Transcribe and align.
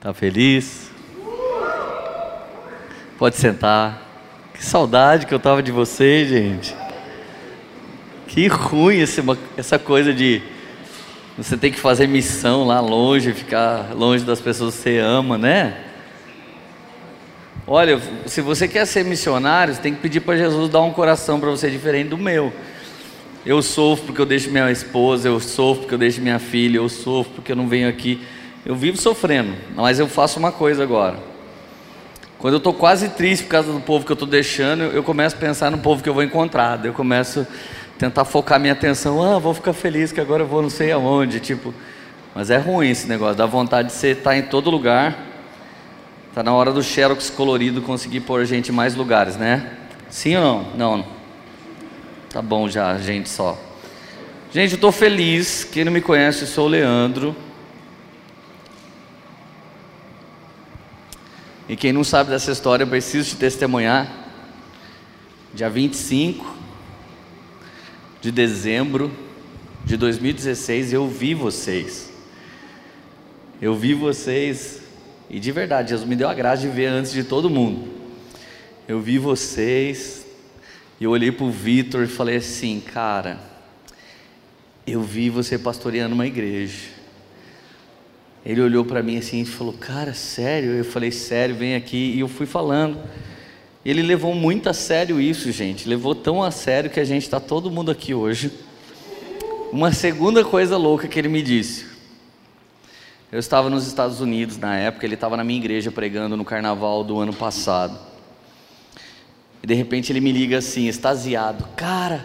Tá 0.00 0.14
feliz? 0.14 0.92
Pode 3.18 3.34
sentar. 3.34 4.06
Que 4.54 4.64
saudade 4.64 5.26
que 5.26 5.34
eu 5.34 5.40
tava 5.40 5.60
de 5.60 5.72
vocês, 5.72 6.28
gente. 6.28 6.76
Que 8.28 8.46
ruim 8.46 9.00
essa 9.56 9.76
coisa 9.76 10.14
de 10.14 10.40
você 11.36 11.56
ter 11.56 11.72
que 11.72 11.80
fazer 11.80 12.06
missão 12.06 12.64
lá 12.64 12.78
longe, 12.80 13.32
ficar 13.32 13.92
longe 13.92 14.24
das 14.24 14.40
pessoas 14.40 14.76
que 14.76 14.82
você 14.82 14.98
ama, 14.98 15.36
né? 15.36 15.84
Olha, 17.66 18.00
se 18.24 18.40
você 18.40 18.68
quer 18.68 18.86
ser 18.86 19.04
missionário, 19.04 19.74
você 19.74 19.80
tem 19.80 19.92
que 19.92 20.00
pedir 20.00 20.20
para 20.20 20.36
Jesus 20.36 20.70
dar 20.70 20.80
um 20.82 20.92
coração 20.92 21.40
para 21.40 21.50
você 21.50 21.68
diferente 21.68 22.10
do 22.10 22.18
meu. 22.18 22.52
Eu 23.44 23.60
sofro 23.62 24.06
porque 24.06 24.20
eu 24.20 24.26
deixo 24.26 24.48
minha 24.48 24.70
esposa, 24.70 25.28
eu 25.28 25.40
sofro 25.40 25.82
porque 25.82 25.94
eu 25.94 25.98
deixo 25.98 26.20
minha 26.20 26.38
filha, 26.38 26.76
eu 26.76 26.88
sofro 26.88 27.32
porque 27.34 27.50
eu 27.50 27.56
não 27.56 27.66
venho 27.66 27.88
aqui. 27.88 28.20
Eu 28.68 28.76
vivo 28.76 28.98
sofrendo, 28.98 29.54
mas 29.74 29.98
eu 29.98 30.06
faço 30.06 30.38
uma 30.38 30.52
coisa 30.52 30.82
agora. 30.82 31.16
Quando 32.38 32.52
eu 32.52 32.58
estou 32.58 32.74
quase 32.74 33.08
triste 33.08 33.44
por 33.44 33.48
causa 33.52 33.72
do 33.72 33.80
povo 33.80 34.04
que 34.04 34.12
eu 34.12 34.14
estou 34.14 34.28
deixando, 34.28 34.82
eu 34.82 35.02
começo 35.02 35.36
a 35.36 35.38
pensar 35.38 35.70
no 35.70 35.78
povo 35.78 36.02
que 36.02 36.08
eu 36.10 36.12
vou 36.12 36.22
encontrar. 36.22 36.84
Eu 36.84 36.92
começo 36.92 37.40
a 37.40 37.98
tentar 37.98 38.26
focar 38.26 38.60
minha 38.60 38.74
atenção. 38.74 39.22
Ah, 39.22 39.38
vou 39.38 39.54
ficar 39.54 39.72
feliz 39.72 40.12
que 40.12 40.20
agora 40.20 40.42
eu 40.42 40.46
vou 40.46 40.60
não 40.60 40.68
sei 40.68 40.92
aonde. 40.92 41.40
Tipo, 41.40 41.72
mas 42.34 42.50
é 42.50 42.58
ruim 42.58 42.90
esse 42.90 43.08
negócio. 43.08 43.36
Dá 43.36 43.46
vontade 43.46 43.88
de 43.88 43.94
você 43.94 44.08
estar 44.08 44.36
em 44.36 44.42
todo 44.42 44.68
lugar. 44.68 45.16
Está 46.28 46.42
na 46.42 46.52
hora 46.52 46.70
do 46.70 46.82
xerox 46.82 47.30
colorido 47.30 47.80
conseguir 47.80 48.20
pôr 48.20 48.44
gente 48.44 48.70
em 48.70 48.74
mais 48.74 48.94
lugares, 48.94 49.34
né? 49.38 49.78
Sim 50.10 50.36
ou 50.36 50.42
não? 50.42 50.66
Não. 50.76 51.06
Tá 52.28 52.42
bom 52.42 52.68
já, 52.68 52.98
gente 52.98 53.30
só. 53.30 53.58
Gente, 54.52 54.72
eu 54.72 54.76
estou 54.76 54.92
feliz. 54.92 55.64
Quem 55.64 55.86
não 55.86 55.92
me 55.92 56.02
conhece, 56.02 56.42
eu 56.42 56.48
sou 56.48 56.66
o 56.66 56.68
Leandro. 56.68 57.34
E 61.68 61.76
quem 61.76 61.92
não 61.92 62.02
sabe 62.02 62.30
dessa 62.30 62.50
história, 62.50 62.84
eu 62.84 62.88
preciso 62.88 63.28
te 63.28 63.36
testemunhar. 63.36 64.10
Dia 65.52 65.68
25 65.68 66.56
de 68.22 68.32
dezembro 68.32 69.12
de 69.84 69.98
2016, 69.98 70.94
eu 70.94 71.06
vi 71.06 71.34
vocês. 71.34 72.10
Eu 73.60 73.74
vi 73.74 73.92
vocês, 73.92 74.80
e 75.28 75.38
de 75.38 75.52
verdade, 75.52 75.90
Jesus 75.90 76.08
me 76.08 76.16
deu 76.16 76.28
a 76.28 76.34
graça 76.34 76.62
de 76.62 76.68
ver 76.68 76.86
antes 76.86 77.12
de 77.12 77.22
todo 77.22 77.50
mundo. 77.50 77.86
Eu 78.86 78.98
vi 79.00 79.18
vocês, 79.18 80.24
e 80.98 81.04
eu 81.04 81.10
olhei 81.10 81.30
para 81.30 81.44
o 81.44 81.50
Vitor 81.50 82.02
e 82.02 82.06
falei 82.06 82.36
assim, 82.36 82.80
cara, 82.80 83.38
eu 84.86 85.02
vi 85.02 85.28
você 85.28 85.58
pastoreando 85.58 86.14
uma 86.14 86.26
igreja. 86.26 86.97
Ele 88.48 88.62
olhou 88.62 88.82
para 88.82 89.02
mim 89.02 89.18
assim 89.18 89.42
e 89.42 89.44
falou: 89.44 89.74
Cara, 89.74 90.14
sério? 90.14 90.70
Eu 90.70 90.84
falei: 90.84 91.12
Sério, 91.12 91.54
vem 91.54 91.74
aqui. 91.74 92.14
E 92.16 92.20
eu 92.20 92.28
fui 92.28 92.46
falando. 92.46 92.98
Ele 93.84 94.00
levou 94.00 94.34
muito 94.34 94.70
a 94.70 94.72
sério 94.72 95.20
isso, 95.20 95.52
gente. 95.52 95.86
Levou 95.86 96.14
tão 96.14 96.42
a 96.42 96.50
sério 96.50 96.88
que 96.88 96.98
a 96.98 97.04
gente 97.04 97.24
está 97.24 97.38
todo 97.38 97.70
mundo 97.70 97.90
aqui 97.90 98.14
hoje. 98.14 98.50
Uma 99.70 99.92
segunda 99.92 100.42
coisa 100.42 100.78
louca 100.78 101.06
que 101.06 101.18
ele 101.18 101.28
me 101.28 101.42
disse. 101.42 101.86
Eu 103.30 103.38
estava 103.38 103.68
nos 103.68 103.86
Estados 103.86 104.18
Unidos 104.22 104.56
na 104.56 104.74
época, 104.78 105.04
ele 105.04 105.12
estava 105.12 105.36
na 105.36 105.44
minha 105.44 105.60
igreja 105.60 105.90
pregando 105.90 106.34
no 106.34 106.44
carnaval 106.44 107.04
do 107.04 107.18
ano 107.18 107.34
passado. 107.34 107.98
E 109.62 109.66
de 109.66 109.74
repente 109.74 110.10
ele 110.10 110.20
me 110.20 110.32
liga 110.32 110.56
assim, 110.56 110.88
extasiado: 110.88 111.68
Cara, 111.76 112.24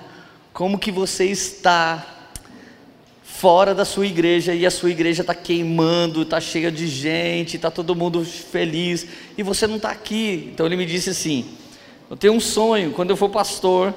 como 0.54 0.80
que 0.80 0.90
você 0.90 1.26
está? 1.26 2.13
Fora 3.44 3.76
da 3.76 3.84
sua 3.84 4.08
igreja 4.08 4.54
e 4.54 4.66
a 4.66 4.72
sua 4.72 4.90
igreja 4.90 5.20
está 5.20 5.36
queimando, 5.36 6.22
está 6.22 6.40
cheia 6.40 6.72
de 6.72 6.88
gente, 6.88 7.58
está 7.58 7.70
todo 7.70 7.94
mundo 7.94 8.24
feliz 8.24 9.06
e 9.38 9.44
você 9.44 9.68
não 9.68 9.76
está 9.76 9.90
aqui. 9.90 10.50
Então 10.54 10.66
ele 10.66 10.78
me 10.78 10.86
disse 10.86 11.10
assim: 11.10 11.44
Eu 12.10 12.16
tenho 12.16 12.32
um 12.32 12.40
sonho, 12.40 12.92
quando 12.92 13.10
eu 13.10 13.18
for 13.18 13.28
pastor, 13.28 13.94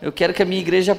eu 0.00 0.12
quero 0.12 0.32
que 0.32 0.44
a 0.44 0.46
minha 0.46 0.60
igreja 0.60 0.96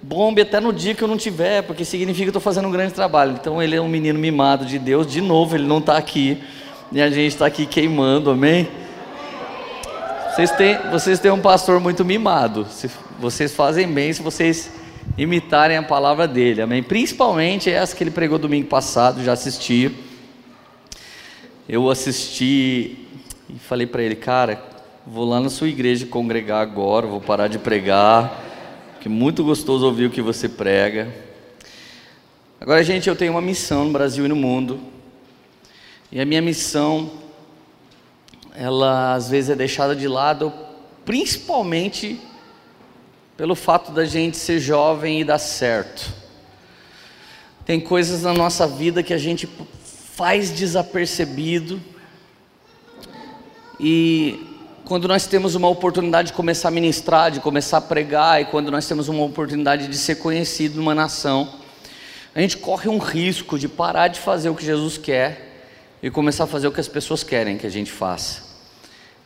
bombe 0.00 0.40
até 0.40 0.58
no 0.58 0.72
dia 0.72 0.94
que 0.94 1.04
eu 1.04 1.08
não 1.08 1.18
tiver, 1.18 1.60
porque 1.64 1.84
significa 1.84 2.24
que 2.24 2.28
eu 2.28 2.30
estou 2.30 2.40
fazendo 2.40 2.66
um 2.66 2.70
grande 2.70 2.94
trabalho. 2.94 3.32
Então 3.38 3.62
ele 3.62 3.76
é 3.76 3.80
um 3.80 3.88
menino 3.88 4.18
mimado 4.18 4.64
de 4.64 4.78
Deus, 4.78 5.06
de 5.06 5.20
novo, 5.20 5.54
ele 5.54 5.66
não 5.66 5.80
está 5.80 5.98
aqui 5.98 6.42
e 6.90 6.98
a 6.98 7.10
gente 7.10 7.34
está 7.34 7.44
aqui 7.44 7.66
queimando, 7.66 8.30
amém? 8.30 8.66
Vocês 10.34 10.50
têm, 10.52 10.78
vocês 10.90 11.20
têm 11.20 11.30
um 11.30 11.42
pastor 11.42 11.78
muito 11.78 12.06
mimado, 12.06 12.66
vocês 13.20 13.54
fazem 13.54 13.86
bem 13.86 14.14
se 14.14 14.22
vocês 14.22 14.77
imitarem 15.18 15.76
a 15.76 15.82
palavra 15.82 16.28
dele, 16.28 16.62
amém? 16.62 16.80
Principalmente 16.80 17.68
essa 17.68 17.94
que 17.94 18.04
ele 18.04 18.10
pregou 18.12 18.38
domingo 18.38 18.68
passado, 18.68 19.22
já 19.24 19.32
assisti. 19.32 19.90
Eu 21.68 21.90
assisti 21.90 23.04
e 23.50 23.58
falei 23.58 23.86
para 23.86 24.00
ele, 24.02 24.14
cara, 24.14 24.62
vou 25.04 25.28
lá 25.28 25.40
na 25.40 25.50
sua 25.50 25.68
igreja 25.68 26.06
congregar 26.06 26.62
agora, 26.62 27.06
vou 27.06 27.20
parar 27.20 27.48
de 27.48 27.58
pregar, 27.58 28.44
que 29.00 29.08
é 29.08 29.10
muito 29.10 29.42
gostoso 29.42 29.84
ouvir 29.84 30.06
o 30.06 30.10
que 30.10 30.22
você 30.22 30.48
prega. 30.48 31.12
Agora, 32.60 32.82
gente, 32.84 33.08
eu 33.08 33.16
tenho 33.16 33.32
uma 33.32 33.40
missão 33.40 33.86
no 33.86 33.92
Brasil 33.92 34.24
e 34.24 34.28
no 34.28 34.36
mundo, 34.36 34.80
e 36.12 36.20
a 36.20 36.24
minha 36.24 36.40
missão, 36.40 37.10
ela 38.54 39.14
às 39.14 39.28
vezes 39.28 39.50
é 39.50 39.56
deixada 39.56 39.96
de 39.96 40.06
lado, 40.06 40.52
principalmente 41.04 42.20
pelo 43.38 43.54
fato 43.54 43.92
da 43.92 44.04
gente 44.04 44.36
ser 44.36 44.58
jovem 44.58 45.20
e 45.20 45.24
dar 45.24 45.38
certo. 45.38 46.12
Tem 47.64 47.78
coisas 47.78 48.24
na 48.24 48.34
nossa 48.34 48.66
vida 48.66 49.00
que 49.00 49.14
a 49.14 49.18
gente 49.18 49.48
faz 50.16 50.50
desapercebido, 50.50 51.80
e 53.78 54.44
quando 54.84 55.06
nós 55.06 55.24
temos 55.24 55.54
uma 55.54 55.68
oportunidade 55.68 56.28
de 56.28 56.34
começar 56.34 56.66
a 56.66 56.72
ministrar, 56.72 57.30
de 57.30 57.38
começar 57.38 57.76
a 57.76 57.80
pregar, 57.80 58.42
e 58.42 58.44
quando 58.46 58.72
nós 58.72 58.88
temos 58.88 59.06
uma 59.06 59.22
oportunidade 59.22 59.86
de 59.86 59.96
ser 59.96 60.16
conhecido 60.16 60.74
numa 60.74 60.94
nação, 60.94 61.48
a 62.34 62.40
gente 62.40 62.56
corre 62.56 62.88
um 62.88 62.98
risco 62.98 63.56
de 63.56 63.68
parar 63.68 64.08
de 64.08 64.18
fazer 64.18 64.48
o 64.48 64.54
que 64.56 64.64
Jesus 64.64 64.98
quer 64.98 65.62
e 66.02 66.10
começar 66.10 66.42
a 66.42 66.48
fazer 66.48 66.66
o 66.66 66.72
que 66.72 66.80
as 66.80 66.88
pessoas 66.88 67.22
querem 67.22 67.56
que 67.56 67.68
a 67.68 67.70
gente 67.70 67.92
faça. 67.92 68.47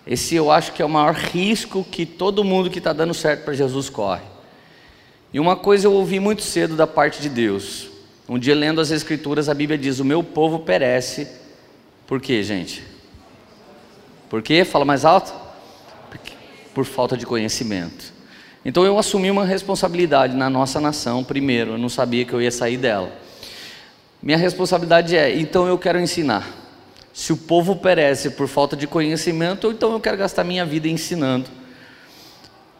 Esse 0.06 0.34
eu 0.34 0.50
acho 0.50 0.72
que 0.72 0.82
é 0.82 0.84
o 0.84 0.88
maior 0.88 1.14
risco 1.14 1.84
que 1.84 2.04
todo 2.04 2.42
mundo 2.42 2.70
que 2.70 2.78
está 2.78 2.92
dando 2.92 3.14
certo 3.14 3.44
para 3.44 3.54
Jesus 3.54 3.88
corre. 3.88 4.22
E 5.32 5.40
uma 5.40 5.56
coisa 5.56 5.86
eu 5.86 5.92
ouvi 5.92 6.20
muito 6.20 6.42
cedo 6.42 6.76
da 6.76 6.86
parte 6.86 7.22
de 7.22 7.28
Deus. 7.28 7.88
Um 8.28 8.38
dia 8.38 8.54
lendo 8.54 8.80
as 8.80 8.90
Escrituras, 8.90 9.48
a 9.48 9.54
Bíblia 9.54 9.78
diz: 9.78 9.98
O 9.98 10.04
meu 10.04 10.22
povo 10.22 10.60
perece. 10.60 11.26
Por 12.06 12.20
quê, 12.20 12.42
gente? 12.42 12.82
Por 14.28 14.42
quê? 14.42 14.64
Fala 14.64 14.84
mais 14.84 15.04
alto. 15.04 15.32
Por 16.74 16.84
falta 16.84 17.16
de 17.16 17.24
conhecimento. 17.24 18.12
Então 18.64 18.84
eu 18.84 18.98
assumi 18.98 19.30
uma 19.30 19.44
responsabilidade 19.44 20.36
na 20.36 20.48
nossa 20.48 20.80
nação 20.80 21.24
primeiro. 21.24 21.72
Eu 21.72 21.78
não 21.78 21.88
sabia 21.88 22.24
que 22.24 22.32
eu 22.32 22.40
ia 22.40 22.50
sair 22.50 22.76
dela. 22.76 23.12
Minha 24.22 24.38
responsabilidade 24.38 25.16
é: 25.16 25.38
então 25.38 25.66
eu 25.66 25.78
quero 25.78 26.00
ensinar. 26.00 26.61
Se 27.12 27.32
o 27.32 27.36
povo 27.36 27.76
perece 27.76 28.30
por 28.30 28.48
falta 28.48 28.74
de 28.76 28.86
conhecimento, 28.86 29.70
então 29.70 29.92
eu 29.92 30.00
quero 30.00 30.16
gastar 30.16 30.44
minha 30.44 30.64
vida 30.64 30.88
ensinando. 30.88 31.50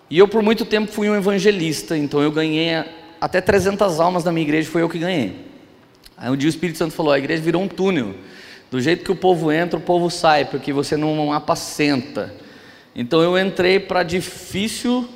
E 0.08 0.18
eu 0.18 0.26
por 0.26 0.42
muito 0.42 0.64
tempo 0.64 0.90
fui 0.90 1.08
um 1.08 1.14
evangelista, 1.14 1.96
então 1.96 2.22
eu 2.22 2.30
ganhei 2.30 2.84
até 3.20 3.40
300 3.40 4.00
almas 4.00 4.24
na 4.24 4.32
minha 4.32 4.44
igreja, 4.44 4.70
foi 4.70 4.82
eu 4.82 4.88
que 4.88 4.98
ganhei. 4.98 5.46
Aí 6.16 6.30
um 6.30 6.36
dia 6.36 6.48
o 6.48 6.50
Espírito 6.50 6.78
Santo 6.78 6.94
falou: 6.94 7.12
a 7.12 7.18
igreja 7.18 7.42
virou 7.42 7.62
um 7.62 7.68
túnel. 7.68 8.14
Do 8.70 8.80
jeito 8.80 9.04
que 9.04 9.12
o 9.12 9.16
povo 9.16 9.52
entra, 9.52 9.78
o 9.78 9.82
povo 9.82 10.08
sai, 10.10 10.46
porque 10.46 10.72
você 10.72 10.96
não 10.96 11.32
apacenta. 11.32 12.34
Então 12.94 13.20
eu 13.20 13.38
entrei 13.38 13.78
para 13.78 14.00
a 14.00 14.02
difícil 14.02 15.08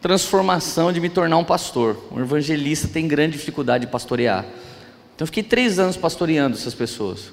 transformação 0.00 0.92
de 0.92 1.00
me 1.00 1.08
tornar 1.08 1.36
um 1.36 1.44
pastor. 1.44 1.96
Um 2.10 2.20
evangelista 2.20 2.88
tem 2.88 3.06
grande 3.06 3.36
dificuldade 3.36 3.86
de 3.86 3.92
pastorear. 3.92 4.44
Então 5.14 5.22
eu 5.22 5.26
fiquei 5.26 5.42
três 5.42 5.78
anos 5.78 5.96
pastoreando 5.96 6.56
essas 6.56 6.74
pessoas. 6.74 7.32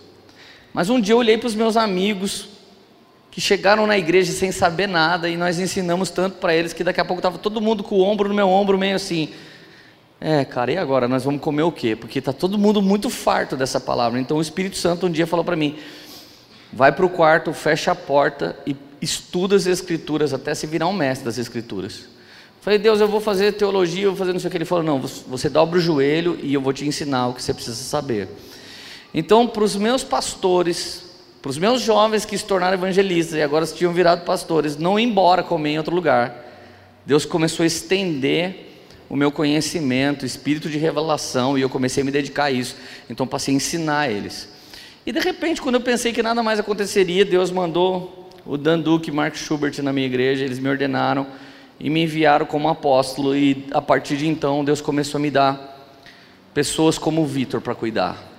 Mas 0.73 0.89
um 0.89 0.99
dia 0.99 1.13
eu 1.13 1.17
olhei 1.17 1.37
para 1.37 1.47
os 1.47 1.55
meus 1.55 1.75
amigos 1.75 2.47
que 3.29 3.39
chegaram 3.39 3.87
na 3.87 3.97
igreja 3.97 4.31
sem 4.31 4.51
saber 4.51 4.87
nada 4.87 5.29
e 5.29 5.37
nós 5.37 5.57
ensinamos 5.57 6.09
tanto 6.09 6.37
para 6.37 6.53
eles 6.53 6.73
que 6.73 6.83
daqui 6.83 6.99
a 6.99 7.05
pouco 7.05 7.19
estava 7.19 7.37
todo 7.37 7.61
mundo 7.61 7.83
com 7.83 7.95
o 7.95 8.01
ombro 8.01 8.27
no 8.27 8.35
meu 8.35 8.49
ombro, 8.49 8.77
meio 8.77 8.95
assim. 8.95 9.29
É, 10.19 10.45
cara, 10.45 10.71
e 10.71 10.77
agora? 10.77 11.07
Nós 11.07 11.23
vamos 11.23 11.41
comer 11.41 11.63
o 11.63 11.71
quê? 11.71 11.95
Porque 11.95 12.19
está 12.19 12.31
todo 12.31 12.57
mundo 12.57 12.81
muito 12.81 13.09
farto 13.09 13.55
dessa 13.55 13.79
palavra. 13.79 14.19
Então 14.19 14.37
o 14.37 14.41
Espírito 14.41 14.77
Santo 14.77 15.07
um 15.07 15.11
dia 15.11 15.25
falou 15.25 15.43
para 15.43 15.55
mim: 15.55 15.77
vai 16.71 16.91
para 16.91 17.05
o 17.05 17.09
quarto, 17.09 17.53
fecha 17.53 17.91
a 17.91 17.95
porta 17.95 18.55
e 18.67 18.75
estuda 19.01 19.55
as 19.55 19.65
Escrituras 19.65 20.33
até 20.33 20.53
se 20.53 20.67
virar 20.67 20.87
um 20.87 20.93
mestre 20.93 21.25
das 21.25 21.37
Escrituras. 21.37 22.05
Falei, 22.61 22.77
Deus, 22.77 23.01
eu 23.01 23.07
vou 23.07 23.19
fazer 23.19 23.53
teologia, 23.53 24.03
eu 24.03 24.11
vou 24.11 24.17
fazer 24.17 24.33
não 24.33 24.39
sei 24.39 24.47
o 24.49 24.51
que. 24.51 24.57
Ele 24.57 24.65
falou: 24.65 24.83
não, 24.83 24.99
você 24.99 25.49
dobra 25.49 25.79
o 25.79 25.81
joelho 25.81 26.37
e 26.43 26.53
eu 26.53 26.61
vou 26.61 26.71
te 26.71 26.85
ensinar 26.85 27.27
o 27.27 27.33
que 27.33 27.41
você 27.41 27.53
precisa 27.53 27.81
saber. 27.81 28.27
Então, 29.13 29.47
para 29.47 29.63
os 29.63 29.75
meus 29.75 30.03
pastores, 30.03 31.03
para 31.41 31.49
os 31.49 31.57
meus 31.57 31.81
jovens 31.81 32.23
que 32.23 32.37
se 32.37 32.45
tornaram 32.45 32.75
evangelistas 32.75 33.37
e 33.37 33.41
agora 33.41 33.65
se 33.65 33.75
tinham 33.75 33.91
virado 33.91 34.23
pastores, 34.23 34.77
não 34.77 34.99
ir 34.99 35.03
embora 35.03 35.43
comer 35.43 35.71
em 35.71 35.77
outro 35.77 35.93
lugar, 35.93 36.33
Deus 37.05 37.25
começou 37.25 37.63
a 37.63 37.67
estender 37.67 38.69
o 39.09 39.15
meu 39.15 39.31
conhecimento, 39.31 40.25
espírito 40.25 40.69
de 40.69 40.77
revelação, 40.77 41.57
e 41.57 41.61
eu 41.61 41.69
comecei 41.69 42.01
a 42.01 42.05
me 42.05 42.11
dedicar 42.11 42.45
a 42.45 42.51
isso. 42.51 42.75
Então, 43.09 43.27
passei 43.27 43.53
a 43.53 43.57
ensinar 43.57 44.09
eles. 44.09 44.47
E 45.05 45.11
de 45.11 45.19
repente, 45.19 45.61
quando 45.61 45.75
eu 45.75 45.81
pensei 45.81 46.13
que 46.13 46.23
nada 46.23 46.41
mais 46.41 46.59
aconteceria, 46.59 47.25
Deus 47.25 47.51
mandou 47.51 48.29
o 48.45 48.55
Dan 48.55 48.79
Duque 48.79 49.09
e 49.09 49.13
Mark 49.13 49.35
Schubert 49.35 49.81
na 49.81 49.91
minha 49.91 50.05
igreja, 50.05 50.45
eles 50.45 50.59
me 50.59 50.69
ordenaram 50.69 51.27
e 51.79 51.89
me 51.89 52.03
enviaram 52.03 52.45
como 52.45 52.69
apóstolo, 52.69 53.35
e 53.35 53.65
a 53.71 53.81
partir 53.81 54.15
de 54.15 54.27
então 54.27 54.63
Deus 54.63 54.79
começou 54.79 55.17
a 55.17 55.21
me 55.21 55.31
dar 55.31 55.99
pessoas 56.53 56.97
como 56.97 57.21
o 57.21 57.25
Vitor 57.25 57.59
para 57.59 57.75
cuidar. 57.75 58.30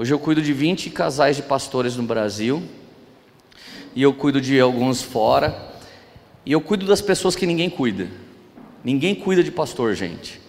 Hoje 0.00 0.14
eu 0.14 0.18
cuido 0.20 0.40
de 0.40 0.52
20 0.52 0.90
casais 0.90 1.34
de 1.34 1.42
pastores 1.42 1.96
no 1.96 2.04
Brasil, 2.04 2.62
e 3.96 4.00
eu 4.00 4.14
cuido 4.14 4.40
de 4.40 4.60
alguns 4.60 5.02
fora, 5.02 5.74
e 6.46 6.52
eu 6.52 6.60
cuido 6.60 6.86
das 6.86 7.00
pessoas 7.00 7.34
que 7.34 7.44
ninguém 7.44 7.68
cuida. 7.68 8.06
Ninguém 8.84 9.12
cuida 9.12 9.42
de 9.42 9.50
pastor, 9.50 9.96
gente. 9.96 10.40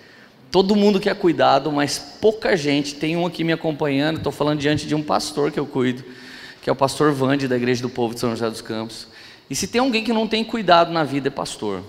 Todo 0.52 0.76
mundo 0.76 1.00
quer 1.00 1.16
cuidado, 1.16 1.72
mas 1.72 1.98
pouca 2.22 2.56
gente. 2.56 2.94
Tem 2.94 3.18
um 3.18 3.26
aqui 3.26 3.44
me 3.44 3.52
acompanhando, 3.52 4.18
estou 4.18 4.32
falando 4.32 4.60
diante 4.60 4.86
de 4.86 4.94
um 4.94 5.02
pastor 5.02 5.52
que 5.52 5.60
eu 5.60 5.66
cuido, 5.66 6.04
que 6.62 6.70
é 6.70 6.72
o 6.72 6.76
pastor 6.76 7.12
Vande 7.12 7.48
da 7.48 7.56
Igreja 7.56 7.82
do 7.82 7.90
Povo 7.90 8.14
de 8.14 8.20
São 8.20 8.30
José 8.30 8.48
dos 8.52 8.62
Campos. 8.62 9.08
E 9.50 9.56
se 9.56 9.66
tem 9.66 9.82
alguém 9.82 10.04
que 10.04 10.14
não 10.14 10.28
tem 10.28 10.44
cuidado 10.44 10.94
na 10.94 11.04
vida, 11.04 11.30
é 11.30 11.32
pastor. 11.32 11.82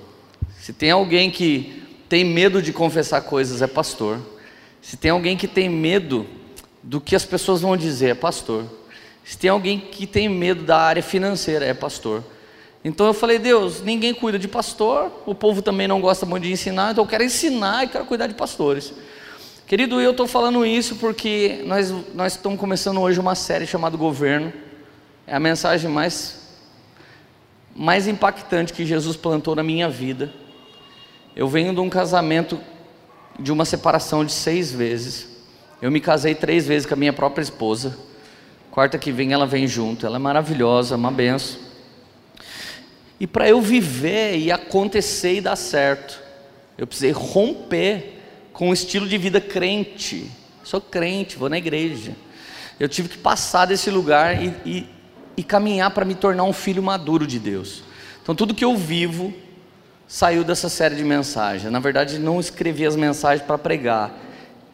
Se 0.59 0.73
tem 0.73 0.93
alguém 0.93 1.31
que 1.31 1.83
tem 2.09 2.25
medo 2.25 2.62
de 2.62 2.73
confessar 2.73 3.21
coisas, 3.21 3.61
é 3.61 3.67
pastor. 3.67 4.19
Se 4.81 4.97
tem 4.97 5.11
alguém 5.11 5.37
que 5.37 5.47
tem 5.47 5.69
medo 5.69 6.27
do 6.82 7.00
que 7.00 7.15
as 7.15 7.25
pessoas 7.25 7.61
vão 7.61 7.77
dizer, 7.77 8.11
é 8.11 8.15
pastor. 8.15 8.65
Se 9.25 9.37
tem 9.37 9.50
alguém 9.50 9.79
que 9.79 10.06
tem 10.06 10.29
medo 10.29 10.65
da 10.65 10.79
área 10.79 11.03
financeira, 11.03 11.65
é 11.65 11.75
pastor. 11.75 12.25
Então 12.82 13.06
eu 13.06 13.12
falei, 13.12 13.38
Deus, 13.38 13.82
ninguém 13.82 14.15
cuida 14.15 14.38
de 14.38 14.49
pastor, 14.49 15.12
o 15.27 15.35
povo 15.35 15.61
também 15.61 15.87
não 15.87 16.00
gosta 16.00 16.25
muito 16.25 16.44
de 16.44 16.53
ensinar, 16.53 16.93
então 16.93 17.05
eu 17.05 17.09
quero 17.09 17.23
ensinar 17.23 17.85
e 17.85 17.88
quero 17.88 18.06
cuidar 18.06 18.27
de 18.27 18.35
pastores. 18.35 18.94
Querido, 19.67 20.00
eu 20.00 20.11
estou 20.11 20.27
falando 20.27 20.67
isso 20.67 20.97
porque 20.97 21.62
nós, 21.65 21.94
nós 22.12 22.32
estamos 22.32 22.59
começando 22.59 23.00
hoje 23.00 23.21
uma 23.21 23.37
série 23.37 23.67
chamada 23.67 23.97
Governo. 23.97 24.53
É 25.26 25.37
a 25.37 25.38
mensagem 25.38 25.88
mais, 25.88 26.41
mais 27.76 28.09
impactante 28.09 28.73
que 28.73 28.85
Jesus 28.85 29.17
plantou 29.17 29.55
na 29.55 29.62
minha 29.62 29.88
vida. 29.88 30.33
Eu 31.37 31.47
venho 31.47 31.73
de 31.73 31.79
um 31.79 31.88
casamento, 31.88 32.59
de 33.38 33.53
uma 33.53 33.65
separação 33.65 34.25
de 34.25 34.33
seis 34.33 34.73
vezes. 34.73 35.30
Eu 35.81 35.91
me 35.91 36.00
casei 36.00 36.35
três 36.35 36.67
vezes 36.67 36.87
com 36.87 36.94
a 36.94 36.97
minha 36.97 37.12
própria 37.12 37.43
esposa. 37.43 37.97
Quarta 38.71 38.99
que 38.99 39.11
vem 39.11 39.32
ela 39.32 39.47
vem 39.47 39.67
junto. 39.67 40.06
Ela 40.06 40.17
é 40.17 40.19
maravilhosa, 40.19 40.97
uma 40.97 41.11
benção. 41.11 41.61
E 43.19 43.27
para 43.27 43.49
eu 43.49 43.61
viver 43.61 44.38
e 44.38 44.50
acontecer 44.50 45.35
e 45.35 45.41
dar 45.41 45.56
certo, 45.56 46.19
eu 46.79 46.87
precisei 46.87 47.12
romper 47.12 48.19
com 48.53 48.71
o 48.71 48.73
estilo 48.73 49.06
de 49.06 49.19
vida 49.19 49.41
crente. 49.41 50.31
Sou 50.65 50.81
crente, 50.81 51.37
vou 51.37 51.49
na 51.49 51.59
igreja. 51.59 52.17
Eu 52.79 52.88
tive 52.88 53.11
que 53.11 53.19
passar 53.19 53.67
desse 53.67 53.91
lugar 53.91 54.43
e, 54.43 54.55
e, 54.65 54.87
e 55.37 55.43
caminhar 55.43 55.91
para 55.91 56.05
me 56.05 56.15
tornar 56.15 56.44
um 56.44 56.53
filho 56.53 56.83
maduro 56.83 57.26
de 57.26 57.38
Deus. 57.38 57.83
Então, 58.23 58.35
tudo 58.35 58.55
que 58.55 58.65
eu 58.65 58.76
vivo 58.76 59.35
saiu 60.06 60.43
dessa 60.43 60.69
série 60.69 60.94
de 60.94 61.05
mensagens. 61.05 61.71
Na 61.71 61.79
verdade, 61.79 62.19
não 62.19 62.41
escrevi 62.41 62.87
as 62.87 62.97
mensagens 62.97 63.47
para 63.47 63.59
pregar, 63.59 64.15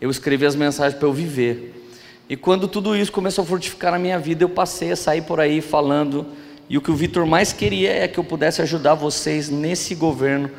eu 0.00 0.10
escrevi 0.10 0.46
as 0.46 0.54
mensagens 0.54 0.98
para 0.98 1.08
eu 1.08 1.12
viver. 1.12 1.90
E 2.28 2.36
quando 2.36 2.66
tudo 2.66 2.96
isso 2.96 3.12
começou 3.12 3.42
a 3.42 3.46
fortificar 3.46 3.94
a 3.94 3.98
minha 3.98 4.18
vida, 4.18 4.44
eu 4.44 4.48
passei 4.48 4.90
a 4.90 4.96
sair 4.96 5.22
por 5.22 5.40
aí 5.40 5.60
falando 5.60 6.26
e 6.68 6.76
o 6.76 6.80
que 6.80 6.90
o 6.90 6.96
Vitor 6.96 7.24
mais 7.26 7.52
queria 7.52 7.92
é 7.92 8.08
que 8.08 8.18
eu 8.18 8.24
pudesse 8.24 8.60
ajudar 8.60 8.94
vocês 8.94 9.48
nesse 9.48 9.94
governo 9.94 10.50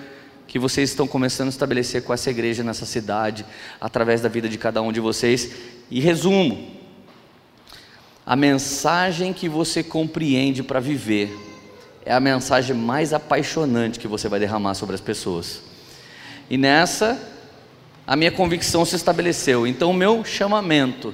que 0.47 0.57
vocês 0.57 0.89
estão 0.89 1.05
começando 1.05 1.47
a 1.47 1.49
estabelecer 1.49 2.01
com 2.03 2.13
essa 2.13 2.29
igreja 2.29 2.63
nessa 2.63 2.85
cidade, 2.85 3.45
através 3.81 4.21
da 4.21 4.29
vida 4.29 4.47
de 4.47 4.57
cada 4.57 4.81
um 4.81 4.93
de 4.93 5.01
vocês. 5.01 5.51
E 5.91 5.99
resumo: 5.99 6.71
a 8.25 8.37
mensagem 8.37 9.33
que 9.33 9.49
você 9.49 9.83
compreende 9.83 10.63
para 10.63 10.79
viver 10.79 11.37
é 12.05 12.13
a 12.13 12.19
mensagem 12.21 12.73
mais 12.73 13.11
apaixonante 13.11 13.99
que 13.99 14.07
você 14.07 14.29
vai 14.29 14.39
derramar 14.39 14.75
sobre 14.75 14.95
as 14.95 15.01
pessoas. 15.01 15.61
E 16.49 16.57
nessa, 16.57 17.19
a 18.07 18.15
minha 18.15 18.31
convicção 18.31 18.85
se 18.85 18.95
estabeleceu. 18.95 19.67
Então, 19.67 19.91
o 19.91 19.93
meu 19.93 20.23
chamamento 20.23 21.13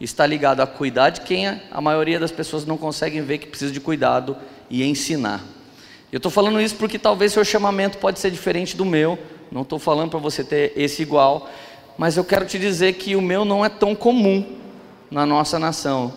está 0.00 0.26
ligado 0.26 0.60
a 0.60 0.66
cuidar 0.66 1.10
de 1.10 1.20
quem 1.20 1.46
a 1.46 1.80
maioria 1.80 2.18
das 2.18 2.32
pessoas 2.32 2.66
não 2.66 2.76
conseguem 2.76 3.22
ver 3.22 3.38
que 3.38 3.46
precisa 3.46 3.70
de 3.70 3.78
cuidado 3.78 4.36
e 4.68 4.82
ensinar. 4.82 5.40
Eu 6.10 6.16
estou 6.16 6.32
falando 6.32 6.60
isso 6.60 6.74
porque 6.74 6.98
talvez 6.98 7.32
seu 7.32 7.44
chamamento 7.44 7.98
pode 7.98 8.18
ser 8.18 8.32
diferente 8.32 8.76
do 8.76 8.84
meu. 8.84 9.16
Não 9.52 9.62
estou 9.62 9.78
falando 9.78 10.10
para 10.10 10.18
você 10.18 10.42
ter 10.42 10.72
esse 10.74 11.02
igual, 11.02 11.48
mas 11.96 12.16
eu 12.16 12.24
quero 12.24 12.44
te 12.44 12.58
dizer 12.58 12.94
que 12.94 13.14
o 13.14 13.22
meu 13.22 13.44
não 13.44 13.64
é 13.64 13.68
tão 13.68 13.94
comum 13.94 14.44
na 15.08 15.24
nossa 15.24 15.60
nação. 15.60 16.12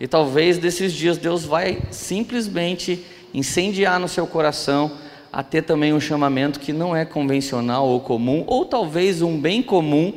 E 0.00 0.08
talvez 0.08 0.58
desses 0.58 0.92
dias 0.92 1.18
Deus 1.18 1.44
vai 1.44 1.80
simplesmente 1.92 3.04
incendiar 3.32 4.00
no 4.00 4.08
seu 4.08 4.26
coração 4.26 4.90
a 5.32 5.42
ter 5.42 5.62
também 5.62 5.92
um 5.92 6.00
chamamento 6.00 6.58
que 6.58 6.72
não 6.72 6.94
é 6.96 7.04
convencional 7.04 7.86
ou 7.86 8.00
comum, 8.00 8.44
ou 8.46 8.64
talvez 8.64 9.22
um 9.22 9.38
bem 9.38 9.62
comum, 9.62 10.12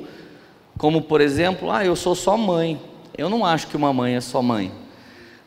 como 0.77 1.01
por 1.01 1.21
exemplo, 1.21 1.69
ah, 1.71 1.85
eu 1.85 1.95
sou 1.95 2.15
só 2.15 2.37
mãe. 2.37 2.79
Eu 3.17 3.29
não 3.29 3.45
acho 3.45 3.67
que 3.67 3.75
uma 3.75 3.93
mãe 3.93 4.15
é 4.15 4.21
só 4.21 4.41
mãe. 4.41 4.71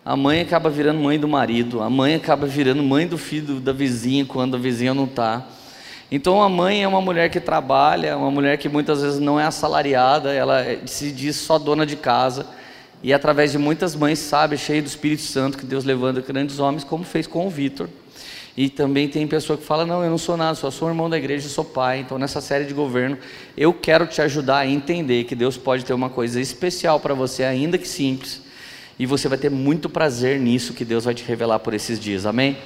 A 0.05 0.17
mãe 0.17 0.41
acaba 0.41 0.69
virando 0.69 1.01
mãe 1.01 1.19
do 1.19 1.27
marido, 1.27 1.83
a 1.83 1.89
mãe 1.89 2.15
acaba 2.15 2.47
virando 2.47 2.83
mãe 2.83 3.07
do 3.07 3.17
filho 3.17 3.59
da 3.59 3.73
vizinha 3.73 4.25
quando 4.27 4.55
a 4.55 4.59
vizinha 4.59 4.93
não 4.93 5.05
está. 5.05 5.47
Então 6.11 6.43
a 6.43 6.49
mãe 6.49 6.83
é 6.83 6.87
uma 6.87 7.01
mulher 7.01 7.31
que 7.31 7.41
trabalha, 7.41 8.17
uma 8.17 8.31
mulher 8.31 8.59
que 8.59 8.69
muitas 8.69 9.01
vezes 9.01 9.19
não 9.19 9.41
é 9.41 9.45
assalariada, 9.45 10.33
ela 10.33 10.63
se 10.85 11.11
diz 11.11 11.37
só 11.37 11.59
dona 11.59 11.87
de 11.87 11.97
casa. 11.97 12.47
E 13.03 13.13
através 13.13 13.53
de 13.53 13.59
muitas 13.59 13.97
mães, 13.97 14.19
sabe, 14.19 14.57
cheia 14.57 14.81
do 14.81 14.87
Espírito 14.87 15.23
Santo, 15.23 15.59
que 15.59 15.67
Deus 15.67 15.85
levanta 15.85 16.21
grandes 16.21 16.59
homens, 16.59 16.85
como 16.85 17.03
fez 17.03 17.27
com 17.27 17.47
o 17.47 17.51
Vitor. 17.51 17.89
E 18.57 18.69
também 18.69 19.09
tem 19.09 19.27
pessoa 19.27 19.57
que 19.59 19.65
fala: 19.65 19.85
Não, 19.85 20.03
eu 20.05 20.11
não 20.11 20.19
sou 20.19 20.37
nada, 20.37 20.55
só 20.55 20.71
sou 20.71 20.89
irmão 20.89 21.11
da 21.11 21.19
igreja, 21.19 21.49
sou 21.49 21.65
pai. 21.65 22.01
Então, 22.01 22.19
nessa 22.19 22.41
série 22.41 22.65
de 22.65 22.73
governo, 22.73 23.19
eu 23.57 23.73
quero 23.73 24.07
te 24.07 24.23
ajudar 24.23 24.59
a 24.59 24.67
entender 24.67 25.25
que 25.25 25.35
Deus 25.35 25.57
pode 25.57 25.85
ter 25.85 25.93
uma 25.93 26.09
coisa 26.09 26.41
especial 26.41 27.01
para 27.01 27.15
você, 27.15 27.43
ainda 27.43 27.77
que 27.77 27.89
simples, 27.89 28.43
e 28.99 29.07
você 29.07 29.29
vai 29.29 29.39
ter 29.39 29.51
muito 29.51 29.89
prazer 29.89 30.39
nisso 30.39 30.73
que 30.73 30.85
Deus 30.85 31.05
vai 31.05 31.15
te 31.15 31.25
revelar 31.25 31.59
por 31.59 31.75
esses 31.75 31.99
dias. 31.99 32.27
Amém? 32.27 32.57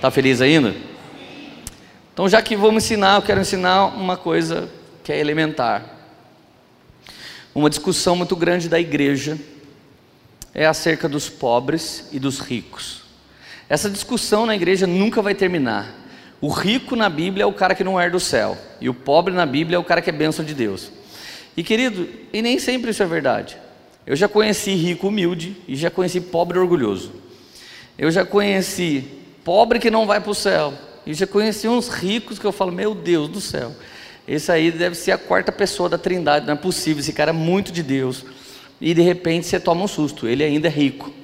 Tá 0.00 0.10
feliz 0.10 0.40
ainda? 0.40 0.74
Então, 2.12 2.28
já 2.28 2.42
que 2.42 2.56
vamos 2.56 2.84
ensinar, 2.84 3.16
eu 3.16 3.22
quero 3.22 3.40
ensinar 3.40 3.86
uma 3.86 4.16
coisa 4.16 4.68
que 5.04 5.12
é 5.12 5.18
elementar. 5.20 5.98
Uma 7.54 7.70
discussão 7.70 8.16
muito 8.16 8.34
grande 8.34 8.68
da 8.68 8.80
igreja 8.80 9.38
é 10.52 10.66
acerca 10.66 11.08
dos 11.08 11.28
pobres 11.28 12.08
e 12.10 12.18
dos 12.18 12.40
ricos. 12.40 12.99
Essa 13.70 13.88
discussão 13.88 14.46
na 14.46 14.56
igreja 14.56 14.84
nunca 14.84 15.22
vai 15.22 15.32
terminar. 15.32 15.94
O 16.40 16.48
rico 16.48 16.96
na 16.96 17.08
Bíblia 17.08 17.44
é 17.44 17.46
o 17.46 17.52
cara 17.52 17.72
que 17.72 17.84
não 17.84 18.00
herda 18.00 18.16
o 18.16 18.20
céu, 18.20 18.58
e 18.80 18.88
o 18.88 18.94
pobre 18.94 19.32
na 19.32 19.46
Bíblia 19.46 19.76
é 19.76 19.78
o 19.78 19.84
cara 19.84 20.02
que 20.02 20.10
é 20.10 20.12
bênção 20.12 20.44
de 20.44 20.54
Deus. 20.54 20.90
E 21.56 21.62
querido, 21.62 22.08
e 22.32 22.42
nem 22.42 22.58
sempre 22.58 22.90
isso 22.90 23.00
é 23.00 23.06
verdade. 23.06 23.56
Eu 24.04 24.16
já 24.16 24.26
conheci 24.26 24.74
rico 24.74 25.06
humilde 25.06 25.56
e 25.68 25.76
já 25.76 25.88
conheci 25.88 26.20
pobre 26.20 26.58
orgulhoso. 26.58 27.12
Eu 27.96 28.10
já 28.10 28.24
conheci 28.24 29.04
pobre 29.44 29.78
que 29.78 29.88
não 29.88 30.04
vai 30.04 30.20
para 30.20 30.32
o 30.32 30.34
céu. 30.34 30.74
E 31.06 31.14
já 31.14 31.26
conheci 31.26 31.68
uns 31.68 31.88
ricos 31.88 32.40
que 32.40 32.44
eu 32.44 32.52
falo, 32.52 32.72
meu 32.72 32.92
Deus 32.92 33.28
do 33.28 33.40
céu. 33.40 33.72
Esse 34.26 34.50
aí 34.50 34.72
deve 34.72 34.96
ser 34.96 35.12
a 35.12 35.18
quarta 35.18 35.52
pessoa 35.52 35.88
da 35.88 35.98
trindade, 35.98 36.44
não 36.44 36.54
é 36.54 36.56
possível, 36.56 37.00
esse 37.00 37.12
cara 37.12 37.30
é 37.30 37.32
muito 37.32 37.70
de 37.70 37.84
Deus. 37.84 38.24
E 38.80 38.92
de 38.94 39.02
repente 39.02 39.46
você 39.46 39.60
toma 39.60 39.84
um 39.84 39.88
susto, 39.88 40.26
ele 40.26 40.42
ainda 40.42 40.66
é 40.66 40.70
rico. 40.70 41.19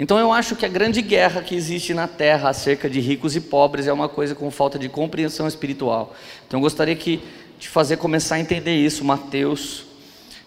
Então 0.00 0.18
eu 0.18 0.32
acho 0.32 0.56
que 0.56 0.64
a 0.64 0.68
grande 0.68 1.02
guerra 1.02 1.42
que 1.42 1.54
existe 1.54 1.92
na 1.92 2.08
terra 2.08 2.48
acerca 2.48 2.88
de 2.88 3.00
ricos 3.00 3.36
e 3.36 3.40
pobres 3.40 3.86
é 3.86 3.92
uma 3.92 4.08
coisa 4.08 4.34
com 4.34 4.50
falta 4.50 4.78
de 4.78 4.88
compreensão 4.88 5.46
espiritual. 5.46 6.14
Então 6.46 6.58
eu 6.58 6.62
gostaria 6.62 6.96
que 6.96 7.22
de 7.58 7.68
fazer 7.68 7.98
começar 7.98 8.36
a 8.36 8.40
entender 8.40 8.74
isso, 8.74 9.04
Mateus, 9.04 9.84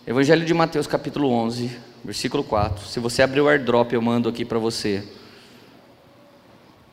Evangelho 0.08 0.44
de 0.44 0.56
Mateus 0.56 0.88
capítulo 0.88 1.30
11, 1.30 1.70
versículo 2.04 2.44
4. 2.44 2.88
Se 2.88 3.00
você 3.00 3.22
abrir 3.22 3.42
o 3.42 3.48
airdrop, 3.48 3.94
eu 3.94 4.02
mando 4.02 4.28
aqui 4.28 4.44
para 4.44 4.58
você. 4.58 5.04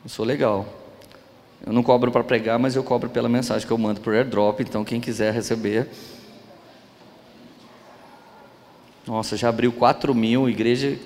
Eu 0.03 0.09
sou 0.11 0.23
legal. 0.23 0.67
Eu 1.65 1.73
não 1.73 1.81
cobro 1.81 2.11
para 2.11 2.23
pregar, 2.23 2.59
mas 2.59 2.75
eu 2.75 2.83
cobro 2.83 3.09
pela 3.09 3.27
mensagem 3.27 3.65
que 3.65 3.73
eu 3.73 3.77
mando 3.79 4.01
por 4.01 4.13
airdrop, 4.13 4.59
então 4.59 4.85
quem 4.85 5.01
quiser 5.01 5.33
receber. 5.33 5.87
Nossa, 9.07 9.35
já 9.35 9.49
abriu 9.49 9.71
4 9.71 10.13
mil, 10.13 10.47
igreja 10.47 10.99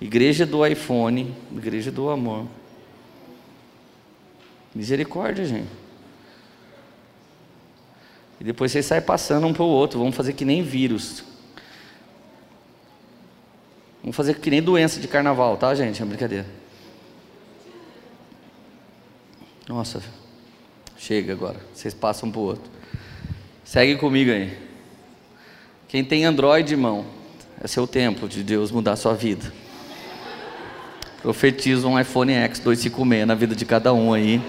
Igreja 0.00 0.46
do 0.46 0.64
iPhone, 0.64 1.34
igreja 1.52 1.90
do 1.90 2.08
amor. 2.08 2.46
Misericórdia, 4.74 5.44
gente. 5.44 5.68
E 8.40 8.44
depois 8.44 8.70
vocês 8.70 8.86
saem 8.86 9.02
passando 9.02 9.46
um 9.46 9.52
para 9.52 9.64
o 9.64 9.66
outro. 9.66 9.98
Vamos 9.98 10.14
fazer 10.14 10.32
que 10.32 10.44
nem 10.44 10.62
vírus. 10.62 11.24
Vamos 14.00 14.16
fazer 14.16 14.38
que 14.38 14.50
nem 14.50 14.62
doença 14.62 15.00
de 15.00 15.08
carnaval, 15.08 15.56
tá, 15.56 15.74
gente? 15.74 16.00
É 16.00 16.04
brincadeira. 16.04 16.46
Nossa, 19.68 20.00
chega 20.96 21.32
agora. 21.32 21.60
Vocês 21.74 21.92
passam 21.92 22.28
um 22.28 22.32
para 22.32 22.40
o 22.40 22.44
outro. 22.44 22.70
Segue 23.64 23.96
comigo 23.96 24.30
aí. 24.30 24.56
Quem 25.88 26.04
tem 26.04 26.24
Android, 26.24 26.72
irmão, 26.72 27.04
é 27.60 27.80
o 27.80 27.86
tempo 27.86 28.28
de 28.28 28.44
Deus 28.44 28.70
mudar 28.70 28.92
a 28.92 28.96
sua 28.96 29.14
vida. 29.14 29.52
Profetiza 31.22 31.88
um 31.88 31.98
iPhone 31.98 32.32
X 32.32 32.60
256 32.60 33.26
na 33.26 33.34
vida 33.34 33.54
de 33.54 33.64
cada 33.64 33.92
um 33.92 34.12
aí. 34.12 34.40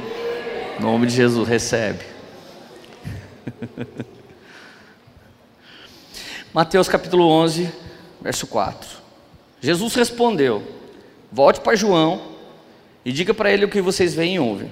Em 0.77 0.81
nome 0.81 1.07
de 1.07 1.15
Jesus, 1.15 1.49
recebe. 1.49 2.05
Mateus 6.53 6.88
capítulo 6.88 7.27
11, 7.27 7.71
verso 8.21 8.45
4. 8.45 8.88
Jesus 9.59 9.95
respondeu: 9.95 10.63
Volte 11.31 11.59
para 11.59 11.75
João 11.75 12.21
e 13.03 13.11
diga 13.11 13.33
para 13.33 13.51
ele 13.51 13.65
o 13.65 13.69
que 13.69 13.81
vocês 13.81 14.13
veem 14.13 14.35
e 14.35 14.39
ouvem. 14.39 14.71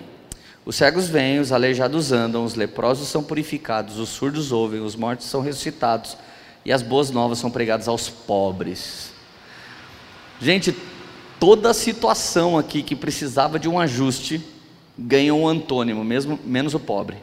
Os 0.63 0.75
cegos 0.75 1.09
vêm, 1.09 1.39
os 1.39 1.51
aleijados 1.51 2.11
andam, 2.11 2.45
os 2.45 2.53
leprosos 2.53 3.07
são 3.07 3.23
purificados, 3.23 3.97
os 3.97 4.09
surdos 4.09 4.51
ouvem, 4.51 4.81
os 4.81 4.95
mortos 4.95 5.25
são 5.25 5.41
ressuscitados 5.41 6.15
e 6.63 6.71
as 6.71 6.83
boas 6.83 7.09
novas 7.09 7.39
são 7.39 7.49
pregadas 7.49 7.87
aos 7.87 8.07
pobres. 8.07 9.11
Gente, 10.39 10.75
toda 11.39 11.73
situação 11.73 12.57
aqui 12.57 12.81
que 12.83 12.95
precisava 12.95 13.59
de 13.59 13.69
um 13.69 13.79
ajuste 13.79 14.41
ganha 14.97 15.33
um 15.33 15.47
antônimo, 15.47 16.03
mesmo 16.03 16.39
menos 16.43 16.73
o 16.73 16.79
pobre. 16.79 17.17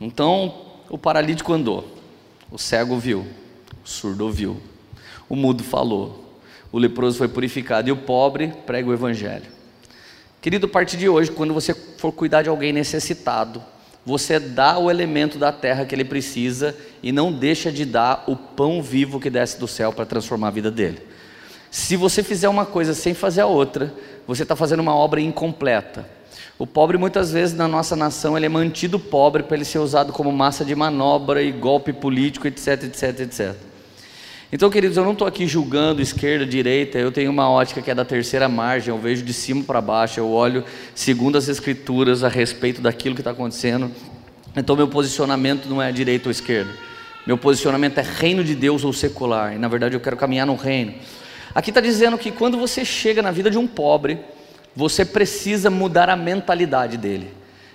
Então, 0.00 0.54
o 0.90 0.98
paralítico 0.98 1.52
andou, 1.52 1.86
o 2.50 2.58
cego 2.58 2.98
viu, 2.98 3.26
o 3.84 3.88
surdo 3.88 4.24
ouviu, 4.24 4.60
o 5.28 5.36
mudo 5.36 5.62
falou, 5.62 6.40
o 6.72 6.78
leproso 6.78 7.18
foi 7.18 7.28
purificado 7.28 7.88
e 7.88 7.92
o 7.92 7.96
pobre 7.96 8.52
prega 8.66 8.88
o 8.88 8.92
evangelho. 8.92 9.46
Querido, 10.40 10.66
a 10.66 10.68
partir 10.68 10.96
de 10.96 11.08
hoje, 11.08 11.30
quando 11.30 11.54
você 11.54 11.72
for 11.72 12.10
cuidar 12.10 12.42
de 12.42 12.48
alguém 12.48 12.72
necessitado, 12.72 13.62
você 14.04 14.40
dá 14.40 14.76
o 14.76 14.90
elemento 14.90 15.38
da 15.38 15.52
terra 15.52 15.84
que 15.84 15.94
ele 15.94 16.04
precisa 16.04 16.76
e 17.00 17.12
não 17.12 17.32
deixa 17.32 17.70
de 17.70 17.84
dar 17.84 18.24
o 18.26 18.34
pão 18.34 18.82
vivo 18.82 19.20
que 19.20 19.30
desce 19.30 19.60
do 19.60 19.68
céu 19.68 19.92
para 19.92 20.04
transformar 20.04 20.48
a 20.48 20.50
vida 20.50 20.70
dele. 20.70 21.11
Se 21.72 21.96
você 21.96 22.22
fizer 22.22 22.50
uma 22.50 22.66
coisa 22.66 22.92
sem 22.92 23.14
fazer 23.14 23.40
a 23.40 23.46
outra, 23.46 23.94
você 24.26 24.42
está 24.42 24.54
fazendo 24.54 24.80
uma 24.80 24.94
obra 24.94 25.22
incompleta. 25.22 26.06
O 26.58 26.66
pobre, 26.66 26.98
muitas 26.98 27.32
vezes, 27.32 27.56
na 27.56 27.66
nossa 27.66 27.96
nação, 27.96 28.36
ele 28.36 28.44
é 28.44 28.48
mantido 28.50 28.98
pobre 28.98 29.42
para 29.42 29.56
ele 29.56 29.64
ser 29.64 29.78
usado 29.78 30.12
como 30.12 30.30
massa 30.30 30.66
de 30.66 30.74
manobra 30.74 31.42
e 31.42 31.50
golpe 31.50 31.90
político, 31.94 32.46
etc, 32.46 32.84
etc, 32.84 33.20
etc. 33.20 33.54
Então, 34.52 34.68
queridos, 34.68 34.98
eu 34.98 35.02
não 35.02 35.12
estou 35.12 35.26
aqui 35.26 35.46
julgando 35.46 36.02
esquerda, 36.02 36.44
direita, 36.44 36.98
eu 36.98 37.10
tenho 37.10 37.30
uma 37.30 37.48
ótica 37.48 37.80
que 37.80 37.90
é 37.90 37.94
da 37.94 38.04
terceira 38.04 38.50
margem, 38.50 38.94
eu 38.94 39.00
vejo 39.00 39.24
de 39.24 39.32
cima 39.32 39.64
para 39.64 39.80
baixo, 39.80 40.20
eu 40.20 40.30
olho 40.30 40.62
segundo 40.94 41.38
as 41.38 41.48
escrituras 41.48 42.22
a 42.22 42.28
respeito 42.28 42.82
daquilo 42.82 43.14
que 43.14 43.22
está 43.22 43.30
acontecendo. 43.30 43.90
Então, 44.54 44.76
meu 44.76 44.88
posicionamento 44.88 45.70
não 45.70 45.80
é 45.80 45.90
direita 45.90 46.28
ou 46.28 46.30
esquerda, 46.30 46.70
meu 47.26 47.38
posicionamento 47.38 47.96
é 47.96 48.02
reino 48.02 48.44
de 48.44 48.54
Deus 48.54 48.84
ou 48.84 48.92
secular, 48.92 49.54
e 49.54 49.58
na 49.58 49.68
verdade 49.68 49.96
eu 49.96 50.00
quero 50.00 50.18
caminhar 50.18 50.46
no 50.46 50.54
reino. 50.54 50.92
Aqui 51.54 51.70
está 51.70 51.80
dizendo 51.80 52.16
que 52.16 52.30
quando 52.30 52.58
você 52.58 52.84
chega 52.84 53.20
na 53.20 53.30
vida 53.30 53.50
de 53.50 53.58
um 53.58 53.66
pobre, 53.66 54.18
você 54.74 55.04
precisa 55.04 55.68
mudar 55.70 56.08
a 56.08 56.16
mentalidade 56.16 56.96
dele. 56.96 57.30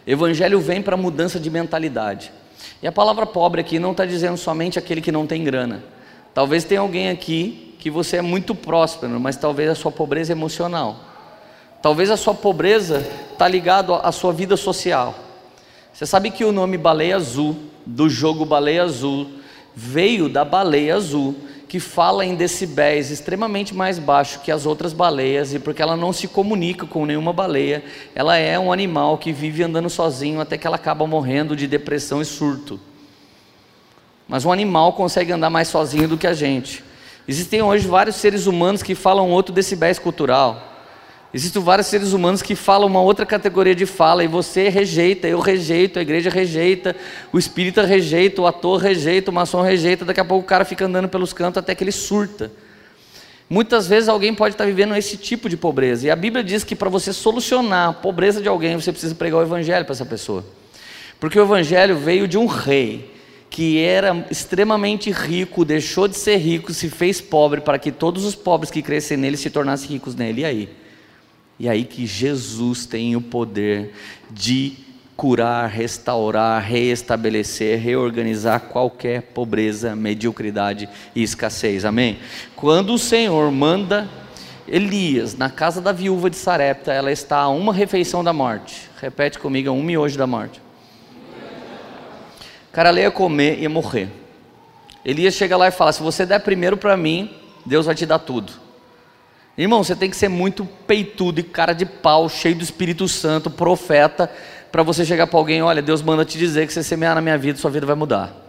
Evangelho 0.05 0.59
vem 0.59 0.81
para 0.81 0.97
mudança 0.97 1.39
de 1.39 1.49
mentalidade. 1.49 2.31
E 2.81 2.87
a 2.87 2.91
palavra 2.91 3.25
pobre 3.25 3.61
aqui 3.61 3.77
não 3.77 3.91
está 3.91 4.05
dizendo 4.05 4.37
somente 4.37 4.79
aquele 4.79 5.01
que 5.01 5.11
não 5.11 5.27
tem 5.27 5.43
grana. 5.43 5.83
Talvez 6.33 6.63
tenha 6.63 6.81
alguém 6.81 7.09
aqui 7.09 7.75
que 7.79 7.91
você 7.91 8.17
é 8.17 8.21
muito 8.21 8.55
próspero, 8.55 9.19
mas 9.19 9.37
talvez 9.37 9.69
a 9.69 9.75
sua 9.75 9.91
pobreza 9.91 10.31
emocional. 10.31 10.99
Talvez 11.81 12.09
a 12.09 12.17
sua 12.17 12.33
pobreza 12.33 13.05
está 13.31 13.47
ligado 13.47 13.93
à 13.93 14.11
sua 14.11 14.33
vida 14.33 14.57
social. 14.57 15.15
Você 15.93 16.05
sabe 16.05 16.31
que 16.31 16.43
o 16.43 16.51
nome 16.51 16.77
baleia 16.77 17.15
azul, 17.15 17.55
do 17.85 18.09
jogo 18.09 18.45
baleia 18.45 18.83
azul, 18.83 19.27
veio 19.75 20.27
da 20.27 20.43
baleia 20.43 20.95
azul, 20.95 21.35
que 21.67 21.79
fala 21.79 22.25
em 22.25 22.35
decibéis 22.35 23.11
extremamente 23.11 23.75
mais 23.75 23.99
baixo 23.99 24.39
que 24.39 24.51
as 24.51 24.65
outras 24.65 24.93
baleias, 24.93 25.53
e 25.53 25.59
porque 25.59 25.81
ela 25.81 25.97
não 25.97 26.13
se 26.13 26.27
comunica 26.27 26.85
com 26.85 27.05
nenhuma 27.05 27.33
baleia, 27.33 27.83
ela 28.15 28.37
é 28.37 28.57
um 28.57 28.71
animal 28.71 29.17
que 29.17 29.33
vive 29.33 29.63
andando 29.63 29.89
sozinho 29.89 30.39
até 30.39 30.57
que 30.57 30.65
ela 30.65 30.77
acaba 30.77 31.05
morrendo 31.05 31.55
de 31.55 31.67
depressão 31.67 32.21
e 32.21 32.25
surto. 32.25 32.79
Mas 34.27 34.45
um 34.45 34.51
animal 34.51 34.93
consegue 34.93 35.31
andar 35.31 35.49
mais 35.49 35.67
sozinho 35.67 36.07
do 36.07 36.17
que 36.17 36.27
a 36.27 36.33
gente. 36.33 36.83
Existem 37.27 37.61
hoje 37.61 37.87
vários 37.87 38.15
seres 38.15 38.45
humanos 38.45 38.81
que 38.81 38.95
falam 38.95 39.29
outro 39.29 39.53
decibéis 39.53 39.99
cultural. 39.99 40.76
Existem 41.33 41.61
vários 41.61 41.87
seres 41.87 42.13
humanos 42.13 42.41
que 42.41 42.55
falam 42.55 42.87
uma 42.87 43.01
outra 43.01 43.25
categoria 43.25 43.75
de 43.75 43.85
fala 43.85 44.23
e 44.23 44.27
você 44.27 44.69
rejeita, 44.69 45.27
eu 45.27 45.39
rejeito, 45.39 45.99
a 45.99 46.01
igreja 46.01 46.29
rejeita, 46.29 46.95
o 47.33 47.37
espírita 47.37 47.83
rejeita, 47.83 48.41
o 48.41 48.47
ator 48.47 48.79
rejeita, 48.79 49.29
o 49.29 49.33
maçom 49.33 49.61
rejeita, 49.61 50.05
daqui 50.05 50.21
a 50.21 50.25
pouco 50.25 50.45
o 50.45 50.47
cara 50.47 50.63
fica 50.63 50.85
andando 50.85 51.09
pelos 51.09 51.33
cantos 51.33 51.57
até 51.57 51.75
que 51.75 51.83
ele 51.83 51.91
surta. 51.91 52.49
Muitas 53.49 53.87
vezes 53.87 54.09
alguém 54.09 54.33
pode 54.33 54.55
estar 54.55 54.65
vivendo 54.65 54.95
esse 54.95 55.15
tipo 55.15 55.49
de 55.49 55.55
pobreza. 55.55 56.07
E 56.07 56.11
a 56.11 56.15
Bíblia 56.15 56.43
diz 56.43 56.63
que 56.63 56.75
para 56.75 56.89
você 56.89 57.13
solucionar 57.13 57.89
a 57.89 57.93
pobreza 57.93 58.41
de 58.41 58.47
alguém, 58.47 58.75
você 58.75 58.91
precisa 58.91 59.15
pregar 59.15 59.39
o 59.39 59.43
evangelho 59.43 59.85
para 59.85 59.93
essa 59.93 60.05
pessoa. 60.05 60.45
Porque 61.19 61.39
o 61.39 61.43
evangelho 61.43 61.97
veio 61.97 62.27
de 62.27 62.37
um 62.37 62.45
rei 62.45 63.13
que 63.49 63.81
era 63.81 64.25
extremamente 64.29 65.11
rico, 65.11 65.63
deixou 65.63 66.07
de 66.07 66.17
ser 66.17 66.37
rico, 66.37 66.73
se 66.73 66.89
fez 66.89 67.21
pobre, 67.21 67.61
para 67.61 67.79
que 67.79 67.91
todos 67.91 68.25
os 68.25 68.35
pobres 68.35 68.69
que 68.69 68.81
crescem 68.81 69.17
nele 69.17 69.37
se 69.37 69.49
tornassem 69.49 69.89
ricos 69.89 70.13
nele. 70.13 70.41
E 70.41 70.45
aí? 70.45 70.86
E 71.59 71.67
aí 71.67 71.83
que 71.83 72.05
Jesus 72.05 72.85
tem 72.85 73.15
o 73.15 73.21
poder 73.21 73.93
de 74.29 74.73
curar, 75.15 75.67
restaurar, 75.67 76.61
reestabelecer, 76.61 77.79
reorganizar 77.79 78.61
qualquer 78.61 79.23
pobreza, 79.23 79.95
mediocridade 79.95 80.87
e 81.15 81.23
escassez. 81.23 81.85
Amém? 81.85 82.19
Quando 82.55 82.93
o 82.93 82.99
Senhor 82.99 83.51
manda 83.51 84.07
Elias 84.67 85.35
na 85.35 85.49
casa 85.49 85.81
da 85.81 85.91
viúva 85.91 86.29
de 86.29 86.35
Sarepta, 86.35 86.93
ela 86.93 87.11
está 87.11 87.37
a 87.37 87.49
uma 87.49 87.73
refeição 87.73 88.23
da 88.23 88.33
morte. 88.33 88.89
Repete 89.01 89.39
comigo, 89.39 89.69
a 89.69 89.73
um 89.73 89.81
miojo 89.81 90.17
da 90.17 90.27
morte 90.27 90.61
cara 92.77 92.91
ia 92.91 93.09
comer 93.09 93.57
e 93.57 93.61
ia 93.63 93.69
morrer. 93.69 94.07
Elias 95.03 95.33
chega 95.33 95.57
lá 95.57 95.67
e 95.67 95.71
fala: 95.71 95.91
Se 95.91 96.03
você 96.03 96.27
der 96.27 96.37
primeiro 96.41 96.77
para 96.77 96.95
mim, 96.95 97.35
Deus 97.65 97.87
vai 97.87 97.95
te 97.95 98.05
dar 98.05 98.19
tudo. 98.19 98.53
Irmão, 99.57 99.83
você 99.83 99.95
tem 99.95 100.09
que 100.09 100.15
ser 100.15 100.29
muito 100.29 100.65
peitudo 100.85 101.39
e 101.39 101.43
cara 101.43 101.73
de 101.73 101.85
pau, 101.85 102.29
cheio 102.29 102.55
do 102.55 102.63
Espírito 102.63 103.07
Santo, 103.07 103.49
profeta, 103.49 104.29
para 104.71 104.83
você 104.83 105.03
chegar 105.03 105.25
para 105.25 105.39
alguém: 105.39 105.63
Olha, 105.63 105.81
Deus 105.81 106.01
manda 106.01 106.23
te 106.23 106.37
dizer 106.37 106.67
que 106.67 106.73
você 106.73 106.83
semear 106.83 107.15
na 107.15 107.21
minha 107.21 107.37
vida, 107.37 107.57
sua 107.57 107.71
vida 107.71 107.85
vai 107.85 107.95
mudar. 107.95 108.45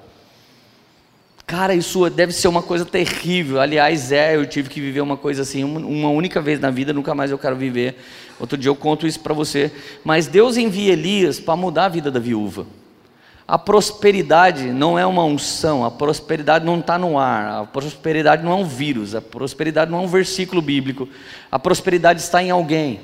Cara, 1.47 1.75
isso 1.75 2.11
deve 2.11 2.31
ser 2.35 2.47
uma 2.47 2.61
coisa 2.61 2.85
terrível. 2.85 3.59
Aliás, 3.59 4.13
é, 4.13 4.37
eu 4.37 4.45
tive 4.45 4.69
que 4.69 4.83
viver 4.83 5.01
uma 5.01 5.17
coisa 5.17 5.41
assim 5.41 5.65
uma 5.65 6.11
única 6.11 6.43
vez 6.43 6.61
na 6.61 6.69
vida, 6.71 6.93
nunca 6.93 7.15
mais 7.15 7.31
eu 7.31 7.39
quero 7.39 7.57
viver. 7.57 7.97
Outro 8.39 8.59
dia 8.59 8.69
eu 8.69 8.77
conto 8.77 9.07
isso 9.07 9.21
para 9.21 9.33
você. 9.33 9.73
Mas 10.05 10.27
Deus 10.27 10.59
envia 10.59 10.93
Elias 10.93 11.41
para 11.41 11.57
mudar 11.57 11.87
a 11.87 11.89
vida 11.89 12.11
da 12.11 12.21
viúva. 12.21 12.67
A 13.49 13.57
prosperidade 13.59 14.65
não 14.65 14.99
é 14.99 15.07
uma 15.07 15.25
unção, 15.25 15.83
a 15.83 15.91
prosperidade 15.91 16.67
não 16.67 16.81
está 16.81 16.99
no 16.99 17.19
ar, 17.19 17.63
a 17.63 17.65
prosperidade 17.65 18.45
não 18.45 18.53
é 18.53 18.55
um 18.57 18.65
vírus, 18.67 19.15
a 19.15 19.23
prosperidade 19.23 19.91
não 19.91 20.01
é 20.01 20.03
um 20.03 20.07
versículo 20.07 20.61
bíblico, 20.61 21.09
a 21.51 21.59
prosperidade 21.59 22.21
está 22.21 22.43
em 22.43 22.51
alguém. 22.51 23.01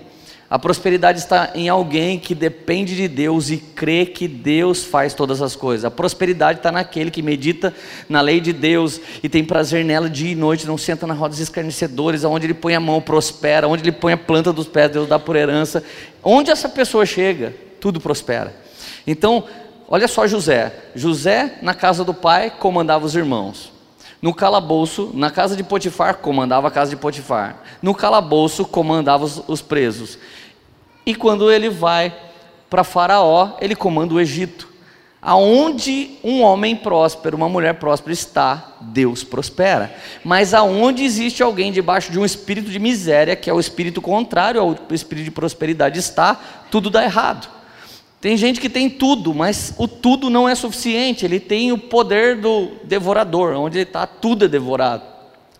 A 0.50 0.58
prosperidade 0.58 1.18
está 1.18 1.52
em 1.54 1.70
alguém 1.70 2.18
que 2.18 2.34
depende 2.34 2.94
de 2.94 3.08
Deus 3.08 3.48
e 3.48 3.56
crê 3.56 4.04
que 4.04 4.28
Deus 4.28 4.84
faz 4.84 5.14
todas 5.14 5.40
as 5.40 5.56
coisas. 5.56 5.86
A 5.86 5.90
prosperidade 5.90 6.58
está 6.58 6.70
naquele 6.70 7.10
que 7.10 7.22
medita 7.22 7.74
na 8.06 8.20
lei 8.20 8.38
de 8.38 8.52
Deus 8.52 9.00
e 9.22 9.30
tem 9.30 9.42
prazer 9.42 9.82
nela 9.82 10.10
dia 10.10 10.32
e 10.32 10.34
noite, 10.34 10.66
não 10.66 10.76
senta 10.76 11.06
na 11.06 11.14
roda 11.14 11.30
dos 11.30 11.40
escarnecedores, 11.40 12.22
aonde 12.22 12.44
ele 12.44 12.54
põe 12.54 12.74
a 12.74 12.80
mão 12.80 13.00
prospera, 13.00 13.66
onde 13.66 13.82
ele 13.82 13.92
põe 13.92 14.12
a 14.12 14.18
planta 14.18 14.52
dos 14.52 14.68
pés, 14.68 14.90
Deus 14.90 15.08
dá 15.08 15.18
por 15.18 15.36
herança. 15.36 15.82
Onde 16.22 16.50
essa 16.50 16.68
pessoa 16.68 17.06
chega, 17.06 17.54
tudo 17.80 17.98
prospera. 17.98 18.54
Então, 19.06 19.44
Olha 19.88 20.08
só 20.08 20.26
José. 20.26 20.72
José, 20.94 21.58
na 21.62 21.74
casa 21.74 22.04
do 22.04 22.14
pai, 22.14 22.50
comandava 22.50 23.04
os 23.04 23.14
irmãos. 23.14 23.72
No 24.20 24.32
calabouço, 24.32 25.10
na 25.12 25.30
casa 25.30 25.54
de 25.54 25.62
Potifar, 25.62 26.16
comandava 26.16 26.68
a 26.68 26.70
casa 26.70 26.90
de 26.90 26.96
Potifar. 26.96 27.56
No 27.82 27.94
calabouço, 27.94 28.64
comandava 28.64 29.24
os, 29.24 29.42
os 29.46 29.60
presos. 29.60 30.18
E 31.04 31.14
quando 31.14 31.52
ele 31.52 31.68
vai 31.68 32.14
para 32.70 32.82
Faraó, 32.82 33.56
ele 33.60 33.76
comanda 33.76 34.14
o 34.14 34.20
Egito. 34.20 34.72
Aonde 35.20 36.18
um 36.22 36.42
homem 36.42 36.76
próspero, 36.76 37.36
uma 37.36 37.48
mulher 37.48 37.74
próspera 37.74 38.12
está, 38.12 38.74
Deus 38.80 39.24
prospera. 39.24 39.94
Mas 40.22 40.52
aonde 40.52 41.02
existe 41.02 41.42
alguém 41.42 41.72
debaixo 41.72 42.12
de 42.12 42.18
um 42.18 42.26
espírito 42.26 42.70
de 42.70 42.78
miséria, 42.78 43.34
que 43.34 43.48
é 43.48 43.52
o 43.52 43.60
espírito 43.60 44.02
contrário 44.02 44.60
ao 44.60 44.76
espírito 44.90 45.24
de 45.24 45.30
prosperidade, 45.30 45.98
está, 45.98 46.38
tudo 46.70 46.90
dá 46.90 47.04
errado. 47.04 47.48
Tem 48.24 48.38
gente 48.38 48.58
que 48.58 48.70
tem 48.70 48.88
tudo, 48.88 49.34
mas 49.34 49.74
o 49.76 49.86
tudo 49.86 50.30
não 50.30 50.48
é 50.48 50.54
suficiente. 50.54 51.26
Ele 51.26 51.38
tem 51.38 51.72
o 51.72 51.76
poder 51.76 52.40
do 52.40 52.70
devorador, 52.82 53.54
onde 53.54 53.76
ele 53.76 53.82
está, 53.82 54.06
tudo 54.06 54.46
é 54.46 54.48
devorado. 54.48 55.02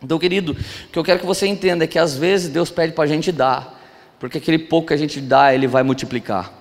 Então, 0.02 0.18
querido, 0.18 0.52
o 0.52 0.90
que 0.90 0.99
eu 0.99 1.04
quero 1.04 1.21
que 1.21 1.26
você 1.26 1.47
entenda 1.47 1.85
é 1.85 1.87
que 1.87 1.99
às 1.99 2.16
vezes 2.16 2.49
Deus 2.49 2.71
pede 2.71 2.94
para 2.94 3.04
a 3.04 3.06
gente 3.06 3.30
dar, 3.30 3.78
porque 4.18 4.38
aquele 4.38 4.59
pouco 4.59 4.88
que 4.88 4.94
a 4.94 4.97
gente 4.97 5.21
dá, 5.21 5.54
Ele 5.54 5.66
vai 5.66 5.83
multiplicar. 5.83 6.54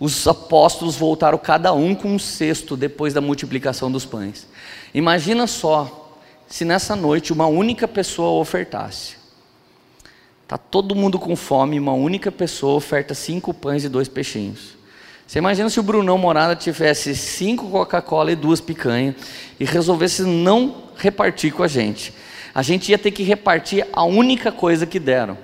Os 0.00 0.26
apóstolos 0.26 0.96
voltaram 0.96 1.36
cada 1.36 1.74
um 1.74 1.94
com 1.94 2.14
um 2.14 2.18
cesto 2.18 2.74
depois 2.74 3.12
da 3.12 3.20
multiplicação 3.20 3.92
dos 3.92 4.06
pães. 4.06 4.46
Imagina 4.94 5.46
só 5.46 6.18
se 6.48 6.64
nessa 6.64 6.96
noite 6.96 7.30
uma 7.30 7.46
única 7.46 7.86
pessoa 7.86 8.40
ofertasse? 8.40 9.16
Está 10.44 10.56
todo 10.56 10.96
mundo 10.96 11.18
com 11.18 11.36
fome, 11.36 11.78
uma 11.78 11.92
única 11.92 12.32
pessoa 12.32 12.72
oferta 12.72 13.12
cinco 13.12 13.52
pães 13.52 13.84
e 13.84 13.90
dois 13.90 14.08
peixinhos. 14.08 14.80
Você 15.26 15.38
imagina 15.38 15.70
se 15.70 15.80
o 15.80 15.82
Brunão 15.82 16.18
Morada 16.18 16.54
tivesse 16.54 17.16
cinco 17.16 17.70
Coca-Cola 17.70 18.32
e 18.32 18.36
duas 18.36 18.60
picanhas 18.60 19.14
e 19.58 19.64
resolvesse 19.64 20.22
não 20.22 20.84
repartir 20.96 21.52
com 21.52 21.62
a 21.62 21.68
gente. 21.68 22.12
A 22.54 22.62
gente 22.62 22.90
ia 22.90 22.98
ter 22.98 23.10
que 23.10 23.22
repartir 23.22 23.86
a 23.92 24.04
única 24.04 24.52
coisa 24.52 24.86
que 24.86 24.98
deram. 24.98 25.38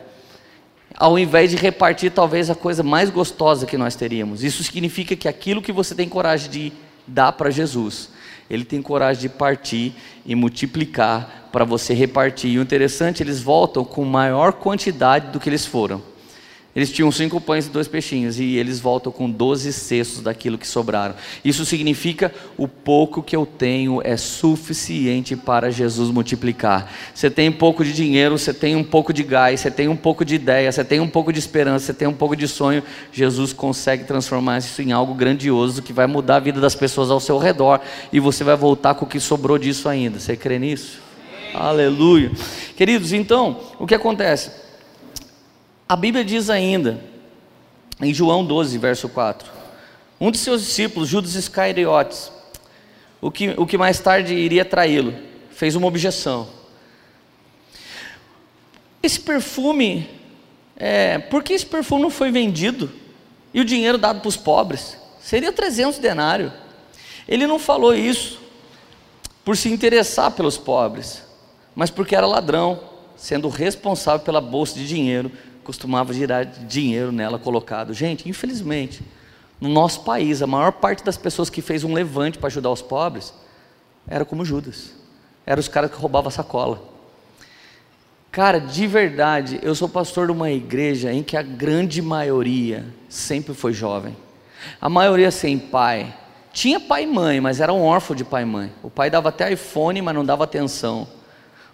Ao 0.94 1.18
invés 1.18 1.50
de 1.50 1.56
repartir 1.56 2.10
talvez 2.10 2.50
a 2.50 2.54
coisa 2.54 2.82
mais 2.82 3.08
gostosa 3.08 3.64
que 3.64 3.78
nós 3.78 3.94
teríamos. 3.94 4.42
Isso 4.42 4.62
significa 4.62 5.16
que 5.16 5.28
aquilo 5.28 5.62
que 5.62 5.72
você 5.72 5.94
tem 5.94 6.08
coragem 6.08 6.50
de 6.50 6.72
dar 7.06 7.32
para 7.32 7.50
Jesus, 7.50 8.10
ele 8.50 8.64
tem 8.64 8.82
coragem 8.82 9.22
de 9.22 9.28
partir 9.28 9.94
e 10.26 10.34
multiplicar 10.34 11.48
para 11.50 11.64
você 11.64 11.94
repartir. 11.94 12.50
E 12.50 12.58
o 12.58 12.62
interessante, 12.62 13.22
eles 13.22 13.40
voltam 13.40 13.84
com 13.84 14.04
maior 14.04 14.52
quantidade 14.52 15.28
do 15.28 15.40
que 15.40 15.48
eles 15.48 15.64
foram. 15.64 16.02
Eles 16.78 16.92
tinham 16.92 17.10
cinco 17.10 17.40
pães 17.40 17.66
e 17.66 17.70
dois 17.70 17.88
peixinhos, 17.88 18.38
e 18.38 18.54
eles 18.54 18.78
voltam 18.78 19.10
com 19.10 19.28
doze 19.28 19.72
cestos 19.72 20.22
daquilo 20.22 20.56
que 20.56 20.64
sobraram. 20.64 21.16
Isso 21.44 21.64
significa 21.64 22.32
o 22.56 22.68
pouco 22.68 23.20
que 23.20 23.34
eu 23.34 23.44
tenho 23.44 24.00
é 24.04 24.16
suficiente 24.16 25.34
para 25.34 25.72
Jesus 25.72 26.08
multiplicar. 26.08 26.88
Você 27.12 27.28
tem 27.28 27.50
pouco 27.50 27.84
de 27.84 27.92
dinheiro, 27.92 28.38
você 28.38 28.54
tem 28.54 28.76
um 28.76 28.84
pouco 28.84 29.12
de 29.12 29.24
gás, 29.24 29.58
você 29.58 29.72
tem 29.72 29.88
um 29.88 29.96
pouco 29.96 30.24
de 30.24 30.36
ideia, 30.36 30.70
você 30.70 30.84
tem 30.84 31.00
um 31.00 31.08
pouco 31.08 31.32
de 31.32 31.40
esperança, 31.40 31.86
você 31.86 31.94
tem 31.94 32.06
um 32.06 32.14
pouco 32.14 32.36
de 32.36 32.46
sonho. 32.46 32.80
Jesus 33.10 33.52
consegue 33.52 34.04
transformar 34.04 34.58
isso 34.58 34.80
em 34.80 34.92
algo 34.92 35.14
grandioso 35.14 35.82
que 35.82 35.92
vai 35.92 36.06
mudar 36.06 36.36
a 36.36 36.38
vida 36.38 36.60
das 36.60 36.76
pessoas 36.76 37.10
ao 37.10 37.18
seu 37.18 37.38
redor, 37.38 37.80
e 38.12 38.20
você 38.20 38.44
vai 38.44 38.54
voltar 38.54 38.94
com 38.94 39.04
o 39.04 39.08
que 39.08 39.18
sobrou 39.18 39.58
disso 39.58 39.88
ainda. 39.88 40.20
Você 40.20 40.36
crê 40.36 40.60
nisso? 40.60 41.00
Aleluia. 41.52 42.30
Queridos, 42.76 43.12
então, 43.12 43.58
o 43.80 43.84
que 43.84 43.96
acontece? 43.96 44.67
A 45.88 45.96
Bíblia 45.96 46.22
diz 46.22 46.50
ainda, 46.50 47.02
em 47.98 48.12
João 48.12 48.44
12, 48.44 48.76
verso 48.76 49.08
4, 49.08 49.50
um 50.20 50.30
de 50.30 50.36
seus 50.36 50.60
discípulos, 50.60 51.08
Judas 51.08 51.34
Iscariotes, 51.34 52.30
o 53.22 53.30
que, 53.30 53.54
o 53.56 53.66
que 53.66 53.78
mais 53.78 53.98
tarde 53.98 54.34
iria 54.34 54.66
traí-lo, 54.66 55.14
fez 55.50 55.74
uma 55.74 55.86
objeção. 55.86 56.46
Esse 59.02 59.18
perfume, 59.18 60.06
é, 60.76 61.16
por 61.18 61.42
que 61.42 61.54
esse 61.54 61.64
perfume 61.64 62.02
não 62.02 62.10
foi 62.10 62.30
vendido 62.30 62.92
e 63.54 63.60
o 63.62 63.64
dinheiro 63.64 63.96
dado 63.96 64.20
para 64.20 64.28
os 64.28 64.36
pobres? 64.36 64.98
Seria 65.18 65.50
300 65.50 65.98
denários. 65.98 66.52
Ele 67.26 67.46
não 67.46 67.58
falou 67.58 67.94
isso 67.94 68.38
por 69.42 69.56
se 69.56 69.70
interessar 69.70 70.32
pelos 70.32 70.58
pobres, 70.58 71.22
mas 71.74 71.88
porque 71.90 72.14
era 72.14 72.26
ladrão, 72.26 72.78
sendo 73.16 73.48
responsável 73.48 74.20
pela 74.20 74.40
bolsa 74.40 74.74
de 74.74 74.86
dinheiro 74.86 75.32
costumava 75.68 76.14
girar 76.14 76.46
dinheiro 76.46 77.12
nela 77.12 77.38
colocado. 77.38 77.92
Gente, 77.92 78.26
infelizmente, 78.26 79.02
no 79.60 79.68
nosso 79.68 80.00
país, 80.02 80.40
a 80.40 80.46
maior 80.46 80.72
parte 80.72 81.04
das 81.04 81.18
pessoas 81.18 81.50
que 81.50 81.60
fez 81.60 81.84
um 81.84 81.92
levante 81.92 82.38
para 82.38 82.46
ajudar 82.46 82.70
os 82.70 82.80
pobres 82.80 83.34
era 84.08 84.24
como 84.24 84.46
Judas. 84.46 84.94
Eram 85.44 85.60
os 85.60 85.68
caras 85.68 85.90
que 85.90 85.98
roubavam 85.98 86.28
a 86.28 86.30
sacola. 86.32 86.82
Cara, 88.32 88.58
de 88.58 88.86
verdade, 88.86 89.60
eu 89.62 89.74
sou 89.74 89.90
pastor 89.90 90.28
de 90.28 90.32
uma 90.32 90.50
igreja 90.50 91.12
em 91.12 91.22
que 91.22 91.36
a 91.36 91.42
grande 91.42 92.00
maioria 92.00 92.86
sempre 93.06 93.52
foi 93.52 93.74
jovem. 93.74 94.16
A 94.80 94.88
maioria 94.88 95.30
sem 95.30 95.58
pai. 95.58 96.16
Tinha 96.50 96.80
pai 96.80 97.02
e 97.02 97.06
mãe, 97.06 97.42
mas 97.42 97.60
era 97.60 97.74
um 97.74 97.82
órfão 97.82 98.16
de 98.16 98.24
pai 98.24 98.44
e 98.44 98.46
mãe. 98.46 98.72
O 98.82 98.88
pai 98.88 99.10
dava 99.10 99.28
até 99.28 99.52
iPhone, 99.52 100.00
mas 100.00 100.14
não 100.14 100.24
dava 100.24 100.44
atenção. 100.44 101.06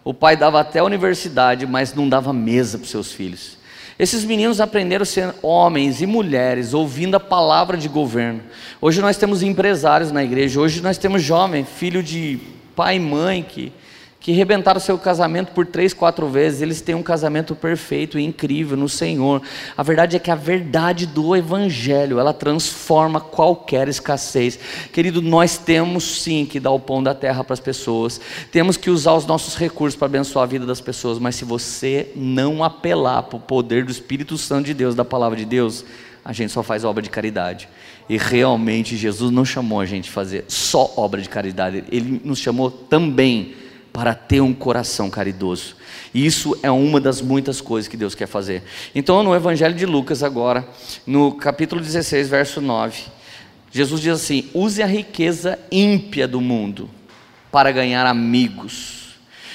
O 0.02 0.12
pai 0.12 0.36
dava 0.36 0.58
até 0.58 0.82
universidade, 0.82 1.64
mas 1.64 1.94
não 1.94 2.08
dava 2.08 2.32
mesa 2.32 2.76
para 2.76 2.86
os 2.86 2.90
seus 2.90 3.12
filhos. 3.12 3.62
Esses 3.98 4.24
meninos 4.24 4.60
aprenderam 4.60 5.04
a 5.04 5.06
ser 5.06 5.32
homens 5.40 6.00
e 6.02 6.06
mulheres, 6.06 6.74
ouvindo 6.74 7.14
a 7.14 7.20
palavra 7.20 7.76
de 7.76 7.88
governo. 7.88 8.40
Hoje 8.80 9.00
nós 9.00 9.16
temos 9.16 9.42
empresários 9.42 10.10
na 10.10 10.24
igreja, 10.24 10.60
hoje 10.60 10.80
nós 10.80 10.98
temos 10.98 11.22
jovem, 11.22 11.64
filho 11.64 12.02
de 12.02 12.40
pai 12.74 12.96
e 12.96 13.00
mãe, 13.00 13.42
que 13.42 13.72
que 14.24 14.32
rebentaram 14.32 14.80
seu 14.80 14.96
casamento 14.96 15.52
por 15.52 15.66
três, 15.66 15.92
quatro 15.92 16.26
vezes, 16.30 16.62
eles 16.62 16.80
têm 16.80 16.94
um 16.94 17.02
casamento 17.02 17.54
perfeito 17.54 18.18
e 18.18 18.24
incrível 18.24 18.74
no 18.74 18.88
Senhor. 18.88 19.42
A 19.76 19.82
verdade 19.82 20.16
é 20.16 20.18
que 20.18 20.30
a 20.30 20.34
verdade 20.34 21.04
do 21.04 21.36
Evangelho, 21.36 22.18
ela 22.18 22.32
transforma 22.32 23.20
qualquer 23.20 23.86
escassez. 23.86 24.58
Querido, 24.90 25.20
nós 25.20 25.58
temos 25.58 26.22
sim 26.22 26.46
que 26.46 26.58
dar 26.58 26.70
o 26.70 26.80
pão 26.80 27.02
da 27.02 27.14
terra 27.14 27.44
para 27.44 27.52
as 27.52 27.60
pessoas, 27.60 28.18
temos 28.50 28.78
que 28.78 28.88
usar 28.88 29.12
os 29.12 29.26
nossos 29.26 29.56
recursos 29.56 29.94
para 29.94 30.06
abençoar 30.06 30.44
a 30.44 30.46
vida 30.46 30.64
das 30.64 30.80
pessoas, 30.80 31.18
mas 31.18 31.36
se 31.36 31.44
você 31.44 32.10
não 32.16 32.64
apelar 32.64 33.24
para 33.24 33.36
o 33.36 33.40
poder 33.40 33.84
do 33.84 33.92
Espírito 33.92 34.38
Santo 34.38 34.64
de 34.64 34.72
Deus, 34.72 34.94
da 34.94 35.04
palavra 35.04 35.36
de 35.36 35.44
Deus, 35.44 35.84
a 36.24 36.32
gente 36.32 36.50
só 36.50 36.62
faz 36.62 36.82
obra 36.82 37.02
de 37.02 37.10
caridade. 37.10 37.68
E 38.08 38.16
realmente 38.16 38.96
Jesus 38.96 39.30
não 39.30 39.44
chamou 39.44 39.80
a 39.80 39.84
gente 39.84 40.10
fazer 40.10 40.46
só 40.48 40.94
obra 40.96 41.20
de 41.20 41.28
caridade, 41.28 41.84
Ele 41.92 42.22
nos 42.24 42.38
chamou 42.38 42.70
também 42.70 43.63
para 43.94 44.12
ter 44.12 44.40
um 44.40 44.52
coração 44.52 45.08
caridoso. 45.08 45.76
E 46.12 46.26
isso 46.26 46.58
é 46.64 46.70
uma 46.70 47.00
das 47.00 47.20
muitas 47.20 47.60
coisas 47.60 47.86
que 47.86 47.96
Deus 47.96 48.12
quer 48.12 48.26
fazer. 48.26 48.64
Então, 48.92 49.22
no 49.22 49.32
Evangelho 49.32 49.72
de 49.72 49.86
Lucas, 49.86 50.24
agora, 50.24 50.66
no 51.06 51.36
capítulo 51.36 51.80
16, 51.80 52.28
verso 52.28 52.60
9, 52.60 53.04
Jesus 53.70 54.00
diz 54.00 54.14
assim: 54.14 54.50
use 54.52 54.82
a 54.82 54.86
riqueza 54.86 55.60
ímpia 55.70 56.26
do 56.26 56.40
mundo 56.40 56.90
para 57.52 57.70
ganhar 57.70 58.04
amigos, 58.04 59.14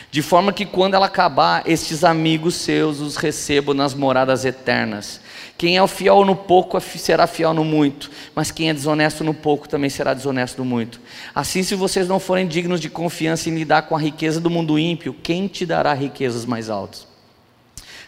de 0.10 0.22
forma 0.22 0.54
que 0.54 0.66
quando 0.66 0.94
ela 0.94 1.08
acabar, 1.08 1.64
estes 1.66 2.06
amigos 2.06 2.56
seus 2.56 3.02
os 3.02 3.18
recebam 3.18 3.76
nas 3.76 3.94
moradas 3.94 4.46
eternas. 4.46 5.20
Quem 5.60 5.76
é 5.76 5.84
o 5.84 5.88
fiel 5.88 6.24
no 6.24 6.38
pouco 6.38 6.78
é 6.78 6.80
será 6.80 7.28
fiel 7.28 7.54
no 7.54 7.66
muito, 7.66 8.10
mas 8.34 8.50
quem 8.50 8.70
é 8.70 8.74
desonesto 8.74 9.26
no 9.26 9.34
pouco 9.34 9.68
também 9.68 9.90
será 9.90 10.14
desonesto 10.14 10.60
no 10.60 10.64
muito. 10.64 11.02
Assim, 11.36 11.64
se 11.64 11.76
vocês 11.76 12.08
não 12.08 12.18
forem 12.18 12.48
dignos 12.48 12.80
de 12.80 12.90
confiança 12.90 13.50
em 13.50 13.56
lidar 13.56 13.82
com 13.82 13.94
a 13.94 14.00
riqueza 14.00 14.40
do 14.40 14.50
mundo 14.50 14.80
ímpio, 14.80 15.14
quem 15.14 15.48
te 15.48 15.66
dará 15.66 15.94
riquezas 15.94 16.46
mais 16.46 16.70
altas? 16.70 17.06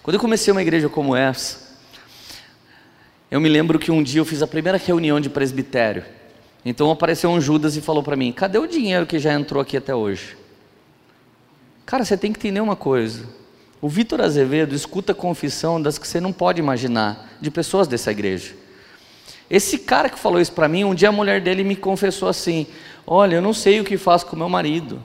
Quando 0.02 0.14
eu 0.14 0.20
comecei 0.22 0.50
uma 0.50 0.62
igreja 0.62 0.88
como 0.88 1.14
essa, 1.14 1.78
eu 3.30 3.42
me 3.42 3.50
lembro 3.50 3.78
que 3.78 3.92
um 3.92 4.02
dia 4.02 4.22
eu 4.22 4.26
fiz 4.26 4.42
a 4.42 4.48
primeira 4.48 4.78
reunião 4.78 5.20
de 5.20 5.30
presbitério. 5.30 6.06
Então 6.64 6.90
apareceu 6.90 7.30
um 7.30 7.42
Judas 7.42 7.76
e 7.76 7.82
falou 7.82 8.02
para 8.02 8.16
mim: 8.16 8.32
Cadê 8.32 8.60
o 8.60 8.66
dinheiro 8.66 9.06
que 9.06 9.20
já 9.20 9.34
entrou 9.34 9.62
aqui 9.62 9.76
até 9.76 9.94
hoje? 9.94 10.38
Cara, 11.86 12.06
você 12.06 12.16
tem 12.16 12.32
que 12.32 12.40
entender 12.40 12.62
uma 12.62 12.78
coisa. 12.78 13.41
O 13.82 13.90
Vitor 13.90 14.22
Azevedo 14.22 14.76
escuta 14.76 15.12
confissão 15.12 15.82
das 15.82 15.98
que 15.98 16.08
você 16.08 16.20
não 16.22 16.32
pode 16.32 16.60
imaginar, 16.60 17.36
de 17.42 17.50
pessoas 17.50 17.88
dessa 17.88 18.12
igreja. 18.12 18.54
Esse 19.50 19.80
cara 19.80 20.08
que 20.08 20.20
falou 20.20 20.40
isso 20.40 20.52
para 20.52 20.68
mim, 20.68 20.84
um 20.84 20.94
dia 20.94 21.10
a 21.10 21.12
mulher 21.12 21.42
dele 21.42 21.64
me 21.64 21.76
confessou 21.76 22.30
assim: 22.30 22.68
Olha, 23.08 23.36
eu 23.36 23.42
não 23.42 23.54
sei 23.54 23.80
o 23.80 23.84
que 23.84 23.98
faço 23.98 24.28
com 24.28 24.36
meu 24.36 24.48
marido. 24.48 25.02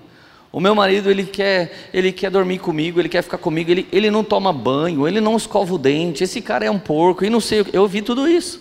O 0.52 0.60
meu 0.60 0.74
marido 0.74 1.10
ele 1.10 1.24
quer, 1.24 1.88
ele 1.92 2.12
quer 2.12 2.30
dormir 2.30 2.58
comigo, 2.58 3.00
ele 3.00 3.08
quer 3.08 3.22
ficar 3.22 3.38
comigo, 3.38 3.70
ele, 3.70 3.88
ele 3.90 4.10
não 4.10 4.22
toma 4.22 4.52
banho, 4.52 5.08
ele 5.08 5.20
não 5.20 5.36
escova 5.36 5.74
o 5.74 5.78
dente, 5.78 6.22
esse 6.22 6.40
cara 6.40 6.64
é 6.64 6.70
um 6.70 6.78
porco, 6.78 7.24
e 7.24 7.30
não 7.30 7.40
sei, 7.40 7.64
eu 7.72 7.82
ouvi 7.82 8.00
tudo 8.00 8.28
isso. 8.28 8.60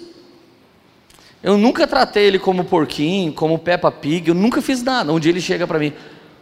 Eu 1.43 1.57
nunca 1.57 1.85
tratei 1.85 2.25
ele 2.25 2.39
como 2.39 2.65
porquinho, 2.65 3.31
como 3.31 3.59
Peppa 3.59 3.91
Pig, 3.91 4.29
eu 4.29 4.35
nunca 4.35 4.61
fiz 4.61 4.81
nada. 4.81 5.13
Um 5.13 5.19
dia 5.19 5.31
ele 5.31 5.39
chega 5.39 5.67
para 5.67 5.77
mim, 5.77 5.93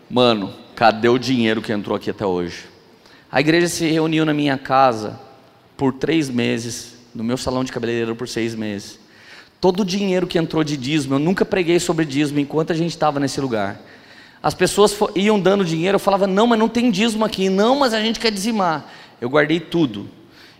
mano, 0.09 0.53
cadê 0.75 1.09
o 1.09 1.19
dinheiro 1.19 1.61
que 1.61 1.73
entrou 1.73 1.97
aqui 1.97 2.09
até 2.09 2.25
hoje? 2.25 2.72
A 3.33 3.39
igreja 3.39 3.67
se 3.67 3.87
reuniu 3.87 4.25
na 4.25 4.33
minha 4.33 4.59
casa 4.59 5.19
por 5.75 5.91
três 5.91 6.29
meses, 6.29 6.93
no 7.15 7.23
meu 7.23 7.35
salão 7.35 7.63
de 7.63 7.71
cabeleireiro 7.71 8.15
por 8.15 8.27
seis 8.27 8.53
meses. 8.53 8.99
Todo 9.59 9.79
o 9.79 9.85
dinheiro 9.85 10.27
que 10.27 10.37
entrou 10.37 10.63
de 10.63 10.77
dízimo, 10.77 11.15
eu 11.15 11.19
nunca 11.19 11.43
preguei 11.43 11.79
sobre 11.79 12.05
dízimo 12.05 12.39
enquanto 12.39 12.71
a 12.71 12.75
gente 12.75 12.91
estava 12.91 13.19
nesse 13.19 13.41
lugar. 13.41 13.81
As 14.43 14.53
pessoas 14.53 14.95
iam 15.15 15.39
dando 15.39 15.65
dinheiro, 15.65 15.95
eu 15.95 15.99
falava, 15.99 16.27
não, 16.27 16.45
mas 16.45 16.59
não 16.59 16.69
tem 16.69 16.91
dízimo 16.91 17.25
aqui, 17.25 17.49
não, 17.49 17.79
mas 17.79 17.91
a 17.91 17.99
gente 17.99 18.19
quer 18.19 18.31
dizimar. 18.31 18.87
Eu 19.19 19.31
guardei 19.31 19.59
tudo. 19.59 20.07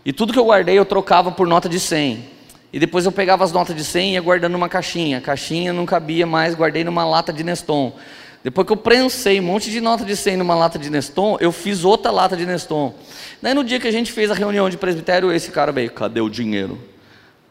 E 0.04 0.12
tudo 0.12 0.32
que 0.32 0.38
eu 0.40 0.46
guardei 0.46 0.76
eu 0.76 0.84
trocava 0.84 1.30
por 1.30 1.46
nota 1.46 1.68
de 1.68 1.78
100. 1.78 2.24
E 2.72 2.80
depois 2.80 3.06
eu 3.06 3.12
pegava 3.12 3.44
as 3.44 3.52
notas 3.52 3.76
de 3.76 3.84
100 3.84 4.10
e 4.10 4.12
ia 4.14 4.20
guardando 4.20 4.50
numa 4.50 4.68
caixinha. 4.68 5.18
A 5.18 5.20
caixinha 5.20 5.72
não 5.72 5.86
cabia 5.86 6.26
mais, 6.26 6.56
guardei 6.56 6.82
numa 6.82 7.04
lata 7.04 7.32
de 7.32 7.44
Neston. 7.44 7.96
Depois 8.44 8.66
que 8.66 8.72
eu 8.74 8.76
prensei 8.76 9.40
um 9.40 9.44
monte 9.44 9.70
de 9.70 9.80
nota 9.80 10.04
de 10.04 10.14
100 10.14 10.36
numa 10.36 10.54
lata 10.54 10.78
de 10.78 10.90
Neston, 10.90 11.38
eu 11.40 11.50
fiz 11.50 11.82
outra 11.82 12.10
lata 12.10 12.36
de 12.36 12.44
Neston. 12.44 12.94
Daí 13.40 13.54
no 13.54 13.64
dia 13.64 13.80
que 13.80 13.88
a 13.88 13.90
gente 13.90 14.12
fez 14.12 14.30
a 14.30 14.34
reunião 14.34 14.68
de 14.68 14.76
presbitério, 14.76 15.32
esse 15.32 15.50
cara 15.50 15.72
veio, 15.72 15.90
cadê 15.90 16.20
o 16.20 16.28
dinheiro? 16.28 16.78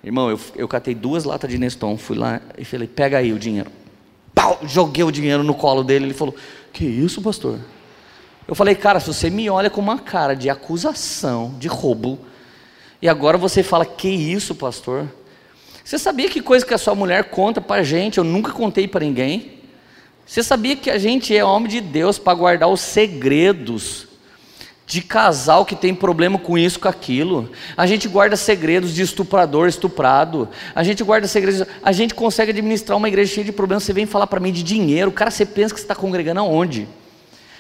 Irmão, 0.04 0.30
eu, 0.30 0.40
eu 0.56 0.68
catei 0.68 0.94
duas 0.94 1.24
latas 1.24 1.50
de 1.50 1.58
Neston, 1.58 1.98
fui 1.98 2.16
lá 2.16 2.40
e 2.56 2.64
falei, 2.64 2.88
pega 2.88 3.18
aí 3.18 3.34
o 3.34 3.40
dinheiro. 3.40 3.72
Pau, 4.36 4.60
joguei 4.62 5.04
o 5.04 5.10
dinheiro 5.10 5.44
no 5.44 5.56
colo 5.56 5.84
dele, 5.84 6.06
ele 6.06 6.14
falou, 6.14 6.36
que 6.72 6.86
isso 6.86 7.24
pastor? 7.24 7.60
Eu 8.48 8.54
falei, 8.54 8.76
cara, 8.76 9.00
se 9.00 9.08
você 9.08 9.32
me 9.32 9.50
olha 9.50 9.72
com 9.72 9.82
uma 9.82 9.98
cara 9.98 10.36
de 10.36 10.48
acusação, 10.48 11.56
de 11.58 11.68
roubo, 11.68 12.20
e 13.02 13.10
agora 13.10 13.36
você 13.36 13.64
fala, 13.64 13.84
que 13.84 14.10
isso 14.10 14.54
pastor? 14.54 15.08
Você 15.84 15.98
sabia 15.98 16.30
que 16.30 16.40
coisa 16.40 16.64
que 16.64 16.74
a 16.74 16.78
sua 16.78 16.94
mulher 16.94 17.32
conta 17.32 17.60
para 17.60 17.82
gente, 17.82 18.20
eu 18.20 18.24
nunca 18.24 18.52
contei 18.52 18.88
para 18.88 19.04
ninguém? 19.04 19.63
Você 20.26 20.42
sabia 20.42 20.76
que 20.76 20.90
a 20.90 20.98
gente 20.98 21.36
é 21.36 21.44
homem 21.44 21.70
de 21.70 21.82
Deus 21.82 22.18
para 22.18 22.34
guardar 22.34 22.70
os 22.70 22.82
segredos 22.82 24.08
de 24.86 25.02
casal 25.02 25.66
que 25.66 25.76
tem 25.76 25.94
problema 25.94 26.38
com 26.38 26.58
isso, 26.58 26.80
com 26.80 26.88
aquilo. 26.88 27.50
A 27.76 27.86
gente 27.88 28.08
guarda 28.08 28.36
segredos 28.36 28.94
de 28.94 29.02
estuprador, 29.02 29.68
estuprado. 29.68 30.48
A 30.76 30.84
gente 30.84 31.04
guarda 31.04 31.28
segredos. 31.28 31.66
A 31.82 31.92
gente 31.92 32.14
consegue 32.14 32.52
administrar 32.52 32.98
uma 32.98 33.08
igreja 33.08 33.34
cheia 33.34 33.46
de 33.46 33.52
problemas. 33.52 33.84
Você 33.84 33.94
vem 33.94 34.06
falar 34.06 34.28
para 34.28 34.40
mim 34.40 34.52
de 34.52 34.64
dinheiro. 34.64 35.12
Cara, 35.12 35.32
você 35.32 35.46
pensa 35.46 35.74
que 35.74 35.80
você 35.80 35.86
está 35.86 35.96
congregando 35.96 36.42
aonde? 36.42 36.88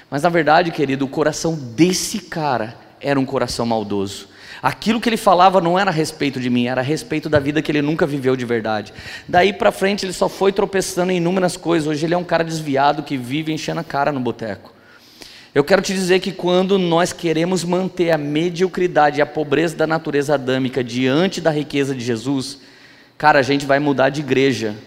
Mas 0.09 0.23
na 0.23 0.29
verdade, 0.29 0.71
querido, 0.71 1.05
o 1.05 1.09
coração 1.09 1.55
desse 1.55 2.19
cara 2.19 2.77
era 2.99 3.19
um 3.19 3.25
coração 3.25 3.65
maldoso. 3.65 4.27
Aquilo 4.63 5.01
que 5.01 5.09
ele 5.09 5.17
falava 5.17 5.59
não 5.59 5.77
era 5.77 5.91
a 5.91 5.93
respeito 5.93 6.39
de 6.39 6.49
mim, 6.49 6.67
era 6.67 6.79
a 6.79 6.83
respeito 6.83 7.27
da 7.27 7.37
vida 7.37 7.61
que 7.61 7.69
ele 7.69 7.81
nunca 7.81 8.07
viveu 8.07 8.33
de 8.33 8.45
verdade. 8.45 8.93
Daí 9.27 9.51
para 9.51 9.73
frente 9.73 10.05
ele 10.05 10.13
só 10.13 10.29
foi 10.29 10.53
tropeçando 10.53 11.11
em 11.11 11.17
inúmeras 11.17 11.57
coisas. 11.57 11.85
Hoje 11.85 12.05
ele 12.05 12.13
é 12.13 12.17
um 12.17 12.23
cara 12.23 12.45
desviado 12.45 13.03
que 13.03 13.17
vive 13.17 13.51
enchendo 13.51 13.81
a 13.81 13.83
cara 13.83 14.09
no 14.09 14.21
boteco. 14.21 14.71
Eu 15.53 15.65
quero 15.65 15.81
te 15.81 15.93
dizer 15.93 16.21
que 16.21 16.31
quando 16.31 16.79
nós 16.79 17.11
queremos 17.11 17.65
manter 17.65 18.11
a 18.11 18.17
mediocridade 18.17 19.19
e 19.19 19.21
a 19.21 19.25
pobreza 19.25 19.75
da 19.75 19.85
natureza 19.85 20.35
adâmica 20.35 20.81
diante 20.81 21.41
da 21.41 21.51
riqueza 21.51 21.93
de 21.93 22.01
Jesus, 22.01 22.59
cara, 23.17 23.39
a 23.39 23.43
gente 23.43 23.65
vai 23.65 23.79
mudar 23.79 24.11
de 24.11 24.21
igreja 24.21 24.77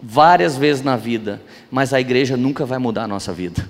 várias 0.00 0.56
vezes 0.56 0.84
na 0.84 0.96
vida, 0.96 1.42
mas 1.68 1.92
a 1.92 2.00
igreja 2.00 2.36
nunca 2.36 2.64
vai 2.64 2.78
mudar 2.78 3.02
a 3.02 3.08
nossa 3.08 3.32
vida. 3.32 3.68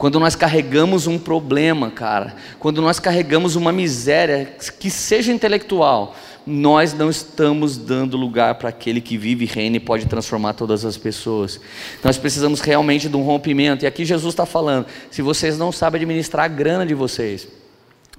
Quando 0.00 0.18
nós 0.18 0.34
carregamos 0.34 1.06
um 1.06 1.18
problema, 1.18 1.90
cara, 1.90 2.34
quando 2.58 2.80
nós 2.80 2.98
carregamos 2.98 3.54
uma 3.54 3.70
miséria, 3.70 4.56
que 4.78 4.90
seja 4.90 5.30
intelectual, 5.30 6.16
nós 6.46 6.94
não 6.94 7.10
estamos 7.10 7.76
dando 7.76 8.16
lugar 8.16 8.54
para 8.54 8.70
aquele 8.70 8.98
que 9.02 9.18
vive 9.18 9.44
reina 9.44 9.76
e 9.76 9.78
pode 9.78 10.06
transformar 10.06 10.54
todas 10.54 10.86
as 10.86 10.96
pessoas. 10.96 11.60
Nós 12.02 12.16
precisamos 12.16 12.62
realmente 12.62 13.10
de 13.10 13.16
um 13.18 13.22
rompimento. 13.22 13.84
E 13.84 13.86
aqui 13.86 14.06
Jesus 14.06 14.32
está 14.32 14.46
falando: 14.46 14.86
se 15.10 15.20
vocês 15.20 15.58
não 15.58 15.70
sabem 15.70 16.00
administrar 16.00 16.46
a 16.46 16.48
grana 16.48 16.86
de 16.86 16.94
vocês, 16.94 17.46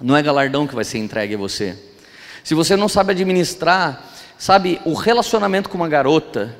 não 0.00 0.16
é 0.16 0.22
galardão 0.22 0.68
que 0.68 0.76
vai 0.76 0.84
ser 0.84 0.98
entregue 0.98 1.34
a 1.34 1.38
você. 1.38 1.76
Se 2.44 2.54
você 2.54 2.76
não 2.76 2.88
sabe 2.88 3.10
administrar, 3.10 4.08
sabe, 4.38 4.80
o 4.84 4.94
relacionamento 4.94 5.68
com 5.68 5.78
uma 5.78 5.88
garota, 5.88 6.54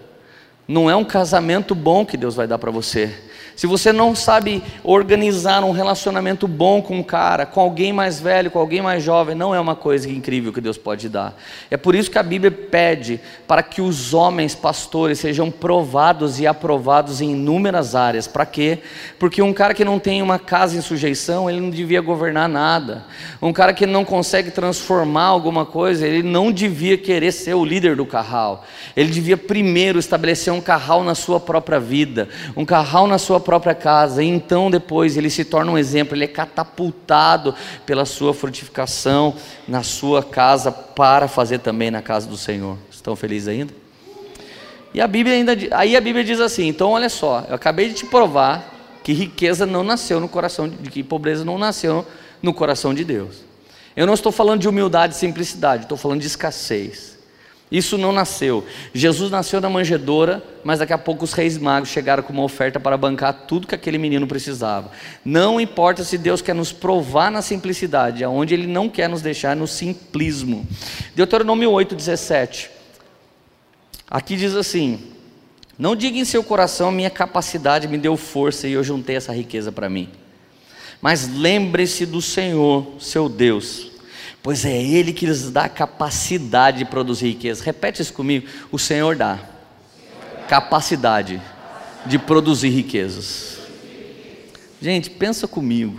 não 0.67 0.91
é 0.91 0.97
um 0.97 1.05
casamento 1.05 1.77
bom 1.77 2.05
que 2.05 2.17
Deus 2.17 2.35
vai 2.35 2.49
dar 2.49 2.59
para 2.59 2.73
você. 2.73 3.31
Se 3.63 3.67
você 3.69 3.93
não 3.93 4.13
sabe 4.13 4.61
organizar 4.83 5.63
um 5.63 5.71
relacionamento 5.71 6.49
bom 6.49 6.83
com 6.83 6.99
um 6.99 7.03
cara, 7.05 7.47
com 7.47 7.61
alguém 7.61 7.93
mais 7.93 8.19
velho, 8.19 8.51
com 8.51 8.59
alguém 8.59 8.83
mais 8.83 9.05
jovem, 9.05 9.37
não 9.37 9.55
é 9.55 9.61
uma 9.61 9.77
coisa 9.77 10.11
incrível 10.11 10.53
que 10.53 10.61
Deus 10.61 10.77
pode 10.77 11.09
dar. 11.09 11.41
É 11.71 11.77
por 11.77 11.95
isso 11.95 12.11
que 12.11 12.19
a 12.19 12.25
Bíblia 12.25 12.51
pede 12.51 13.21
para 13.47 13.63
que 13.63 13.81
os 13.81 14.13
homens 14.13 14.53
pastores 14.53 15.21
sejam 15.21 15.49
provados 15.49 16.41
e 16.41 16.47
aprovados 16.49 17.21
em 17.21 17.31
inúmeras 17.31 17.95
áreas. 17.95 18.27
Para 18.27 18.45
quê? 18.45 18.81
Porque 19.17 19.41
um 19.41 19.53
cara 19.53 19.75
que 19.75 19.85
não 19.85 20.01
tem 20.01 20.23
uma 20.23 20.41
casa 20.41 20.77
em 20.77 20.81
sujeição, 20.81 21.49
ele 21.49 21.61
não 21.61 21.71
devia 21.71 22.01
governar 22.01 22.49
nada. 22.49 23.05
Um 23.41 23.53
cara 23.53 23.73
que 23.73 23.87
não 23.87 24.05
consegue 24.05 24.51
transformar 24.51 25.27
alguma 25.27 25.65
coisa, 25.65 26.05
ele 26.05 26.25
não 26.25 26.51
devia 26.51 26.99
querer 26.99 27.31
ser 27.31 27.55
o 27.55 27.65
líder 27.65 27.95
do 27.95 28.07
carral. 28.07 28.65
Ele 28.97 29.13
devia 29.13 29.37
primeiro 29.37 30.01
estabelecer 30.01 30.53
um 30.53 30.61
carral 30.61 31.05
na 31.05 31.15
sua 31.15 31.39
própria 31.39 31.79
vida, 31.79 32.29
um 32.57 32.65
carral 32.65 33.07
na 33.07 33.19
sua 33.19 33.39
própria 33.39 33.52
casa, 33.61 34.23
e 34.23 34.27
então 34.27 34.71
depois 34.71 35.17
ele 35.17 35.31
se 35.31 35.45
torna 35.45 35.73
um 35.73 35.79
exemplo, 35.79 36.17
ele 36.17 36.25
é 36.25 36.29
catapultado 36.29 37.55
pela 37.85 38.05
sua 38.05 38.33
frutificação 38.33 39.35
na 39.67 39.83
sua 39.83 40.23
casa 40.23 40.71
para 40.71 41.29
fazer 41.29 41.59
também 41.59 41.91
na 41.91 42.03
casa 42.03 42.29
do 42.29 42.37
Senhor. 42.37 42.79
Estão 42.91 43.17
felizes 43.17 43.49
ainda? 43.49 43.75
E 44.95 45.01
a 45.01 45.07
Bíblia 45.07 45.37
ainda, 45.37 45.57
aí 45.73 45.97
a 45.97 46.01
Bíblia 46.01 46.25
diz 46.25 46.41
assim: 46.41 46.67
então 46.69 46.91
olha 46.91 47.09
só, 47.09 47.45
eu 47.49 47.55
acabei 47.55 47.89
de 47.89 47.95
te 47.95 48.07
provar 48.07 48.71
que 49.03 49.13
riqueza 49.13 49.67
não 49.67 49.83
nasceu 49.83 50.21
no 50.21 50.29
coração, 50.29 50.69
de 50.69 50.91
que 50.91 51.03
pobreza 51.03 51.45
não 51.45 51.59
nasceu 51.59 52.07
no 52.43 52.53
coração 52.53 52.95
de 52.95 53.05
Deus. 53.05 53.45
Eu 53.97 54.07
não 54.07 54.15
estou 54.15 54.33
falando 54.33 54.61
de 54.61 54.69
humildade 54.69 55.15
e 55.15 55.17
simplicidade, 55.17 55.85
estou 55.85 55.99
falando 55.99 56.21
de 56.21 56.27
escassez. 56.27 57.12
Isso 57.73 57.97
não 57.97 58.13
nasceu. 58.13 58.67
Jesus 58.93 59.31
nasceu 59.31 59.59
na 59.59 59.71
manjedoura, 59.71 60.45
mas 60.63 60.81
daqui 60.81 60.93
a 60.93 60.99
pouco 60.99 61.25
os 61.25 61.33
reis 61.33 61.57
magos 61.57 61.89
chegaram 61.89 62.23
com 62.23 62.31
uma 62.31 62.43
oferta 62.43 62.79
para 62.79 62.99
bancar 62.99 63.47
tudo 63.49 63.67
que 63.67 63.75
aquele 63.75 63.97
menino 63.97 64.27
precisava. 64.27 64.91
Não 65.25 65.59
importa 65.59 66.05
se 66.05 66.19
Deus 66.19 66.43
quer 66.43 66.55
nos 66.55 66.71
provar 66.71 67.33
na 67.33 67.41
simplicidade, 67.41 68.23
aonde 68.23 68.53
Ele 68.53 68.67
não 68.67 68.91
quer 68.91 69.09
nos 69.09 69.23
deixar 69.23 69.57
no 69.57 69.67
simplismo. 69.67 70.67
Deuteronômio 71.17 71.71
8, 71.71 71.95
17. 71.95 72.71
Aqui 74.11 74.37
diz 74.37 74.55
assim: 74.55 75.01
Não 75.79 75.97
diga 75.97 76.19
em 76.19 76.27
seu 76.27 76.45
coração, 76.45 76.93
minha 76.93 77.09
capacidade 77.09 77.89
me 77.89 77.97
deu 77.97 78.19
força 78.19 78.69
e 78.69 78.73
eu 78.73 78.85
juntei 78.85 79.17
essa 79.17 79.33
riqueza 79.33 79.73
para 79.73 79.89
mim. 79.89 80.11
Mas 81.01 81.27
lembre-se 81.27 82.05
do 82.05 82.21
Senhor, 82.21 82.87
seu 83.01 83.31
Deus 83.31 83.92
pois 84.43 84.65
é 84.65 84.77
Ele 84.77 85.13
que 85.13 85.27
lhes 85.27 85.51
dá 85.51 85.69
capacidade 85.69 86.79
de 86.79 86.85
produzir 86.85 87.29
riqueza. 87.29 87.65
Repete 87.65 88.03
isso 88.03 88.13
comigo: 88.13 88.47
o 88.71 88.79
Senhor 88.79 89.17
dá 89.17 89.39
capacidade 90.49 91.41
de 92.05 92.19
produzir 92.19 92.71
riquezas. 92.71 93.59
Gente, 94.81 95.09
pensa 95.11 95.47
comigo. 95.47 95.99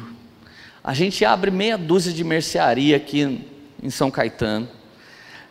A 0.84 0.94
gente 0.94 1.24
abre 1.24 1.50
meia 1.50 1.78
dúzia 1.78 2.12
de 2.12 2.24
mercearia 2.24 2.98
aqui 2.98 3.48
em 3.82 3.90
São 3.90 4.12
Caetano 4.12 4.68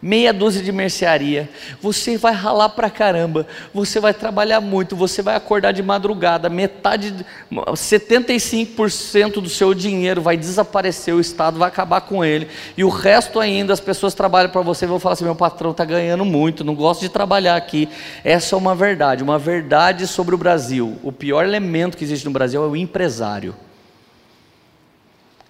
meia 0.02 0.32
dúzia 0.32 0.60
de 0.60 0.72
mercearia, 0.72 1.48
você 1.80 2.16
vai 2.16 2.32
ralar 2.32 2.70
pra 2.70 2.90
caramba, 2.90 3.46
você 3.72 4.00
vai 4.00 4.12
trabalhar 4.12 4.60
muito, 4.60 4.96
você 4.96 5.22
vai 5.22 5.36
acordar 5.36 5.70
de 5.70 5.80
madrugada, 5.80 6.48
metade, 6.48 7.14
75% 7.52 9.34
do 9.34 9.48
seu 9.48 9.72
dinheiro 9.72 10.20
vai 10.20 10.36
desaparecer, 10.36 11.14
o 11.14 11.20
Estado 11.20 11.56
vai 11.56 11.68
acabar 11.68 12.00
com 12.00 12.24
ele, 12.24 12.48
e 12.76 12.82
o 12.82 12.88
resto 12.88 13.38
ainda, 13.38 13.72
as 13.72 13.78
pessoas 13.78 14.12
trabalham 14.12 14.50
para 14.50 14.60
você 14.60 14.84
e 14.84 14.88
vão 14.88 14.98
falar 14.98 15.12
assim: 15.12 15.24
meu 15.24 15.36
patrão 15.36 15.70
está 15.70 15.84
ganhando 15.84 16.24
muito, 16.24 16.64
não 16.64 16.74
gosto 16.74 17.02
de 17.02 17.08
trabalhar 17.08 17.54
aqui. 17.54 17.88
Essa 18.24 18.56
é 18.56 18.58
uma 18.58 18.74
verdade, 18.74 19.22
uma 19.22 19.38
verdade 19.38 20.08
sobre 20.08 20.34
o 20.34 20.38
Brasil. 20.38 20.98
O 21.04 21.12
pior 21.12 21.44
elemento 21.44 21.96
que 21.96 22.02
existe 22.02 22.24
no 22.24 22.32
Brasil 22.32 22.62
é 22.64 22.66
o 22.66 22.74
empresário. 22.74 23.54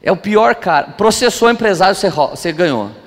É 0.02 0.10
o 0.10 0.16
pior 0.16 0.54
cara. 0.56 0.88
Processou 0.88 1.48
o 1.48 1.50
empresário, 1.50 1.94
você, 1.94 2.10
você 2.10 2.52
ganhou. 2.52 3.01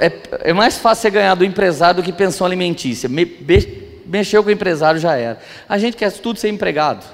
É, 0.00 0.50
é, 0.50 0.52
mais 0.52 0.78
fácil 0.78 1.02
você 1.02 1.10
ganhar 1.10 1.34
do 1.34 1.44
empresário 1.44 1.96
do 1.96 2.02
que 2.02 2.12
pensão 2.12 2.46
alimentícia. 2.46 3.08
Me, 3.08 3.24
be, 3.24 4.00
mexeu 4.06 4.42
com 4.42 4.48
o 4.48 4.52
empresário 4.52 4.98
já 4.98 5.14
era. 5.16 5.38
A 5.68 5.76
gente 5.76 5.96
quer 5.96 6.10
tudo 6.10 6.38
ser 6.38 6.48
empregado. 6.48 7.04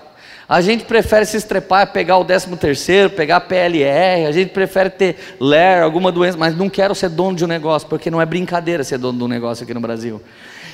A 0.48 0.60
gente 0.60 0.84
prefere 0.84 1.24
se 1.26 1.36
estrepar, 1.36 1.92
pegar 1.92 2.18
o 2.18 2.24
13 2.24 2.56
terceiro, 2.56 3.10
pegar 3.10 3.40
PLR, 3.40 4.26
a 4.26 4.32
gente 4.32 4.48
prefere 4.48 4.90
ter 4.90 5.16
LER, 5.38 5.82
alguma 5.82 6.10
doença, 6.10 6.36
mas 6.36 6.56
não 6.56 6.68
quero 6.68 6.92
ser 6.92 7.08
dono 7.08 7.36
de 7.36 7.44
um 7.44 7.46
negócio, 7.46 7.88
porque 7.88 8.10
não 8.10 8.20
é 8.20 8.26
brincadeira 8.26 8.82
ser 8.82 8.98
dono 8.98 9.16
de 9.16 9.24
um 9.24 9.28
negócio 9.28 9.62
aqui 9.62 9.72
no 9.72 9.80
Brasil. 9.80 10.20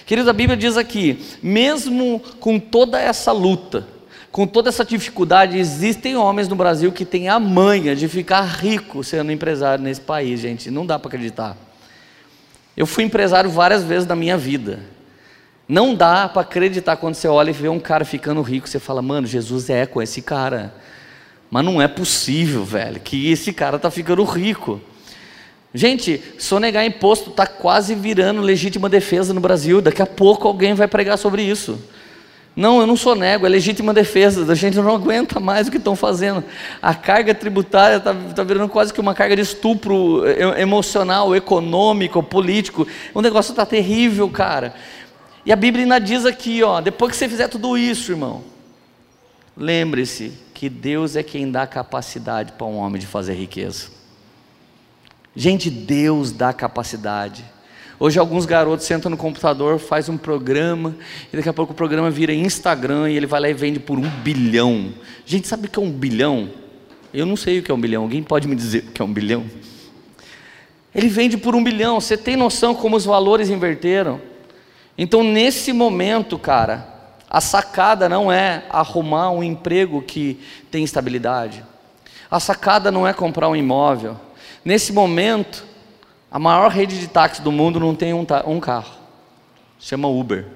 Querido, 0.06 0.30
a 0.30 0.32
Bíblia 0.32 0.56
diz 0.56 0.78
aqui, 0.78 1.22
mesmo 1.42 2.22
com 2.40 2.58
toda 2.58 2.98
essa 2.98 3.32
luta, 3.32 3.86
com 4.32 4.46
toda 4.46 4.70
essa 4.70 4.82
dificuldade, 4.82 5.58
existem 5.58 6.16
homens 6.16 6.48
no 6.48 6.56
Brasil 6.56 6.90
que 6.90 7.04
têm 7.04 7.28
a 7.28 7.38
manha 7.38 7.94
de 7.94 8.08
ficar 8.08 8.42
rico 8.44 9.04
sendo 9.04 9.30
empresário 9.30 9.84
nesse 9.84 10.00
país, 10.00 10.40
gente, 10.40 10.70
não 10.70 10.86
dá 10.86 10.98
para 10.98 11.08
acreditar. 11.08 11.65
Eu 12.76 12.86
fui 12.86 13.04
empresário 13.04 13.48
várias 13.48 13.82
vezes 13.82 14.06
na 14.06 14.14
minha 14.14 14.36
vida. 14.36 14.80
Não 15.68 15.94
dá 15.94 16.28
para 16.28 16.42
acreditar 16.42 16.96
quando 16.96 17.14
você 17.14 17.26
olha 17.26 17.50
e 17.50 17.52
vê 17.52 17.68
um 17.68 17.80
cara 17.80 18.04
ficando 18.04 18.40
rico, 18.42 18.68
você 18.68 18.78
fala, 18.78 19.02
mano, 19.02 19.26
Jesus 19.26 19.68
é 19.70 19.86
com 19.86 20.00
esse 20.00 20.22
cara. 20.22 20.74
Mas 21.50 21.64
não 21.64 21.80
é 21.80 21.88
possível, 21.88 22.64
velho, 22.64 23.00
que 23.00 23.30
esse 23.30 23.52
cara 23.52 23.78
tá 23.78 23.90
ficando 23.90 24.22
rico. 24.24 24.80
Gente, 25.72 26.22
sonegar 26.38 26.84
imposto 26.84 27.30
está 27.30 27.46
quase 27.46 27.94
virando 27.94 28.40
legítima 28.40 28.88
defesa 28.88 29.34
no 29.34 29.40
Brasil. 29.40 29.80
Daqui 29.80 30.02
a 30.02 30.06
pouco 30.06 30.46
alguém 30.46 30.74
vai 30.74 30.88
pregar 30.88 31.18
sobre 31.18 31.42
isso. 31.42 31.78
Não, 32.56 32.80
eu 32.80 32.86
não 32.86 32.96
sou 32.96 33.14
nego, 33.14 33.44
é 33.44 33.48
legítima 33.50 33.92
defesa. 33.92 34.50
A 34.50 34.54
gente 34.54 34.78
não 34.78 34.88
aguenta 34.96 35.38
mais 35.38 35.68
o 35.68 35.70
que 35.70 35.76
estão 35.76 35.94
fazendo. 35.94 36.42
A 36.80 36.94
carga 36.94 37.34
tributária 37.34 37.98
está 37.98 38.14
tá 38.14 38.42
virando 38.42 38.70
quase 38.70 38.94
que 38.94 39.00
uma 39.00 39.14
carga 39.14 39.36
de 39.36 39.42
estupro 39.42 40.22
emocional, 40.58 41.36
econômico, 41.36 42.22
político. 42.22 42.88
O 43.12 43.20
negócio 43.20 43.50
está 43.50 43.66
terrível, 43.66 44.28
cara. 44.30 44.74
E 45.44 45.52
a 45.52 45.56
Bíblia 45.56 45.84
ainda 45.84 46.00
diz 46.00 46.24
aqui, 46.24 46.62
ó, 46.62 46.80
depois 46.80 47.12
que 47.12 47.18
você 47.18 47.28
fizer 47.28 47.46
tudo 47.46 47.76
isso, 47.76 48.10
irmão, 48.10 48.42
lembre-se 49.54 50.32
que 50.54 50.68
Deus 50.70 51.14
é 51.14 51.22
quem 51.22 51.50
dá 51.50 51.66
capacidade 51.66 52.52
para 52.52 52.66
um 52.66 52.78
homem 52.78 52.98
de 52.98 53.06
fazer 53.06 53.34
riqueza. 53.34 53.88
Gente, 55.36 55.70
Deus 55.70 56.32
dá 56.32 56.52
capacidade. 56.54 57.44
Hoje 57.98 58.18
alguns 58.18 58.44
garotos 58.44 58.84
sentam 58.84 59.10
no 59.10 59.16
computador, 59.16 59.78
faz 59.78 60.08
um 60.08 60.18
programa, 60.18 60.94
e 61.32 61.36
daqui 61.36 61.48
a 61.48 61.52
pouco 61.52 61.72
o 61.72 61.76
programa 61.76 62.10
vira 62.10 62.32
Instagram 62.32 63.10
e 63.10 63.16
ele 63.16 63.26
vai 63.26 63.40
lá 63.40 63.48
e 63.48 63.54
vende 63.54 63.78
por 63.78 63.98
um 63.98 64.08
bilhão. 64.22 64.92
Gente, 65.24 65.48
sabe 65.48 65.66
o 65.66 65.70
que 65.70 65.78
é 65.78 65.82
um 65.82 65.90
bilhão? 65.90 66.50
Eu 67.14 67.24
não 67.24 67.36
sei 67.36 67.58
o 67.58 67.62
que 67.62 67.70
é 67.70 67.74
um 67.74 67.80
bilhão. 67.80 68.02
Alguém 68.02 68.22
pode 68.22 68.46
me 68.46 68.54
dizer 68.54 68.84
o 68.88 68.92
que 68.92 69.00
é 69.00 69.04
um 69.04 69.12
bilhão? 69.12 69.44
Ele 70.94 71.08
vende 71.08 71.38
por 71.38 71.54
um 71.54 71.64
bilhão. 71.64 71.98
Você 71.98 72.16
tem 72.16 72.36
noção 72.36 72.74
como 72.74 72.96
os 72.96 73.06
valores 73.06 73.48
inverteram? 73.48 74.20
Então, 74.98 75.24
nesse 75.24 75.72
momento, 75.72 76.38
cara, 76.38 76.96
A 77.28 77.40
sacada 77.40 78.08
não 78.08 78.30
é 78.30 78.64
arrumar 78.70 79.30
um 79.30 79.42
emprego 79.42 80.00
que 80.00 80.40
tem 80.70 80.84
estabilidade. 80.84 81.62
A 82.30 82.38
sacada 82.38 82.90
não 82.90 83.06
é 83.06 83.12
comprar 83.12 83.48
um 83.48 83.56
imóvel. 83.56 84.16
Nesse 84.64 84.92
momento, 84.92 85.65
a 86.30 86.38
maior 86.38 86.70
rede 86.70 86.98
de 86.98 87.06
táxi 87.06 87.42
do 87.42 87.52
mundo 87.52 87.78
não 87.78 87.94
tem 87.94 88.12
um, 88.12 88.26
um 88.46 88.60
carro. 88.60 88.94
Chama 89.78 90.08
Uber. 90.08 90.46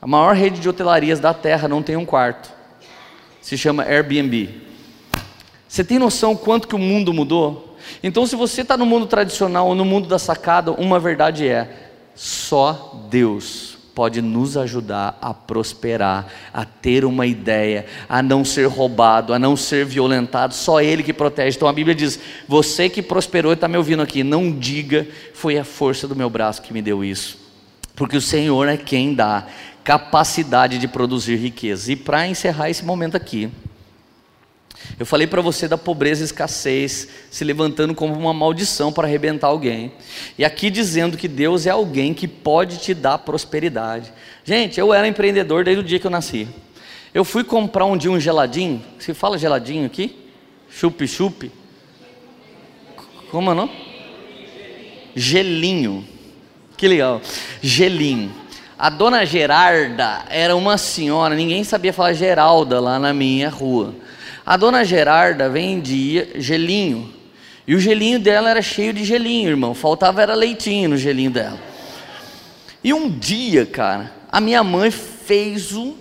A 0.00 0.06
maior 0.06 0.34
rede 0.34 0.60
de 0.60 0.68
hotelarias 0.68 1.20
da 1.20 1.32
Terra 1.32 1.68
não 1.68 1.82
tem 1.82 1.96
um 1.96 2.04
quarto. 2.04 2.52
Se 3.40 3.56
chama 3.56 3.84
Airbnb. 3.84 4.62
Você 5.68 5.82
tem 5.82 5.98
noção 5.98 6.36
quanto 6.36 6.68
que 6.68 6.74
o 6.74 6.78
mundo 6.78 7.12
mudou? 7.12 7.76
Então, 8.02 8.26
se 8.26 8.36
você 8.36 8.62
está 8.62 8.76
no 8.76 8.86
mundo 8.86 9.06
tradicional 9.06 9.68
ou 9.68 9.74
no 9.74 9.84
mundo 9.84 10.08
da 10.08 10.18
sacada, 10.18 10.72
uma 10.72 10.98
verdade 11.00 11.48
é: 11.48 11.90
só 12.14 13.06
Deus 13.08 13.71
pode 13.94 14.20
nos 14.22 14.56
ajudar 14.56 15.18
a 15.20 15.32
prosperar, 15.34 16.26
a 16.52 16.64
ter 16.64 17.04
uma 17.04 17.26
ideia, 17.26 17.86
a 18.08 18.22
não 18.22 18.44
ser 18.44 18.66
roubado, 18.66 19.32
a 19.32 19.38
não 19.38 19.56
ser 19.56 19.84
violentado. 19.84 20.54
Só 20.54 20.80
Ele 20.80 21.02
que 21.02 21.12
protege. 21.12 21.56
Então 21.56 21.68
a 21.68 21.72
Bíblia 21.72 21.94
diz: 21.94 22.18
Você 22.48 22.88
que 22.88 23.02
prosperou 23.02 23.52
e 23.52 23.54
está 23.54 23.68
me 23.68 23.76
ouvindo 23.76 24.02
aqui, 24.02 24.22
não 24.22 24.50
diga, 24.50 25.06
foi 25.34 25.58
a 25.58 25.64
força 25.64 26.08
do 26.08 26.16
meu 26.16 26.30
braço 26.30 26.62
que 26.62 26.72
me 26.72 26.82
deu 26.82 27.04
isso. 27.04 27.38
Porque 27.94 28.16
o 28.16 28.22
Senhor 28.22 28.68
é 28.68 28.76
quem 28.76 29.14
dá 29.14 29.46
capacidade 29.84 30.78
de 30.78 30.88
produzir 30.88 31.36
riqueza. 31.36 31.92
E 31.92 31.96
para 31.96 32.26
encerrar 32.26 32.70
esse 32.70 32.84
momento 32.84 33.16
aqui, 33.16 33.50
eu 34.98 35.06
falei 35.06 35.26
para 35.26 35.40
você 35.40 35.66
da 35.66 35.78
pobreza 35.78 36.22
e 36.22 36.24
escassez 36.24 37.08
se 37.30 37.44
levantando 37.44 37.94
como 37.94 38.14
uma 38.14 38.32
maldição 38.32 38.92
para 38.92 39.08
arrebentar 39.08 39.48
alguém. 39.48 39.92
E 40.38 40.44
aqui 40.44 40.70
dizendo 40.70 41.16
que 41.16 41.28
Deus 41.28 41.66
é 41.66 41.70
alguém 41.70 42.14
que 42.14 42.28
pode 42.28 42.78
te 42.78 42.94
dar 42.94 43.18
prosperidade. 43.18 44.12
Gente, 44.44 44.78
eu 44.78 44.92
era 44.92 45.08
empreendedor 45.08 45.64
desde 45.64 45.82
o 45.82 45.86
dia 45.86 45.98
que 45.98 46.06
eu 46.06 46.10
nasci. 46.10 46.48
Eu 47.14 47.24
fui 47.24 47.44
comprar 47.44 47.84
um 47.84 47.96
dia 47.96 48.10
um 48.10 48.20
geladinho. 48.20 48.82
Se 48.98 49.12
fala 49.12 49.38
geladinho 49.38 49.86
aqui? 49.86 50.16
Chup-chup? 50.70 51.50
Como 53.30 53.50
é 53.50 53.54
não? 53.54 53.70
Gelinho. 55.14 56.06
Que 56.76 56.88
legal. 56.88 57.20
Gelinho. 57.60 58.32
A 58.78 58.90
dona 58.90 59.24
Gerarda 59.24 60.24
era 60.28 60.56
uma 60.56 60.76
senhora, 60.76 61.36
ninguém 61.36 61.62
sabia 61.62 61.92
falar 61.92 62.14
Geralda 62.14 62.80
lá 62.80 62.98
na 62.98 63.14
minha 63.14 63.48
rua. 63.48 63.94
A 64.44 64.56
dona 64.56 64.84
Gerarda 64.84 65.48
vendia 65.48 66.32
gelinho. 66.36 67.12
E 67.66 67.74
o 67.74 67.78
gelinho 67.78 68.18
dela 68.18 68.50
era 68.50 68.60
cheio 68.60 68.92
de 68.92 69.04
gelinho, 69.04 69.48
irmão. 69.48 69.74
Faltava 69.74 70.20
era 70.20 70.34
leitinho 70.34 70.90
no 70.90 70.96
gelinho 70.96 71.30
dela. 71.30 71.58
E 72.82 72.92
um 72.92 73.08
dia, 73.08 73.64
cara, 73.64 74.12
a 74.30 74.40
minha 74.40 74.64
mãe 74.64 74.90
fez 74.90 75.72
um, 75.72 75.94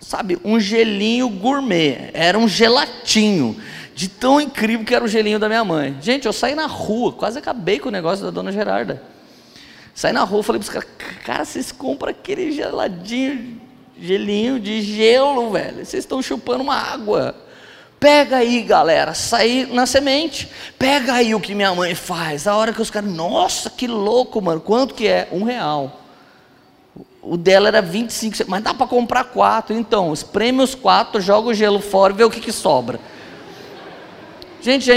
sabe, 0.00 0.38
um 0.44 0.58
gelinho 0.58 1.28
gourmet. 1.28 2.10
Era 2.12 2.36
um 2.36 2.48
gelatinho. 2.48 3.56
De 3.94 4.08
tão 4.08 4.40
incrível 4.40 4.84
que 4.84 4.94
era 4.94 5.04
o 5.04 5.08
gelinho 5.08 5.38
da 5.38 5.48
minha 5.48 5.64
mãe. 5.64 5.96
Gente, 6.00 6.26
eu 6.26 6.32
saí 6.32 6.54
na 6.54 6.66
rua, 6.66 7.12
quase 7.12 7.38
acabei 7.38 7.80
com 7.80 7.88
o 7.88 7.92
negócio 7.92 8.24
da 8.24 8.30
dona 8.30 8.52
Gerarda. 8.52 9.02
Saí 9.92 10.12
na 10.12 10.22
rua, 10.22 10.42
falei 10.44 10.60
para 10.60 10.66
os 10.66 10.72
caras, 10.72 10.88
cara, 11.24 11.44
vocês 11.44 11.72
compram 11.72 12.10
aquele 12.10 12.52
geladinho 12.52 13.60
gelinho 14.00 14.60
de 14.60 14.80
gelo, 14.80 15.50
velho. 15.50 15.84
Vocês 15.84 16.04
estão 16.04 16.22
chupando 16.22 16.62
uma 16.62 16.76
água. 16.76 17.34
Pega 17.98 18.36
aí, 18.36 18.62
galera, 18.62 19.12
sair 19.12 19.66
na 19.66 19.84
semente. 19.84 20.48
Pega 20.78 21.14
aí 21.14 21.34
o 21.34 21.40
que 21.40 21.54
minha 21.54 21.74
mãe 21.74 21.94
faz. 21.94 22.46
A 22.46 22.56
hora 22.56 22.72
que 22.72 22.80
os 22.80 22.90
caras, 22.90 23.10
nossa, 23.10 23.68
que 23.68 23.88
louco, 23.88 24.40
mano. 24.40 24.60
Quanto 24.60 24.94
que 24.94 25.08
é? 25.08 25.28
Um 25.32 25.42
real. 25.42 26.00
O 27.20 27.36
dela 27.36 27.68
era 27.68 27.82
25, 27.82 28.44
mas 28.46 28.62
dá 28.62 28.72
para 28.72 28.86
comprar 28.86 29.24
quatro. 29.24 29.74
Então, 29.74 30.12
espreme 30.12 30.62
os 30.62 30.74
quatro, 30.74 31.20
joga 31.20 31.48
o 31.48 31.54
gelo 31.54 31.80
fora 31.80 32.12
e 32.12 32.16
vê 32.16 32.24
o 32.24 32.30
que, 32.30 32.40
que 32.40 32.52
sobra. 32.52 33.00
Gente, 34.60 34.86
já, 34.86 34.94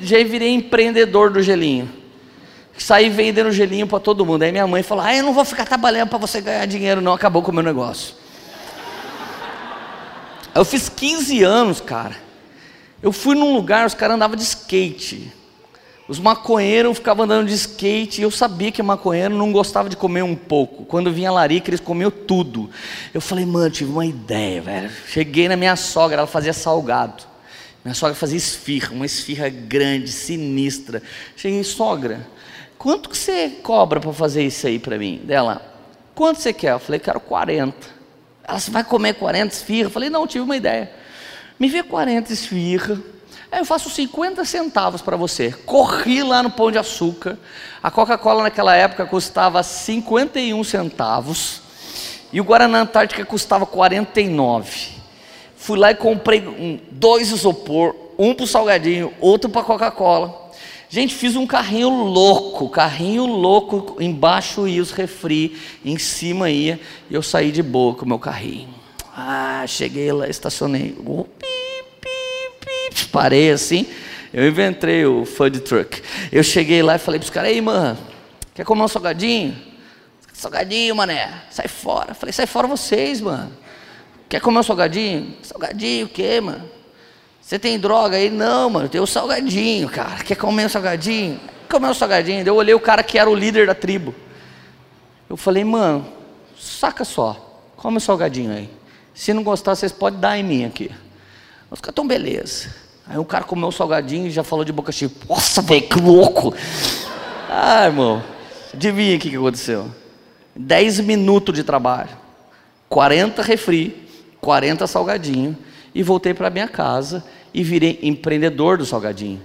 já 0.00 0.24
virei 0.24 0.54
empreendedor 0.54 1.30
do 1.30 1.42
gelinho. 1.42 1.90
Saí 2.78 3.10
vendendo 3.10 3.50
gelinho 3.50 3.86
para 3.86 3.98
todo 3.98 4.24
mundo. 4.24 4.42
Aí 4.42 4.52
minha 4.52 4.66
mãe 4.66 4.82
falou: 4.82 5.04
Ah, 5.04 5.14
eu 5.14 5.24
não 5.24 5.34
vou 5.34 5.44
ficar 5.44 5.66
trabalhando 5.66 6.08
para 6.08 6.18
você 6.18 6.40
ganhar 6.40 6.64
dinheiro, 6.66 7.00
não. 7.00 7.12
Acabou 7.12 7.42
com 7.42 7.50
o 7.50 7.54
meu 7.54 7.62
negócio. 7.62 8.14
Eu 10.58 10.64
fiz 10.64 10.88
15 10.88 11.44
anos, 11.44 11.80
cara. 11.80 12.16
Eu 13.00 13.12
fui 13.12 13.36
num 13.36 13.54
lugar, 13.54 13.86
os 13.86 13.94
caras 13.94 14.16
andavam 14.16 14.34
de 14.34 14.42
skate. 14.42 15.32
Os 16.08 16.18
maconheiros 16.18 16.98
ficavam 16.98 17.26
andando 17.26 17.46
de 17.46 17.54
skate 17.54 18.20
e 18.20 18.24
eu 18.24 18.30
sabia 18.32 18.72
que 18.72 18.82
maconheiro 18.82 19.36
não 19.36 19.52
gostava 19.52 19.88
de 19.88 19.96
comer 19.96 20.24
um 20.24 20.34
pouco. 20.34 20.84
Quando 20.84 21.12
vinha 21.12 21.30
larica, 21.30 21.70
eles 21.70 21.78
comiam 21.78 22.10
tudo. 22.10 22.68
Eu 23.14 23.20
falei, 23.20 23.46
mano, 23.46 23.70
tive 23.70 23.92
uma 23.92 24.04
ideia, 24.04 24.60
velho. 24.60 24.90
Cheguei 25.06 25.48
na 25.48 25.54
minha 25.54 25.76
sogra, 25.76 26.18
ela 26.18 26.26
fazia 26.26 26.52
salgado. 26.52 27.22
Minha 27.84 27.94
sogra 27.94 28.16
fazia 28.16 28.36
esfirra, 28.36 28.92
uma 28.92 29.06
esfirra 29.06 29.48
grande, 29.48 30.10
sinistra. 30.10 31.00
Cheguei, 31.36 31.62
sogra, 31.62 32.26
quanto 32.76 33.08
que 33.08 33.16
você 33.16 33.48
cobra 33.62 34.00
para 34.00 34.12
fazer 34.12 34.42
isso 34.42 34.66
aí 34.66 34.80
para 34.80 34.98
mim? 34.98 35.20
Dela, 35.22 35.62
quanto 36.16 36.40
você 36.40 36.52
quer? 36.52 36.72
Eu 36.72 36.80
falei, 36.80 36.98
quero 36.98 37.20
40. 37.20 37.97
Ela, 38.48 38.58
você 38.58 38.70
vai 38.70 38.82
comer 38.82 39.12
40 39.14 39.54
esfirras? 39.54 39.92
Falei, 39.92 40.08
não, 40.08 40.26
tive 40.26 40.42
uma 40.42 40.56
ideia. 40.56 40.90
Me 41.58 41.68
vê 41.68 41.82
40 41.82 42.32
esfirras. 42.32 42.98
Aí 43.52 43.60
eu 43.60 43.64
faço 43.66 43.90
50 43.90 44.42
centavos 44.46 45.02
para 45.02 45.16
você. 45.16 45.52
Corri 45.66 46.22
lá 46.22 46.42
no 46.42 46.50
Pão 46.50 46.70
de 46.70 46.78
Açúcar. 46.78 47.38
A 47.82 47.90
Coca-Cola 47.90 48.42
naquela 48.42 48.74
época 48.74 49.04
custava 49.04 49.62
51 49.62 50.64
centavos. 50.64 51.60
E 52.32 52.40
o 52.40 52.44
Guaraná 52.44 52.80
Antártica 52.80 53.24
custava 53.24 53.66
49. 53.66 54.98
Fui 55.56 55.78
lá 55.78 55.90
e 55.90 55.94
comprei 55.94 56.46
um, 56.46 56.78
dois 56.90 57.30
isopor, 57.30 57.94
um 58.18 58.32
para 58.34 58.44
o 58.44 58.46
salgadinho, 58.46 59.12
outro 59.20 59.50
para 59.50 59.60
a 59.60 59.64
Coca-Cola. 59.64 60.47
Gente, 60.90 61.14
fiz 61.14 61.36
um 61.36 61.46
carrinho 61.46 61.90
louco, 61.90 62.68
carrinho 62.70 63.26
louco, 63.26 64.02
embaixo 64.02 64.66
ia 64.66 64.80
os 64.80 64.90
refri, 64.90 65.58
em 65.84 65.98
cima 65.98 66.48
ia, 66.50 66.80
e 67.10 67.14
eu 67.14 67.22
saí 67.22 67.52
de 67.52 67.62
boa 67.62 67.94
com 67.94 68.06
o 68.06 68.08
meu 68.08 68.18
carrinho. 68.18 68.68
Ah, 69.14 69.64
cheguei 69.66 70.10
lá, 70.12 70.28
estacionei, 70.28 70.96
parei 73.12 73.50
assim, 73.50 73.86
eu 74.32 74.46
inventei 74.48 75.04
o 75.04 75.26
food 75.26 75.60
truck. 75.60 76.02
Eu 76.32 76.42
cheguei 76.42 76.82
lá 76.82 76.96
e 76.96 76.98
falei 76.98 77.18
para 77.20 77.24
os 77.24 77.30
caras, 77.30 77.50
ei, 77.50 77.60
mano, 77.60 77.98
quer 78.54 78.64
comer 78.64 78.82
um 78.82 78.88
salgadinho? 78.88 79.56
Salgadinho, 80.32 80.94
mané, 80.94 81.42
sai 81.50 81.68
fora. 81.68 82.14
Falei, 82.14 82.32
sai 82.32 82.46
fora 82.46 82.66
vocês, 82.66 83.20
mano. 83.20 83.52
Quer 84.28 84.40
comer 84.40 84.60
um 84.60 84.62
salgadinho? 84.62 85.34
Salgadinho 85.42 86.06
o 86.06 86.08
quê, 86.08 86.40
mano? 86.40 86.77
Você 87.48 87.58
tem 87.58 87.78
droga 87.78 88.18
aí? 88.18 88.28
Não, 88.28 88.68
mano, 88.68 88.90
tem 88.90 89.00
o 89.00 89.06
salgadinho, 89.06 89.88
cara. 89.88 90.22
Quer 90.22 90.34
comer 90.34 90.66
o 90.66 90.68
salgadinho? 90.68 91.40
Comer 91.66 91.88
o 91.88 91.94
salgadinho. 91.94 92.46
Eu 92.46 92.54
olhei 92.54 92.74
o 92.74 92.78
cara 92.78 93.02
que 93.02 93.18
era 93.18 93.30
o 93.30 93.34
líder 93.34 93.66
da 93.66 93.74
tribo. 93.74 94.14
Eu 95.30 95.34
falei, 95.34 95.64
mano, 95.64 96.06
saca 96.58 97.06
só, 97.06 97.62
come 97.74 97.96
o 97.96 98.00
salgadinho 98.02 98.52
aí. 98.52 98.68
Se 99.14 99.32
não 99.32 99.42
gostar, 99.42 99.74
vocês 99.74 99.90
podem 99.90 100.20
dar 100.20 100.36
em 100.36 100.42
mim 100.42 100.66
aqui. 100.66 100.90
Os 101.70 101.80
caras 101.80 101.92
estão 101.92 102.06
beleza. 102.06 102.68
Aí 103.06 103.16
o 103.16 103.24
cara 103.24 103.44
comeu 103.44 103.70
o 103.70 103.72
salgadinho 103.72 104.26
e 104.26 104.30
já 104.30 104.44
falou 104.44 104.62
de 104.62 104.70
boca 104.70 104.92
cheia. 104.92 105.10
Nossa, 105.26 105.62
velho, 105.62 105.88
que 105.88 105.98
louco. 105.98 106.54
Ah, 107.48 107.86
irmão, 107.86 108.22
adivinha 108.74 109.16
o 109.16 109.18
que, 109.18 109.34
aconteceu? 109.34 109.90
10 110.54 111.00
minutos 111.00 111.54
de 111.54 111.64
trabalho, 111.64 112.10
40 112.90 113.40
refri, 113.40 114.06
40 114.38 114.86
salgadinho, 114.86 115.56
e 115.94 116.02
voltei 116.02 116.34
para 116.34 116.50
minha 116.50 116.68
casa 116.68 117.24
e 117.52 117.62
virei 117.62 117.98
empreendedor 118.02 118.78
do 118.78 118.86
salgadinho. 118.86 119.40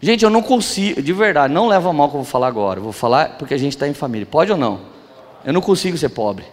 Gente, 0.00 0.24
eu 0.24 0.30
não 0.30 0.42
consigo, 0.42 1.00
de 1.00 1.12
verdade, 1.12 1.54
não 1.54 1.68
leva 1.68 1.92
mal 1.92 2.08
que 2.08 2.16
eu 2.16 2.22
vou 2.22 2.28
falar 2.28 2.48
agora. 2.48 2.80
Eu 2.80 2.84
vou 2.84 2.92
falar 2.92 3.36
porque 3.38 3.54
a 3.54 3.58
gente 3.58 3.72
está 3.72 3.86
em 3.86 3.94
família. 3.94 4.26
Pode 4.26 4.50
ou 4.50 4.58
não? 4.58 4.80
Eu 5.44 5.52
não 5.52 5.60
consigo 5.60 5.96
ser 5.96 6.08
pobre. 6.08 6.44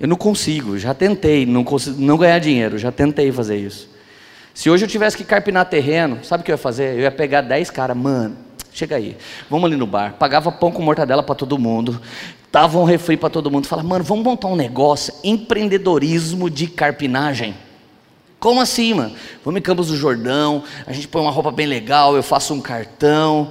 Eu 0.00 0.08
não 0.08 0.16
consigo, 0.16 0.78
já 0.78 0.94
tentei, 0.94 1.44
não, 1.44 1.62
consigo, 1.62 2.00
não 2.00 2.16
ganhar 2.16 2.38
dinheiro, 2.38 2.78
já 2.78 2.90
tentei 2.90 3.30
fazer 3.30 3.58
isso. 3.58 3.86
Se 4.54 4.70
hoje 4.70 4.86
eu 4.86 4.88
tivesse 4.88 5.14
que 5.14 5.22
carpinar 5.22 5.66
terreno, 5.66 6.24
sabe 6.24 6.40
o 6.40 6.44
que 6.44 6.50
eu 6.50 6.54
ia 6.54 6.58
fazer? 6.58 6.94
Eu 6.94 7.00
ia 7.00 7.10
pegar 7.10 7.42
10 7.42 7.68
caras, 7.68 7.94
mano, 7.94 8.34
chega 8.72 8.96
aí, 8.96 9.14
vamos 9.50 9.66
ali 9.66 9.76
no 9.76 9.86
bar, 9.86 10.14
pagava 10.18 10.50
pão 10.50 10.72
com 10.72 10.82
mortadela 10.82 11.22
para 11.22 11.34
todo 11.34 11.58
mundo, 11.58 12.00
dava 12.50 12.78
um 12.78 12.84
refri 12.84 13.18
para 13.18 13.28
todo 13.28 13.50
mundo, 13.50 13.66
falava, 13.66 13.86
mano, 13.86 14.02
vamos 14.02 14.24
montar 14.24 14.48
um 14.48 14.56
negócio, 14.56 15.12
empreendedorismo 15.22 16.48
de 16.48 16.66
carpinagem. 16.66 17.54
Como 18.40 18.58
assim, 18.58 18.94
mano? 18.94 19.14
Vamos 19.44 19.58
em 19.58 19.62
Campos 19.62 19.88
do 19.88 19.96
Jordão, 19.96 20.64
a 20.86 20.92
gente 20.94 21.06
põe 21.06 21.20
uma 21.20 21.30
roupa 21.30 21.50
bem 21.50 21.66
legal, 21.66 22.16
eu 22.16 22.22
faço 22.22 22.54
um 22.54 22.60
cartão. 22.60 23.50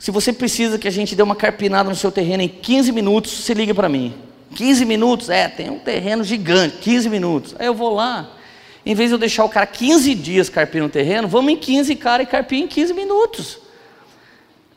Se 0.00 0.10
você 0.10 0.32
precisa 0.32 0.76
que 0.78 0.88
a 0.88 0.90
gente 0.90 1.14
dê 1.14 1.22
uma 1.22 1.36
carpinada 1.36 1.88
no 1.88 1.94
seu 1.94 2.10
terreno 2.10 2.42
em 2.42 2.48
15 2.48 2.90
minutos, 2.90 3.30
se 3.30 3.54
liga 3.54 3.72
para 3.72 3.88
mim. 3.88 4.14
15 4.56 4.84
minutos? 4.84 5.30
É, 5.30 5.46
tem 5.46 5.70
um 5.70 5.78
terreno 5.78 6.24
gigante, 6.24 6.78
15 6.78 7.08
minutos. 7.08 7.54
Aí 7.56 7.66
eu 7.66 7.74
vou 7.74 7.94
lá. 7.94 8.28
Em 8.84 8.96
vez 8.96 9.10
de 9.10 9.14
eu 9.14 9.18
deixar 9.18 9.44
o 9.44 9.48
cara 9.48 9.66
15 9.66 10.12
dias 10.14 10.48
carpindo 10.48 10.86
o 10.86 10.88
terreno, 10.88 11.28
vamos 11.28 11.52
em 11.52 11.56
15 11.56 11.94
cara 11.94 12.24
e 12.24 12.26
carpir 12.26 12.58
em 12.58 12.66
15 12.66 12.92
minutos. 12.94 13.58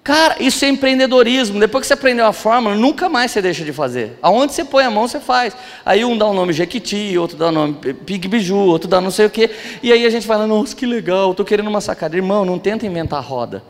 Cara, 0.04 0.38
isso 0.40 0.66
é 0.66 0.70
empreendedorismo. 0.70 1.60
Depois 1.60 1.84
que 1.84 1.88
você 1.88 1.94
aprendeu 1.94 2.26
a 2.26 2.34
fórmula, 2.34 2.76
nunca 2.76 3.08
mais 3.08 3.30
você 3.30 3.42
deixa 3.42 3.64
de 3.64 3.72
fazer. 3.72 4.18
Aonde 4.22 4.54
você 4.54 4.66
põe 4.66 4.84
a 4.84 4.90
mão, 4.90 5.08
você 5.08 5.20
faz. 5.20 5.56
Aí 5.86 6.04
um 6.04 6.18
dá 6.18 6.26
o 6.26 6.34
nome 6.34 6.54
Jequiti, 6.54 7.16
outro 7.20 7.38
dá 7.38 7.50
o 7.50 7.52
nome 7.52 7.76
Pig 7.76 8.28
Biju, 8.28 8.56
outro 8.56 8.90
dá 8.90 9.00
não 9.00 9.12
sei 9.12 9.28
o 9.28 9.30
quê. 9.30 9.52
E 9.84 9.92
aí 9.94 10.04
a 10.06 10.10
gente 10.10 10.26
fala, 10.26 10.48
nossa, 10.48 10.76
que 10.76 10.88
legal, 10.88 11.32
estou 11.32 11.46
querendo 11.46 11.68
uma 11.68 11.82
sacada. 11.82 12.16
Irmão, 12.16 12.44
não 12.44 12.58
tenta 12.58 12.86
inventar 12.86 13.24
roda. 13.24 13.64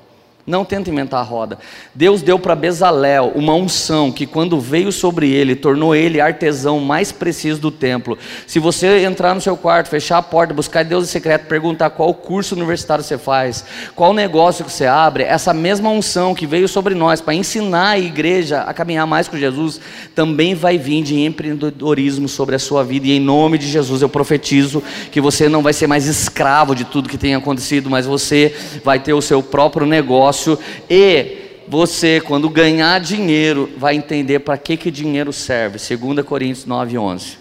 Não 0.45 0.65
tenta 0.65 0.89
inventar 0.89 1.19
a 1.19 1.23
roda. 1.23 1.60
Deus 1.93 2.23
deu 2.23 2.39
para 2.39 2.56
Bezalel 2.56 3.32
uma 3.36 3.54
unção 3.54 4.12
que, 4.12 4.25
quando 4.25 4.60
veio 4.60 4.91
sobre 4.91 5.32
ele, 5.32 5.56
tornou 5.56 5.95
ele 5.95 6.19
artesão 6.19 6.80
mais 6.80 7.12
preciso 7.12 7.62
do 7.62 7.69
templo. 7.69 8.17
Se 8.47 8.58
você 8.58 9.06
entrar 9.06 9.36
no 9.36 9.41
seu 9.41 9.56
quarto, 9.56 9.89
fechar 9.89 10.17
a 10.17 10.21
porta, 10.21 10.54
buscar 10.54 10.84
Deus 10.84 11.04
em 11.04 11.12
secreto, 11.12 11.45
perguntar 11.45 11.91
qual 11.91 12.12
curso 12.13 12.56
universitário 12.56 13.04
você 13.04 13.19
faz, 13.19 13.63
qual 13.95 14.13
negócio 14.13 14.65
que 14.65 14.71
você 14.71 14.88
abre, 14.88 15.23
essa 15.23 15.54
mesma 15.54 15.89
unção 15.89 16.34
que 16.34 16.47
veio 16.47 16.67
sobre 16.67 16.95
nós 16.95 17.21
para 17.21 17.36
ensinar 17.36 17.89
a 17.89 17.99
igreja 17.99 18.62
a 18.62 18.73
caminhar 18.73 19.06
mais 19.06 19.27
com 19.27 19.38
Jesus, 19.38 19.80
também 20.15 20.56
vai 20.56 20.77
vir 20.77 21.04
de 21.04 21.19
empreendedorismo 21.19 22.27
sobre 22.27 22.56
a 22.56 22.60
sua 22.60 22.84
vida. 22.84 23.06
E 23.08 23.12
em 23.12 23.19
nome 23.19 23.60
de 23.60 23.67
Jesus 23.67 24.01
eu 24.01 24.10
profetizo 24.10 24.82
que 25.12 25.21
você 25.21 25.47
não 25.47 25.62
vai 25.62 25.73
ser 25.73 25.86
mais 25.86 26.08
escravo 26.08 26.73
de 26.73 26.84
tudo 26.84 27.10
que 27.10 27.17
tem 27.17 27.36
acontecido, 27.36 27.91
mas 27.91 28.08
você 28.08 28.56
vai 28.84 28.99
ter 28.99 29.13
o 29.13 29.21
seu 29.21 29.43
próprio 29.43 29.86
negócio 29.86 30.31
negócio 30.32 30.58
e 30.89 31.39
você, 31.67 32.22
quando 32.22 32.50
ganhar 32.50 33.00
dinheiro, 33.00 33.70
vai 33.78 33.96
entender 33.96 34.39
para 34.39 34.58
que, 34.58 34.76
que 34.76 34.89
dinheiro 34.89 35.32
serve. 35.32 35.78
2 35.78 36.26
Coríntios 36.26 36.65
9, 36.65 36.98
11. 36.98 37.38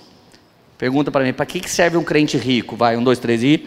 Pergunta 0.76 1.10
para 1.10 1.24
mim, 1.24 1.32
para 1.32 1.46
que, 1.46 1.60
que 1.60 1.70
serve 1.70 1.96
um 1.96 2.04
crente 2.04 2.36
rico? 2.36 2.76
Vai, 2.76 2.96
um, 2.96 3.02
dois, 3.02 3.18
três 3.18 3.42
e. 3.42 3.66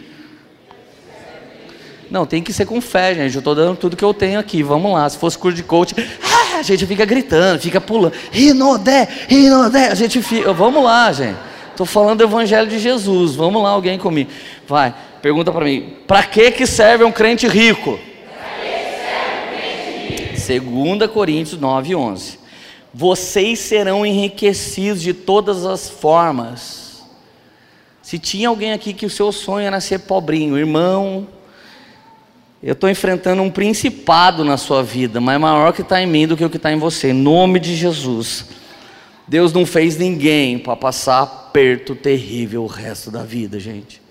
Não, 2.10 2.26
tem 2.26 2.42
que 2.42 2.52
ser 2.52 2.66
com 2.66 2.80
fé, 2.80 3.14
gente. 3.14 3.34
Eu 3.34 3.40
estou 3.40 3.54
dando 3.54 3.76
tudo 3.76 3.96
que 3.96 4.04
eu 4.04 4.14
tenho 4.14 4.38
aqui. 4.38 4.62
Vamos 4.62 4.92
lá. 4.92 5.08
Se 5.08 5.18
fosse 5.18 5.38
curso 5.38 5.56
de 5.56 5.62
coach, 5.62 5.94
ah, 6.22 6.58
a 6.58 6.62
gente 6.62 6.86
fica 6.86 7.04
gritando, 7.04 7.60
fica 7.60 7.80
pulando. 7.80 8.14
Rinodé, 8.30 9.08
Rinodé. 9.28 9.88
A 9.88 9.94
gente 9.94 10.22
fica. 10.22 10.52
Vamos 10.52 10.84
lá, 10.84 11.12
gente. 11.12 11.38
Estou 11.70 11.86
falando 11.86 12.18
do 12.18 12.24
Evangelho 12.24 12.68
de 12.68 12.78
Jesus. 12.78 13.34
Vamos 13.34 13.62
lá, 13.62 13.70
alguém 13.70 13.98
comigo. 13.98 14.30
Vai, 14.66 14.94
pergunta 15.20 15.50
para 15.50 15.64
mim: 15.64 15.94
para 16.06 16.22
que, 16.22 16.50
que 16.52 16.66
serve 16.66 17.04
um 17.04 17.12
crente 17.12 17.48
rico? 17.48 17.98
2 20.46 21.10
Coríntios 21.10 21.58
9, 21.58 21.94
11. 21.94 22.38
Vocês 22.92 23.58
serão 23.58 24.04
enriquecidos 24.04 25.00
de 25.00 25.14
todas 25.14 25.64
as 25.64 25.88
formas. 25.88 27.02
Se 28.02 28.18
tinha 28.18 28.48
alguém 28.48 28.72
aqui 28.72 28.92
que 28.92 29.06
o 29.06 29.10
seu 29.10 29.32
sonho 29.32 29.66
era 29.66 29.80
ser 29.80 30.00
pobrinho, 30.00 30.58
irmão, 30.58 31.26
eu 32.62 32.74
estou 32.74 32.90
enfrentando 32.90 33.42
um 33.42 33.50
principado 33.50 34.44
na 34.44 34.58
sua 34.58 34.82
vida, 34.82 35.20
mas 35.20 35.40
maior 35.40 35.72
que 35.72 35.80
está 35.80 36.02
em 36.02 36.06
mim 36.06 36.26
do 36.26 36.36
que 36.36 36.44
o 36.44 36.50
que 36.50 36.58
está 36.58 36.70
em 36.70 36.78
você, 36.78 37.10
em 37.10 37.14
nome 37.14 37.58
de 37.58 37.74
Jesus. 37.74 38.46
Deus 39.26 39.52
não 39.52 39.64
fez 39.64 39.96
ninguém 39.96 40.58
para 40.58 40.76
passar 40.76 41.22
aperto 41.22 41.94
terrível 41.94 42.64
o 42.64 42.66
resto 42.66 43.10
da 43.10 43.22
vida, 43.22 43.58
gente. 43.58 44.02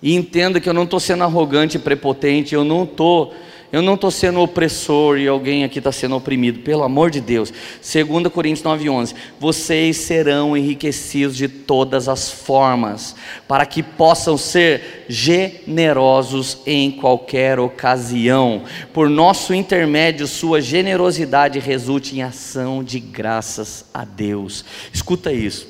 E 0.00 0.14
entenda 0.14 0.60
que 0.60 0.68
eu 0.68 0.74
não 0.74 0.84
estou 0.84 1.00
sendo 1.00 1.24
arrogante 1.24 1.76
e 1.76 1.80
prepotente, 1.80 2.54
eu 2.54 2.64
não 2.64 2.84
estou 2.84 3.34
eu 3.72 3.80
não 3.80 3.94
estou 3.94 4.10
sendo 4.10 4.38
opressor 4.40 5.18
e 5.18 5.26
alguém 5.26 5.64
aqui 5.64 5.78
está 5.78 5.90
sendo 5.90 6.14
oprimido, 6.14 6.60
pelo 6.60 6.82
amor 6.82 7.10
de 7.10 7.22
Deus. 7.22 7.50
2 7.50 8.28
Coríntios 8.30 8.62
9,11: 8.62 9.14
Vocês 9.40 9.96
serão 9.96 10.54
enriquecidos 10.54 11.34
de 11.34 11.48
todas 11.48 12.06
as 12.06 12.30
formas, 12.30 13.16
para 13.48 13.64
que 13.64 13.82
possam 13.82 14.36
ser 14.36 15.06
generosos 15.08 16.58
em 16.66 16.90
qualquer 16.90 17.58
ocasião. 17.58 18.64
Por 18.92 19.08
nosso 19.08 19.54
intermédio, 19.54 20.26
sua 20.26 20.60
generosidade 20.60 21.58
resulte 21.58 22.14
em 22.14 22.22
ação 22.22 22.84
de 22.84 23.00
graças 23.00 23.86
a 23.94 24.04
Deus. 24.04 24.66
Escuta 24.92 25.32
isso. 25.32 25.66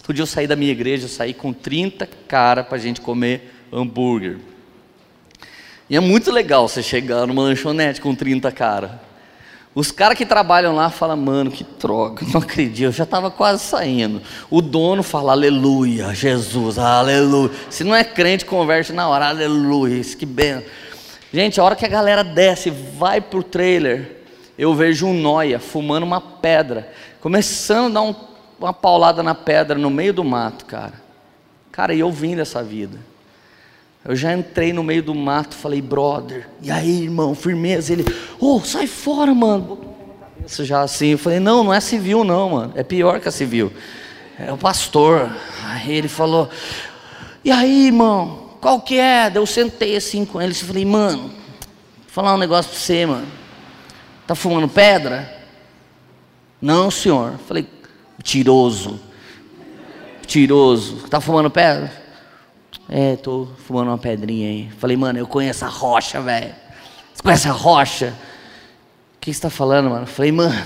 Outro 0.00 0.12
dia 0.12 0.22
eu 0.22 0.26
saí 0.26 0.46
da 0.46 0.56
minha 0.56 0.72
igreja, 0.72 1.06
eu 1.06 1.08
saí 1.08 1.32
com 1.32 1.54
30 1.54 2.06
cara 2.28 2.62
para 2.62 2.76
a 2.76 2.80
gente 2.80 3.00
comer 3.00 3.50
hambúrguer. 3.72 4.36
E 5.88 5.96
é 5.96 6.00
muito 6.00 6.32
legal 6.32 6.66
você 6.66 6.82
chegar 6.82 7.26
numa 7.26 7.42
lanchonete 7.42 8.00
com 8.00 8.14
30 8.14 8.50
cara. 8.52 9.00
Os 9.74 9.90
caras 9.90 10.16
que 10.16 10.24
trabalham 10.24 10.74
lá 10.74 10.88
falam, 10.88 11.16
mano, 11.16 11.50
que 11.50 11.64
droga, 11.64 12.24
não 12.32 12.40
acredito, 12.40 12.86
eu 12.86 12.92
já 12.92 13.02
estava 13.02 13.30
quase 13.30 13.64
saindo. 13.64 14.22
O 14.48 14.62
dono 14.62 15.02
fala, 15.02 15.32
aleluia, 15.32 16.14
Jesus, 16.14 16.78
aleluia. 16.78 17.50
Se 17.68 17.82
não 17.82 17.94
é 17.94 18.04
crente, 18.04 18.44
converte 18.44 18.92
na 18.92 19.08
hora, 19.08 19.26
aleluia, 19.26 19.98
isso 19.98 20.16
que 20.16 20.24
bem. 20.24 20.62
Gente, 21.32 21.60
a 21.60 21.64
hora 21.64 21.74
que 21.74 21.84
a 21.84 21.88
galera 21.88 22.22
desce, 22.22 22.70
vai 22.70 23.20
pro 23.20 23.42
trailer, 23.42 24.22
eu 24.56 24.72
vejo 24.74 25.06
um 25.06 25.14
noia 25.14 25.58
fumando 25.58 26.04
uma 26.04 26.20
pedra, 26.20 26.92
começando 27.20 27.90
a 27.90 27.94
dar 27.94 28.02
um, 28.02 28.14
uma 28.60 28.72
paulada 28.72 29.24
na 29.24 29.34
pedra 29.34 29.76
no 29.76 29.90
meio 29.90 30.14
do 30.14 30.22
mato, 30.22 30.64
cara. 30.66 31.02
Cara, 31.72 31.92
e 31.92 31.98
eu 31.98 32.12
vim 32.12 32.36
dessa 32.36 32.62
vida. 32.62 32.96
Eu 34.04 34.14
já 34.14 34.34
entrei 34.34 34.72
no 34.72 34.84
meio 34.84 35.02
do 35.02 35.14
mato, 35.14 35.54
falei, 35.54 35.80
brother, 35.80 36.46
e 36.60 36.70
aí, 36.70 37.04
irmão, 37.04 37.34
firmeza. 37.34 37.92
Ele, 37.92 38.04
ô, 38.38 38.56
oh, 38.56 38.60
sai 38.60 38.86
fora, 38.86 39.32
mano. 39.32 39.64
Botou 39.64 39.94
cabeça 40.20 40.64
já 40.64 40.82
assim. 40.82 41.08
Eu 41.08 41.18
falei, 41.18 41.40
não, 41.40 41.64
não 41.64 41.72
é 41.72 41.80
civil, 41.80 42.22
não, 42.22 42.50
mano. 42.50 42.72
É 42.76 42.82
pior 42.82 43.18
que 43.18 43.28
a 43.28 43.32
civil. 43.32 43.72
É 44.38 44.52
o 44.52 44.58
pastor. 44.58 45.34
Aí 45.64 45.90
ele 45.92 46.08
falou, 46.08 46.50
e 47.42 47.50
aí, 47.50 47.86
irmão, 47.86 48.50
qual 48.60 48.80
que 48.82 48.98
é? 48.98 49.32
Eu 49.34 49.46
sentei 49.46 49.96
assim 49.96 50.26
com 50.26 50.40
ele 50.40 50.52
e 50.52 50.54
falei, 50.54 50.84
mano, 50.84 51.22
vou 51.22 51.32
falar 52.08 52.34
um 52.34 52.38
negócio 52.38 52.70
pra 52.70 52.80
você, 52.80 53.06
mano. 53.06 53.26
Tá 54.26 54.34
fumando 54.34 54.68
pedra? 54.68 55.34
Não, 56.60 56.90
senhor. 56.90 57.38
Falei, 57.48 57.66
tiroso. 58.22 59.00
Tiroso. 60.26 61.08
Tá 61.08 61.22
fumando 61.22 61.50
pedra? 61.50 62.03
É, 62.96 63.16
tô 63.16 63.48
fumando 63.66 63.88
uma 63.88 63.98
pedrinha 63.98 64.48
aí. 64.48 64.70
Falei, 64.78 64.96
mano, 64.96 65.18
eu 65.18 65.26
conheço 65.26 65.64
a 65.64 65.68
rocha, 65.68 66.20
velho. 66.20 66.54
Você 67.12 67.22
conhece 67.24 67.48
a 67.48 67.50
rocha? 67.50 68.14
O 69.16 69.20
que 69.20 69.32
você 69.32 69.36
está 69.36 69.50
falando, 69.50 69.90
mano? 69.90 70.06
Falei, 70.06 70.30
mano, 70.30 70.64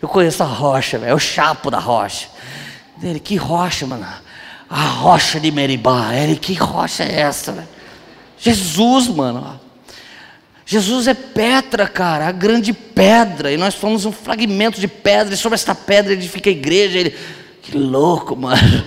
eu 0.00 0.08
conheço 0.08 0.44
a 0.44 0.46
rocha, 0.46 0.96
velho. 0.96 1.10
É 1.10 1.14
o 1.14 1.18
chapo 1.18 1.68
da 1.68 1.80
rocha. 1.80 2.28
Ele, 3.02 3.18
que 3.18 3.34
rocha, 3.34 3.84
mano? 3.84 4.06
A 4.70 4.80
rocha 4.80 5.40
de 5.40 5.50
Meribá. 5.50 6.14
Ele, 6.14 6.36
que 6.36 6.54
rocha 6.54 7.02
é 7.02 7.18
essa, 7.22 7.50
velho? 7.50 7.68
Jesus, 8.38 9.08
mano. 9.08 9.58
Jesus 10.64 11.08
é 11.08 11.14
Petra, 11.14 11.88
cara, 11.88 12.28
a 12.28 12.32
grande 12.32 12.72
pedra. 12.72 13.50
E 13.50 13.56
nós 13.56 13.74
fomos 13.74 14.04
um 14.04 14.12
fragmento 14.12 14.80
de 14.80 14.86
pedra. 14.86 15.34
E 15.34 15.36
sobre 15.36 15.56
esta 15.56 15.74
pedra 15.74 16.12
edifica 16.12 16.48
a 16.48 16.52
igreja. 16.52 16.96
Ele, 16.96 17.10
que 17.60 17.76
louco, 17.76 18.36
mano. 18.36 18.84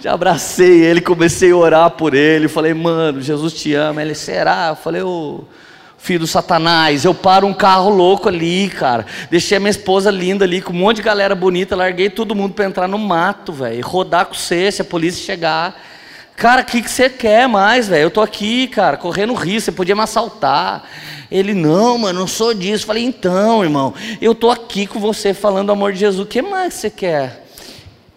Já 0.00 0.12
abracei 0.12 0.84
ele, 0.84 1.00
comecei 1.00 1.50
a 1.50 1.56
orar 1.56 1.90
por 1.90 2.14
ele. 2.14 2.48
Falei, 2.48 2.74
mano, 2.74 3.20
Jesus 3.20 3.52
te 3.52 3.74
ama. 3.74 4.02
Ele, 4.02 4.14
será? 4.14 4.68
Eu 4.70 4.76
falei, 4.76 5.02
ô. 5.02 5.44
Filho 6.00 6.20
do 6.20 6.26
Satanás, 6.28 7.04
eu 7.04 7.12
paro 7.12 7.44
um 7.44 7.52
carro 7.52 7.90
louco 7.90 8.28
ali, 8.28 8.70
cara. 8.70 9.04
Deixei 9.28 9.56
a 9.56 9.60
minha 9.60 9.70
esposa 9.70 10.12
linda 10.12 10.44
ali, 10.44 10.62
com 10.62 10.72
um 10.72 10.76
monte 10.76 10.98
de 10.98 11.02
galera 11.02 11.34
bonita. 11.34 11.74
Larguei 11.74 12.08
todo 12.08 12.36
mundo 12.36 12.54
para 12.54 12.66
entrar 12.66 12.86
no 12.86 12.96
mato, 12.96 13.52
velho. 13.52 13.84
Rodar 13.84 14.26
com 14.26 14.34
você, 14.34 14.70
se 14.70 14.80
a 14.80 14.84
polícia 14.84 15.24
chegar. 15.24 15.76
Cara, 16.36 16.62
o 16.62 16.64
que, 16.64 16.82
que 16.82 16.90
você 16.90 17.10
quer 17.10 17.48
mais, 17.48 17.88
velho? 17.88 18.04
Eu 18.04 18.10
tô 18.12 18.20
aqui, 18.20 18.68
cara, 18.68 18.96
correndo 18.96 19.34
risco. 19.34 19.62
Você 19.62 19.72
podia 19.72 19.96
me 19.96 20.02
assaltar. 20.02 20.84
Ele, 21.28 21.52
não, 21.52 21.98
mano, 21.98 22.20
não 22.20 22.28
sou 22.28 22.54
disso. 22.54 22.86
Falei, 22.86 23.02
então, 23.02 23.64
irmão, 23.64 23.92
eu 24.20 24.36
tô 24.36 24.52
aqui 24.52 24.86
com 24.86 25.00
você 25.00 25.34
falando 25.34 25.66
do 25.66 25.72
amor 25.72 25.92
de 25.92 25.98
Jesus. 25.98 26.24
O 26.24 26.26
que 26.26 26.40
mais 26.40 26.74
você 26.74 26.88
quer? 26.90 27.47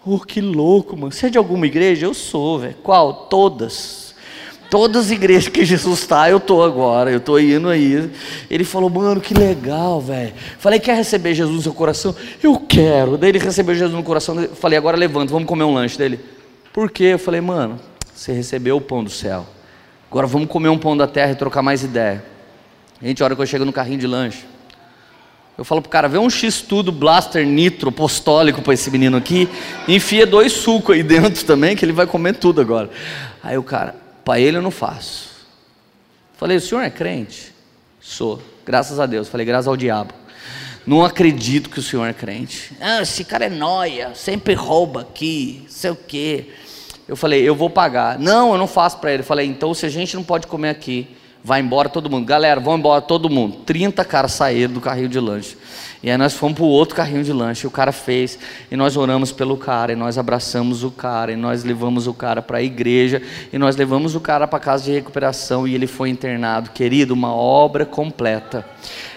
Oh, 0.06 0.20
que 0.20 0.42
louco, 0.42 0.98
mano. 0.98 1.12
Você 1.12 1.28
é 1.28 1.30
de 1.30 1.38
alguma 1.38 1.68
igreja? 1.68 2.06
Eu 2.06 2.14
sou, 2.14 2.60
velho. 2.60 2.76
Qual? 2.82 3.14
Todas. 3.14 4.16
Todas 4.70 5.08
as 5.08 5.12
igrejas 5.12 5.50
que 5.50 5.66
Jesus 5.66 6.00
está, 6.00 6.30
eu 6.30 6.40
tô 6.40 6.64
agora, 6.64 7.12
eu 7.12 7.20
tô 7.20 7.38
indo 7.38 7.68
aí. 7.68 8.10
Ele 8.50 8.64
falou, 8.64 8.90
mano, 8.90 9.20
que 9.20 9.34
legal, 9.34 10.00
velho. 10.00 10.34
Falei, 10.58 10.80
quer 10.80 10.96
receber 10.96 11.34
Jesus 11.34 11.54
no 11.54 11.62
seu 11.62 11.74
coração? 11.74 12.16
Eu 12.42 12.58
quero. 12.58 13.18
Daí 13.18 13.32
ele 13.32 13.40
recebeu 13.40 13.76
Jesus 13.76 13.94
no 13.94 14.02
coração. 14.02 14.48
Falei, 14.56 14.78
agora 14.78 14.96
levanta, 14.96 15.34
vamos 15.34 15.48
comer 15.48 15.66
um 15.66 15.74
lanche 15.74 15.98
dele. 15.98 16.22
Por 16.72 16.90
quê? 16.90 17.04
Eu 17.04 17.20
falei, 17.20 17.42
mano, 17.42 17.78
você 18.16 18.32
recebeu 18.32 18.78
o 18.78 18.82
pão 18.82 19.04
do 19.04 19.10
céu. 19.10 19.46
Agora 20.10 20.26
vamos 20.26 20.48
comer 20.48 20.70
um 20.70 20.78
pão 20.78 20.96
da 20.96 21.06
terra 21.06 21.34
e 21.34 21.36
trocar 21.36 21.62
mais 21.62 21.84
ideia. 21.84 22.24
Gente, 23.02 23.22
a 23.22 23.26
hora 23.26 23.36
que 23.36 23.42
eu 23.42 23.46
chego 23.46 23.66
no 23.66 23.74
carrinho 23.74 24.00
de 24.00 24.08
lanche, 24.08 24.46
eu 25.62 25.66
falo 25.66 25.80
pro 25.80 25.92
cara, 25.92 26.08
vê 26.08 26.18
um 26.18 26.28
X-Tudo 26.28 26.92
Blaster 26.92 27.46
Nitro 27.46 27.90
apostólico 27.90 28.64
para 28.64 28.74
esse 28.74 28.90
menino 28.90 29.16
aqui, 29.16 29.48
enfia 29.88 30.26
dois 30.26 30.54
sucos 30.54 30.96
aí 30.96 31.04
dentro 31.04 31.46
também, 31.46 31.76
que 31.76 31.86
ele 31.86 31.94
vai 31.94 32.08
comer 32.08 32.34
tudo 32.34 32.60
agora. 32.60 32.90
Aí 33.44 33.60
o 33.60 33.62
cara, 33.62 33.96
para 34.26 34.40
ele 34.40 34.58
eu 34.58 34.62
não 34.64 34.72
faço. 34.72 35.30
Falei, 36.36 36.58
o 36.58 36.60
senhor 36.60 36.82
é 36.82 36.90
crente? 36.90 37.54
Sou, 38.00 38.42
graças 38.66 39.00
a 39.00 39.06
Deus. 39.06 39.28
Falei, 39.28 39.46
graças 39.46 39.68
ao 39.68 39.78
diabo. 39.78 40.16
Não 40.84 41.06
acredito 41.06 41.70
que 41.70 41.78
o 41.78 41.84
senhor 41.84 42.08
é 42.08 42.14
crente. 42.14 42.72
Ah, 42.82 43.04
esse 43.04 43.24
cara 43.24 43.46
é 43.46 43.50
noia, 43.50 44.16
sempre 44.16 44.56
rouba 44.56 45.02
aqui, 45.02 45.64
sei 45.70 45.92
o 45.92 45.96
quê. 45.96 46.50
Eu 47.08 47.16
falei, 47.16 47.48
eu 47.48 47.54
vou 47.54 47.70
pagar. 47.70 48.18
Não, 48.18 48.54
eu 48.54 48.58
não 48.58 48.66
faço 48.66 48.98
para 48.98 49.14
ele. 49.14 49.22
Falei, 49.22 49.46
então 49.46 49.76
se 49.76 49.86
a 49.86 49.90
gente 49.90 50.16
não 50.16 50.24
pode 50.24 50.48
comer 50.48 50.70
aqui, 50.70 51.08
Vai 51.44 51.60
embora 51.60 51.90
todo 51.90 52.10
mundo. 52.10 52.26
Galera, 52.26 52.60
vão 52.60 52.78
embora 52.78 53.02
todo 53.02 53.30
mundo. 53.30 53.58
30 53.66 54.06
caras 54.06 54.34
saíram 54.34 54.74
do 54.74 54.82
carrinho 54.82 55.10
de 55.10 55.20
lanche. 55.20 55.58
E 56.04 56.10
aí 56.10 56.18
nós 56.18 56.34
fomos 56.34 56.56
para 56.56 56.64
o 56.64 56.68
outro 56.68 56.96
carrinho 56.96 57.24
de 57.24 57.32
lanche, 57.32 57.66
e 57.66 57.68
o 57.68 57.72
cara 57.72 57.92
fez, 57.92 58.38
e 58.72 58.76
nós 58.76 58.98
oramos 58.98 59.32
pelo 59.32 59.56
cara, 59.56 59.94
e 59.94 59.96
nós 59.96 60.18
abraçamos 60.18 60.84
o 60.84 60.90
cara, 60.90 61.32
e 61.32 61.36
nós 61.36 61.64
levamos 61.64 62.08
o 62.08 62.14
cara 62.14 62.42
para 62.42 62.58
a 62.58 62.64
igreja, 62.64 63.22
e 63.54 63.58
nós 63.60 63.76
levamos 63.76 64.16
o 64.16 64.20
cara 64.20 64.48
para 64.48 64.58
a 64.58 64.62
casa 64.62 64.86
de 64.86 64.92
recuperação, 64.92 65.68
e 65.68 65.76
ele 65.76 65.86
foi 65.86 66.10
internado. 66.10 66.72
Querido, 66.72 67.14
uma 67.14 67.34
obra 67.36 67.86
completa. 67.86 68.66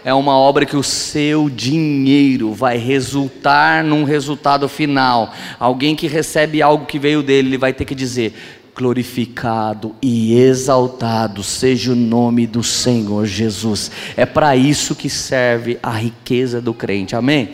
É 0.04 0.12
uma 0.12 0.36
obra 0.36 0.66
que 0.66 0.76
o 0.76 0.82
seu 0.82 1.48
dinheiro 1.48 2.52
vai 2.52 2.76
resultar 2.76 3.82
num 3.82 4.04
resultado 4.04 4.68
final. 4.68 5.32
Alguém 5.58 5.96
que 5.96 6.06
recebe 6.06 6.60
algo 6.60 6.84
que 6.84 6.98
veio 6.98 7.22
dele, 7.22 7.48
ele 7.48 7.58
vai 7.58 7.72
ter 7.72 7.86
que 7.86 7.94
dizer: 7.94 8.34
glorificado 8.74 9.94
e 10.02 10.34
exaltado 10.34 11.42
seja 11.42 11.92
o 11.92 11.96
nome 11.96 12.46
do 12.46 12.62
Senhor 12.62 13.26
Jesus. 13.26 13.90
É 14.16 14.26
para 14.26 14.56
isso 14.56 14.94
que 14.94 15.08
serve 15.08 15.78
a 15.82 15.92
riqueza 15.92 16.60
do 16.60 16.74
crente. 16.74 17.14
Amém? 17.14 17.50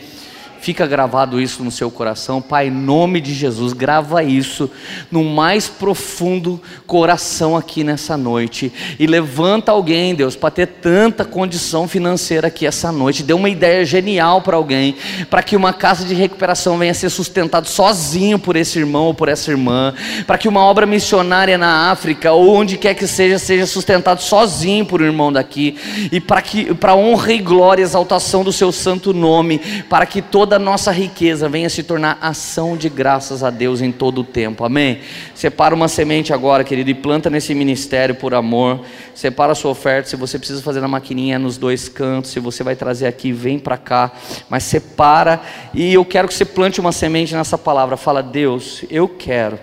Fica 0.61 0.85
gravado 0.85 1.41
isso 1.41 1.63
no 1.63 1.71
seu 1.71 1.89
coração, 1.89 2.39
Pai, 2.39 2.67
em 2.67 2.71
nome 2.71 3.19
de 3.19 3.33
Jesus, 3.33 3.73
grava 3.73 4.21
isso 4.23 4.69
no 5.09 5.23
mais 5.23 5.67
profundo 5.67 6.61
coração 6.85 7.57
aqui 7.57 7.83
nessa 7.83 8.15
noite. 8.15 8.71
E 8.99 9.07
levanta 9.07 9.71
alguém, 9.71 10.13
Deus, 10.13 10.35
para 10.35 10.51
ter 10.51 10.67
tanta 10.67 11.25
condição 11.25 11.87
financeira 11.87 12.45
aqui 12.45 12.67
essa 12.67 12.91
noite. 12.91 13.23
Dê 13.23 13.33
uma 13.33 13.49
ideia 13.49 13.83
genial 13.83 14.43
para 14.43 14.55
alguém, 14.55 14.95
para 15.31 15.41
que 15.41 15.55
uma 15.55 15.73
casa 15.73 16.05
de 16.05 16.13
recuperação 16.13 16.77
venha 16.77 16.91
a 16.91 16.93
ser 16.93 17.09
sustentado 17.09 17.67
sozinho 17.67 18.37
por 18.37 18.55
esse 18.55 18.77
irmão 18.77 19.05
ou 19.05 19.15
por 19.15 19.29
essa 19.29 19.49
irmã, 19.49 19.95
para 20.27 20.37
que 20.37 20.47
uma 20.47 20.61
obra 20.61 20.85
missionária 20.85 21.57
na 21.57 21.89
África 21.89 22.33
ou 22.33 22.55
onde 22.55 22.77
quer 22.77 22.93
que 22.93 23.07
seja, 23.07 23.39
seja 23.39 23.65
sustentado 23.65 24.21
sozinho 24.21 24.85
por 24.85 25.01
um 25.01 25.05
irmão 25.05 25.33
daqui, 25.33 25.75
e 26.11 26.19
para 26.19 26.39
que 26.39 26.71
para 26.75 26.93
honra 26.95 27.33
e 27.33 27.39
glória 27.39 27.81
e 27.81 27.83
exaltação 27.83 28.43
do 28.43 28.51
seu 28.51 28.71
santo 28.71 29.11
nome, 29.11 29.59
para 29.89 30.05
que 30.05 30.21
toda 30.21 30.50
toda 30.51 30.61
a 30.61 30.65
nossa 30.65 30.91
riqueza 30.91 31.47
venha 31.47 31.69
se 31.69 31.81
tornar 31.81 32.17
ação 32.21 32.75
de 32.75 32.89
graças 32.89 33.41
a 33.41 33.49
Deus 33.49 33.79
em 33.79 33.89
todo 33.89 34.19
o 34.19 34.23
tempo, 34.23 34.65
amém? 34.65 34.99
Separa 35.33 35.73
uma 35.73 35.87
semente 35.87 36.33
agora, 36.33 36.61
querido, 36.61 36.89
e 36.89 36.93
planta 36.93 37.29
nesse 37.29 37.55
ministério 37.55 38.15
por 38.15 38.33
amor. 38.33 38.81
Separa 39.15 39.53
a 39.53 39.55
sua 39.55 39.71
oferta. 39.71 40.09
Se 40.09 40.17
você 40.17 40.37
precisa 40.37 40.61
fazer 40.61 40.81
na 40.81 40.89
maquininha 40.89 41.39
nos 41.39 41.55
dois 41.55 41.87
cantos, 41.87 42.31
se 42.31 42.39
você 42.41 42.63
vai 42.63 42.75
trazer 42.75 43.07
aqui, 43.07 43.31
vem 43.31 43.57
para 43.57 43.77
cá. 43.77 44.11
Mas 44.49 44.63
separa, 44.63 45.39
e 45.73 45.93
eu 45.93 46.03
quero 46.03 46.27
que 46.27 46.33
você 46.33 46.43
plante 46.43 46.81
uma 46.81 46.91
semente 46.91 47.33
nessa 47.33 47.57
palavra. 47.57 47.95
Fala, 47.95 48.21
Deus, 48.21 48.83
eu 48.89 49.07
quero 49.07 49.57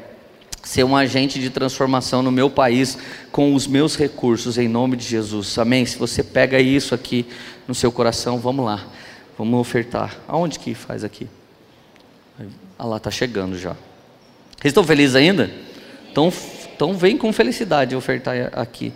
ser 0.63 0.85
um 0.85 0.97
agente 0.97 1.39
de 1.39 1.51
transformação 1.51 2.23
no 2.23 2.33
meu 2.33 2.49
país 2.49 2.97
com 3.31 3.55
os 3.55 3.67
meus 3.67 3.95
recursos, 3.95 4.57
em 4.57 4.69
nome 4.69 4.97
de 4.97 5.05
Jesus. 5.05 5.59
Amém? 5.59 5.85
Se 5.85 5.99
você 5.99 6.23
pega 6.23 6.59
isso 6.59 6.95
aqui 6.95 7.27
no 7.67 7.75
seu 7.75 7.93
coração, 7.93 8.39
vamos 8.39 8.65
lá. 8.65 8.87
Vamos 9.39 9.61
ofertar. 9.61 10.17
Aonde 10.27 10.59
que 10.59 10.75
faz 10.75 11.05
aqui? 11.05 11.29
Ah 12.77 12.85
lá, 12.85 12.97
está 12.97 13.09
chegando 13.09 13.57
já. 13.57 13.71
Vocês 13.71 14.73
estão 14.73 14.83
felizes 14.83 15.15
ainda? 15.15 15.49
Então, 16.11 16.33
então 16.75 16.95
vem 16.95 17.17
com 17.17 17.33
felicidade 17.33 17.95
ofertar 17.95 18.51
aqui, 18.53 18.93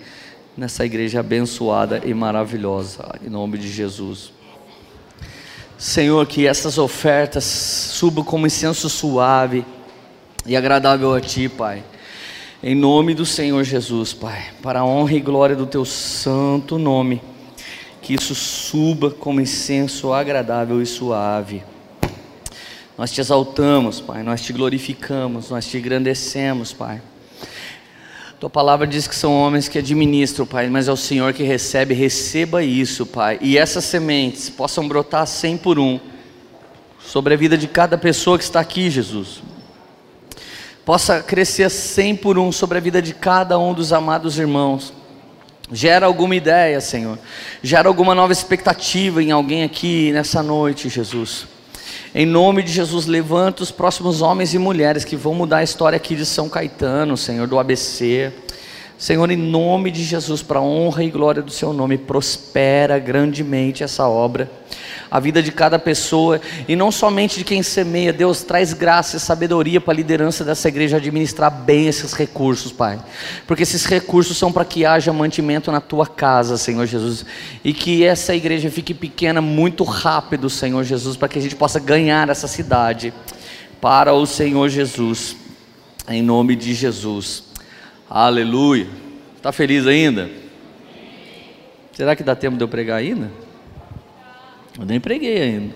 nessa 0.56 0.84
igreja 0.84 1.20
abençoada 1.20 2.02
e 2.04 2.12
maravilhosa, 2.12 3.14
em 3.24 3.30
nome 3.30 3.56
de 3.56 3.70
Jesus. 3.70 4.32
Honor, 5.98 6.26
que 6.26 6.46
essas 6.46 6.76
ofertas 6.76 7.44
subam 7.44 8.24
como 8.24 8.46
incenso 8.46 8.88
suave 8.88 9.64
e 10.44 10.56
agradável 10.56 11.14
a 11.14 11.20
Ti, 11.20 11.48
Pai. 11.48 11.84
Em 12.60 12.74
nome 12.74 13.14
do 13.14 13.24
Senhor 13.24 13.62
Jesus, 13.62 14.12
Pai, 14.12 14.50
para 14.60 14.80
a 14.80 14.84
honra 14.84 15.14
e 15.14 15.20
glória 15.20 15.54
do 15.54 15.66
Teu 15.66 15.84
santo 15.84 16.78
nome 16.78 17.20
que 18.02 18.14
isso 18.14 18.34
suba 18.34 19.10
como 19.10 19.40
incenso 19.40 20.12
agradável 20.12 20.82
e 20.82 20.86
suave. 20.86 21.62
Nós 22.98 23.12
te 23.12 23.20
exaltamos, 23.20 24.00
Pai, 24.00 24.22
nós 24.24 24.42
te 24.42 24.52
glorificamos, 24.52 25.48
nós 25.50 25.66
te 25.66 25.78
engrandecemos, 25.78 26.72
Pai. 26.72 27.00
Tua 28.40 28.50
palavra 28.50 28.88
diz 28.88 29.06
que 29.06 29.14
são 29.14 29.32
homens 29.32 29.68
que 29.68 29.78
administram, 29.78 30.44
Pai, 30.44 30.68
mas 30.68 30.88
é 30.88 30.92
o 30.92 30.96
Senhor 30.96 31.32
que 31.32 31.44
recebe, 31.44 31.94
receba 31.94 32.62
isso, 32.62 33.06
Pai. 33.06 33.38
E 33.40 33.56
essas 33.56 33.84
sementes 33.84 34.50
possam 34.50 34.86
brotar 34.88 35.26
cem 35.28 35.56
por 35.56 35.78
um 35.78 36.00
sobre 36.98 37.34
a 37.34 37.36
vida 37.36 37.56
de 37.56 37.68
cada 37.68 37.96
pessoa 37.96 38.36
que 38.36 38.44
está 38.44 38.58
aqui, 38.58 38.90
Jesus. 38.90 39.42
Possa 40.84 41.22
crescer 41.22 41.70
cem 41.70 42.16
por 42.16 42.36
um 42.36 42.50
sobre 42.50 42.78
a 42.78 42.80
vida 42.80 43.00
de 43.00 43.14
cada 43.14 43.56
um 43.60 43.72
dos 43.72 43.92
amados 43.92 44.38
irmãos 44.38 44.92
Gera 45.72 46.04
alguma 46.04 46.36
ideia, 46.36 46.80
Senhor. 46.82 47.18
Gera 47.62 47.88
alguma 47.88 48.14
nova 48.14 48.32
expectativa 48.32 49.22
em 49.22 49.30
alguém 49.30 49.64
aqui 49.64 50.12
nessa 50.12 50.42
noite, 50.42 50.90
Jesus. 50.90 51.46
Em 52.14 52.26
nome 52.26 52.62
de 52.62 52.70
Jesus, 52.70 53.06
levanta 53.06 53.62
os 53.62 53.70
próximos 53.70 54.20
homens 54.20 54.52
e 54.52 54.58
mulheres 54.58 55.02
que 55.02 55.16
vão 55.16 55.34
mudar 55.34 55.58
a 55.58 55.62
história 55.62 55.96
aqui 55.96 56.14
de 56.14 56.26
São 56.26 56.46
Caetano, 56.46 57.16
Senhor, 57.16 57.46
do 57.46 57.58
ABC. 57.58 58.30
Senhor, 58.98 59.30
em 59.30 59.36
nome 59.36 59.90
de 59.90 60.04
Jesus, 60.04 60.42
para 60.42 60.58
a 60.58 60.62
honra 60.62 61.04
e 61.04 61.10
glória 61.10 61.40
do 61.40 61.50
Seu 61.50 61.72
nome, 61.72 61.96
prospera 61.96 62.98
grandemente 62.98 63.82
essa 63.82 64.06
obra 64.06 64.50
a 65.12 65.20
vida 65.20 65.42
de 65.42 65.52
cada 65.52 65.78
pessoa 65.78 66.40
e 66.66 66.74
não 66.74 66.90
somente 66.90 67.36
de 67.36 67.44
quem 67.44 67.62
semeia. 67.62 68.14
Deus 68.14 68.42
traz 68.42 68.72
graça 68.72 69.18
e 69.18 69.20
sabedoria 69.20 69.78
para 69.78 69.92
a 69.92 69.96
liderança 69.96 70.42
dessa 70.42 70.68
igreja 70.68 70.96
administrar 70.96 71.50
bem 71.50 71.86
esses 71.86 72.14
recursos, 72.14 72.72
Pai. 72.72 72.98
Porque 73.46 73.62
esses 73.62 73.84
recursos 73.84 74.38
são 74.38 74.50
para 74.50 74.64
que 74.64 74.86
haja 74.86 75.12
mantimento 75.12 75.70
na 75.70 75.82
tua 75.82 76.06
casa, 76.06 76.56
Senhor 76.56 76.86
Jesus, 76.86 77.26
e 77.62 77.74
que 77.74 78.02
essa 78.02 78.34
igreja 78.34 78.70
fique 78.70 78.94
pequena 78.94 79.42
muito 79.42 79.84
rápido, 79.84 80.48
Senhor 80.48 80.82
Jesus, 80.82 81.14
para 81.14 81.28
que 81.28 81.38
a 81.38 81.42
gente 81.42 81.56
possa 81.56 81.78
ganhar 81.78 82.30
essa 82.30 82.48
cidade 82.48 83.12
para 83.82 84.14
o 84.14 84.24
Senhor 84.24 84.70
Jesus. 84.70 85.36
Em 86.08 86.22
nome 86.22 86.56
de 86.56 86.72
Jesus. 86.72 87.44
Aleluia. 88.08 88.86
Está 89.36 89.52
feliz 89.52 89.86
ainda? 89.86 90.30
Será 91.92 92.16
que 92.16 92.22
dá 92.22 92.34
tempo 92.34 92.56
de 92.56 92.64
eu 92.64 92.68
pregar 92.68 92.96
ainda? 92.96 93.51
Eu 94.78 94.86
nem 94.86 94.98
preguei 94.98 95.42
ainda. 95.42 95.74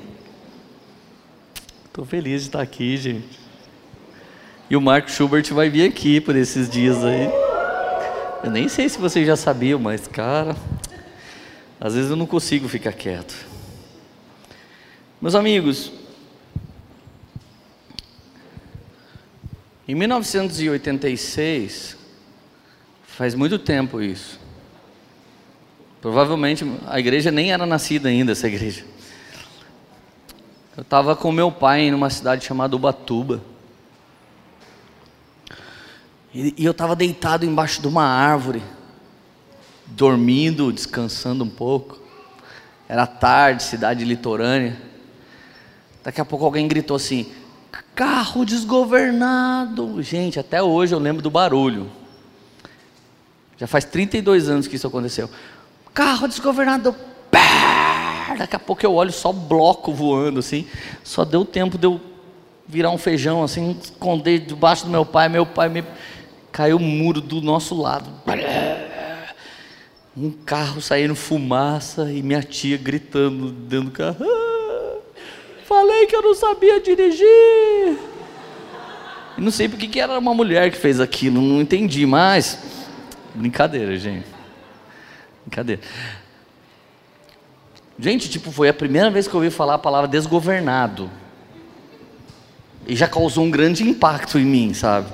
Estou 1.84 2.05
feliz 2.05 2.42
de 2.42 2.49
estar 2.49 2.62
aqui, 2.62 2.97
gente. 2.97 3.38
E 4.70 4.76
o 4.76 4.80
Marco 4.80 5.11
Schubert 5.11 5.53
vai 5.53 5.68
vir 5.68 5.88
aqui 5.88 6.20
por 6.20 6.34
esses 6.34 6.68
dias 6.68 7.05
aí. 7.05 7.28
Eu 8.42 8.51
nem 8.51 8.68
sei 8.68 8.88
se 8.88 8.99
vocês 8.99 9.26
já 9.26 9.36
sabiam, 9.36 9.78
mas, 9.78 10.07
cara, 10.07 10.57
às 11.80 11.94
vezes 11.94 12.11
eu 12.11 12.16
não 12.16 12.26
consigo 12.26 12.68
ficar 12.68 12.92
quieto. 12.92 13.34
Meus 15.20 15.34
amigos, 15.34 15.92
em 19.86 19.94
1986, 19.94 21.97
faz 23.07 23.34
muito 23.34 23.59
tempo 23.59 24.01
isso, 24.01 24.40
Provavelmente 26.07 26.64
a 26.86 27.00
igreja 27.00 27.32
nem 27.32 27.50
era 27.50 27.66
nascida 27.66 28.09
ainda, 28.09 28.30
essa 28.30 28.46
igreja. 28.46 28.84
Eu 30.76 30.82
estava 30.82 31.16
com 31.16 31.32
meu 31.32 31.50
pai 31.50 31.90
numa 31.90 32.09
cidade 32.11 32.44
chamada 32.44 32.76
Ubatuba. 32.76 33.42
E, 36.32 36.54
e 36.57 36.64
eu 36.64 36.70
estava 36.70 36.94
deitado 36.94 37.44
embaixo 37.44 37.82
de 37.82 37.88
uma 37.88 38.04
árvore, 38.04 38.62
dormindo, 39.84 40.72
descansando 40.72 41.42
um 41.42 41.50
pouco. 41.50 41.98
Era 42.88 43.04
tarde, 43.04 43.64
cidade 43.64 44.04
litorânea. 44.04 44.80
Daqui 46.04 46.20
a 46.20 46.24
pouco 46.24 46.44
alguém 46.44 46.68
gritou 46.68 46.94
assim: 46.96 47.32
carro 47.96 48.44
desgovernado. 48.44 50.00
Gente, 50.04 50.38
até 50.38 50.62
hoje 50.62 50.94
eu 50.94 51.00
lembro 51.00 51.20
do 51.20 51.30
barulho. 51.32 51.90
Já 53.59 53.66
faz 53.66 53.84
32 53.84 54.48
anos 54.48 54.68
que 54.68 54.76
isso 54.76 54.86
aconteceu 54.86 55.28
carro 55.97 56.28
desgovernado. 56.28 56.94
Pá! 57.30 58.34
Daqui 58.36 58.55
a 58.55 58.59
pouco 58.59 58.84
eu 58.84 58.92
olho 58.92 59.11
só 59.11 59.32
bloco 59.32 59.94
voando 59.94 60.40
assim. 60.40 60.66
Só 61.03 61.24
deu 61.24 61.42
tempo 61.42 61.78
de 61.78 61.86
eu 61.86 61.99
virar 62.68 62.90
um 62.90 62.99
feijão 62.99 63.42
assim, 63.42 63.74
esconder 63.82 64.40
debaixo 64.40 64.84
do 64.84 64.90
meu 64.90 65.07
pai. 65.07 65.30
Meu 65.30 65.47
pai 65.47 65.70
me 65.70 65.82
caiu 66.53 66.76
o 66.76 66.80
muro 66.80 67.22
do 67.22 67.40
nosso 67.40 67.74
lado. 67.74 68.11
Um 70.14 70.30
carro 70.30 70.82
saindo 70.82 71.14
fumaça 71.14 72.12
e 72.12 72.22
minha 72.22 72.42
tia 72.42 72.76
gritando 72.76 73.51
dentro 73.51 73.86
do 73.86 73.90
carro. 73.90 74.16
Ah, 74.20 74.99
falei 75.64 76.07
que 76.07 76.14
eu 76.14 76.20
não 76.20 76.34
sabia 76.34 76.78
dirigir. 76.78 77.99
Não 79.38 79.51
sei 79.51 79.66
porque 79.66 79.88
que 79.88 80.01
era 80.01 80.18
uma 80.18 80.34
mulher 80.34 80.70
que 80.70 80.76
fez 80.76 81.01
aquilo, 81.01 81.40
não 81.40 81.61
entendi, 81.61 82.05
mas 82.07 82.59
brincadeira, 83.34 83.97
gente. 83.97 84.36
Brincadeira. 85.47 85.80
Gente, 87.99 88.28
tipo, 88.28 88.51
foi 88.51 88.68
a 88.68 88.74
primeira 88.74 89.11
vez 89.11 89.26
que 89.26 89.34
eu 89.34 89.38
ouvi 89.38 89.51
falar 89.51 89.74
a 89.74 89.78
palavra 89.78 90.09
desgovernado. 90.09 91.11
E 92.86 92.94
já 92.94 93.09
causou 93.09 93.44
um 93.44 93.51
grande 93.51 93.82
impacto 93.82 94.38
em 94.38 94.44
mim, 94.44 94.74
sabe? 94.74 95.11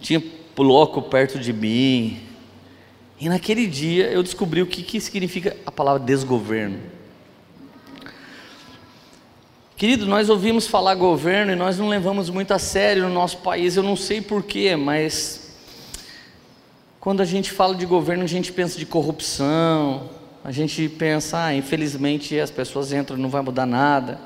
Tinha 0.00 0.22
louco 0.56 1.02
perto 1.02 1.38
de 1.38 1.52
mim. 1.52 2.20
E 3.18 3.28
naquele 3.28 3.66
dia 3.66 4.06
eu 4.10 4.22
descobri 4.22 4.62
o 4.62 4.66
que, 4.66 4.82
que 4.82 5.00
significa 5.00 5.56
a 5.66 5.72
palavra 5.72 6.00
desgoverno. 6.00 6.78
Querido, 9.76 10.06
nós 10.06 10.28
ouvimos 10.28 10.66
falar 10.66 10.94
governo 10.94 11.52
e 11.52 11.56
nós 11.56 11.78
não 11.78 11.88
levamos 11.88 12.28
muito 12.28 12.52
a 12.52 12.58
sério 12.58 13.04
no 13.04 13.14
nosso 13.14 13.38
país, 13.38 13.76
eu 13.76 13.82
não 13.82 13.96
sei 13.96 14.20
porquê, 14.20 14.76
mas 14.76 15.39
quando 17.00 17.22
a 17.22 17.24
gente 17.24 17.50
fala 17.50 17.74
de 17.74 17.86
governo, 17.86 18.24
a 18.24 18.28
gente 18.28 18.52
pensa 18.52 18.78
de 18.78 18.84
corrupção, 18.84 20.10
a 20.44 20.52
gente 20.52 20.86
pensa, 20.88 21.44
ah, 21.44 21.54
infelizmente 21.54 22.38
as 22.38 22.50
pessoas 22.50 22.92
entram, 22.92 23.16
não 23.16 23.30
vai 23.30 23.40
mudar 23.40 23.64
nada. 23.64 24.20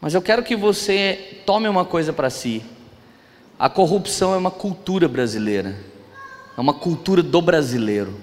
Mas 0.00 0.12
eu 0.12 0.20
quero 0.20 0.42
que 0.42 0.56
você 0.56 1.40
tome 1.46 1.68
uma 1.68 1.84
coisa 1.84 2.12
para 2.12 2.28
si. 2.28 2.62
A 3.58 3.68
corrupção 3.68 4.34
é 4.34 4.36
uma 4.36 4.50
cultura 4.50 5.06
brasileira, 5.06 5.76
é 6.58 6.60
uma 6.60 6.74
cultura 6.74 7.22
do 7.22 7.40
brasileiro. 7.40 8.14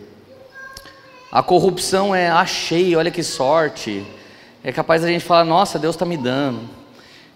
A 1.31 1.41
corrupção 1.41 2.13
é 2.13 2.29
achei, 2.29 2.95
olha 2.95 3.09
que 3.09 3.23
sorte 3.23 4.05
é 4.63 4.71
capaz 4.71 5.03
a 5.03 5.07
gente 5.07 5.25
falar: 5.25 5.43
nossa, 5.43 5.77
Deus 5.77 5.95
está 5.95 6.05
me 6.05 6.15
dando. 6.15 6.61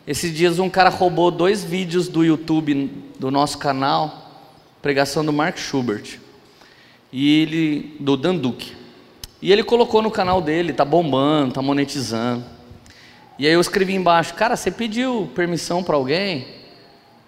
Esses 0.05 0.33
dias 0.33 0.59
um 0.59 0.69
cara 0.69 0.89
roubou 0.89 1.29
dois 1.29 1.63
vídeos 1.63 2.07
do 2.07 2.23
YouTube 2.23 2.89
do 3.19 3.29
nosso 3.29 3.57
canal, 3.57 4.26
pregação 4.87 5.25
do 5.25 5.33
Mark 5.33 5.57
Schubert, 5.57 6.17
e 7.11 7.41
ele 7.41 7.97
do 7.99 8.15
Dan 8.15 8.37
Duque. 8.37 8.71
E 9.41 9.51
ele 9.51 9.61
colocou 9.61 10.01
no 10.01 10.09
canal 10.09 10.41
dele, 10.41 10.71
tá 10.71 10.85
bombando, 10.85 11.55
tá 11.55 11.61
monetizando. 11.61 12.45
E 13.37 13.45
aí 13.45 13.51
eu 13.51 13.59
escrevi 13.59 13.95
embaixo: 13.95 14.33
"Cara, 14.33 14.55
você 14.55 14.71
pediu 14.71 15.29
permissão 15.35 15.83
para 15.83 15.97
alguém?" 15.97 16.47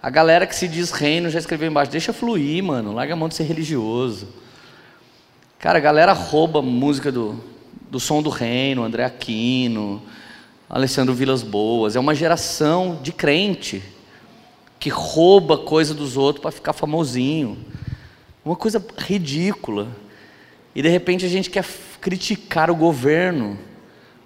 A 0.02 0.10
galera 0.10 0.48
que 0.48 0.56
se 0.56 0.70
diz 0.70 0.92
reino 0.92 1.30
já 1.30 1.38
escreveu 1.38 1.68
embaixo: 1.68 1.92
"Deixa 1.92 2.14
fluir, 2.14 2.64
mano, 2.64 2.94
larga 2.94 3.12
a 3.12 3.18
mão 3.18 3.28
de 3.28 3.36
ser 3.36 3.44
religioso." 3.44 4.30
Cara, 5.60 5.80
a 5.80 5.82
galera 5.82 6.14
rouba 6.14 6.62
música 6.62 7.12
do 7.12 7.44
do 7.92 8.00
Som 8.00 8.22
do 8.22 8.30
Reino, 8.30 8.86
André 8.86 9.04
Aquino, 9.04 10.02
Alessandro 10.70 11.14
Vilas 11.14 11.44
Boas. 11.44 11.98
É 11.98 12.00
uma 12.00 12.16
geração 12.16 12.98
de 13.04 13.12
crente 13.12 13.84
que 14.80 14.90
rouba 14.90 15.58
coisa 15.58 15.94
dos 15.94 16.16
outros 16.16 16.42
para 16.42 16.52
ficar 16.52 16.74
famosinho. 16.74 17.58
Uma 18.44 18.56
coisa 18.56 18.84
ridícula. 18.98 19.90
E 20.74 20.82
de 20.82 20.88
repente 20.88 21.26
a 21.26 21.30
gente 21.30 21.50
quer 21.50 21.66
criticar 22.00 22.72
o 22.72 22.76
governo. 22.76 23.60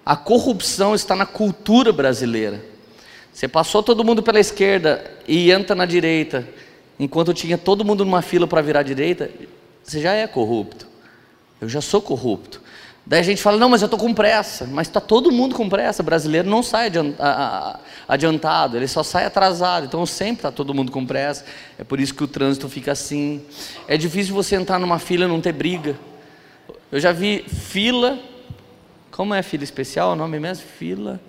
A 0.06 0.14
corrupção 0.14 0.94
está 0.94 1.16
na 1.16 1.26
cultura 1.26 1.92
brasileira. 1.92 2.64
Você 3.32 3.48
passou 3.48 3.82
todo 3.82 4.04
mundo 4.04 4.22
pela 4.22 4.38
esquerda 4.38 5.12
e 5.26 5.50
entra 5.50 5.74
na 5.74 5.84
direita, 5.84 6.48
enquanto 7.00 7.34
tinha 7.34 7.58
todo 7.58 7.84
mundo 7.84 8.04
numa 8.04 8.22
fila 8.22 8.46
para 8.46 8.62
virar 8.62 8.80
à 8.80 8.82
direita, 8.84 9.28
você 9.82 10.00
já 10.00 10.12
é 10.12 10.24
corrupto. 10.28 10.86
Eu 11.60 11.68
já 11.68 11.80
sou 11.80 12.00
corrupto. 12.00 12.62
Daí 13.06 13.20
a 13.20 13.22
gente 13.22 13.42
fala, 13.42 13.58
não, 13.58 13.68
mas 13.68 13.82
eu 13.82 13.86
estou 13.86 13.98
com 13.98 14.14
pressa. 14.14 14.66
Mas 14.66 14.88
está 14.88 15.00
todo 15.00 15.30
mundo 15.30 15.54
com 15.54 15.68
pressa. 15.68 16.02
O 16.02 16.04
brasileiro 16.04 16.48
não 16.48 16.62
sai 16.62 16.90
adiantado, 18.08 18.76
ele 18.76 18.88
só 18.88 19.02
sai 19.02 19.26
atrasado. 19.26 19.86
Então 19.86 20.06
sempre 20.06 20.36
está 20.36 20.50
todo 20.50 20.72
mundo 20.72 20.90
com 20.90 21.04
pressa. 21.04 21.44
É 21.78 21.84
por 21.84 22.00
isso 22.00 22.14
que 22.14 22.24
o 22.24 22.28
trânsito 22.28 22.68
fica 22.68 22.92
assim. 22.92 23.42
É 23.86 23.96
difícil 23.96 24.34
você 24.34 24.56
entrar 24.56 24.78
numa 24.78 24.98
fila 24.98 25.26
e 25.26 25.28
não 25.28 25.40
ter 25.40 25.52
briga. 25.52 25.98
Eu 26.90 26.98
já 26.98 27.12
vi 27.12 27.44
fila. 27.46 28.18
Como 29.10 29.34
é 29.34 29.42
fila 29.42 29.64
especial 29.64 30.12
o 30.12 30.16
nome 30.16 30.40
mesmo? 30.40 30.64
Fila 30.78 31.20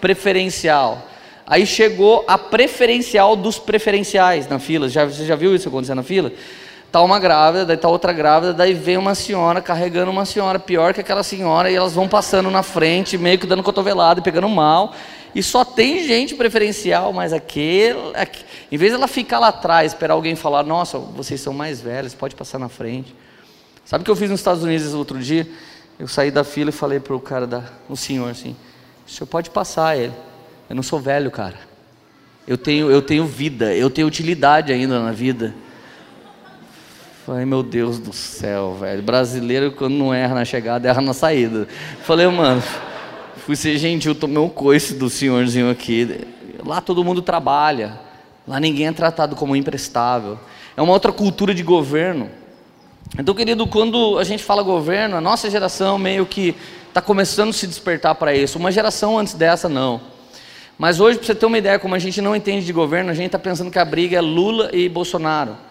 preferencial. 0.00 1.06
Aí 1.46 1.66
chegou 1.66 2.24
a 2.26 2.36
preferencial 2.36 3.36
dos 3.36 3.58
preferenciais 3.58 4.48
na 4.48 4.58
fila. 4.58 4.88
Já, 4.88 5.04
você 5.04 5.24
já 5.24 5.36
viu 5.36 5.54
isso 5.54 5.68
acontecer 5.68 5.94
na 5.94 6.02
fila? 6.02 6.32
Tá 6.96 7.02
uma 7.02 7.18
grávida, 7.18 7.66
daí 7.66 7.76
tá 7.76 7.90
outra 7.90 8.10
grávida, 8.10 8.54
daí 8.54 8.72
vem 8.72 8.96
uma 8.96 9.14
senhora 9.14 9.60
carregando 9.60 10.10
uma 10.10 10.24
senhora 10.24 10.58
pior 10.58 10.94
que 10.94 11.00
aquela 11.02 11.22
senhora 11.22 11.70
e 11.70 11.74
elas 11.74 11.92
vão 11.92 12.08
passando 12.08 12.50
na 12.50 12.62
frente, 12.62 13.18
meio 13.18 13.38
que 13.38 13.46
dando 13.46 13.62
cotovelada 13.62 14.20
e 14.20 14.22
pegando 14.22 14.48
mal. 14.48 14.94
E 15.34 15.42
só 15.42 15.62
tem 15.62 16.06
gente 16.06 16.34
preferencial, 16.34 17.12
mas 17.12 17.34
aquele, 17.34 17.98
em 18.72 18.78
vez 18.78 18.94
ela 18.94 19.06
ficar 19.06 19.38
lá 19.38 19.48
atrás, 19.48 19.92
esperar 19.92 20.14
alguém 20.14 20.34
falar, 20.34 20.62
nossa, 20.62 20.96
vocês 20.96 21.38
são 21.38 21.52
mais 21.52 21.82
velhos, 21.82 22.14
pode 22.14 22.34
passar 22.34 22.58
na 22.58 22.70
frente. 22.70 23.14
Sabe 23.84 24.00
o 24.00 24.04
que 24.06 24.10
eu 24.10 24.16
fiz 24.16 24.30
nos 24.30 24.40
Estados 24.40 24.62
Unidos 24.62 24.94
outro 24.94 25.18
dia? 25.18 25.46
Eu 25.98 26.08
saí 26.08 26.30
da 26.30 26.44
fila 26.44 26.70
e 26.70 26.72
falei 26.72 26.98
para 26.98 27.14
o 27.14 27.20
cara, 27.20 27.46
da, 27.46 27.62
o 27.90 27.96
senhor 27.98 28.30
assim, 28.30 28.56
o 29.06 29.10
senhor 29.10 29.26
pode 29.26 29.50
passar 29.50 29.98
ele. 29.98 30.14
Eu 30.66 30.74
não 30.74 30.82
sou 30.82 30.98
velho, 30.98 31.30
cara. 31.30 31.58
Eu 32.48 32.56
tenho, 32.56 32.90
eu 32.90 33.02
tenho 33.02 33.26
vida, 33.26 33.74
eu 33.74 33.90
tenho 33.90 34.08
utilidade 34.08 34.72
ainda 34.72 34.98
na 34.98 35.12
vida. 35.12 35.54
Falei, 37.26 37.44
meu 37.44 37.60
Deus 37.60 37.98
do 37.98 38.12
céu, 38.12 38.76
velho. 38.78 39.02
Brasileiro, 39.02 39.72
quando 39.72 39.94
não 39.94 40.14
erra 40.14 40.32
na 40.32 40.44
chegada, 40.44 40.88
erra 40.88 41.00
na 41.00 41.12
saída. 41.12 41.66
Falei, 42.04 42.24
mano, 42.28 42.62
fui 43.38 43.56
ser 43.56 43.76
gentil, 43.78 44.14
tomei 44.14 44.38
um 44.38 44.48
coice 44.48 44.94
do 44.94 45.10
senhorzinho 45.10 45.68
aqui. 45.68 46.20
Lá 46.64 46.80
todo 46.80 47.02
mundo 47.02 47.20
trabalha. 47.20 47.98
Lá 48.46 48.60
ninguém 48.60 48.86
é 48.86 48.92
tratado 48.92 49.34
como 49.34 49.56
imprestável. 49.56 50.38
É 50.76 50.80
uma 50.80 50.92
outra 50.92 51.10
cultura 51.10 51.52
de 51.52 51.64
governo. 51.64 52.30
Então, 53.18 53.34
querido, 53.34 53.66
quando 53.66 54.20
a 54.20 54.22
gente 54.22 54.44
fala 54.44 54.62
governo, 54.62 55.16
a 55.16 55.20
nossa 55.20 55.50
geração 55.50 55.98
meio 55.98 56.26
que 56.26 56.54
está 56.86 57.02
começando 57.02 57.48
a 57.48 57.52
se 57.52 57.66
despertar 57.66 58.14
para 58.14 58.36
isso. 58.36 58.56
Uma 58.56 58.70
geração 58.70 59.18
antes 59.18 59.34
dessa, 59.34 59.68
não. 59.68 60.00
Mas 60.78 61.00
hoje, 61.00 61.18
para 61.18 61.26
você 61.26 61.34
ter 61.34 61.46
uma 61.46 61.58
ideia, 61.58 61.76
como 61.76 61.96
a 61.96 61.98
gente 61.98 62.22
não 62.22 62.36
entende 62.36 62.64
de 62.64 62.72
governo, 62.72 63.10
a 63.10 63.14
gente 63.14 63.26
está 63.26 63.38
pensando 63.38 63.68
que 63.68 63.80
a 63.80 63.84
briga 63.84 64.16
é 64.16 64.20
Lula 64.20 64.70
e 64.72 64.88
Bolsonaro. 64.88 65.65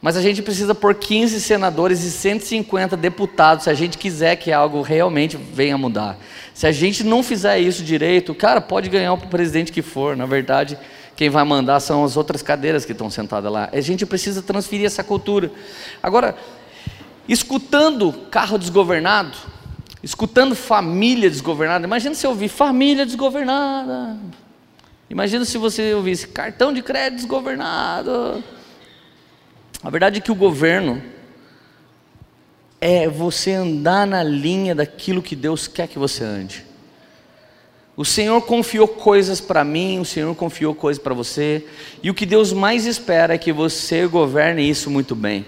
Mas 0.00 0.16
a 0.16 0.22
gente 0.22 0.40
precisa 0.42 0.74
por 0.74 0.94
15 0.94 1.40
senadores 1.40 2.04
e 2.04 2.10
150 2.10 2.96
deputados 2.96 3.64
se 3.64 3.70
a 3.70 3.74
gente 3.74 3.98
quiser 3.98 4.36
que 4.36 4.52
algo 4.52 4.80
realmente 4.80 5.36
venha 5.36 5.76
mudar. 5.76 6.16
Se 6.54 6.66
a 6.66 6.72
gente 6.72 7.02
não 7.02 7.22
fizer 7.22 7.58
isso 7.58 7.82
direito, 7.82 8.32
cara, 8.34 8.60
pode 8.60 8.88
ganhar 8.88 9.12
o 9.12 9.18
presidente 9.18 9.72
que 9.72 9.82
for. 9.82 10.16
Na 10.16 10.24
verdade, 10.24 10.78
quem 11.16 11.28
vai 11.28 11.42
mandar 11.42 11.80
são 11.80 12.04
as 12.04 12.16
outras 12.16 12.42
cadeiras 12.42 12.84
que 12.84 12.92
estão 12.92 13.10
sentadas 13.10 13.50
lá. 13.50 13.68
A 13.72 13.80
gente 13.80 14.06
precisa 14.06 14.40
transferir 14.40 14.86
essa 14.86 15.02
cultura. 15.02 15.50
Agora, 16.00 16.36
escutando 17.28 18.12
carro 18.30 18.56
desgovernado, 18.56 19.36
escutando 20.00 20.54
família 20.54 21.28
desgovernada, 21.28 21.84
imagina 21.84 22.14
se 22.14 22.24
eu 22.24 22.30
ouvir 22.30 22.48
família 22.48 23.04
desgovernada. 23.04 24.16
Imagina 25.10 25.44
se 25.44 25.58
você 25.58 25.92
ouvisse 25.92 26.28
cartão 26.28 26.72
de 26.72 26.82
crédito 26.82 27.16
desgovernado. 27.16 28.44
A 29.82 29.90
verdade 29.90 30.18
é 30.18 30.20
que 30.20 30.32
o 30.32 30.34
governo 30.34 31.02
é 32.80 33.08
você 33.08 33.52
andar 33.52 34.06
na 34.06 34.22
linha 34.22 34.74
daquilo 34.74 35.22
que 35.22 35.36
Deus 35.36 35.68
quer 35.68 35.88
que 35.88 35.98
você 35.98 36.24
ande. 36.24 36.64
O 37.96 38.04
Senhor 38.04 38.40
confiou 38.42 38.86
coisas 38.86 39.40
para 39.40 39.64
mim, 39.64 39.98
o 39.98 40.04
Senhor 40.04 40.32
confiou 40.34 40.74
coisas 40.74 41.02
para 41.02 41.14
você, 41.14 41.66
e 42.02 42.08
o 42.08 42.14
que 42.14 42.24
Deus 42.24 42.52
mais 42.52 42.86
espera 42.86 43.34
é 43.34 43.38
que 43.38 43.52
você 43.52 44.06
governe 44.06 44.68
isso 44.68 44.88
muito 44.88 45.16
bem. 45.16 45.44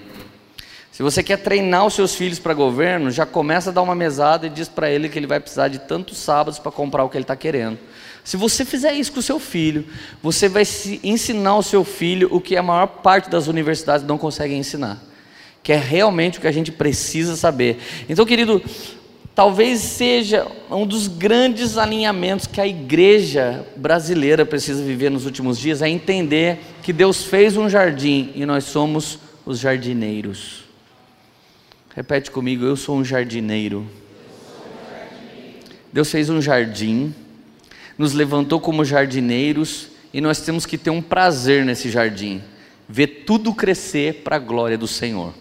Se 0.91 1.03
você 1.03 1.23
quer 1.23 1.39
treinar 1.39 1.87
os 1.87 1.95
seus 1.95 2.15
filhos 2.15 2.39
para 2.39 2.53
governo, 2.53 3.11
já 3.11 3.25
começa 3.25 3.71
a 3.71 3.73
dar 3.73 3.83
uma 3.83 3.95
mesada 3.95 4.47
e 4.47 4.51
diz 4.51 4.69
para 4.69 4.91
ele 4.91 5.09
que 5.09 5.19
ele 5.19 5.27
vai 5.27 5.41
precisar 5.41 5.69
de 5.69 5.79
tantos 5.79 6.19
sábados 6.19 6.59
para 6.59 6.73
comprar 6.73 7.05
o 7.05 7.09
que 7.09 7.17
ele 7.17 7.25
está 7.25 7.37
querendo. 7.37 7.79
Se 8.25 8.37
você 8.37 8.65
fizer 8.65 8.93
isso 8.95 9.13
com 9.13 9.21
o 9.21 9.23
seu 9.23 9.39
filho, 9.39 9.85
você 10.23 10.49
vai 10.49 10.63
ensinar 11.03 11.57
o 11.57 11.63
seu 11.63 11.85
filho 11.85 12.29
o 12.31 12.41
que 12.41 12.57
a 12.57 12.63
maior 12.63 12.87
parte 12.87 13.31
das 13.31 13.47
universidades 13.47 14.07
não 14.07 14.19
conseguem 14.19 14.59
ensinar, 14.59 15.03
que 15.63 15.73
é 15.73 15.77
realmente 15.77 16.39
o 16.39 16.41
que 16.41 16.47
a 16.47 16.53
gente 16.53 16.71
precisa 16.71 17.35
saber. 17.37 17.79
Então, 18.09 18.27
querido, 18.27 18.63
talvez 19.35 19.81
seja 19.81 20.47
um 20.71 20.87
dos 20.87 21.09
grandes 21.09 21.79
alinhamentos 21.79 22.47
que 22.47 22.61
a 22.61 22.67
igreja 22.67 23.67
brasileira 23.77 24.45
precisa 24.45 24.83
viver 24.83 25.11
nos 25.11 25.25
últimos 25.25 25.59
dias, 25.59 25.81
é 25.81 25.89
entender 25.89 26.59
que 26.83 26.93
Deus 26.93 27.25
fez 27.25 27.57
um 27.57 27.69
jardim 27.69 28.33
e 28.35 28.45
nós 28.45 28.65
somos 28.65 29.19
os 29.47 29.59
jardineiros. 29.59 30.65
Repete 31.95 32.31
comigo, 32.31 32.65
eu 32.65 32.77
sou 32.77 32.97
um 32.97 33.05
jardineiro. 33.05 33.87
Deus 35.93 36.11
fez 36.11 36.31
um 36.31 36.41
jardim 36.41 37.13
nos 38.01 38.15
levantou 38.15 38.59
como 38.59 38.83
jardineiros 38.83 39.89
e 40.11 40.23
nós 40.23 40.41
temos 40.41 40.65
que 40.65 40.79
ter 40.79 40.89
um 40.89 41.03
prazer 41.03 41.67
nesse 41.67 41.91
jardim, 41.91 42.41
ver 42.89 43.25
tudo 43.27 43.53
crescer 43.53 44.23
para 44.25 44.37
a 44.37 44.39
glória 44.39 44.79
do 44.79 44.89
Senhor. 44.89 45.35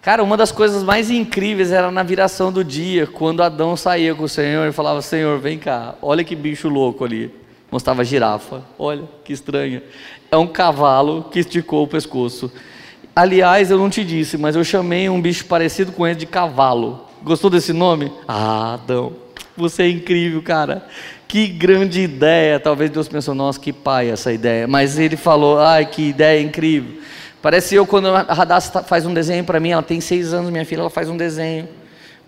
Cara, 0.00 0.24
uma 0.24 0.38
das 0.38 0.50
coisas 0.50 0.82
mais 0.82 1.10
incríveis 1.10 1.70
era 1.70 1.90
na 1.90 2.02
viração 2.02 2.50
do 2.50 2.64
dia, 2.64 3.06
quando 3.06 3.42
Adão 3.42 3.76
saía 3.76 4.14
com 4.14 4.22
o 4.24 4.28
Senhor 4.28 4.66
e 4.66 4.72
falava: 4.72 5.02
Senhor, 5.02 5.38
vem 5.38 5.58
cá, 5.58 5.96
olha 6.00 6.24
que 6.24 6.34
bicho 6.34 6.70
louco 6.70 7.04
ali. 7.04 7.30
Mostrava 7.70 8.00
a 8.00 8.04
girafa, 8.06 8.62
olha 8.78 9.04
que 9.22 9.34
estranha. 9.34 9.82
É 10.30 10.36
um 10.38 10.46
cavalo 10.46 11.24
que 11.30 11.40
esticou 11.40 11.84
o 11.84 11.88
pescoço. 11.88 12.50
Aliás, 13.14 13.70
eu 13.70 13.76
não 13.76 13.90
te 13.90 14.02
disse, 14.02 14.38
mas 14.38 14.56
eu 14.56 14.64
chamei 14.64 15.10
um 15.10 15.20
bicho 15.20 15.44
parecido 15.44 15.92
com 15.92 16.06
ele 16.06 16.16
de 16.16 16.26
cavalo. 16.26 17.06
Gostou 17.22 17.50
desse 17.50 17.74
nome? 17.74 18.10
Ah, 18.26 18.72
Adão. 18.72 19.21
Você 19.56 19.84
é 19.84 19.88
incrível, 19.88 20.42
cara. 20.42 20.86
Que 21.28 21.46
grande 21.46 22.00
ideia. 22.00 22.60
Talvez 22.60 22.90
Deus 22.90 23.08
pensou, 23.08 23.34
nossa, 23.34 23.58
que 23.58 23.72
pai 23.72 24.10
essa 24.10 24.32
ideia. 24.32 24.66
Mas 24.66 24.98
ele 24.98 25.16
falou, 25.16 25.58
ai, 25.58 25.86
que 25.86 26.08
ideia 26.08 26.40
incrível. 26.40 27.00
Parece 27.40 27.74
eu 27.74 27.86
quando 27.86 28.08
a 28.08 28.22
Radassa 28.22 28.82
faz 28.84 29.04
um 29.04 29.12
desenho 29.12 29.42
para 29.42 29.58
mim, 29.58 29.70
ela 29.70 29.82
tem 29.82 30.00
seis 30.00 30.32
anos, 30.32 30.50
minha 30.50 30.64
filha, 30.64 30.80
ela 30.80 30.90
faz 30.90 31.08
um 31.08 31.16
desenho. 31.16 31.68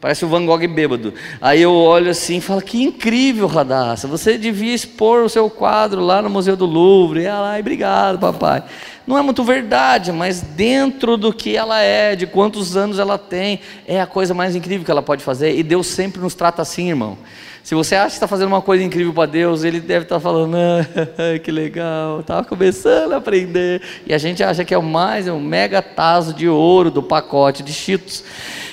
Parece 0.01 0.23
o 0.23 0.29
Van 0.29 0.45
Gogh 0.45 0.69
bêbado. 0.69 1.15
Aí 1.41 1.63
eu 1.63 1.73
olho 1.73 2.11
assim 2.11 2.37
e 2.37 2.41
falo: 2.41 2.61
Que 2.61 2.83
incrível, 2.83 3.47
Radassa. 3.47 4.07
Você 4.07 4.37
devia 4.37 4.75
expor 4.75 5.25
o 5.25 5.31
seu 5.31 5.49
quadro 5.49 6.03
lá 6.03 6.21
no 6.21 6.29
Museu 6.29 6.57
do 6.57 6.67
Louvre. 6.67 7.23
E 7.23 7.25
ela, 7.25 7.53
ai, 7.53 7.61
obrigado, 7.61 8.19
papai. 8.19 8.63
Não 9.07 9.19
é 9.19 9.23
muito 9.23 9.45
verdade, 9.45 10.11
mas 10.13 10.41
dentro 10.41 11.17
do 11.17 11.33
que 11.33 11.57
ela 11.57 11.81
é, 11.81 12.17
de 12.17 12.27
quantos 12.27 12.77
anos 12.77 12.99
ela 12.99 13.19
tem, 13.19 13.61
é 13.87 14.01
a 14.01 14.07
coisa 14.07 14.33
mais 14.33 14.57
incrível 14.57 14.85
que 14.85 14.91
ela 14.91 15.03
pode 15.03 15.23
fazer. 15.23 15.57
E 15.57 15.63
Deus 15.63 15.87
sempre 15.87 16.21
nos 16.21 16.35
trata 16.35 16.63
assim, 16.63 16.89
irmão. 16.89 17.19
Se 17.63 17.75
você 17.75 17.95
acha 17.95 18.09
que 18.09 18.17
está 18.17 18.29
fazendo 18.29 18.49
uma 18.49 18.61
coisa 18.61 18.85
incrível 18.85 19.13
para 19.13 19.31
Deus, 19.31 19.65
Ele 19.65 19.81
deve 19.81 20.05
estar 20.05 20.17
tá 20.17 20.21
falando, 20.21 20.55
ah, 20.57 21.39
que 21.43 21.51
legal, 21.51 22.21
estava 22.21 22.45
começando 22.45 23.13
a 23.13 23.17
aprender. 23.17 23.81
E 24.07 24.13
a 24.13 24.19
gente 24.19 24.43
acha 24.43 24.65
que 24.65 24.75
é 24.75 24.79
o 24.79 24.83
mais, 24.83 25.27
é 25.27 25.33
um 25.33 25.41
mega 25.41 25.81
taso 25.81 26.35
de 26.35 26.49
ouro 26.49 26.91
do 26.91 27.03
pacote 27.03 27.63
de 27.63 27.73
Cheetos. 27.73 28.23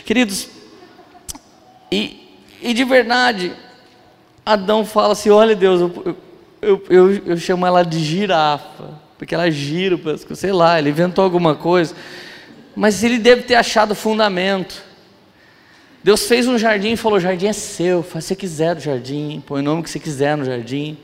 Queridos, 0.06 0.50
e, 1.92 2.38
e 2.62 2.74
de 2.74 2.84
verdade, 2.84 3.54
Adão 4.46 4.86
fala 4.86 5.14
assim: 5.14 5.30
olha 5.30 5.56
Deus, 5.56 5.82
eu, 5.82 6.18
eu, 6.62 6.84
eu, 6.90 7.12
eu 7.28 7.38
chamo 7.38 7.66
ela 7.66 7.84
de 7.84 8.00
girafa, 8.00 8.90
porque 9.22 9.36
ela 9.36 9.52
gira, 9.52 10.00
sei 10.34 10.52
lá, 10.52 10.80
ele 10.80 10.90
inventou 10.90 11.24
alguma 11.24 11.54
coisa, 11.54 11.94
mas 12.76 13.04
ele 13.04 13.20
deve 13.20 13.44
ter 13.44 13.54
achado 13.54 13.94
fundamento. 13.94 14.84
Deus 16.04 16.26
fez 16.28 16.48
um 16.48 16.58
jardim 16.58 16.94
e 16.94 16.98
falou: 16.98 17.20
o 17.20 17.22
jardim 17.22 17.46
é 17.46 17.54
seu, 17.54 18.02
faz 18.02 18.26
o 18.26 18.28
que 18.30 18.34
você 18.34 18.36
quiser 18.36 18.74
do 18.74 18.82
jardim, 18.82 19.44
põe 19.46 19.62
o 19.62 19.64
nome 19.64 19.84
que 19.84 19.92
você 19.92 20.00
quiser 20.00 20.36
no 20.36 20.44
jardim. 20.44 20.98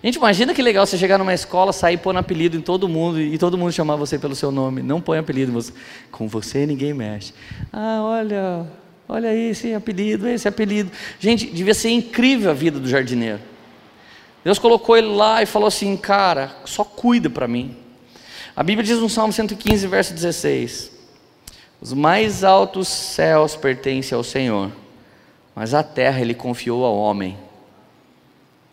Gente, 0.00 0.14
imagina 0.14 0.54
que 0.54 0.62
legal 0.62 0.86
você 0.86 0.96
chegar 0.96 1.18
numa 1.18 1.34
escola, 1.34 1.72
sair 1.72 1.96
pondo 1.96 2.20
apelido 2.20 2.56
em 2.56 2.60
todo 2.60 2.88
mundo 2.88 3.20
e 3.20 3.36
todo 3.36 3.58
mundo 3.58 3.72
chamar 3.72 3.96
você 3.96 4.16
pelo 4.16 4.36
seu 4.36 4.52
nome. 4.52 4.80
Não 4.80 5.00
põe 5.00 5.18
apelido, 5.18 5.50
você, 5.50 5.72
com 6.12 6.28
você 6.28 6.66
ninguém 6.66 6.94
mexe. 6.94 7.34
Ah, 7.72 7.98
olha, 8.00 8.64
Olha 9.08 9.34
esse 9.34 9.74
apelido, 9.74 10.28
esse 10.28 10.46
apelido. 10.46 10.92
Gente, 11.18 11.46
devia 11.46 11.74
ser 11.74 11.90
incrível 11.90 12.48
a 12.48 12.54
vida 12.54 12.78
do 12.78 12.88
jardineiro. 12.88 13.40
Deus 14.46 14.60
colocou 14.60 14.96
ele 14.96 15.08
lá 15.08 15.42
e 15.42 15.46
falou 15.46 15.66
assim: 15.66 15.96
Cara, 15.96 16.54
só 16.64 16.84
cuida 16.84 17.28
para 17.28 17.48
mim. 17.48 17.74
A 18.54 18.62
Bíblia 18.62 18.86
diz 18.86 18.96
no 19.00 19.10
Salmo 19.10 19.32
115, 19.32 19.88
verso 19.88 20.14
16: 20.14 20.92
Os 21.80 21.92
mais 21.92 22.44
altos 22.44 22.86
céus 22.86 23.56
pertencem 23.56 24.14
ao 24.14 24.22
Senhor, 24.22 24.70
mas 25.52 25.74
a 25.74 25.82
terra 25.82 26.20
ele 26.20 26.32
confiou 26.32 26.84
ao 26.84 26.96
homem. 26.96 27.36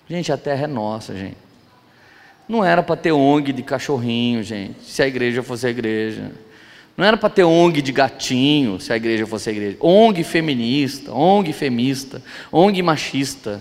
Gente, 0.08 0.32
a 0.32 0.38
terra 0.38 0.66
é 0.66 0.68
nossa, 0.68 1.16
gente. 1.16 1.38
Não 2.48 2.64
era 2.64 2.84
para 2.84 2.96
ter 2.96 3.12
ONG 3.12 3.52
de 3.52 3.64
cachorrinho, 3.64 4.44
gente, 4.44 4.80
se 4.84 5.02
a 5.02 5.08
igreja 5.08 5.42
fosse 5.42 5.66
a 5.66 5.72
igreja. 5.72 6.34
Não 6.96 7.04
era 7.04 7.18
para 7.18 7.30
ter 7.32 7.46
ONG 7.46 7.82
de 7.82 7.92
gatinho, 7.92 8.80
se 8.80 8.94
a 8.94 8.96
igreja 8.96 9.26
fosse 9.26 9.50
a 9.50 9.52
igreja. 9.52 9.78
ONG 9.80 10.24
feminista, 10.24 11.12
ONG 11.12 11.52
femista, 11.52 12.22
ONG 12.52 12.80
machista, 12.84 13.60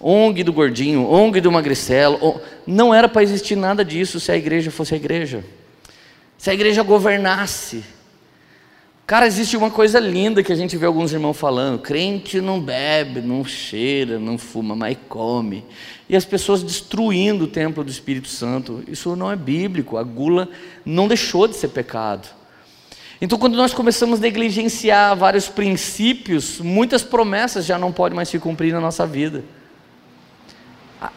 ONG 0.00 0.42
do 0.42 0.52
gordinho, 0.52 1.08
ONG 1.08 1.40
do 1.40 1.50
magricelo. 1.52 2.40
Não 2.66 2.94
era 2.94 3.08
para 3.08 3.22
existir 3.22 3.56
nada 3.56 3.84
disso 3.84 4.20
se 4.20 4.30
a 4.30 4.36
igreja 4.36 4.70
fosse 4.70 4.94
a 4.94 4.96
igreja. 4.96 5.44
Se 6.38 6.50
a 6.50 6.54
igreja 6.54 6.82
governasse. 6.82 7.84
Cara, 9.06 9.24
existe 9.24 9.56
uma 9.56 9.70
coisa 9.70 10.00
linda 10.00 10.42
que 10.42 10.52
a 10.52 10.56
gente 10.56 10.76
vê 10.76 10.84
alguns 10.84 11.12
irmãos 11.12 11.36
falando: 11.36 11.78
crente 11.78 12.40
não 12.40 12.60
bebe, 12.60 13.20
não 13.20 13.44
cheira, 13.44 14.18
não 14.18 14.36
fuma, 14.36 14.74
mas 14.74 14.98
come. 15.08 15.64
E 16.08 16.16
as 16.16 16.24
pessoas 16.24 16.62
destruindo 16.62 17.44
o 17.44 17.48
templo 17.48 17.84
do 17.84 17.90
Espírito 17.90 18.26
Santo. 18.26 18.82
Isso 18.88 19.14
não 19.14 19.30
é 19.30 19.36
bíblico. 19.36 19.96
A 19.96 20.02
gula 20.02 20.48
não 20.84 21.06
deixou 21.06 21.46
de 21.46 21.54
ser 21.54 21.68
pecado. 21.68 22.28
Então, 23.20 23.38
quando 23.38 23.56
nós 23.56 23.72
começamos 23.72 24.18
a 24.18 24.22
negligenciar 24.22 25.16
vários 25.16 25.48
princípios, 25.48 26.60
muitas 26.60 27.02
promessas 27.02 27.64
já 27.64 27.78
não 27.78 27.92
podem 27.92 28.14
mais 28.14 28.28
se 28.28 28.38
cumprir 28.38 28.72
na 28.72 28.80
nossa 28.80 29.06
vida. 29.06 29.42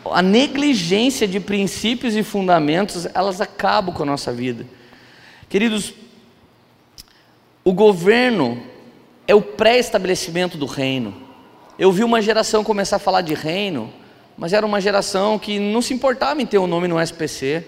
A, 0.06 0.22
negligência 0.22 1.28
de 1.28 1.40
princípios 1.40 2.16
e 2.16 2.24
fundamentos, 2.24 3.08
elas 3.14 3.42
acabam 3.42 3.94
com 3.94 4.04
a 4.04 4.06
nossa 4.06 4.32
vida. 4.32 4.66
Queridos, 5.48 5.94
o 7.64 7.74
governo 7.74 8.62
é 9.28 9.36
o 9.36 9.42
pré-estabelecimento 9.42 10.58
do 10.58 10.66
reino. 10.66 11.14
Eu 11.78 11.92
vi 11.92 12.04
uma 12.04 12.22
geração 12.22 12.64
começar 12.64 12.98
a 12.98 13.00
falar 13.00 13.22
de 13.22 13.34
reino, 13.34 13.94
mas 14.38 14.54
era 14.54 14.66
uma 14.66 14.82
geração 14.82 15.38
que 15.38 15.60
não 15.60 15.82
se 15.82 15.94
importava 15.94 16.42
em 16.42 16.46
ter 16.46 16.58
um 16.58 16.68
nome 16.68 16.88
no 16.88 17.00
SPC. 17.00 17.66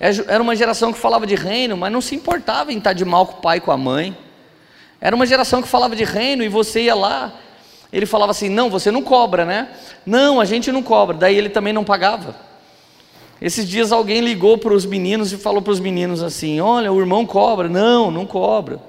É, 0.00 0.10
era 0.28 0.42
uma 0.42 0.54
geração 0.54 0.92
que 0.92 0.98
falava 0.98 1.26
de 1.26 1.34
reino, 1.34 1.76
mas 1.76 1.92
não 1.92 2.00
se 2.00 2.14
importava 2.14 2.72
em 2.72 2.78
estar 2.78 2.92
de 2.92 3.04
mal 3.04 3.26
com 3.26 3.38
o 3.38 3.40
pai 3.40 3.58
e 3.58 3.60
com 3.60 3.72
a 3.72 3.76
mãe. 3.76 4.16
Era 5.00 5.14
uma 5.14 5.26
geração 5.26 5.62
que 5.62 5.68
falava 5.68 5.94
de 5.94 6.04
reino 6.04 6.42
e 6.42 6.48
você 6.48 6.82
ia 6.82 6.94
lá, 6.94 7.32
ele 7.92 8.06
falava 8.06 8.30
assim: 8.30 8.48
Não, 8.48 8.70
você 8.70 8.90
não 8.90 9.02
cobra, 9.02 9.44
né? 9.44 9.68
Não, 10.04 10.40
a 10.40 10.44
gente 10.44 10.70
não 10.70 10.82
cobra. 10.82 11.16
Daí 11.16 11.36
ele 11.36 11.48
também 11.48 11.72
não 11.72 11.84
pagava. 11.84 12.34
Esses 13.40 13.68
dias 13.68 13.92
alguém 13.92 14.20
ligou 14.20 14.58
para 14.58 14.74
os 14.74 14.84
meninos 14.84 15.32
e 15.32 15.36
falou 15.36 15.62
para 15.62 15.72
os 15.72 15.80
meninos 15.80 16.22
assim: 16.22 16.60
Olha, 16.60 16.92
o 16.92 17.00
irmão 17.00 17.24
cobra. 17.24 17.68
Não, 17.68 18.10
não 18.10 18.26
cobra. 18.26 18.80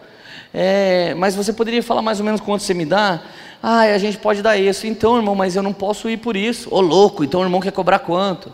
É, 0.53 1.13
mas 1.15 1.35
você 1.35 1.53
poderia 1.53 1.83
falar 1.83 2.01
mais 2.01 2.19
ou 2.19 2.25
menos 2.25 2.41
quanto 2.41 2.63
você 2.63 2.73
me 2.73 2.85
dá? 2.85 3.21
Ah, 3.61 3.81
a 3.81 3.97
gente 3.97 4.17
pode 4.17 4.41
dar 4.41 4.57
isso. 4.57 4.87
Então, 4.87 5.17
irmão, 5.17 5.35
mas 5.35 5.55
eu 5.55 5.63
não 5.63 5.73
posso 5.73 6.09
ir 6.09 6.17
por 6.17 6.35
isso. 6.35 6.67
Ô 6.71 6.81
louco, 6.81 7.23
então 7.23 7.41
o 7.41 7.43
irmão 7.43 7.61
quer 7.61 7.71
cobrar 7.71 7.99
quanto? 7.99 8.51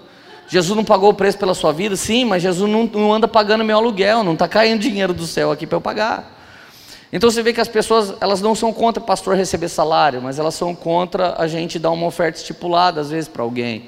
Jesus 0.47 0.75
não 0.75 0.83
pagou 0.83 1.09
o 1.09 1.13
preço 1.13 1.37
pela 1.37 1.53
sua 1.53 1.71
vida? 1.71 1.95
Sim, 1.95 2.25
mas 2.25 2.43
Jesus 2.43 2.69
não, 2.69 2.85
não 2.85 3.13
anda 3.13 3.27
pagando 3.27 3.63
meu 3.63 3.77
aluguel, 3.77 4.23
não 4.23 4.33
está 4.33 4.47
caindo 4.47 4.79
dinheiro 4.79 5.13
do 5.13 5.25
céu 5.25 5.51
aqui 5.51 5.65
para 5.65 5.77
eu 5.77 5.81
pagar. 5.81 6.34
Então 7.15 7.31
você 7.31 7.41
vê 7.41 7.53
que 7.53 7.61
as 7.61 7.69
pessoas, 7.69 8.13
elas 8.19 8.41
não 8.41 8.53
são 8.53 8.73
contra 8.73 9.01
o 9.01 9.05
pastor 9.05 9.37
receber 9.37 9.69
salário, 9.69 10.21
mas 10.21 10.37
elas 10.37 10.53
são 10.53 10.75
contra 10.75 11.33
a 11.37 11.47
gente 11.47 11.79
dar 11.79 11.91
uma 11.91 12.05
oferta 12.05 12.37
estipulada, 12.37 12.99
às 12.99 13.09
vezes, 13.09 13.29
para 13.29 13.41
alguém. 13.41 13.87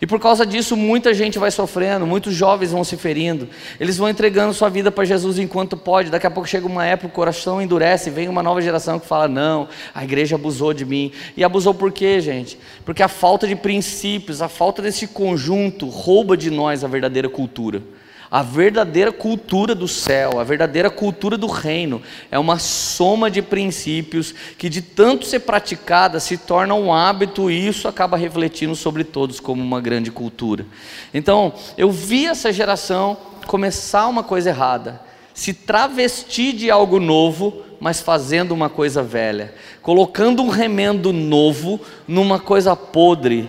E 0.00 0.06
por 0.06 0.20
causa 0.20 0.46
disso, 0.46 0.76
muita 0.76 1.12
gente 1.12 1.36
vai 1.36 1.50
sofrendo, 1.50 2.06
muitos 2.06 2.32
jovens 2.32 2.70
vão 2.70 2.84
se 2.84 2.96
ferindo. 2.96 3.48
Eles 3.80 3.96
vão 3.96 4.08
entregando 4.08 4.54
sua 4.54 4.68
vida 4.68 4.88
para 4.92 5.04
Jesus 5.04 5.36
enquanto 5.40 5.76
pode. 5.76 6.10
Daqui 6.10 6.28
a 6.28 6.30
pouco 6.30 6.48
chega 6.48 6.64
uma 6.64 6.86
época, 6.86 7.08
o 7.08 7.10
coração 7.10 7.60
endurece, 7.60 8.08
vem 8.08 8.28
uma 8.28 8.40
nova 8.42 8.62
geração 8.62 9.00
que 9.00 9.06
fala: 9.06 9.26
Não, 9.26 9.66
a 9.92 10.04
igreja 10.04 10.36
abusou 10.36 10.72
de 10.72 10.84
mim. 10.84 11.10
E 11.36 11.42
abusou 11.42 11.74
por 11.74 11.90
quê, 11.90 12.20
gente? 12.20 12.56
Porque 12.84 13.02
a 13.02 13.08
falta 13.08 13.48
de 13.48 13.56
princípios, 13.56 14.40
a 14.40 14.48
falta 14.48 14.80
desse 14.80 15.08
conjunto 15.08 15.88
rouba 15.88 16.36
de 16.36 16.50
nós 16.52 16.84
a 16.84 16.88
verdadeira 16.88 17.28
cultura. 17.28 17.82
A 18.30 18.44
verdadeira 18.44 19.10
cultura 19.10 19.74
do 19.74 19.88
céu, 19.88 20.38
a 20.38 20.44
verdadeira 20.44 20.88
cultura 20.88 21.36
do 21.36 21.48
reino, 21.48 22.00
é 22.30 22.38
uma 22.38 22.60
soma 22.60 23.28
de 23.28 23.42
princípios 23.42 24.32
que, 24.56 24.68
de 24.68 24.80
tanto 24.80 25.26
ser 25.26 25.40
praticada, 25.40 26.20
se 26.20 26.36
torna 26.36 26.74
um 26.74 26.94
hábito 26.94 27.50
e 27.50 27.66
isso 27.66 27.88
acaba 27.88 28.16
refletindo 28.16 28.76
sobre 28.76 29.02
todos 29.02 29.40
como 29.40 29.60
uma 29.60 29.80
grande 29.80 30.12
cultura. 30.12 30.64
Então, 31.12 31.52
eu 31.76 31.90
vi 31.90 32.26
essa 32.26 32.52
geração 32.52 33.16
começar 33.48 34.06
uma 34.06 34.22
coisa 34.22 34.50
errada, 34.50 35.00
se 35.34 35.52
travestir 35.52 36.52
de 36.52 36.70
algo 36.70 37.00
novo, 37.00 37.64
mas 37.80 38.00
fazendo 38.00 38.52
uma 38.52 38.68
coisa 38.68 39.02
velha, 39.02 39.52
colocando 39.82 40.40
um 40.40 40.50
remendo 40.50 41.12
novo 41.12 41.80
numa 42.06 42.38
coisa 42.38 42.76
podre 42.76 43.48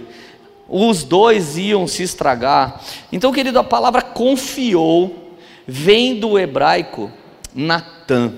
os 0.71 1.03
dois 1.03 1.57
iam 1.57 1.85
se 1.85 2.01
estragar. 2.01 2.81
Então, 3.11 3.33
querido, 3.33 3.59
a 3.59 3.63
palavra 3.63 4.01
confiou 4.01 5.37
vem 5.67 6.19
do 6.19 6.39
hebraico 6.39 7.11
Natan, 7.53 8.33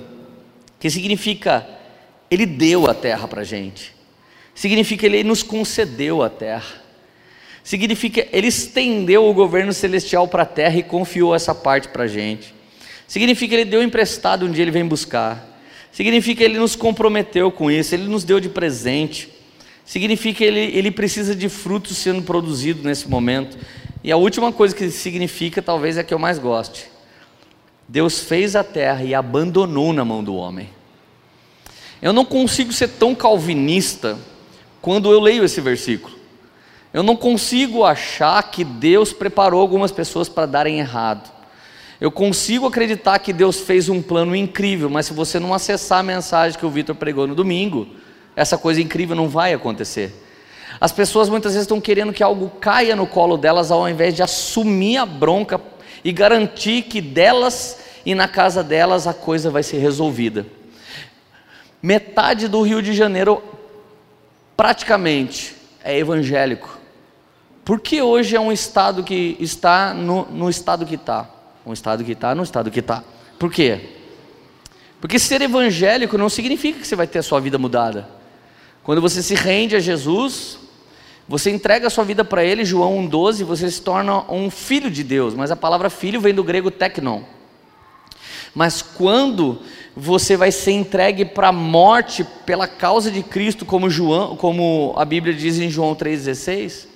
que 0.79 0.89
significa 0.89 1.67
ele 2.29 2.45
deu 2.45 2.89
a 2.89 2.93
terra 2.93 3.27
para 3.27 3.41
a 3.41 3.43
gente, 3.43 3.93
significa 4.55 5.05
ele 5.05 5.23
nos 5.23 5.43
concedeu 5.43 6.23
a 6.23 6.29
terra, 6.29 6.81
significa 7.63 8.27
ele 8.31 8.47
estendeu 8.47 9.29
o 9.29 9.33
governo 9.33 9.71
celestial 9.71 10.27
para 10.27 10.43
a 10.43 10.47
terra 10.47 10.77
e 10.77 10.83
confiou 10.83 11.35
essa 11.35 11.53
parte 11.53 11.87
para 11.87 12.03
a 12.03 12.07
gente, 12.07 12.53
significa 13.07 13.53
ele 13.53 13.65
deu 13.65 13.83
emprestado 13.83 14.45
um 14.45 14.51
dia 14.51 14.63
ele 14.63 14.71
vem 14.71 14.85
buscar, 14.85 15.59
significa 15.91 16.43
ele 16.43 16.57
nos 16.57 16.75
comprometeu 16.75 17.51
com 17.51 17.69
isso, 17.69 17.93
ele 17.93 18.07
nos 18.07 18.23
deu 18.23 18.39
de 18.39 18.49
presente. 18.49 19.29
Significa 19.85 20.39
que 20.39 20.43
ele, 20.43 20.59
ele 20.59 20.91
precisa 20.91 21.35
de 21.35 21.49
frutos 21.49 21.97
sendo 21.97 22.21
produzido 22.21 22.83
nesse 22.83 23.07
momento. 23.09 23.57
E 24.03 24.11
a 24.11 24.17
última 24.17 24.51
coisa 24.51 24.75
que 24.75 24.89
significa, 24.91 25.61
talvez, 25.61 25.97
é 25.97 26.01
a 26.01 26.03
que 26.03 26.13
eu 26.13 26.19
mais 26.19 26.39
goste. 26.39 26.87
Deus 27.87 28.19
fez 28.19 28.55
a 28.55 28.63
terra 28.63 29.03
e 29.03 29.13
abandonou 29.13 29.93
na 29.93 30.05
mão 30.05 30.23
do 30.23 30.35
homem. 30.35 30.69
Eu 32.01 32.11
não 32.11 32.25
consigo 32.25 32.73
ser 32.73 32.89
tão 32.89 33.13
calvinista 33.13 34.17
quando 34.81 35.11
eu 35.11 35.19
leio 35.19 35.43
esse 35.43 35.61
versículo. 35.61 36.13
Eu 36.93 37.01
não 37.01 37.15
consigo 37.15 37.83
achar 37.83 38.43
que 38.51 38.63
Deus 38.63 39.13
preparou 39.13 39.61
algumas 39.61 39.91
pessoas 39.91 40.29
para 40.29 40.45
darem 40.45 40.79
errado. 40.79 41.31
Eu 41.99 42.11
consigo 42.11 42.67
acreditar 42.67 43.17
que 43.19 43.31
Deus 43.31 43.61
fez 43.61 43.87
um 43.87 44.01
plano 44.01 44.35
incrível, 44.35 44.89
mas 44.89 45.05
se 45.05 45.13
você 45.13 45.39
não 45.39 45.53
acessar 45.53 45.99
a 45.99 46.03
mensagem 46.03 46.59
que 46.59 46.65
o 46.65 46.69
Vitor 46.69 46.93
pregou 46.93 47.25
no 47.25 47.33
domingo, 47.33 47.87
essa 48.35 48.57
coisa 48.57 48.81
incrível 48.81 49.15
não 49.15 49.27
vai 49.27 49.53
acontecer. 49.53 50.13
As 50.79 50.91
pessoas 50.91 51.29
muitas 51.29 51.53
vezes 51.53 51.65
estão 51.65 51.79
querendo 51.79 52.13
que 52.13 52.23
algo 52.23 52.49
caia 52.59 52.95
no 52.95 53.05
colo 53.05 53.37
delas 53.37 53.71
ao 53.71 53.87
invés 53.87 54.15
de 54.15 54.23
assumir 54.23 54.97
a 54.97 55.05
bronca 55.05 55.61
e 56.03 56.11
garantir 56.11 56.83
que 56.83 56.99
delas 56.99 57.79
e 58.05 58.13
na 58.13 58.27
casa 58.27 58.63
delas 58.63 59.07
a 59.07 59.13
coisa 59.13 59.49
vai 59.49 59.63
ser 59.63 59.77
resolvida. 59.77 60.45
Metade 61.81 62.47
do 62.47 62.61
Rio 62.61 62.81
de 62.81 62.93
Janeiro, 62.93 63.43
praticamente, 64.55 65.55
é 65.83 65.97
evangélico. 65.97 66.79
Por 67.63 67.79
que 67.79 68.01
hoje 68.01 68.35
é 68.35 68.39
um 68.39 68.51
estado 68.51 69.03
que 69.03 69.37
está 69.39 69.93
no, 69.93 70.25
no 70.25 70.49
estado 70.49 70.85
que 70.85 70.95
está? 70.95 71.29
Um 71.65 71.71
estado 71.71 72.03
que 72.03 72.11
está 72.11 72.35
no 72.35 72.43
estado 72.43 72.69
que 72.69 72.79
está. 72.79 73.03
Por 73.39 73.51
quê? 73.51 73.89
Porque 74.99 75.19
ser 75.19 75.41
evangélico 75.41 76.17
não 76.17 76.29
significa 76.29 76.79
que 76.79 76.87
você 76.87 76.95
vai 76.95 77.07
ter 77.07 77.19
a 77.19 77.23
sua 77.23 77.39
vida 77.39 77.57
mudada. 77.57 78.07
Quando 78.83 79.01
você 79.01 79.23
se 79.23 79.33
rende 79.33 79.75
a 79.75 79.79
Jesus, 79.79 80.59
você 81.27 81.49
entrega 81.49 81.87
a 81.87 81.89
sua 81.89 82.03
vida 82.03 82.25
para 82.25 82.43
Ele, 82.43 82.65
João 82.65 83.07
1,12, 83.07 83.43
você 83.45 83.71
se 83.71 83.81
torna 83.81 84.29
um 84.31 84.49
filho 84.49 84.91
de 84.91 85.03
Deus, 85.03 85.33
mas 85.33 85.51
a 85.51 85.55
palavra 85.55 85.89
filho 85.89 86.19
vem 86.19 86.33
do 86.33 86.43
grego 86.43 86.69
teknon. 86.69 87.21
Mas 88.53 88.81
quando 88.81 89.59
você 89.95 90.35
vai 90.35 90.51
ser 90.51 90.71
entregue 90.71 91.25
para 91.25 91.47
a 91.47 91.53
morte 91.53 92.25
pela 92.45 92.67
causa 92.67 93.09
de 93.09 93.23
Cristo, 93.23 93.65
como, 93.65 93.89
João, 93.89 94.35
como 94.35 94.93
a 94.97 95.05
Bíblia 95.05 95.33
diz 95.33 95.59
em 95.59 95.69
João 95.69 95.95
3,16, 95.95 96.87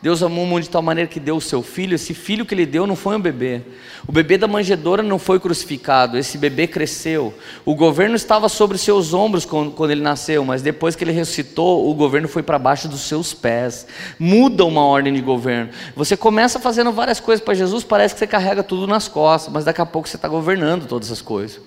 Deus 0.00 0.22
amou 0.22 0.44
o 0.44 0.46
mundo 0.46 0.62
de 0.62 0.70
tal 0.70 0.80
maneira 0.80 1.10
que 1.10 1.18
deu 1.18 1.36
o 1.36 1.40
seu 1.40 1.60
filho. 1.60 1.96
Esse 1.96 2.14
filho 2.14 2.46
que 2.46 2.54
ele 2.54 2.64
deu 2.64 2.86
não 2.86 2.94
foi 2.94 3.16
um 3.16 3.20
bebê. 3.20 3.62
O 4.06 4.12
bebê 4.12 4.38
da 4.38 4.46
manjedoura 4.46 5.02
não 5.02 5.18
foi 5.18 5.40
crucificado. 5.40 6.16
Esse 6.16 6.38
bebê 6.38 6.68
cresceu. 6.68 7.34
O 7.64 7.74
governo 7.74 8.14
estava 8.14 8.48
sobre 8.48 8.78
seus 8.78 9.12
ombros 9.12 9.44
quando, 9.44 9.90
ele 9.90 10.00
nasceu, 10.00 10.44
mas 10.44 10.62
depois 10.62 10.94
que 10.94 11.02
ele 11.02 11.10
ressuscitou, 11.10 11.90
o 11.90 11.94
governo 11.94 12.28
foi 12.28 12.44
para 12.44 12.60
baixo 12.60 12.86
dos 12.86 13.00
seus 13.00 13.34
pés. 13.34 13.88
Muda 14.20 14.64
uma 14.64 14.84
ordem 14.84 15.12
de 15.12 15.20
governo. 15.20 15.70
Você 15.96 16.16
começa 16.16 16.60
fazendo 16.60 16.92
várias 16.92 17.18
coisas 17.18 17.44
para 17.44 17.54
Jesus, 17.54 17.82
parece 17.82 18.14
que 18.14 18.20
você 18.20 18.26
carrega 18.26 18.62
tudo 18.62 18.86
nas 18.86 19.08
costas, 19.08 19.52
mas 19.52 19.64
daqui 19.64 19.80
a 19.80 19.86
pouco 19.86 20.08
você 20.08 20.14
está 20.14 20.28
governando 20.28 20.86
todas 20.86 21.10
as 21.10 21.20
coisas. 21.20 21.60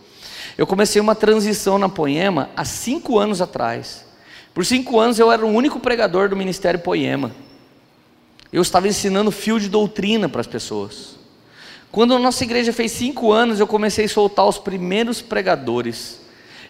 Eu 0.57 0.65
comecei 0.65 1.01
uma 1.01 1.15
transição 1.15 1.77
na 1.77 1.89
Poema 1.89 2.49
há 2.55 2.63
cinco 2.63 3.19
anos 3.19 3.41
atrás. 3.41 4.05
Por 4.53 4.65
cinco 4.65 4.99
anos 4.99 5.19
eu 5.19 5.29
era 5.29 5.45
o 5.45 5.49
único 5.49 5.81
pregador 5.81 6.29
do 6.29 6.35
Ministério 6.35 6.79
Poema. 6.79 7.31
Eu 8.51 8.61
estava 8.61 8.87
ensinando 8.87 9.31
fio 9.31 9.59
de 9.59 9.69
doutrina 9.69 10.27
para 10.27 10.41
as 10.41 10.47
pessoas. 10.47 11.15
Quando 11.91 12.13
a 12.13 12.19
nossa 12.19 12.43
igreja 12.43 12.73
fez 12.73 12.91
cinco 12.91 13.31
anos, 13.31 13.59
eu 13.59 13.67
comecei 13.67 14.05
a 14.05 14.09
soltar 14.09 14.47
os 14.47 14.57
primeiros 14.57 15.21
pregadores. 15.21 16.21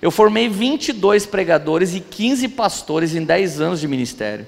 Eu 0.01 0.09
formei 0.09 0.49
22 0.49 1.25
pregadores 1.25 1.93
e 1.93 1.99
15 1.99 2.47
pastores 2.49 3.15
em 3.15 3.23
10 3.23 3.61
anos 3.61 3.79
de 3.79 3.87
ministério. 3.87 4.47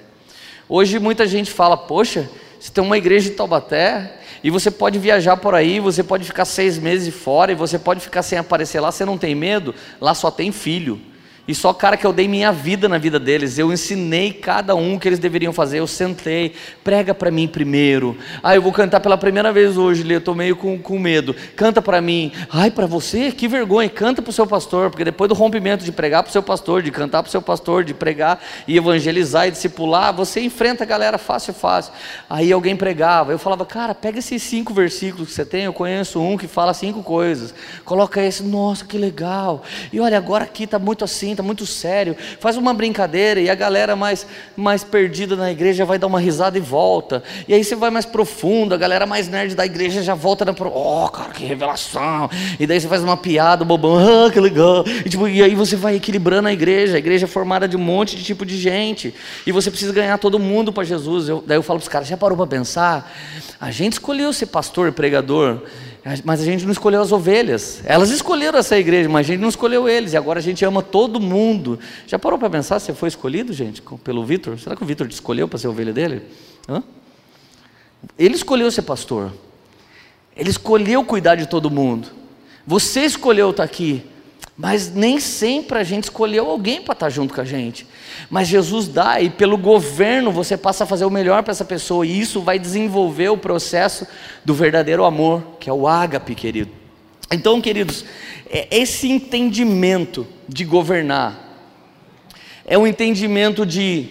Hoje 0.67 0.97
muita 0.97 1.27
gente 1.27 1.51
fala: 1.51 1.77
Poxa, 1.77 2.29
você 2.59 2.71
tem 2.71 2.83
uma 2.83 2.97
igreja 2.97 3.29
de 3.29 3.35
Taubaté 3.35 4.19
e 4.43 4.49
você 4.49 4.71
pode 4.71 4.97
viajar 4.97 5.37
por 5.37 5.53
aí, 5.53 5.79
você 5.79 6.03
pode 6.03 6.23
ficar 6.23 6.45
seis 6.45 6.77
meses 6.77 7.13
fora 7.13 7.51
e 7.51 7.55
você 7.55 7.77
pode 7.77 7.99
ficar 7.99 8.23
sem 8.23 8.37
aparecer 8.37 8.79
lá, 8.79 8.91
você 8.91 9.05
não 9.05 9.17
tem 9.17 9.35
medo? 9.35 9.75
Lá 10.01 10.13
só 10.13 10.31
tem 10.31 10.51
filho. 10.51 10.99
E 11.45 11.53
só 11.53 11.73
cara 11.73 11.97
que 11.97 12.05
eu 12.07 12.13
dei 12.13 12.25
minha 12.25 12.53
vida 12.53 12.87
na 12.87 12.97
vida 12.97 13.19
deles, 13.19 13.57
eu 13.57 13.73
ensinei 13.73 14.31
cada 14.31 14.75
um 14.75 14.95
o 14.95 14.99
que 14.99 15.09
eles 15.09 15.19
deveriam 15.19 15.51
fazer, 15.51 15.79
eu 15.79 15.87
sentei, 15.87 16.53
prega 16.85 17.13
para 17.13 17.29
mim 17.29 17.49
primeiro. 17.49 18.17
Ah, 18.41 18.55
eu 18.55 18.61
vou 18.61 18.71
cantar 18.71 19.01
pela 19.01 19.17
primeira 19.17 19.51
vez 19.51 19.77
hoje, 19.77 20.09
eu 20.09 20.19
estou 20.19 20.33
meio 20.33 20.55
com, 20.55 20.79
com 20.79 20.97
medo. 20.97 21.35
Canta 21.53 21.81
para 21.81 21.99
mim. 21.99 22.31
Ai, 22.49 22.71
para 22.71 22.85
você? 22.85 23.29
Que 23.29 23.45
vergonha, 23.49 23.89
canta 23.89 24.21
para 24.21 24.29
o 24.29 24.33
seu 24.33 24.47
pastor, 24.47 24.89
porque 24.89 25.03
depois 25.03 25.27
do 25.27 25.35
rompimento 25.35 25.83
de 25.83 25.91
pregar 25.91 26.23
para 26.23 26.29
o 26.29 26.31
seu 26.31 26.41
pastor, 26.41 26.81
de 26.81 26.91
cantar 26.91 27.21
para 27.21 27.27
o 27.27 27.31
seu 27.31 27.41
pastor, 27.41 27.83
de 27.83 27.93
pregar 27.93 28.41
e 28.65 28.77
evangelizar 28.77 29.45
e 29.45 29.51
discipular, 29.51 30.13
você 30.13 30.39
enfrenta 30.39 30.85
a 30.85 30.87
galera 30.87 31.17
fácil, 31.17 31.53
fácil. 31.53 31.91
Aí 32.29 32.53
alguém 32.53 32.73
pregava, 32.73 33.33
eu 33.33 33.37
falava, 33.37 33.65
cara, 33.65 33.93
pega 33.93 34.19
esses 34.19 34.41
cinco 34.41 34.73
versículos 34.73 35.27
que 35.27 35.33
você 35.33 35.45
tem, 35.45 35.65
eu 35.65 35.73
conheço 35.73 36.21
um 36.21 36.37
que 36.37 36.47
fala 36.47 36.73
cinco 36.73 37.03
coisas, 37.03 37.53
coloca 37.83 38.23
esse, 38.23 38.43
nossa, 38.43 38.85
que 38.85 38.97
legal. 38.97 39.61
E 39.91 39.99
olha, 39.99 40.17
agora 40.17 40.45
aqui 40.45 40.63
está 40.63 40.79
muito 40.79 41.03
assim, 41.03 41.32
muito 41.41 41.65
sério, 41.65 42.15
faz 42.39 42.57
uma 42.57 42.73
brincadeira 42.73 43.39
e 43.39 43.49
a 43.49 43.55
galera 43.55 43.95
mais, 43.95 44.27
mais 44.55 44.83
perdida 44.83 45.35
na 45.35 45.51
igreja 45.51 45.85
vai 45.85 45.97
dar 45.97 46.07
uma 46.07 46.19
risada 46.19 46.57
e 46.57 46.61
volta. 46.61 47.23
E 47.47 47.53
aí 47.53 47.63
você 47.63 47.75
vai 47.75 47.89
mais 47.89 48.05
profundo, 48.05 48.75
a 48.75 48.77
galera 48.77 49.05
mais 49.05 49.27
nerd 49.27 49.55
da 49.55 49.65
igreja 49.65 50.03
já 50.03 50.13
volta 50.13 50.45
na. 50.45 50.51
Oh, 50.51 51.09
cara, 51.09 51.31
que 51.31 51.45
revelação! 51.45 52.29
E 52.59 52.67
daí 52.67 52.79
você 52.79 52.87
faz 52.87 53.01
uma 53.01 53.17
piada, 53.17 53.63
bobão, 53.63 53.97
ah, 53.97 54.29
que 54.29 54.39
legal! 54.39 54.83
E, 55.05 55.09
tipo, 55.09 55.27
e 55.27 55.41
aí 55.41 55.55
você 55.55 55.75
vai 55.75 55.95
equilibrando 55.95 56.47
a 56.49 56.53
igreja, 56.53 56.95
a 56.95 56.99
igreja 56.99 57.25
é 57.25 57.27
formada 57.27 57.67
de 57.67 57.77
um 57.77 57.79
monte 57.79 58.15
de 58.15 58.23
tipo 58.23 58.45
de 58.45 58.57
gente, 58.57 59.13
e 59.47 59.51
você 59.51 59.71
precisa 59.71 59.93
ganhar 59.93 60.17
todo 60.17 60.37
mundo 60.37 60.73
para 60.73 60.83
Jesus. 60.83 61.29
Eu, 61.29 61.43
daí 61.45 61.57
eu 61.57 61.63
falo 61.63 61.79
para 61.79 61.85
os 61.85 61.89
caras: 61.89 62.07
já 62.07 62.17
parou 62.17 62.37
para 62.37 62.47
pensar? 62.47 63.11
A 63.59 63.71
gente 63.71 63.93
escolheu 63.93 64.33
ser 64.33 64.47
pastor, 64.47 64.91
pregador. 64.91 65.61
Mas 66.25 66.41
a 66.41 66.45
gente 66.45 66.65
não 66.65 66.71
escolheu 66.71 67.01
as 67.01 67.13
ovelhas. 67.13 67.81
Elas 67.85 68.09
escolheram 68.09 68.59
essa 68.59 68.77
igreja, 68.77 69.07
mas 69.07 69.25
a 69.25 69.31
gente 69.31 69.39
não 69.39 69.47
escolheu 69.47 69.87
eles. 69.87 70.11
E 70.11 70.17
agora 70.17 70.39
a 70.39 70.41
gente 70.41 70.65
ama 70.65 70.81
todo 70.81 71.19
mundo. 71.19 71.79
Já 72.05 72.19
parou 72.19 72.37
para 72.37 72.49
pensar 72.49 72.79
se 72.79 72.93
foi 72.93 73.07
escolhido, 73.07 73.53
gente, 73.53 73.81
pelo 74.03 74.25
Vitor? 74.25 74.59
Será 74.59 74.75
que 74.75 74.83
o 74.83 74.85
Vitor 74.85 75.07
te 75.07 75.13
escolheu 75.13 75.47
para 75.47 75.57
ser 75.57 75.69
ovelha 75.69 75.93
dele? 75.93 76.23
Hã? 76.67 76.83
Ele 78.19 78.35
escolheu 78.35 78.69
ser 78.69 78.81
pastor. 78.81 79.31
Ele 80.35 80.49
escolheu 80.49 81.05
cuidar 81.05 81.35
de 81.35 81.47
todo 81.47 81.71
mundo. 81.71 82.09
Você 82.67 83.01
escolheu 83.01 83.51
estar 83.51 83.63
aqui. 83.63 84.03
Mas 84.57 84.93
nem 84.93 85.19
sempre 85.19 85.79
a 85.79 85.83
gente 85.83 86.05
escolheu 86.05 86.49
alguém 86.49 86.81
para 86.81 86.93
estar 86.93 87.09
junto 87.09 87.33
com 87.33 87.41
a 87.41 87.45
gente. 87.45 87.87
Mas 88.29 88.47
Jesus 88.47 88.87
dá, 88.87 89.19
e 89.19 89.29
pelo 89.29 89.57
governo 89.57 90.31
você 90.31 90.55
passa 90.55 90.83
a 90.83 90.87
fazer 90.87 91.05
o 91.05 91.09
melhor 91.09 91.41
para 91.43 91.51
essa 91.51 91.65
pessoa, 91.65 92.05
e 92.05 92.19
isso 92.19 92.41
vai 92.41 92.59
desenvolver 92.59 93.29
o 93.29 93.37
processo 93.37 94.05
do 94.45 94.53
verdadeiro 94.53 95.03
amor, 95.03 95.57
que 95.59 95.69
é 95.69 95.73
o 95.73 95.87
ágape, 95.87 96.35
querido. 96.35 96.71
Então, 97.31 97.59
queridos, 97.59 98.05
é 98.49 98.67
esse 98.69 99.09
entendimento 99.09 100.27
de 100.47 100.63
governar 100.63 101.43
é 102.65 102.77
um 102.77 102.87
entendimento 102.87 103.65
de 103.65 104.07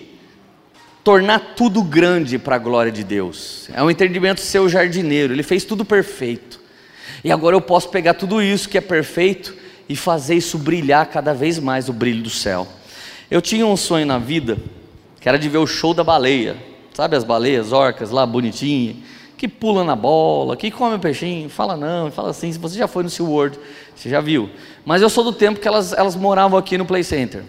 tornar 1.02 1.54
tudo 1.56 1.82
grande 1.82 2.38
para 2.38 2.56
a 2.56 2.58
glória 2.58 2.92
de 2.92 3.02
Deus. 3.02 3.68
É 3.72 3.82
um 3.82 3.90
entendimento 3.90 4.40
o 4.40 4.68
jardineiro, 4.68 5.32
ele 5.32 5.42
fez 5.42 5.64
tudo 5.64 5.84
perfeito. 5.84 6.60
E 7.24 7.32
agora 7.32 7.56
eu 7.56 7.60
posso 7.60 7.88
pegar 7.88 8.14
tudo 8.14 8.42
isso 8.42 8.68
que 8.68 8.76
é 8.76 8.80
perfeito 8.80 9.56
e 9.88 9.96
fazer 9.96 10.36
isso 10.36 10.58
brilhar 10.58 11.06
cada 11.06 11.34
vez 11.34 11.58
mais 11.58 11.88
o 11.88 11.92
brilho 11.92 12.22
do 12.22 12.30
céu. 12.30 12.66
Eu 13.30 13.40
tinha 13.40 13.66
um 13.66 13.76
sonho 13.76 14.06
na 14.06 14.18
vida, 14.18 14.58
que 15.20 15.28
era 15.28 15.38
de 15.38 15.48
ver 15.48 15.58
o 15.58 15.66
show 15.66 15.94
da 15.94 16.04
baleia. 16.04 16.56
Sabe 16.92 17.16
as 17.16 17.24
baleias, 17.24 17.72
orcas 17.72 18.10
lá, 18.10 18.26
bonitinha, 18.26 18.96
que 19.36 19.48
pula 19.48 19.82
na 19.82 19.96
bola, 19.96 20.56
que 20.56 20.70
come 20.70 20.96
o 20.96 20.98
peixinho, 20.98 21.48
fala 21.48 21.76
não, 21.76 22.10
fala 22.10 22.30
assim, 22.30 22.52
se 22.52 22.58
você 22.58 22.78
já 22.78 22.86
foi 22.86 23.02
no 23.02 23.10
SeaWorld, 23.10 23.58
você 23.96 24.08
já 24.08 24.20
viu. 24.20 24.50
Mas 24.84 25.00
eu 25.00 25.08
sou 25.08 25.24
do 25.24 25.32
tempo 25.32 25.58
que 25.58 25.66
elas, 25.66 25.92
elas 25.92 26.14
moravam 26.14 26.58
aqui 26.58 26.76
no 26.76 26.84
Play 26.84 27.02
Center. 27.02 27.42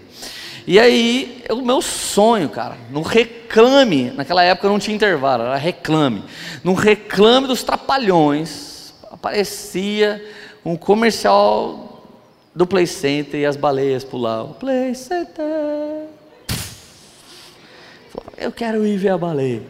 E 0.65 0.79
aí, 0.79 1.43
o 1.51 1.57
meu 1.57 1.81
sonho, 1.81 2.47
cara, 2.47 2.77
no 2.89 3.01
reclame, 3.01 4.11
naquela 4.11 4.41
época 4.41 4.69
não 4.69 4.79
tinha 4.79 4.95
intervalo, 4.95 5.43
era 5.43 5.57
reclame. 5.57 6.23
No 6.63 6.73
reclame 6.73 7.47
dos 7.47 7.63
trapalhões, 7.63 8.93
aparecia 9.11 10.23
um 10.63 10.77
comercial 10.77 11.92
do 12.55 12.67
Play 12.67 12.85
Center 12.85 13.39
e 13.39 13.45
as 13.45 13.55
baleias 13.55 14.03
pulavam. 14.03 14.53
Play 14.53 14.93
Center. 14.93 16.07
Eu 18.37 18.51
quero 18.51 18.85
ir 18.85 18.97
ver 18.97 19.09
a 19.09 19.17
baleia. 19.17 19.61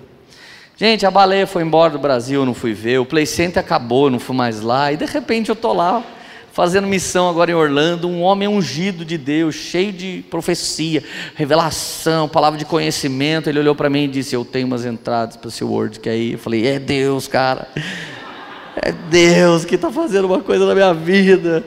Gente, 0.75 1.05
a 1.05 1.11
baleia 1.11 1.45
foi 1.45 1.61
embora 1.63 1.91
do 1.91 1.99
Brasil, 1.99 2.41
eu 2.41 2.45
não 2.45 2.53
fui 2.53 2.73
ver. 2.73 2.99
O 2.99 3.05
Play 3.05 3.25
Center 3.25 3.63
acabou, 3.63 4.07
eu 4.07 4.11
não 4.11 4.19
fui 4.19 4.35
mais 4.35 4.59
lá. 4.59 4.91
E 4.91 4.97
de 4.97 5.05
repente 5.05 5.49
eu 5.49 5.55
tô 5.55 5.71
lá 5.71 6.03
fazendo 6.51 6.87
missão 6.87 7.29
agora 7.29 7.49
em 7.49 7.53
Orlando, 7.53 8.07
um 8.07 8.21
homem 8.21 8.47
ungido 8.47 9.05
de 9.05 9.17
Deus, 9.17 9.55
cheio 9.55 9.91
de 9.91 10.23
profecia, 10.29 11.03
revelação, 11.35 12.27
palavra 12.27 12.59
de 12.59 12.65
conhecimento. 12.65 13.49
Ele 13.49 13.59
olhou 13.59 13.75
para 13.75 13.89
mim 13.89 14.05
e 14.05 14.07
disse: 14.07 14.35
"Eu 14.35 14.43
tenho 14.43 14.67
umas 14.67 14.85
entradas 14.85 15.37
para 15.37 15.47
o 15.47 15.51
seu 15.51 15.69
Word, 15.69 15.99
que 15.99 16.09
aí?" 16.09 16.33
Eu 16.33 16.39
falei: 16.39 16.67
"É 16.67 16.79
Deus, 16.79 17.27
cara. 17.27 17.67
É 18.75 18.91
Deus 18.91 19.63
que 19.63 19.75
está 19.75 19.91
fazendo 19.91 20.25
uma 20.25 20.41
coisa 20.41 20.65
na 20.65 20.73
minha 20.73 20.93
vida. 20.93 21.63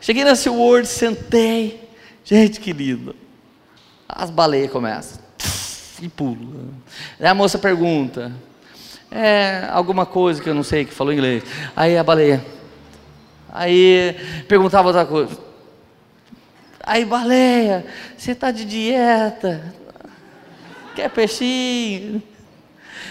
Cheguei 0.00 0.24
na 0.24 0.34
SeaWorld, 0.34 0.86
sentei. 0.86 1.88
Gente, 2.24 2.60
que 2.60 2.72
lindo. 2.72 3.14
As 4.08 4.30
baleias 4.30 4.70
começam. 4.70 5.20
E 6.00 6.08
pulam. 6.08 6.70
Aí 7.18 7.26
a 7.26 7.34
moça 7.34 7.58
pergunta. 7.58 8.32
É 9.10 9.68
alguma 9.70 10.04
coisa 10.04 10.42
que 10.42 10.48
eu 10.48 10.54
não 10.54 10.62
sei, 10.62 10.84
que 10.84 10.92
falou 10.92 11.12
inglês. 11.12 11.42
Aí 11.74 11.96
a 11.96 12.04
baleia. 12.04 12.44
Aí 13.50 14.14
perguntava 14.46 14.88
outra 14.88 15.06
coisa. 15.06 15.48
Aí, 16.88 17.04
baleia, 17.04 17.84
você 18.16 18.32
está 18.32 18.50
de 18.50 18.64
dieta? 18.64 19.74
Quer 20.94 21.10
peixinho? 21.10 22.22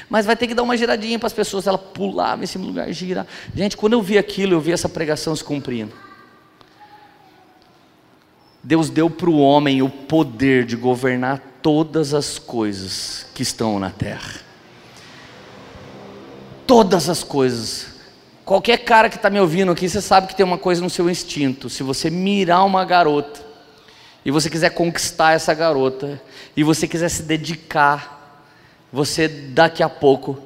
Mas 0.10 0.26
vai 0.26 0.36
ter 0.36 0.48
que 0.48 0.56
dar 0.56 0.64
uma 0.64 0.76
giradinha 0.76 1.20
para 1.20 1.28
as 1.28 1.34
pessoas. 1.34 1.68
Ela 1.68 1.78
pulava 1.78 2.44
em 2.44 2.48
cima 2.48 2.64
do 2.64 2.70
lugar, 2.70 2.92
girar. 2.92 3.28
Gente, 3.54 3.78
quando 3.78 3.94
eu 3.94 4.02
vi 4.02 4.18
aquilo, 4.18 4.54
eu 4.54 4.60
vi 4.60 4.72
essa 4.72 4.90
pregação 4.90 5.36
se 5.36 5.44
cumprindo. 5.44 5.94
Deus 8.68 8.89
deu 8.89 9.09
para 9.09 9.30
o 9.30 9.39
homem 9.39 9.82
o 9.82 9.88
poder 9.88 10.65
de 10.65 10.76
governar 10.76 11.41
todas 11.61 12.13
as 12.13 12.38
coisas 12.38 13.26
que 13.34 13.41
estão 13.41 13.80
na 13.80 13.89
terra. 13.89 14.41
Todas 16.65 17.07
as 17.07 17.24
coisas. 17.24 17.88
Qualquer 18.43 18.80
cara 18.80 19.09
que 19.09 19.15
está 19.15 19.30
me 19.30 19.39
ouvindo 19.39 19.72
aqui, 19.72 19.88
você 19.88 20.01
sabe 20.01 20.28
que 20.28 20.36
tem 20.36 20.45
uma 20.45 20.57
coisa 20.57 20.82
no 20.82 20.89
seu 20.89 21.09
instinto. 21.09 21.70
Se 21.70 21.82
você 21.82 22.09
mirar 22.09 22.65
uma 22.65 22.84
garota 22.84 23.39
e 24.26 24.32
você 24.32 24.49
quiser 24.49 24.72
conquistar 24.72 25.32
essa 25.32 25.53
garota 25.53 26.22
e 26.53 26.61
você 26.61 26.89
quiser 26.89 27.07
se 27.07 27.24
dedicar, 27.24 28.45
você 28.91 29.30
daqui 29.30 29.82
a 29.82 29.88
pouco 29.88 30.41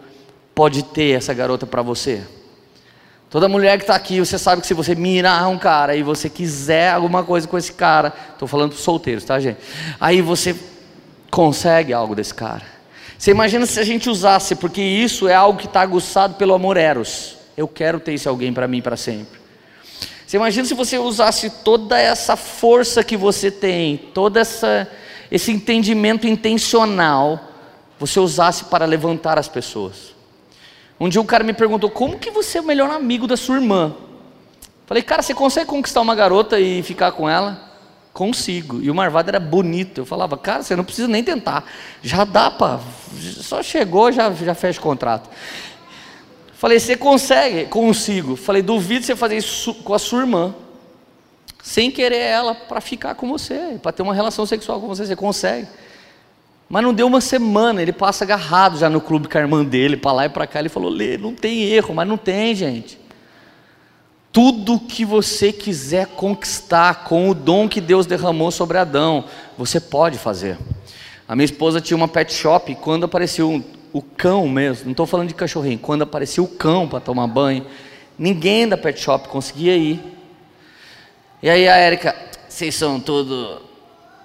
pode 0.53 0.83
ter 0.83 1.17
essa 1.17 1.33
garota 1.33 1.65
para 1.65 1.81
você. 1.81 2.21
Toda 3.31 3.47
mulher 3.47 3.77
que 3.77 3.83
está 3.83 3.95
aqui, 3.95 4.19
você 4.19 4.37
sabe 4.37 4.61
que 4.61 4.67
se 4.67 4.73
você 4.73 4.93
mirar 4.93 5.47
um 5.47 5.57
cara 5.57 5.95
e 5.95 6.03
você 6.03 6.29
quiser 6.29 6.91
alguma 6.91 7.23
coisa 7.23 7.47
com 7.47 7.57
esse 7.57 7.71
cara, 7.71 8.13
estou 8.33 8.45
falando 8.45 8.71
para 8.71 8.79
solteiros, 8.79 9.23
tá, 9.23 9.39
gente? 9.39 9.57
Aí 10.01 10.21
você 10.21 10.53
consegue 11.29 11.93
algo 11.93 12.13
desse 12.13 12.33
cara. 12.33 12.63
Você 13.17 13.31
imagina 13.31 13.65
se 13.65 13.79
a 13.79 13.85
gente 13.85 14.09
usasse, 14.09 14.53
porque 14.57 14.81
isso 14.81 15.29
é 15.29 15.33
algo 15.33 15.57
que 15.57 15.65
está 15.65 15.79
aguçado 15.79 16.33
pelo 16.33 16.53
amor 16.53 16.75
eros. 16.75 17.37
Eu 17.55 17.69
quero 17.69 18.01
ter 18.01 18.13
esse 18.13 18.27
alguém 18.27 18.51
para 18.51 18.67
mim 18.67 18.81
para 18.81 18.97
sempre. 18.97 19.39
Você 20.27 20.35
imagina 20.35 20.65
se 20.65 20.73
você 20.73 20.97
usasse 20.97 21.49
toda 21.63 21.97
essa 21.97 22.35
força 22.35 23.01
que 23.01 23.15
você 23.15 23.49
tem, 23.49 23.95
todo 24.13 24.35
essa, 24.35 24.89
esse 25.31 25.53
entendimento 25.53 26.27
intencional, 26.27 27.39
você 27.97 28.19
usasse 28.19 28.65
para 28.65 28.83
levantar 28.83 29.39
as 29.39 29.47
pessoas. 29.47 30.13
Um 31.01 31.09
dia 31.09 31.19
um 31.19 31.25
cara 31.25 31.43
me 31.43 31.51
perguntou: 31.51 31.89
como 31.89 32.19
que 32.19 32.29
você 32.29 32.59
é 32.59 32.61
o 32.61 32.63
melhor 32.63 32.91
amigo 32.91 33.25
da 33.25 33.35
sua 33.35 33.55
irmã? 33.55 33.95
Falei, 34.85 35.01
cara, 35.01 35.23
você 35.23 35.33
consegue 35.33 35.65
conquistar 35.65 35.99
uma 35.99 36.13
garota 36.13 36.59
e 36.59 36.83
ficar 36.83 37.11
com 37.13 37.27
ela? 37.27 37.59
Consigo. 38.13 38.79
E 38.83 38.91
o 38.91 38.93
Marvado 38.93 39.29
era 39.29 39.39
bonito. 39.39 40.01
Eu 40.01 40.05
falava, 40.05 40.37
cara, 40.37 40.61
você 40.61 40.75
não 40.75 40.83
precisa 40.83 41.07
nem 41.07 41.23
tentar. 41.23 41.65
Já 42.03 42.23
dá 42.23 42.51
para. 42.51 42.81
Só 43.37 43.63
chegou, 43.63 44.11
já, 44.11 44.31
já 44.31 44.53
fecha 44.53 44.79
o 44.79 44.83
contrato. 44.83 45.27
Falei, 46.53 46.79
você 46.79 46.95
consegue? 46.95 47.65
Consigo. 47.65 48.35
Falei, 48.35 48.61
duvido 48.61 49.03
você 49.03 49.15
fazer 49.15 49.37
isso 49.37 49.73
com 49.73 49.95
a 49.95 49.99
sua 49.99 50.19
irmã. 50.19 50.53
Sem 51.63 51.89
querer 51.89 52.17
ela 52.17 52.53
para 52.53 52.79
ficar 52.79 53.15
com 53.15 53.27
você, 53.27 53.79
para 53.81 53.91
ter 53.91 54.03
uma 54.03 54.13
relação 54.13 54.45
sexual 54.45 54.79
com 54.79 54.87
você. 54.87 55.07
Você 55.07 55.15
consegue. 55.15 55.67
Mas 56.71 56.83
não 56.83 56.93
deu 56.93 57.05
uma 57.05 57.19
semana, 57.19 57.81
ele 57.81 57.91
passa 57.91 58.23
agarrado 58.23 58.77
já 58.77 58.89
no 58.89 59.01
clube 59.01 59.27
com 59.27 59.37
a 59.37 59.41
irmã 59.41 59.61
dele, 59.61 59.97
para 59.97 60.13
lá 60.13 60.25
e 60.27 60.29
para 60.29 60.47
cá. 60.47 60.57
Ele 60.57 60.69
falou: 60.69 60.89
Lê, 60.89 61.17
não 61.17 61.35
tem 61.35 61.63
erro, 61.63 61.93
mas 61.93 62.07
não 62.07 62.15
tem, 62.15 62.55
gente. 62.55 62.97
Tudo 64.31 64.79
que 64.79 65.03
você 65.03 65.51
quiser 65.51 66.07
conquistar 66.07 67.03
com 67.03 67.29
o 67.29 67.33
dom 67.33 67.67
que 67.67 67.81
Deus 67.81 68.05
derramou 68.05 68.51
sobre 68.51 68.77
Adão, 68.77 69.25
você 69.57 69.81
pode 69.81 70.17
fazer. 70.17 70.57
A 71.27 71.35
minha 71.35 71.43
esposa 71.43 71.81
tinha 71.81 71.97
uma 71.97 72.07
pet 72.07 72.33
shop 72.33 72.71
e 72.71 72.75
quando 72.75 73.03
apareceu 73.03 73.61
o 73.91 74.01
cão 74.01 74.47
mesmo, 74.47 74.85
não 74.85 74.91
estou 74.91 75.05
falando 75.05 75.27
de 75.27 75.33
cachorrinho, 75.33 75.77
quando 75.77 76.03
aparecia 76.03 76.41
o 76.41 76.47
cão 76.47 76.87
para 76.87 77.01
tomar 77.01 77.27
banho, 77.27 77.65
ninguém 78.17 78.65
da 78.65 78.77
pet 78.77 78.97
shop 78.97 79.27
conseguia 79.27 79.75
ir. 79.75 80.01
E 81.43 81.49
aí 81.49 81.67
a 81.67 81.75
Érica, 81.75 82.15
vocês 82.47 82.73
são 82.73 82.97
tudo 82.97 83.70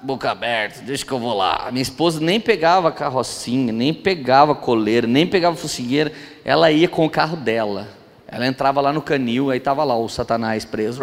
boca 0.03 0.30
aberta, 0.30 0.82
deixa 0.82 1.05
que 1.05 1.12
eu 1.12 1.18
vou 1.18 1.36
lá. 1.36 1.68
Minha 1.70 1.82
esposa 1.82 2.20
nem 2.20 2.40
pegava 2.40 2.92
carrocinha, 2.92 3.72
nem 3.72 3.92
pegava 3.92 4.55
coleira, 4.55 5.07
nem 5.07 5.26
pegava 5.26 5.57
focinheira, 5.57 6.12
ela 6.44 6.70
ia 6.70 6.88
com 6.88 7.05
o 7.05 7.11
carro 7.11 7.36
dela. 7.36 7.88
Ela 8.28 8.47
entrava 8.47 8.80
lá 8.80 8.92
no 8.92 9.01
canil, 9.01 9.51
aí 9.51 9.59
estava 9.59 9.84
lá 9.84 9.97
o 9.97 10.09
satanás 10.09 10.64
preso. 10.64 11.01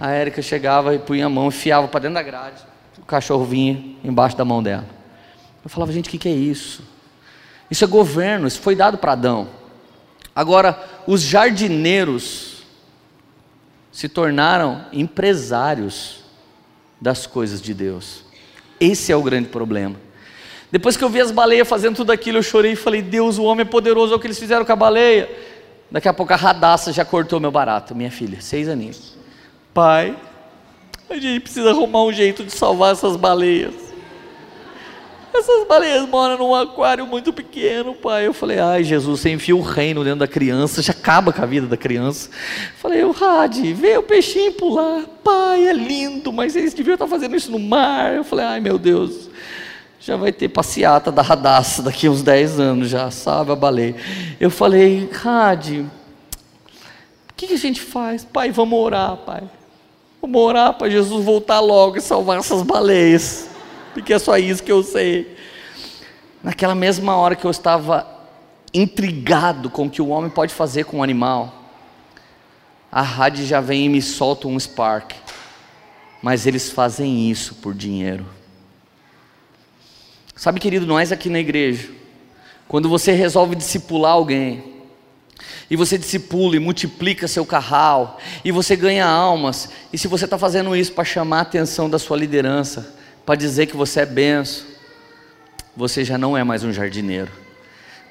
A 0.00 0.10
Érica 0.10 0.40
chegava 0.40 0.94
e 0.94 0.98
punha 0.98 1.26
a 1.26 1.28
mão, 1.28 1.48
enfiava 1.48 1.86
para 1.86 2.00
dentro 2.00 2.14
da 2.14 2.22
grade. 2.22 2.62
O 2.98 3.04
cachorro 3.04 3.44
vinha 3.44 3.96
embaixo 4.02 4.36
da 4.36 4.44
mão 4.44 4.62
dela. 4.62 4.86
Eu 5.62 5.68
falava, 5.68 5.92
gente, 5.92 6.08
o 6.08 6.10
que, 6.10 6.18
que 6.18 6.28
é 6.28 6.32
isso? 6.32 6.82
Isso 7.70 7.84
é 7.84 7.86
governo, 7.86 8.48
isso 8.48 8.60
foi 8.60 8.74
dado 8.74 8.96
para 8.96 9.12
Adão. 9.12 9.48
Agora, 10.34 10.82
os 11.06 11.20
jardineiros 11.20 12.62
se 13.92 14.08
tornaram 14.08 14.86
empresários 14.92 16.24
das 17.00 17.26
coisas 17.26 17.60
de 17.60 17.72
Deus. 17.72 18.24
Esse 18.78 19.12
é 19.12 19.16
o 19.16 19.22
grande 19.22 19.48
problema. 19.48 19.96
Depois 20.70 20.96
que 20.96 21.02
eu 21.02 21.08
vi 21.08 21.20
as 21.20 21.30
baleias 21.30 21.68
fazendo 21.68 21.96
tudo 21.96 22.12
aquilo, 22.12 22.38
eu 22.38 22.42
chorei 22.42 22.72
e 22.72 22.76
falei: 22.76 23.02
Deus, 23.02 23.38
o 23.38 23.44
homem 23.44 23.62
é 23.62 23.68
poderoso, 23.68 24.12
é 24.12 24.16
o 24.16 24.20
que 24.20 24.26
eles 24.26 24.38
fizeram 24.38 24.64
com 24.64 24.72
a 24.72 24.76
baleia. 24.76 25.28
Daqui 25.90 26.08
a 26.08 26.12
pouco 26.12 26.32
a 26.32 26.36
radaça 26.36 26.92
já 26.92 27.04
cortou 27.04 27.40
meu 27.40 27.50
barato, 27.50 27.94
minha 27.94 28.10
filha, 28.10 28.40
seis 28.40 28.68
aninhos. 28.68 29.16
Pai, 29.74 30.16
a 31.08 31.14
gente 31.14 31.40
precisa 31.40 31.70
arrumar 31.70 32.04
um 32.04 32.12
jeito 32.12 32.44
de 32.44 32.52
salvar 32.52 32.92
essas 32.92 33.16
baleias. 33.16 33.89
Essas 35.32 35.66
baleias 35.66 36.08
moram 36.08 36.36
num 36.38 36.54
aquário 36.54 37.06
muito 37.06 37.32
pequeno, 37.32 37.94
pai. 37.94 38.26
Eu 38.26 38.34
falei, 38.34 38.58
ai 38.58 38.82
Jesus, 38.82 39.20
você 39.20 39.30
enfia 39.30 39.54
o 39.54 39.60
reino 39.60 40.02
dentro 40.02 40.20
da 40.20 40.26
criança, 40.26 40.82
já 40.82 40.92
acaba 40.92 41.32
com 41.32 41.42
a 41.42 41.46
vida 41.46 41.66
da 41.66 41.76
criança. 41.76 42.30
Falei, 42.78 43.04
o 43.04 43.12
Rade, 43.12 43.72
vê 43.72 43.96
o 43.96 44.02
peixinho 44.02 44.52
pular. 44.52 45.04
Pai, 45.22 45.68
é 45.68 45.72
lindo, 45.72 46.32
mas 46.32 46.56
eles 46.56 46.74
deviam 46.74 46.94
estar 46.94 47.06
fazendo 47.06 47.36
isso 47.36 47.50
no 47.50 47.58
mar. 47.58 48.14
Eu 48.14 48.24
falei, 48.24 48.44
ai 48.44 48.60
meu 48.60 48.76
Deus, 48.76 49.30
já 50.00 50.16
vai 50.16 50.32
ter 50.32 50.48
passeata 50.48 51.12
da 51.12 51.22
radaça 51.22 51.80
daqui 51.82 52.08
uns 52.08 52.22
10 52.22 52.58
anos 52.58 52.88
já, 52.88 53.10
sabe 53.10 53.52
a 53.52 53.56
baleia. 53.56 53.94
Eu 54.40 54.50
falei, 54.50 55.08
Rade, 55.12 55.86
o 57.30 57.34
que, 57.36 57.46
que 57.46 57.54
a 57.54 57.58
gente 57.58 57.80
faz? 57.80 58.24
Pai, 58.24 58.50
vamos 58.50 58.78
orar, 58.78 59.16
pai. 59.18 59.42
Vamos 60.20 60.40
orar 60.40 60.74
para 60.74 60.90
Jesus 60.90 61.24
voltar 61.24 61.60
logo 61.60 61.96
e 61.96 62.00
salvar 62.00 62.38
essas 62.38 62.62
baleias 62.62 63.48
porque 63.92 64.12
é 64.12 64.18
só 64.18 64.36
isso 64.38 64.62
que 64.62 64.72
eu 64.72 64.82
sei. 64.82 65.36
Naquela 66.42 66.74
mesma 66.74 67.16
hora 67.16 67.36
que 67.36 67.44
eu 67.44 67.50
estava 67.50 68.06
intrigado 68.72 69.68
com 69.68 69.86
o 69.86 69.90
que 69.90 70.00
o 70.00 70.08
homem 70.08 70.30
pode 70.30 70.54
fazer 70.54 70.84
com 70.84 70.98
o 70.98 71.02
animal, 71.02 71.54
a 72.90 73.02
rádio 73.02 73.44
já 73.44 73.60
vem 73.60 73.86
e 73.86 73.88
me 73.88 74.02
solta 74.02 74.48
um 74.48 74.58
spark. 74.58 75.12
Mas 76.22 76.46
eles 76.46 76.70
fazem 76.70 77.30
isso 77.30 77.54
por 77.56 77.74
dinheiro. 77.74 78.26
Sabe, 80.36 80.60
querido, 80.60 80.86
nós 80.86 81.12
aqui 81.12 81.28
na 81.28 81.38
igreja, 81.38 81.90
quando 82.66 82.88
você 82.88 83.12
resolve 83.12 83.54
discipular 83.54 84.12
alguém, 84.12 84.64
e 85.70 85.76
você 85.76 85.96
discipula 85.96 86.56
e 86.56 86.58
multiplica 86.58 87.28
seu 87.28 87.44
carral, 87.46 88.18
e 88.44 88.50
você 88.50 88.74
ganha 88.74 89.06
almas, 89.06 89.68
e 89.92 89.98
se 89.98 90.08
você 90.08 90.24
está 90.24 90.36
fazendo 90.38 90.74
isso 90.74 90.92
para 90.92 91.04
chamar 91.04 91.38
a 91.38 91.42
atenção 91.42 91.88
da 91.88 91.98
sua 91.98 92.16
liderança, 92.16 92.94
para 93.24 93.34
dizer 93.34 93.66
que 93.66 93.76
você 93.76 94.00
é 94.00 94.06
benção, 94.06 94.66
você 95.76 96.04
já 96.04 96.18
não 96.18 96.36
é 96.36 96.42
mais 96.42 96.64
um 96.64 96.72
jardineiro. 96.72 97.30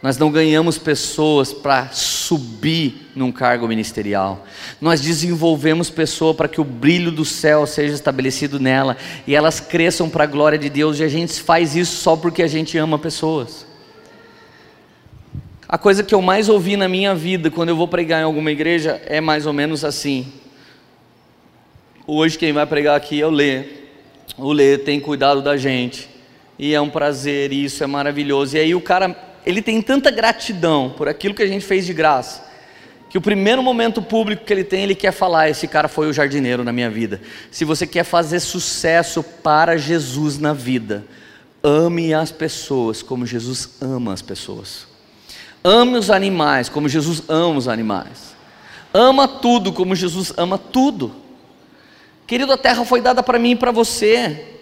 Nós 0.02 0.18
não 0.18 0.32
ganhamos 0.32 0.78
pessoas 0.78 1.52
para 1.52 1.90
subir 1.92 3.10
num 3.14 3.34
cargo 3.34 3.68
ministerial. 3.68 4.46
Nós 4.80 5.02
desenvolvemos 5.02 5.90
pessoa 5.90 6.34
para 6.34 6.48
que 6.48 6.62
o 6.62 6.64
brilho 6.64 7.12
do 7.12 7.26
céu 7.26 7.68
seja 7.68 7.96
estabelecido 7.96 8.62
nela 8.62 8.96
e 9.28 9.36
elas 9.36 9.60
cresçam 9.60 10.10
para 10.10 10.24
a 10.24 10.28
glória 10.28 10.58
de 10.58 10.70
Deus. 10.70 11.00
E 11.00 11.04
a 11.04 11.10
gente 11.10 11.42
faz 11.42 11.76
isso 11.76 11.98
só 11.98 12.16
porque 12.16 12.42
a 12.42 12.48
gente 12.48 12.78
ama 12.78 12.98
pessoas. 12.98 13.68
A 15.68 15.78
coisa 15.78 16.02
que 16.02 16.16
eu 16.16 16.22
mais 16.22 16.48
ouvi 16.48 16.78
na 16.78 16.88
minha 16.88 17.14
vida 17.14 17.52
quando 17.52 17.70
eu 17.70 17.76
vou 17.76 17.88
pregar 17.88 18.22
em 18.22 18.24
alguma 18.24 18.52
igreja 18.52 19.02
é 19.06 19.20
mais 19.20 19.46
ou 19.46 19.52
menos 19.52 19.84
assim. 19.84 20.32
Hoje 22.08 22.38
quem 22.38 22.54
vai 22.54 22.66
pregar 22.66 22.96
aqui 22.96 23.22
é 23.22 23.28
o 23.28 23.30
Lê 23.30 23.80
o 24.38 24.52
Lê 24.52 24.78
tem 24.78 25.00
cuidado 25.00 25.42
da 25.42 25.58
gente. 25.58 26.10
E 26.58 26.74
é 26.74 26.82
um 26.82 26.90
prazer, 26.90 27.54
e 27.54 27.64
isso 27.64 27.84
é 27.84 27.88
maravilhoso. 27.88 28.58
E 28.58 28.60
aí 28.60 28.76
o 28.76 28.82
cara, 28.82 29.16
ele 29.46 29.62
tem 29.62 29.82
tanta 29.82 30.12
gratidão 30.12 30.94
por 30.96 31.08
aquilo 31.08 31.34
que 31.34 31.42
a 31.42 31.48
gente 31.48 31.66
fez 31.66 31.86
de 31.86 31.94
graça, 31.94 32.46
que 33.10 33.18
o 33.18 33.22
primeiro 33.22 33.64
momento 33.64 34.02
público 34.02 34.44
que 34.44 34.52
ele 34.52 34.66
tem, 34.66 34.84
ele 34.84 34.96
quer 34.96 35.12
falar: 35.12 35.50
esse 35.50 35.68
cara 35.68 35.88
foi 35.88 36.10
o 36.10 36.14
jardineiro 36.14 36.64
na 36.64 36.74
minha 36.74 36.90
vida. 36.90 37.22
Se 37.50 37.64
você 37.64 37.88
quer 37.88 38.04
fazer 38.04 38.42
sucesso 38.42 39.24
para 39.24 39.78
Jesus 39.78 40.38
na 40.38 40.54
vida, 40.54 41.06
ame 41.64 42.14
as 42.14 42.32
pessoas 42.32 43.02
como 43.02 43.26
Jesus 43.26 43.78
ama 43.82 44.14
as 44.14 44.22
pessoas. 44.22 44.88
Ame 45.64 45.98
os 45.98 46.10
animais 46.10 46.70
como 46.70 46.88
Jesus 46.88 47.24
ama 47.28 47.58
os 47.58 47.68
animais. 47.68 48.36
Ama 48.94 49.28
tudo 49.28 49.72
como 49.72 49.96
Jesus 49.96 50.34
ama 50.38 50.58
tudo. 50.58 51.14
Querido, 52.30 52.54
a 52.54 52.58
terra 52.60 52.86
foi 52.86 53.02
dada 53.02 53.24
para 53.24 53.40
mim 53.40 53.54
e 53.54 53.56
para 53.56 53.72
você. 53.72 54.59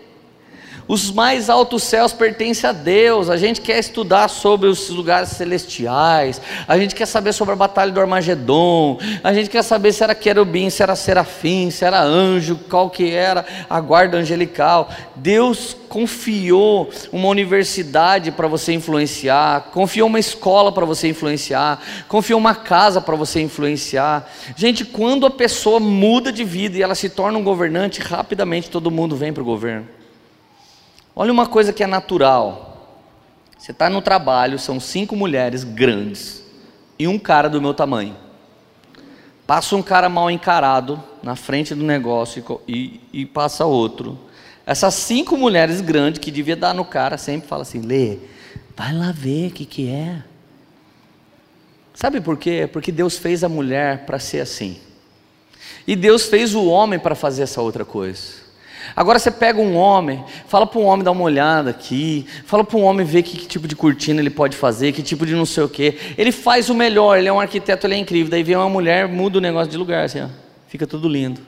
Os 0.88 1.12
mais 1.12 1.50
altos 1.50 1.84
céus 1.84 2.14
pertencem 2.14 2.70
a 2.70 2.74
Deus. 2.74 3.30
A 3.30 3.36
gente 3.36 3.60
quer 3.60 3.78
estudar 3.78 4.30
sobre 4.30 4.70
os 4.70 4.90
lugares 4.90 5.30
celestiais. 5.30 6.42
A 6.66 6.78
gente 6.78 6.96
quer 6.96 7.06
saber 7.06 7.34
sobre 7.34 7.54
a 7.54 7.58
batalha 7.58 7.92
do 7.92 8.00
Armagedon. 8.00 8.98
A 9.22 9.34
gente 9.34 9.50
quer 9.50 9.64
saber 9.64 9.92
se 9.92 10.04
era 10.04 10.16
querubim, 10.16 10.70
se 10.70 10.82
era 10.82 10.96
serafim, 10.96 11.70
se 11.70 11.84
era 11.84 12.02
anjo, 12.02 12.58
qual 12.70 12.90
que 12.90 13.12
era 13.12 13.46
a 13.70 13.82
guarda 13.82 14.18
angelical. 14.18 14.90
Deus 15.16 15.76
confiou 15.90 16.90
uma 17.12 17.28
universidade 17.28 18.32
para 18.32 18.48
você 18.48 18.74
influenciar, 18.74 19.70
confiou 19.74 20.08
uma 20.08 20.20
escola 20.20 20.72
para 20.72 20.86
você 20.86 21.10
influenciar, 21.10 21.82
confiou 22.08 22.40
uma 22.40 22.56
casa 22.56 23.02
para 23.02 23.16
você 23.16 23.42
influenciar. 23.42 24.30
Gente, 24.56 24.86
quando 24.86 25.26
a 25.26 25.32
pessoa 25.32 25.80
muda 25.80 26.32
de 26.32 26.44
vida 26.44 26.78
e 26.78 26.82
ela 26.82 26.96
se 26.96 27.10
torna 27.10 27.38
um 27.38 27.44
governante, 27.44 28.02
rapidamente 28.02 28.70
todo 28.70 28.92
mundo 28.92 29.16
vem 29.16 29.34
para 29.34 29.42
o 29.44 29.46
governo. 29.46 29.97
Olha 31.20 31.34
uma 31.34 31.48
coisa 31.48 31.74
que 31.74 31.84
é 31.84 31.88
natural. 31.88 33.02
Você 33.58 33.72
está 33.72 33.90
no 33.90 34.04
trabalho, 34.04 34.60
são 34.60 34.80
cinco 34.80 35.16
mulheres 35.16 35.64
grandes, 35.64 36.44
e 37.00 37.08
um 37.08 37.18
cara 37.18 37.50
do 37.50 37.60
meu 37.60 37.74
tamanho. 37.74 38.16
Passa 39.48 39.76
um 39.76 39.82
cara 39.82 40.10
mal 40.10 40.30
encarado 40.30 41.04
na 41.24 41.36
frente 41.36 41.74
do 41.74 41.84
negócio 41.84 42.62
e, 42.68 43.02
e, 43.12 43.26
passa 43.26 43.66
outro. 43.66 44.16
Essas 44.64 44.94
cinco 44.94 45.36
mulheres 45.36 45.82
grandes 45.82 46.20
que 46.20 46.30
devia 46.30 46.56
dar 46.56 46.76
no 46.76 46.86
cara 46.86 47.18
sempre 47.18 47.48
fala 47.48 47.64
assim: 47.64 47.82
Lê, 47.82 48.20
vai 48.76 48.94
lá 48.94 49.12
ver 49.12 49.48
o 49.48 49.52
que, 49.52 49.66
que 49.66 49.90
é. 49.90 50.22
Sabe 51.96 52.22
por 52.22 52.38
quê? 52.38 52.70
Porque 52.72 52.92
Deus 52.92 53.18
fez 53.18 53.44
a 53.44 53.50
mulher 53.50 54.06
para 54.06 54.20
ser 54.20 54.42
assim. 54.42 54.80
E 55.88 55.96
Deus 55.96 56.28
fez 56.28 56.54
o 56.54 56.68
homem 56.68 57.00
para 57.00 57.16
fazer 57.16 57.42
essa 57.42 57.60
outra 57.60 57.84
coisa. 57.84 58.47
Agora 58.96 59.20
você 59.20 59.30
pega 59.30 59.60
um 59.60 59.76
homem, 59.76 60.24
fala 60.48 60.66
para 60.66 60.80
um 60.80 60.86
homem 60.86 61.04
dar 61.04 61.12
uma 61.12 61.24
olhada 61.24 61.70
aqui, 61.70 62.26
fala 62.46 62.64
para 62.64 62.78
um 62.78 62.84
homem 62.84 63.06
ver 63.06 63.24
que, 63.24 63.38
que, 63.38 63.48
tipo 63.48 63.68
de 63.68 63.76
cortina 63.76 64.20
ele 64.20 64.30
pode 64.30 64.56
fazer, 64.56 64.92
que 64.92 65.04
tipo 65.04 65.26
de 65.26 65.36
não 65.36 65.46
sei 65.46 65.64
o 65.64 65.70
que. 65.70 65.98
Ele 66.18 66.32
faz 66.32 66.70
o 66.70 66.74
melhor, 66.74 67.18
ele 67.18 67.28
é 67.28 67.34
um 67.34 67.40
arquiteto, 67.40 67.86
ele 67.86 67.96
é 67.96 67.98
incrível. 67.98 68.32
Daí 68.32 68.44
vem 68.44 68.56
uma 68.56 68.70
mulher, 68.70 69.08
muda 69.08 69.38
o 69.38 69.42
negócio 69.42 69.70
de 69.70 69.78
lugar, 69.78 70.06
assim, 70.06 70.22
ó, 70.22 70.28
fica 70.68 70.88
tudo 70.88 71.08
lindo. 71.08 71.42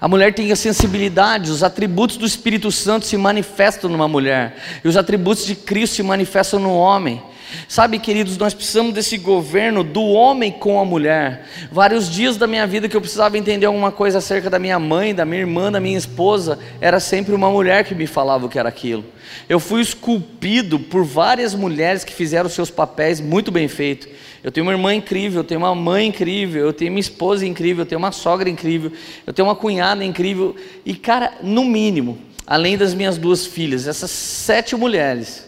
A 0.00 0.08
mulher 0.08 0.34
tem 0.34 0.52
a 0.52 0.56
sensibilidade, 0.56 1.50
os 1.50 1.62
atributos 1.62 2.16
do 2.16 2.26
Espírito 2.26 2.70
Santo 2.70 3.06
se 3.06 3.16
manifestam 3.16 3.88
numa 3.88 4.06
mulher, 4.06 4.56
e 4.84 4.88
os 4.88 4.96
atributos 4.96 5.46
de 5.46 5.54
Cristo 5.54 5.96
se 5.96 6.02
manifestam 6.02 6.60
no 6.60 6.74
homem. 6.74 7.22
Sabe, 7.68 7.98
queridos, 7.98 8.36
nós 8.36 8.54
precisamos 8.54 8.92
desse 8.92 9.16
governo 9.16 9.82
do 9.82 10.02
homem 10.02 10.52
com 10.52 10.78
a 10.78 10.84
mulher. 10.84 11.46
Vários 11.70 12.10
dias 12.10 12.36
da 12.36 12.46
minha 12.46 12.66
vida 12.66 12.88
que 12.88 12.96
eu 12.96 13.00
precisava 13.00 13.36
entender 13.38 13.66
alguma 13.66 13.90
coisa 13.90 14.18
acerca 14.18 14.48
da 14.48 14.58
minha 14.58 14.78
mãe, 14.78 15.14
da 15.14 15.24
minha 15.24 15.40
irmã, 15.40 15.72
da 15.72 15.80
minha 15.80 15.98
esposa, 15.98 16.58
era 16.80 17.00
sempre 17.00 17.34
uma 17.34 17.50
mulher 17.50 17.84
que 17.84 17.94
me 17.94 18.06
falava 18.06 18.46
o 18.46 18.48
que 18.48 18.58
era 18.58 18.68
aquilo. 18.68 19.04
Eu 19.48 19.58
fui 19.58 19.80
esculpido 19.80 20.78
por 20.78 21.04
várias 21.04 21.54
mulheres 21.54 22.04
que 22.04 22.12
fizeram 22.12 22.48
seus 22.48 22.70
papéis 22.70 23.20
muito 23.20 23.50
bem 23.50 23.68
feitos. 23.68 24.08
Eu 24.42 24.52
tenho 24.52 24.66
uma 24.66 24.72
irmã 24.72 24.94
incrível, 24.94 25.40
eu 25.40 25.44
tenho 25.44 25.60
uma 25.60 25.74
mãe 25.74 26.06
incrível, 26.06 26.66
eu 26.66 26.72
tenho 26.72 26.90
uma 26.90 27.00
esposa 27.00 27.46
incrível, 27.46 27.82
eu 27.82 27.86
tenho 27.86 27.98
uma 27.98 28.12
sogra 28.12 28.48
incrível, 28.48 28.92
eu 29.26 29.32
tenho 29.32 29.48
uma 29.48 29.56
cunhada 29.56 30.04
incrível. 30.04 30.54
E, 30.84 30.94
cara, 30.94 31.34
no 31.42 31.64
mínimo, 31.64 32.18
além 32.46 32.76
das 32.76 32.92
minhas 32.92 33.16
duas 33.16 33.46
filhas, 33.46 33.86
essas 33.86 34.10
sete 34.10 34.76
mulheres 34.76 35.43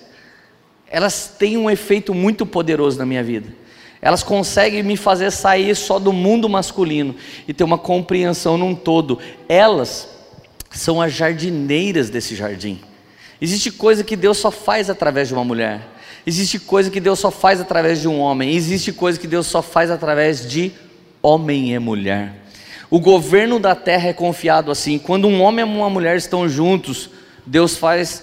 elas 0.91 1.34
têm 1.39 1.57
um 1.57 1.70
efeito 1.70 2.14
muito 2.14 2.47
poderoso 2.47 2.99
na 2.99 3.07
minha 3.07 3.22
vida. 3.22 3.49
Elas 4.01 4.22
conseguem 4.22 4.82
me 4.82 4.97
fazer 4.97 5.30
sair 5.32 5.74
só 5.74 5.99
do 5.99 6.12
mundo 6.12 6.49
masculino 6.49 7.14
e 7.49 7.53
ter 7.53 7.64
uma 7.64 7.78
compreensão 7.78 8.57
num 8.57 8.74
todo. 8.74 9.18
Elas 9.49 10.09
são 10.70 11.01
as 11.01 11.12
jardineiras 11.12 12.11
desse 12.11 12.37
jardim. 12.37 12.80
Existe 13.41 13.70
coisa 13.70 14.05
que 14.05 14.16
Deus 14.16 14.39
só 14.39 14.51
faz 14.51 14.89
através 14.89 15.28
de 15.28 15.34
uma 15.34 15.45
mulher. 15.45 15.80
Existe 16.26 16.59
coisa 16.59 16.91
que 16.91 17.01
Deus 17.01 17.18
só 17.18 17.30
faz 17.30 17.61
através 17.61 18.01
de 18.01 18.09
um 18.09 18.20
homem. 18.20 18.55
Existe 18.55 18.93
coisa 18.93 19.18
que 19.18 19.26
Deus 19.26 19.47
só 19.47 19.62
faz 19.62 19.91
através 19.91 20.49
de 20.49 20.72
homem 21.22 21.74
e 21.74 21.78
mulher. 21.78 22.32
O 22.89 23.01
governo 23.01 23.59
da 23.59 23.74
terra 23.74 24.09
é 24.09 24.12
confiado 24.12 24.70
assim. 24.70 24.99
Quando 24.99 25.26
um 25.26 25.43
homem 25.43 25.64
e 25.64 25.68
uma 25.68 25.91
mulher 25.91 26.16
estão 26.16 26.49
juntos, 26.49 27.11
Deus 27.45 27.76
faz 27.76 28.22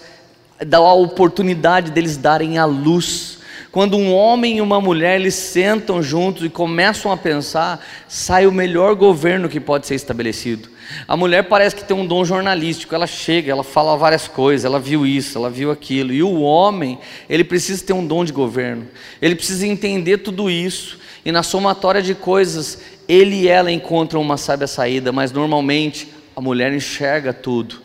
dá 0.65 0.77
a 0.77 0.93
oportunidade 0.93 1.91
deles 1.91 2.17
darem 2.17 2.57
a 2.57 2.65
luz. 2.65 3.39
Quando 3.71 3.97
um 3.97 4.13
homem 4.13 4.57
e 4.57 4.61
uma 4.61 4.79
mulher 4.79 5.19
eles 5.19 5.33
sentam 5.33 6.01
juntos 6.01 6.45
e 6.45 6.49
começam 6.49 7.11
a 7.11 7.17
pensar, 7.17 7.83
sai 8.07 8.45
o 8.45 8.51
melhor 8.51 8.93
governo 8.93 9.49
que 9.49 9.59
pode 9.59 9.87
ser 9.87 9.95
estabelecido. 9.95 10.69
A 11.07 11.17
mulher 11.17 11.43
parece 11.43 11.75
que 11.75 11.83
tem 11.83 11.97
um 11.97 12.05
dom 12.05 12.23
jornalístico, 12.23 12.93
ela 12.93 13.07
chega, 13.07 13.51
ela 13.51 13.63
fala 13.63 13.97
várias 13.97 14.27
coisas, 14.27 14.63
ela 14.63 14.79
viu 14.79 15.07
isso, 15.07 15.37
ela 15.37 15.49
viu 15.49 15.71
aquilo. 15.71 16.13
E 16.13 16.21
o 16.21 16.41
homem, 16.41 16.99
ele 17.27 17.43
precisa 17.43 17.83
ter 17.83 17.93
um 17.93 18.05
dom 18.05 18.23
de 18.23 18.31
governo. 18.31 18.87
Ele 19.19 19.33
precisa 19.33 19.65
entender 19.65 20.19
tudo 20.19 20.51
isso 20.51 20.99
e 21.25 21.31
na 21.31 21.41
somatória 21.41 22.01
de 22.01 22.13
coisas, 22.13 22.79
ele 23.07 23.41
e 23.41 23.47
ela 23.47 23.71
encontram 23.71 24.21
uma 24.21 24.37
sábia 24.37 24.67
saída, 24.67 25.11
mas 25.11 25.31
normalmente 25.31 26.09
a 26.35 26.41
mulher 26.41 26.73
enxerga 26.73 27.31
tudo 27.31 27.81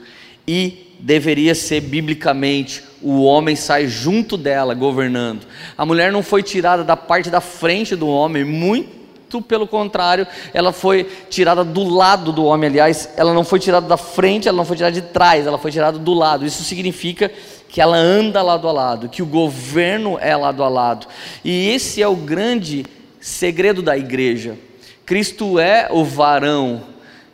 e 0.47 0.88
deveria 0.99 1.55
ser 1.55 1.81
biblicamente 1.81 2.83
o 3.01 3.23
homem 3.23 3.55
sai 3.55 3.87
junto 3.87 4.37
dela 4.37 4.75
governando. 4.75 5.47
A 5.77 5.87
mulher 5.87 6.11
não 6.11 6.23
foi 6.23 6.43
tirada 6.43 6.83
da 6.83 6.97
parte 6.97 7.31
da 7.31 7.41
frente 7.41 7.95
do 7.95 8.09
homem, 8.09 8.45
muito 8.45 8.99
pelo 9.47 9.67
contrário, 9.67 10.27
ela 10.55 10.73
foi 10.73 11.07
tirada 11.29 11.63
do 11.63 11.85
lado 11.85 12.33
do 12.33 12.45
homem. 12.45 12.71
Aliás, 12.71 13.11
ela 13.15 13.35
não 13.35 13.45
foi 13.45 13.59
tirada 13.59 13.87
da 13.87 13.99
frente, 13.99 14.49
ela 14.49 14.57
não 14.57 14.65
foi 14.65 14.77
tirada 14.77 14.95
de 14.95 15.03
trás, 15.03 15.47
ela 15.47 15.59
foi 15.59 15.71
tirada 15.71 15.99
do 15.99 16.15
lado. 16.15 16.47
Isso 16.47 16.65
significa 16.65 17.31
que 17.69 17.81
ela 17.81 17.97
anda 17.97 18.41
lado 18.41 18.67
a 18.67 18.73
lado, 18.73 19.09
que 19.09 19.23
o 19.23 19.27
governo 19.27 20.19
é 20.19 20.35
lado 20.35 20.65
a 20.65 20.69
lado. 20.69 21.07
E 21.45 21.69
esse 21.69 22.03
é 22.03 22.09
o 22.09 22.17
grande 22.17 22.87
segredo 23.21 23.83
da 23.83 23.99
igreja. 23.99 24.57
Cristo 25.05 25.59
é 25.59 25.89
o 25.91 26.03
varão 26.05 26.83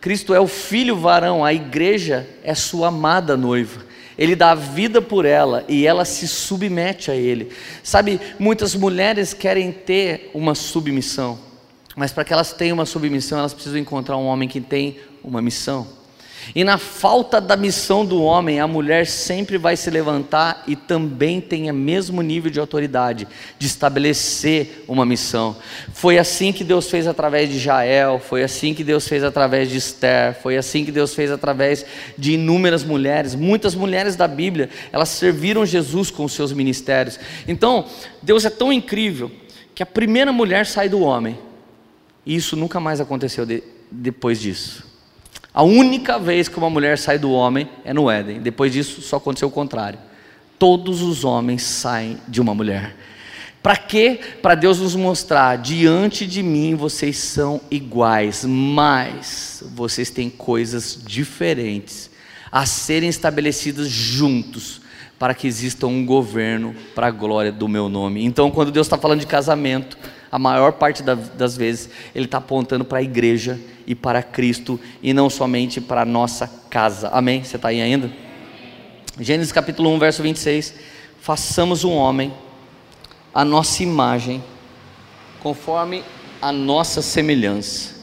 Cristo 0.04 0.34
é 0.34 0.38
o 0.38 0.46
filho 0.46 0.98
varão, 0.98 1.42
a 1.42 1.54
igreja 1.54 2.28
é 2.42 2.54
sua 2.54 2.88
amada 2.88 3.38
noiva. 3.38 3.86
Ele 4.18 4.36
dá 4.36 4.54
vida 4.54 5.00
por 5.00 5.24
ela 5.24 5.64
e 5.66 5.86
ela 5.86 6.04
se 6.04 6.28
submete 6.28 7.10
a 7.10 7.14
ele. 7.14 7.50
Sabe, 7.82 8.20
muitas 8.38 8.74
mulheres 8.74 9.32
querem 9.32 9.72
ter 9.72 10.30
uma 10.34 10.54
submissão, 10.54 11.38
mas 11.96 12.12
para 12.12 12.22
que 12.22 12.34
elas 12.34 12.52
tenham 12.52 12.74
uma 12.74 12.84
submissão, 12.84 13.38
elas 13.38 13.54
precisam 13.54 13.78
encontrar 13.78 14.18
um 14.18 14.26
homem 14.26 14.46
que 14.46 14.60
tem 14.60 14.98
uma 15.22 15.40
missão. 15.40 15.86
E 16.52 16.64
na 16.64 16.78
falta 16.78 17.40
da 17.40 17.56
missão 17.56 18.04
do 18.04 18.22
homem, 18.22 18.58
a 18.58 18.66
mulher 18.66 19.06
sempre 19.06 19.56
vai 19.56 19.76
se 19.76 19.88
levantar 19.90 20.64
e 20.66 20.74
também 20.74 21.40
tem 21.40 21.70
o 21.70 21.74
mesmo 21.74 22.22
nível 22.22 22.50
de 22.50 22.58
autoridade 22.58 23.28
de 23.58 23.66
estabelecer 23.66 24.84
uma 24.88 25.06
missão. 25.06 25.56
Foi 25.92 26.18
assim 26.18 26.52
que 26.52 26.64
Deus 26.64 26.90
fez 26.90 27.06
através 27.06 27.48
de 27.48 27.58
Jael, 27.58 28.18
foi 28.18 28.42
assim 28.42 28.74
que 28.74 28.82
Deus 28.82 29.06
fez 29.06 29.22
através 29.22 29.70
de 29.70 29.78
Esther, 29.78 30.34
foi 30.42 30.56
assim 30.56 30.84
que 30.84 30.92
Deus 30.92 31.14
fez 31.14 31.30
através 31.30 31.86
de 32.18 32.32
inúmeras 32.32 32.82
mulheres. 32.82 33.34
Muitas 33.34 33.74
mulheres 33.74 34.16
da 34.16 34.26
Bíblia, 34.26 34.68
elas 34.92 35.10
serviram 35.10 35.64
Jesus 35.64 36.10
com 36.10 36.24
os 36.24 36.32
seus 36.32 36.52
ministérios. 36.52 37.18
Então, 37.46 37.86
Deus 38.22 38.44
é 38.44 38.50
tão 38.50 38.72
incrível 38.72 39.30
que 39.74 39.82
a 39.82 39.86
primeira 39.86 40.32
mulher 40.32 40.66
sai 40.66 40.88
do 40.88 41.00
homem. 41.00 41.38
E 42.24 42.34
isso 42.34 42.56
nunca 42.56 42.80
mais 42.80 43.00
aconteceu 43.00 43.44
de, 43.44 43.62
depois 43.90 44.40
disso. 44.40 44.93
A 45.54 45.62
única 45.62 46.18
vez 46.18 46.48
que 46.48 46.58
uma 46.58 46.68
mulher 46.68 46.98
sai 46.98 47.16
do 47.16 47.30
homem 47.30 47.68
é 47.84 47.94
no 47.94 48.10
Éden. 48.10 48.40
Depois 48.40 48.72
disso, 48.72 49.00
só 49.00 49.16
aconteceu 49.16 49.46
o 49.46 49.52
contrário. 49.52 50.00
Todos 50.58 51.00
os 51.00 51.24
homens 51.24 51.62
saem 51.62 52.18
de 52.26 52.40
uma 52.40 52.52
mulher. 52.52 52.96
Para 53.62 53.76
quê? 53.76 54.18
Para 54.42 54.56
Deus 54.56 54.80
nos 54.80 54.96
mostrar: 54.96 55.56
diante 55.56 56.26
de 56.26 56.42
mim 56.42 56.74
vocês 56.74 57.16
são 57.18 57.60
iguais, 57.70 58.44
mas 58.44 59.62
vocês 59.74 60.10
têm 60.10 60.28
coisas 60.28 60.98
diferentes 61.06 62.10
a 62.50 62.66
serem 62.66 63.08
estabelecidas 63.08 63.88
juntos 63.88 64.82
para 65.18 65.34
que 65.34 65.46
exista 65.46 65.86
um 65.86 66.04
governo 66.04 66.74
para 66.94 67.06
a 67.06 67.10
glória 67.10 67.52
do 67.52 67.68
meu 67.68 67.88
nome. 67.88 68.24
Então, 68.24 68.50
quando 68.50 68.72
Deus 68.72 68.86
está 68.86 68.98
falando 68.98 69.20
de 69.20 69.26
casamento, 69.26 69.96
a 70.34 70.38
maior 70.40 70.72
parte 70.72 71.00
das 71.00 71.56
vezes 71.56 71.88
Ele 72.12 72.24
está 72.24 72.38
apontando 72.38 72.84
para 72.84 72.98
a 72.98 73.02
igreja 73.02 73.56
e 73.86 73.94
para 73.94 74.20
Cristo 74.20 74.80
e 75.00 75.14
não 75.14 75.30
somente 75.30 75.80
para 75.80 76.02
a 76.02 76.04
nossa 76.04 76.50
casa. 76.68 77.08
Amém? 77.10 77.44
Você 77.44 77.54
está 77.54 77.68
aí 77.68 77.80
ainda? 77.80 78.10
Gênesis 79.20 79.52
capítulo 79.52 79.90
1, 79.90 79.98
verso 80.00 80.24
26. 80.24 80.74
Façamos 81.20 81.84
um 81.84 81.92
homem 81.92 82.34
a 83.32 83.44
nossa 83.44 83.84
imagem, 83.84 84.42
conforme 85.40 86.02
a 86.42 86.50
nossa 86.50 87.00
semelhança. 87.00 87.94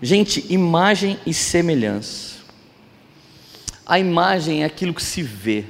Gente, 0.00 0.46
imagem 0.48 1.18
e 1.26 1.34
semelhança. 1.34 2.36
A 3.84 3.98
imagem 3.98 4.62
é 4.62 4.64
aquilo 4.64 4.94
que 4.94 5.02
se 5.02 5.24
vê. 5.24 5.64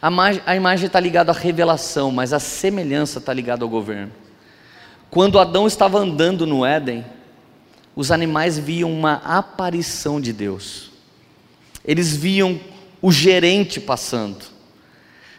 A 0.00 0.56
imagem 0.56 0.86
está 0.86 0.98
ligada 0.98 1.32
à 1.32 1.34
revelação, 1.34 2.10
mas 2.10 2.32
a 2.32 2.40
semelhança 2.40 3.18
está 3.18 3.34
ligada 3.34 3.62
ao 3.62 3.68
governo. 3.68 4.21
Quando 5.12 5.38
Adão 5.38 5.66
estava 5.66 5.98
andando 5.98 6.46
no 6.46 6.64
Éden, 6.64 7.04
os 7.94 8.10
animais 8.10 8.58
viam 8.58 8.90
uma 8.90 9.20
aparição 9.22 10.18
de 10.18 10.32
Deus. 10.32 10.90
Eles 11.84 12.16
viam 12.16 12.58
o 13.02 13.12
gerente 13.12 13.78
passando. 13.78 14.42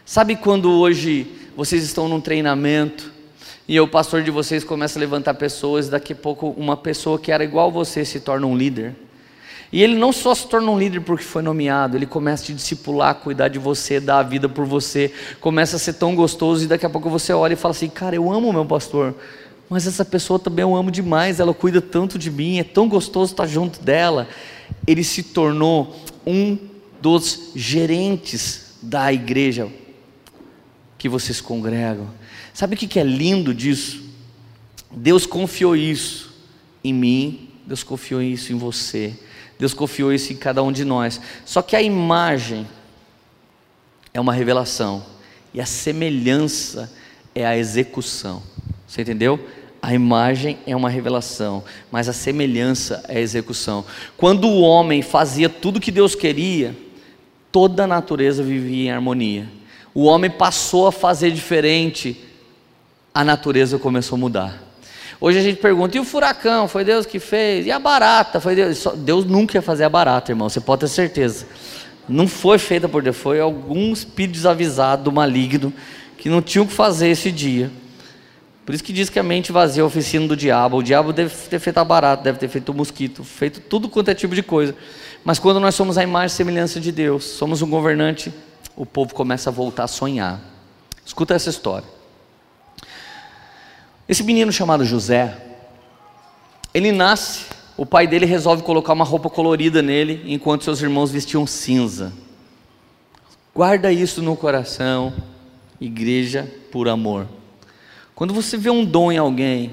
Sabe 0.06 0.36
quando 0.36 0.70
hoje 0.70 1.26
vocês 1.56 1.82
estão 1.82 2.08
num 2.08 2.20
treinamento 2.20 3.10
e 3.66 3.80
o 3.80 3.88
pastor 3.88 4.22
de 4.22 4.30
vocês 4.30 4.62
começa 4.62 4.96
a 4.96 5.00
levantar 5.00 5.34
pessoas, 5.34 5.88
daqui 5.88 6.12
a 6.12 6.16
pouco 6.16 6.50
uma 6.50 6.76
pessoa 6.76 7.18
que 7.18 7.32
era 7.32 7.42
igual 7.42 7.66
a 7.66 7.72
você 7.72 8.04
se 8.04 8.20
torna 8.20 8.46
um 8.46 8.56
líder. 8.56 8.94
E 9.72 9.82
ele 9.82 9.96
não 9.96 10.12
só 10.12 10.36
se 10.36 10.46
torna 10.46 10.70
um 10.70 10.78
líder 10.78 11.00
porque 11.00 11.24
foi 11.24 11.42
nomeado, 11.42 11.96
ele 11.96 12.06
começa 12.06 12.44
a 12.44 12.46
te 12.46 12.54
discipular, 12.54 13.12
cuidar 13.16 13.48
de 13.48 13.58
você, 13.58 13.98
dar 13.98 14.20
a 14.20 14.22
vida 14.22 14.48
por 14.48 14.64
você, 14.64 15.12
começa 15.40 15.74
a 15.74 15.78
ser 15.80 15.94
tão 15.94 16.14
gostoso 16.14 16.62
e 16.62 16.68
daqui 16.68 16.86
a 16.86 16.90
pouco 16.90 17.10
você 17.10 17.32
olha 17.32 17.54
e 17.54 17.56
fala 17.56 17.72
assim: 17.72 17.88
"Cara, 17.88 18.14
eu 18.14 18.32
amo 18.32 18.50
o 18.50 18.52
meu 18.52 18.64
pastor" 18.64 19.16
mas 19.74 19.88
essa 19.88 20.04
pessoa 20.04 20.38
também 20.38 20.62
eu 20.62 20.72
amo 20.72 20.88
demais, 20.88 21.40
ela 21.40 21.52
cuida 21.52 21.80
tanto 21.82 22.16
de 22.16 22.30
mim, 22.30 22.60
é 22.60 22.62
tão 22.62 22.88
gostoso 22.88 23.32
estar 23.32 23.44
junto 23.48 23.82
dela. 23.82 24.28
Ele 24.86 25.02
se 25.02 25.20
tornou 25.20 25.96
um 26.24 26.56
dos 27.02 27.50
gerentes 27.56 28.76
da 28.80 29.12
igreja 29.12 29.68
que 30.96 31.08
vocês 31.08 31.40
congregam. 31.40 32.08
Sabe 32.52 32.76
o 32.76 32.78
que 32.78 33.00
é 33.00 33.02
lindo 33.02 33.52
disso? 33.52 34.04
Deus 34.92 35.26
confiou 35.26 35.74
isso 35.74 36.32
em 36.84 36.94
mim, 36.94 37.50
Deus 37.66 37.82
confiou 37.82 38.22
isso 38.22 38.52
em 38.52 38.56
você, 38.56 39.12
Deus 39.58 39.74
confiou 39.74 40.12
isso 40.12 40.32
em 40.32 40.36
cada 40.36 40.62
um 40.62 40.70
de 40.70 40.84
nós. 40.84 41.20
Só 41.44 41.60
que 41.60 41.74
a 41.74 41.82
imagem 41.82 42.64
é 44.12 44.20
uma 44.20 44.32
revelação 44.32 45.04
e 45.52 45.60
a 45.60 45.66
semelhança 45.66 46.92
é 47.34 47.44
a 47.44 47.58
execução. 47.58 48.40
Você 48.86 49.02
entendeu? 49.02 49.44
A 49.84 49.92
imagem 49.92 50.56
é 50.66 50.74
uma 50.74 50.88
revelação, 50.88 51.62
mas 51.92 52.08
a 52.08 52.12
semelhança 52.14 53.04
é 53.06 53.18
a 53.18 53.20
execução. 53.20 53.84
Quando 54.16 54.48
o 54.48 54.62
homem 54.62 55.02
fazia 55.02 55.46
tudo 55.46 55.78
que 55.78 55.90
Deus 55.90 56.14
queria, 56.14 56.74
toda 57.52 57.84
a 57.84 57.86
natureza 57.86 58.42
vivia 58.42 58.86
em 58.86 58.90
harmonia. 58.90 59.46
O 59.94 60.04
homem 60.04 60.30
passou 60.30 60.86
a 60.86 60.92
fazer 60.92 61.32
diferente, 61.32 62.18
a 63.12 63.22
natureza 63.22 63.78
começou 63.78 64.16
a 64.16 64.20
mudar. 64.20 64.62
Hoje 65.20 65.38
a 65.38 65.42
gente 65.42 65.60
pergunta: 65.60 65.98
e 65.98 66.00
o 66.00 66.04
furacão? 66.04 66.66
Foi 66.66 66.82
Deus 66.82 67.04
que 67.04 67.18
fez? 67.18 67.66
E 67.66 67.70
a 67.70 67.78
barata? 67.78 68.40
Foi 68.40 68.54
Deus? 68.54 68.86
Deus 68.96 69.26
nunca 69.26 69.58
ia 69.58 69.62
fazer 69.62 69.84
a 69.84 69.90
barata, 69.90 70.32
irmão, 70.32 70.48
você 70.48 70.62
pode 70.62 70.80
ter 70.80 70.88
certeza. 70.88 71.46
Não 72.08 72.26
foi 72.26 72.56
feita 72.56 72.88
por 72.88 73.02
Deus, 73.02 73.18
foi 73.18 73.38
algum 73.38 73.92
espírito 73.92 74.32
desavisado, 74.32 75.12
maligno, 75.12 75.70
que 76.16 76.30
não 76.30 76.40
tinha 76.40 76.62
o 76.62 76.66
que 76.66 76.72
fazer 76.72 77.08
esse 77.08 77.30
dia. 77.30 77.70
Por 78.64 78.74
isso 78.74 78.82
que 78.82 78.92
diz 78.92 79.10
que 79.10 79.18
a 79.18 79.22
mente 79.22 79.52
vazia 79.52 79.82
é 79.82 79.84
a 79.84 79.86
oficina 79.86 80.26
do 80.26 80.36
diabo. 80.36 80.78
O 80.78 80.82
diabo 80.82 81.12
deve 81.12 81.34
ter 81.48 81.58
feito 81.58 81.78
a 81.78 81.84
barata, 81.84 82.22
deve 82.22 82.38
ter 82.38 82.48
feito 82.48 82.70
o 82.70 82.74
mosquito, 82.74 83.22
feito 83.22 83.60
tudo 83.60 83.88
quanto 83.88 84.10
é 84.10 84.14
tipo 84.14 84.34
de 84.34 84.42
coisa. 84.42 84.74
Mas 85.22 85.38
quando 85.38 85.60
nós 85.60 85.74
somos 85.74 85.98
a 85.98 86.02
imagem 86.02 86.34
e 86.34 86.36
semelhança 86.36 86.80
de 86.80 86.90
Deus, 86.90 87.24
somos 87.24 87.60
um 87.60 87.68
governante, 87.68 88.32
o 88.74 88.86
povo 88.86 89.14
começa 89.14 89.50
a 89.50 89.52
voltar 89.52 89.84
a 89.84 89.88
sonhar. 89.88 90.40
Escuta 91.04 91.34
essa 91.34 91.50
história. 91.50 91.86
Esse 94.08 94.22
menino 94.22 94.50
chamado 94.50 94.84
José, 94.84 95.36
ele 96.72 96.90
nasce, 96.90 97.46
o 97.76 97.84
pai 97.84 98.06
dele 98.06 98.24
resolve 98.24 98.62
colocar 98.62 98.94
uma 98.94 99.04
roupa 99.04 99.28
colorida 99.28 99.82
nele, 99.82 100.22
enquanto 100.26 100.64
seus 100.64 100.80
irmãos 100.80 101.10
vestiam 101.10 101.46
cinza. 101.46 102.12
Guarda 103.54 103.92
isso 103.92 104.22
no 104.22 104.36
coração, 104.36 105.12
igreja 105.80 106.50
por 106.72 106.88
amor. 106.88 107.26
Quando 108.14 108.32
você 108.32 108.56
vê 108.56 108.70
um 108.70 108.84
dom 108.84 109.10
em 109.10 109.18
alguém 109.18 109.72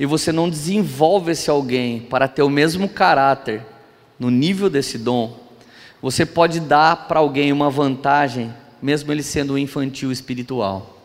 e 0.00 0.04
você 0.04 0.32
não 0.32 0.50
desenvolve 0.50 1.32
esse 1.32 1.48
alguém 1.48 2.00
para 2.00 2.26
ter 2.26 2.42
o 2.42 2.50
mesmo 2.50 2.88
caráter 2.88 3.64
no 4.18 4.30
nível 4.30 4.68
desse 4.68 4.98
dom, 4.98 5.38
você 6.02 6.26
pode 6.26 6.58
dar 6.58 7.06
para 7.06 7.20
alguém 7.20 7.52
uma 7.52 7.70
vantagem, 7.70 8.52
mesmo 8.82 9.12
ele 9.12 9.22
sendo 9.22 9.54
um 9.54 9.58
infantil 9.58 10.10
espiritual. 10.10 10.98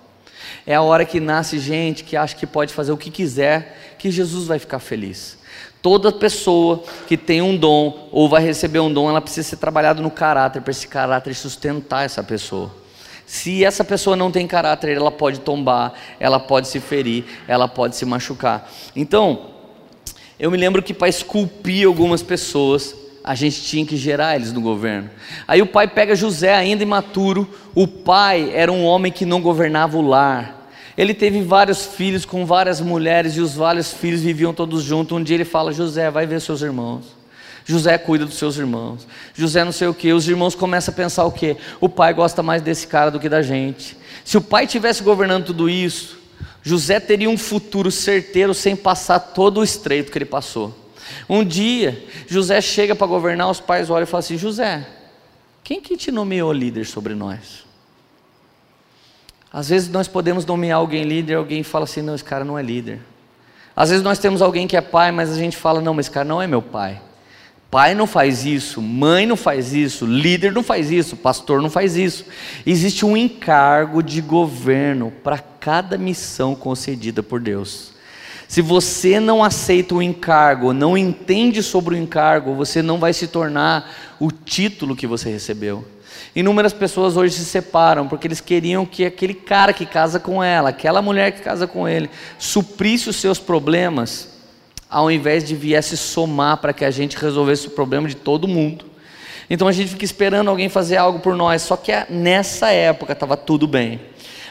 É 0.66 0.74
a 0.74 0.82
hora 0.82 1.06
que 1.06 1.20
nasce 1.20 1.60
gente 1.60 2.04
que 2.04 2.18
acha 2.18 2.36
que 2.36 2.48
pode 2.48 2.74
fazer 2.74 2.92
o 2.92 2.98
que 2.98 3.12
quiser, 3.12 3.96
que 4.00 4.10
Jesus 4.10 4.48
vai 4.48 4.58
ficar 4.58 4.80
feliz. 4.80 5.38
Toda 5.82 6.12
pessoa 6.12 6.84
que 7.08 7.18
tem 7.18 7.42
um 7.42 7.56
dom 7.56 8.10
ou 8.12 8.28
vai 8.28 8.42
receber 8.42 8.80
um 8.80 8.92
dom, 8.92 9.10
ela 9.10 9.22
precisa 9.22 9.50
ser 9.50 9.58
trabalhada 9.58 10.02
no 10.02 10.10
caráter, 10.10 10.62
para 10.62 10.72
esse 10.72 10.88
caráter 10.88 11.36
sustentar 11.36 12.06
essa 12.06 12.24
pessoa. 12.24 12.83
Se 13.34 13.66
essa 13.66 13.84
pessoa 13.84 14.16
não 14.16 14.30
tem 14.30 14.46
caráter, 14.46 14.96
ela 14.96 15.10
pode 15.10 15.40
tombar, 15.40 15.92
ela 16.20 16.40
pode 16.40 16.68
se 16.68 16.80
ferir, 16.80 17.26
ela 17.48 17.68
pode 17.68 17.96
se 17.96 18.06
machucar. 18.06 18.72
Então, 18.96 19.48
eu 20.40 20.52
me 20.52 20.58
lembro 20.58 20.84
que 20.84 20.94
para 20.94 21.10
esculpir 21.10 21.88
algumas 21.88 22.22
pessoas, 22.22 22.96
a 23.24 23.34
gente 23.34 23.64
tinha 23.64 23.84
que 23.88 23.98
gerar 23.98 24.36
eles 24.36 24.54
no 24.54 24.62
governo. 24.62 25.10
Aí 25.48 25.64
o 25.64 25.66
pai 25.66 25.88
pega 25.88 26.16
José, 26.16 26.54
ainda 26.54 26.84
imaturo. 26.84 27.50
O 27.74 27.88
pai 27.88 28.52
era 28.54 28.72
um 28.72 28.86
homem 28.86 29.12
que 29.12 29.26
não 29.26 29.42
governava 29.42 29.98
o 29.98 30.08
lar. 30.08 30.70
Ele 30.96 31.16
teve 31.16 31.42
vários 31.42 31.88
filhos 31.88 32.26
com 32.26 32.46
várias 32.46 32.80
mulheres 32.80 33.36
e 33.36 33.42
os 33.42 33.56
vários 33.56 33.92
filhos 33.92 34.22
viviam 34.22 34.54
todos 34.54 34.84
juntos. 34.84 35.18
Um 35.18 35.24
dia 35.24 35.38
ele 35.38 35.44
fala: 35.44 35.74
José, 35.74 36.12
vai 36.12 36.28
ver 36.28 36.40
seus 36.40 36.62
irmãos. 36.62 37.23
José 37.66 37.98
cuida 37.98 38.26
dos 38.26 38.38
seus 38.38 38.58
irmãos. 38.58 39.08
José 39.34 39.64
não 39.64 39.72
sei 39.72 39.88
o 39.88 39.94
que. 39.94 40.12
Os 40.12 40.28
irmãos 40.28 40.56
começam 40.56 40.94
a 40.94 40.98
pensar 40.98 41.24
o 41.24 41.32
que? 41.32 41.56
O 41.80 41.88
pai 41.88 42.14
gosta 42.14 42.44
mais 42.44 42.62
desse 42.62 42.88
cara 42.88 43.10
do 43.10 43.20
que 43.20 43.30
da 43.30 43.42
gente. 43.42 43.98
Se 44.26 44.38
o 44.38 44.42
pai 44.42 44.68
tivesse 44.68 45.02
governando 45.04 45.46
tudo 45.46 45.70
isso, 45.70 46.18
José 46.62 47.00
teria 47.00 47.30
um 47.30 47.38
futuro 47.38 47.92
certeiro 47.92 48.54
sem 48.54 48.76
passar 48.76 49.20
todo 49.20 49.60
o 49.60 49.64
estreito 49.64 50.12
que 50.12 50.18
ele 50.18 50.26
passou. 50.26 50.74
Um 51.30 51.44
dia, 51.44 52.06
José 52.28 52.60
chega 52.62 52.96
para 52.96 53.08
governar, 53.08 53.50
os 53.50 53.60
pais 53.60 53.90
olham 53.90 54.04
e 54.04 54.08
falam 54.08 54.20
assim: 54.20 54.38
José, 54.38 54.88
quem 55.64 55.82
que 55.82 55.96
te 55.98 56.12
nomeou 56.12 56.52
líder 56.52 56.86
sobre 56.86 57.14
nós? 57.14 57.64
Às 59.52 59.70
vezes 59.70 59.90
nós 59.90 60.08
podemos 60.08 60.46
nomear 60.46 60.80
alguém 60.80 61.04
líder, 61.04 61.36
alguém 61.36 61.64
fala 61.64 61.84
assim: 61.84 62.02
não, 62.02 62.16
esse 62.16 62.24
cara 62.24 62.44
não 62.44 62.58
é 62.58 62.62
líder. 62.62 63.00
Às 63.76 63.90
vezes 63.90 64.04
nós 64.04 64.20
temos 64.20 64.42
alguém 64.42 64.68
que 64.68 64.78
é 64.78 64.82
pai, 64.82 65.12
mas 65.12 65.32
a 65.32 65.36
gente 65.36 65.56
fala: 65.56 65.80
não, 65.82 65.94
mas 65.94 66.08
esse 66.08 66.12
cara 66.12 66.26
não 66.26 66.42
é 66.42 66.48
meu 66.48 66.62
pai. 66.62 67.02
Pai 67.74 67.96
não 67.96 68.06
faz 68.06 68.46
isso, 68.46 68.80
mãe 68.80 69.26
não 69.26 69.36
faz 69.36 69.74
isso, 69.74 70.06
líder 70.06 70.52
não 70.52 70.62
faz 70.62 70.92
isso, 70.92 71.18
pastor 71.18 71.60
não 71.60 71.72
faz 71.72 71.98
isso. 71.98 72.24
Existe 72.68 73.04
um 73.04 73.18
encargo 73.18 74.04
de 74.04 74.22
governo 74.22 75.12
para 75.24 75.40
cada 75.40 75.98
missão 75.98 76.54
concedida 76.54 77.24
por 77.24 77.40
Deus. 77.40 77.94
Se 78.48 78.62
você 78.62 79.20
não 79.20 79.44
aceita 79.44 79.96
o 79.96 80.04
encargo, 80.04 80.72
não 80.72 80.96
entende 80.96 81.64
sobre 81.64 81.96
o 81.96 81.98
encargo, 81.98 82.54
você 82.54 82.84
não 82.84 83.00
vai 83.00 83.12
se 83.12 83.26
tornar 83.26 83.92
o 84.20 84.32
título 84.32 84.96
que 84.96 85.08
você 85.08 85.32
recebeu. 85.32 85.84
Inúmeras 86.36 86.74
pessoas 86.74 87.18
hoje 87.18 87.34
se 87.34 87.46
separam 87.46 88.08
porque 88.08 88.28
eles 88.28 88.40
queriam 88.40 88.86
que 88.86 89.04
aquele 89.04 89.34
cara 89.34 89.74
que 89.74 89.88
casa 89.88 90.20
com 90.20 90.44
ela, 90.44 90.70
aquela 90.70 91.02
mulher 91.02 91.32
que 91.32 91.42
casa 91.42 91.66
com 91.66 91.90
ele, 91.90 92.08
suprisse 92.38 93.10
os 93.10 93.16
seus 93.16 93.40
problemas, 93.40 94.30
ao 94.94 95.10
invés 95.10 95.44
de 95.44 95.56
viesse 95.56 95.98
somar 95.98 96.58
para 96.58 96.72
que 96.72 96.86
a 96.86 96.92
gente 96.92 97.18
resolvesse 97.18 97.68
o 97.68 97.72
problema 97.72 98.08
de 98.08 98.16
todo 98.16 98.48
mundo. 98.48 98.86
Então 99.50 99.68
a 99.68 99.72
gente 99.72 99.90
fica 99.90 100.06
esperando 100.06 100.50
alguém 100.50 100.70
fazer 100.70 100.98
algo 100.98 101.20
por 101.20 101.36
nós, 101.36 101.64
só 101.64 101.76
que 101.76 101.92
nessa 102.10 102.70
época 102.70 103.14
estava 103.14 103.36
tudo 103.36 103.68
bem. 103.68 104.00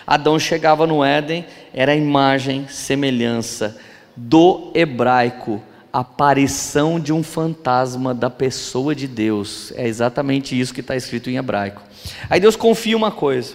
Adão 0.05 0.39
chegava 0.39 0.85
no 0.85 1.05
Éden, 1.05 1.47
era 1.73 1.93
a 1.93 1.97
imagem, 1.97 2.67
semelhança 2.69 3.79
do 4.17 4.73
hebraico, 4.75 5.63
aparição 5.93 6.99
de 6.99 7.13
um 7.13 7.23
fantasma 7.23 8.13
da 8.13 8.29
pessoa 8.29 8.97
de 8.97 9.07
Deus. 9.07 9.73
É 9.77 9.87
exatamente 9.87 10.59
isso 10.59 10.75
que 10.75 10.81
está 10.81 10.97
escrito 10.97 11.31
em 11.31 11.37
hebraico. 11.37 11.81
Aí 12.29 12.41
Deus 12.41 12.57
confia 12.57 12.97
uma 12.97 13.13
coisa. 13.13 13.55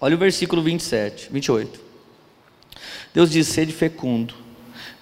Olha 0.00 0.16
o 0.16 0.18
versículo 0.18 0.60
27, 0.60 1.28
28. 1.30 1.80
Deus 3.14 3.30
diz: 3.30 3.46
Sede 3.46 3.72
fecundo, 3.72 4.34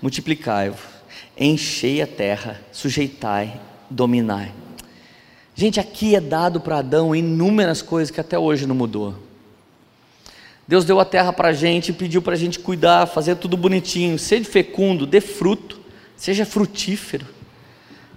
multiplicai-vos, 0.03 0.98
enchei 1.39 2.03
a 2.03 2.07
terra, 2.07 2.61
sujeitai, 2.73 3.61
dominai. 3.89 4.53
Gente, 5.55 5.81
aqui 5.81 6.15
é 6.15 6.21
dado 6.21 6.61
para 6.61 6.79
Adão 6.79 7.15
inúmeras 7.15 7.83
coisas 7.83 8.11
que 8.11 8.21
até 8.21 8.39
hoje 8.39 8.67
não 8.67 8.75
mudou. 8.75 9.15
Deus 10.69 10.85
deu 10.85 11.01
a 11.01 11.05
terra 11.05 11.33
para 11.33 11.49
a 11.49 11.53
gente 11.53 11.93
pediu 11.93 12.21
para 12.21 12.35
a 12.35 12.39
gente 12.39 12.59
cuidar, 12.59 13.07
fazer 13.07 13.37
tudo 13.37 13.57
bonitinho. 13.57 14.19
Seja 14.19 14.45
fecundo, 14.45 15.07
dê 15.07 15.21
fruto, 15.21 15.81
seja 16.15 16.45
frutífero, 16.45 17.27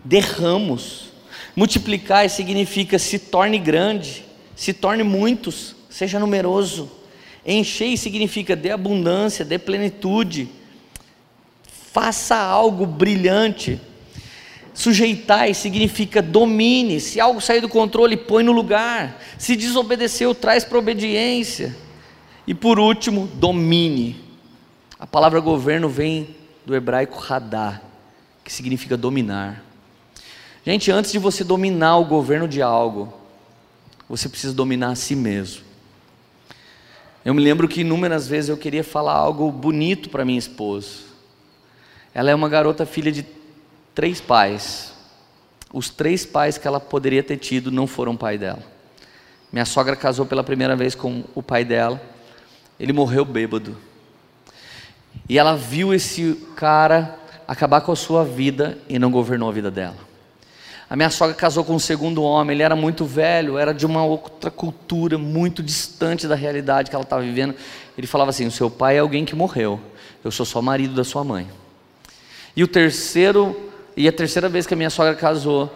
dê 0.03 0.19
ramos. 0.19 1.11
Multiplicar 1.55 2.29
significa 2.29 2.99
se 2.99 3.17
torne 3.17 3.57
grande, 3.57 4.25
se 4.55 4.73
torne 4.73 5.01
muitos, 5.01 5.75
seja 5.89 6.19
numeroso. 6.19 6.91
Encher 7.45 7.97
significa 7.97 8.55
dê 8.55 8.71
abundância, 8.71 9.43
dê 9.45 9.57
plenitude. 9.57 10.49
Faça 11.91 12.37
algo 12.37 12.85
brilhante. 12.85 13.79
Sujeitar 14.73 15.53
significa 15.53 16.21
domine. 16.21 17.01
Se 17.01 17.19
algo 17.19 17.41
sair 17.41 17.59
do 17.59 17.67
controle, 17.67 18.15
põe 18.15 18.43
no 18.43 18.53
lugar. 18.53 19.21
Se 19.37 19.57
desobedeceu, 19.57 20.33
traz 20.33 20.63
para 20.63 20.79
obediência. 20.79 21.75
E 22.47 22.53
por 22.53 22.79
último, 22.79 23.27
domine. 23.33 24.15
A 24.97 25.05
palavra 25.05 25.41
governo 25.41 25.89
vem 25.89 26.35
do 26.65 26.73
hebraico 26.73 27.19
radar, 27.19 27.81
que 28.43 28.53
significa 28.53 28.95
dominar. 28.95 29.61
Gente, 30.65 30.91
antes 30.91 31.11
de 31.11 31.19
você 31.19 31.43
dominar 31.43 31.97
o 31.97 32.05
governo 32.05 32.47
de 32.47 32.61
algo, 32.61 33.13
você 34.07 34.29
precisa 34.29 34.53
dominar 34.53 34.91
a 34.91 34.95
si 34.95 35.15
mesmo. 35.15 35.63
Eu 37.25 37.33
me 37.33 37.41
lembro 37.41 37.67
que 37.67 37.81
inúmeras 37.81 38.27
vezes 38.27 38.49
eu 38.49 38.57
queria 38.57 38.83
falar 38.83 39.13
algo 39.13 39.51
bonito 39.51 40.09
para 40.09 40.23
minha 40.23 40.39
esposa. 40.39 41.10
Ela 42.13 42.31
é 42.31 42.35
uma 42.35 42.49
garota 42.49 42.85
filha 42.85 43.11
de 43.11 43.25
três 43.95 44.19
pais. 44.19 44.93
Os 45.73 45.89
três 45.89 46.25
pais 46.25 46.57
que 46.57 46.67
ela 46.67 46.79
poderia 46.79 47.23
ter 47.23 47.37
tido 47.37 47.71
não 47.71 47.87
foram 47.87 48.17
pai 48.17 48.37
dela. 48.37 48.63
Minha 49.51 49.65
sogra 49.65 49.95
casou 49.95 50.25
pela 50.25 50.43
primeira 50.43 50.75
vez 50.75 50.95
com 50.95 51.23
o 51.35 51.41
pai 51.41 51.63
dela 51.65 52.01
ele 52.81 52.91
morreu 52.91 53.23
bêbado. 53.23 53.77
E 55.29 55.37
ela 55.37 55.55
viu 55.55 55.93
esse 55.93 56.33
cara 56.55 57.15
acabar 57.47 57.81
com 57.81 57.91
a 57.91 57.95
sua 57.95 58.25
vida 58.25 58.75
e 58.89 58.97
não 58.97 59.11
governou 59.11 59.47
a 59.47 59.51
vida 59.51 59.69
dela. 59.69 59.97
A 60.89 60.95
minha 60.95 61.11
sogra 61.11 61.35
casou 61.35 61.63
com 61.63 61.75
um 61.75 61.79
segundo 61.79 62.23
homem, 62.23 62.55
ele 62.55 62.63
era 62.63 62.75
muito 62.75 63.05
velho, 63.05 63.55
era 63.55 63.71
de 63.71 63.85
uma 63.85 64.03
outra 64.03 64.49
cultura, 64.49 65.15
muito 65.19 65.61
distante 65.61 66.27
da 66.27 66.33
realidade 66.33 66.89
que 66.89 66.95
ela 66.95 67.03
estava 67.03 67.21
vivendo. 67.21 67.53
Ele 67.95 68.07
falava 68.07 68.31
assim: 68.31 68.47
o 68.47 68.51
seu 68.51 68.69
pai 68.69 68.97
é 68.97 68.99
alguém 68.99 69.23
que 69.23 69.35
morreu. 69.35 69.79
eu 70.23 70.31
sou 70.31 70.45
só 70.45 70.59
marido 70.59 70.95
da 70.95 71.03
sua 71.03 71.23
mãe. 71.23 71.47
E 72.55 72.63
o 72.63 72.67
terceiro, 72.67 73.55
e 73.95 74.07
a 74.07 74.11
terceira 74.11 74.49
vez 74.49 74.67
que 74.67 74.73
a 74.73 74.77
minha 74.77 74.89
sogra 74.89 75.15
casou, 75.15 75.71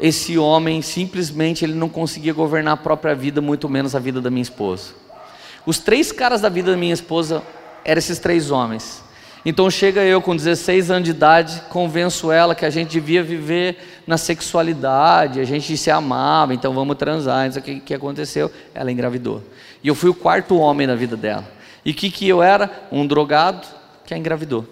esse 0.00 0.38
homem 0.38 0.80
simplesmente 0.80 1.64
ele 1.64 1.74
não 1.74 1.88
conseguia 1.88 2.32
governar 2.32 2.74
a 2.74 2.76
própria 2.76 3.14
vida, 3.14 3.40
muito 3.40 3.68
menos 3.68 3.94
a 3.94 3.98
vida 3.98 4.20
da 4.20 4.30
minha 4.30 4.42
esposa. 4.42 4.94
Os 5.66 5.78
três 5.78 6.12
caras 6.12 6.40
da 6.40 6.48
vida 6.48 6.70
da 6.70 6.76
minha 6.76 6.94
esposa 6.94 7.42
eram 7.84 7.98
esses 7.98 8.18
três 8.18 8.50
homens. 8.50 9.02
Então 9.44 9.70
chega 9.70 10.02
eu 10.02 10.20
com 10.20 10.36
16 10.36 10.90
anos 10.90 11.04
de 11.04 11.10
idade, 11.10 11.62
convenço 11.68 12.30
ela 12.30 12.54
que 12.54 12.64
a 12.64 12.70
gente 12.70 12.90
devia 12.90 13.22
viver 13.22 14.02
na 14.06 14.16
sexualidade, 14.18 15.40
a 15.40 15.44
gente 15.44 15.76
se 15.76 15.90
amava, 15.90 16.54
então 16.54 16.74
vamos 16.74 16.96
transar. 16.96 17.48
Isso 17.48 17.60
que, 17.60 17.80
que 17.80 17.94
aconteceu? 17.94 18.50
Ela 18.74 18.92
engravidou. 18.92 19.42
E 19.82 19.88
eu 19.88 19.94
fui 19.94 20.10
o 20.10 20.14
quarto 20.14 20.58
homem 20.58 20.86
na 20.86 20.94
vida 20.94 21.16
dela. 21.16 21.44
E 21.84 21.92
o 21.92 21.94
que, 21.94 22.10
que 22.10 22.28
eu 22.28 22.42
era? 22.42 22.70
Um 22.90 23.06
drogado 23.06 23.66
que 24.04 24.12
a 24.12 24.18
engravidou. 24.18 24.66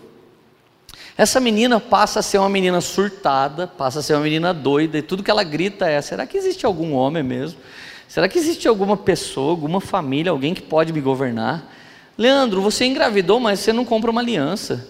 Essa 1.17 1.41
menina 1.41 1.81
passa 1.81 2.21
a 2.21 2.23
ser 2.23 2.39
uma 2.39 2.49
menina 2.49 2.81
surtada, 2.81 3.67
passa 3.67 4.01
a 4.01 4.03
ser 4.03 4.15
uma 4.15 4.23
menina 4.23 4.53
doida, 4.53 4.99
e 4.99 5.03
tudo 5.03 5.23
que 5.23 5.31
ela 5.31 5.43
grita 5.43 5.89
é: 5.89 6.01
será 6.03 6.27
que 6.27 6.37
existe 6.37 6.67
algum 6.67 6.93
homem 6.93 7.23
mesmo? 7.23 7.59
Será 8.07 8.29
que 8.29 8.39
existe 8.39 8.69
alguma 8.69 8.97
pessoa, 8.97 9.51
alguma 9.51 9.81
família, 9.81 10.31
alguém 10.31 10.53
que 10.53 10.63
pode 10.63 10.93
me 10.93 11.01
governar? 11.01 11.73
Leandro, 12.19 12.61
você 12.61 12.85
engravidou, 12.85 13.41
mas 13.41 13.61
você 13.61 13.73
não 13.73 13.85
compra 13.85 14.11
uma 14.11 14.21
aliança. 14.21 14.89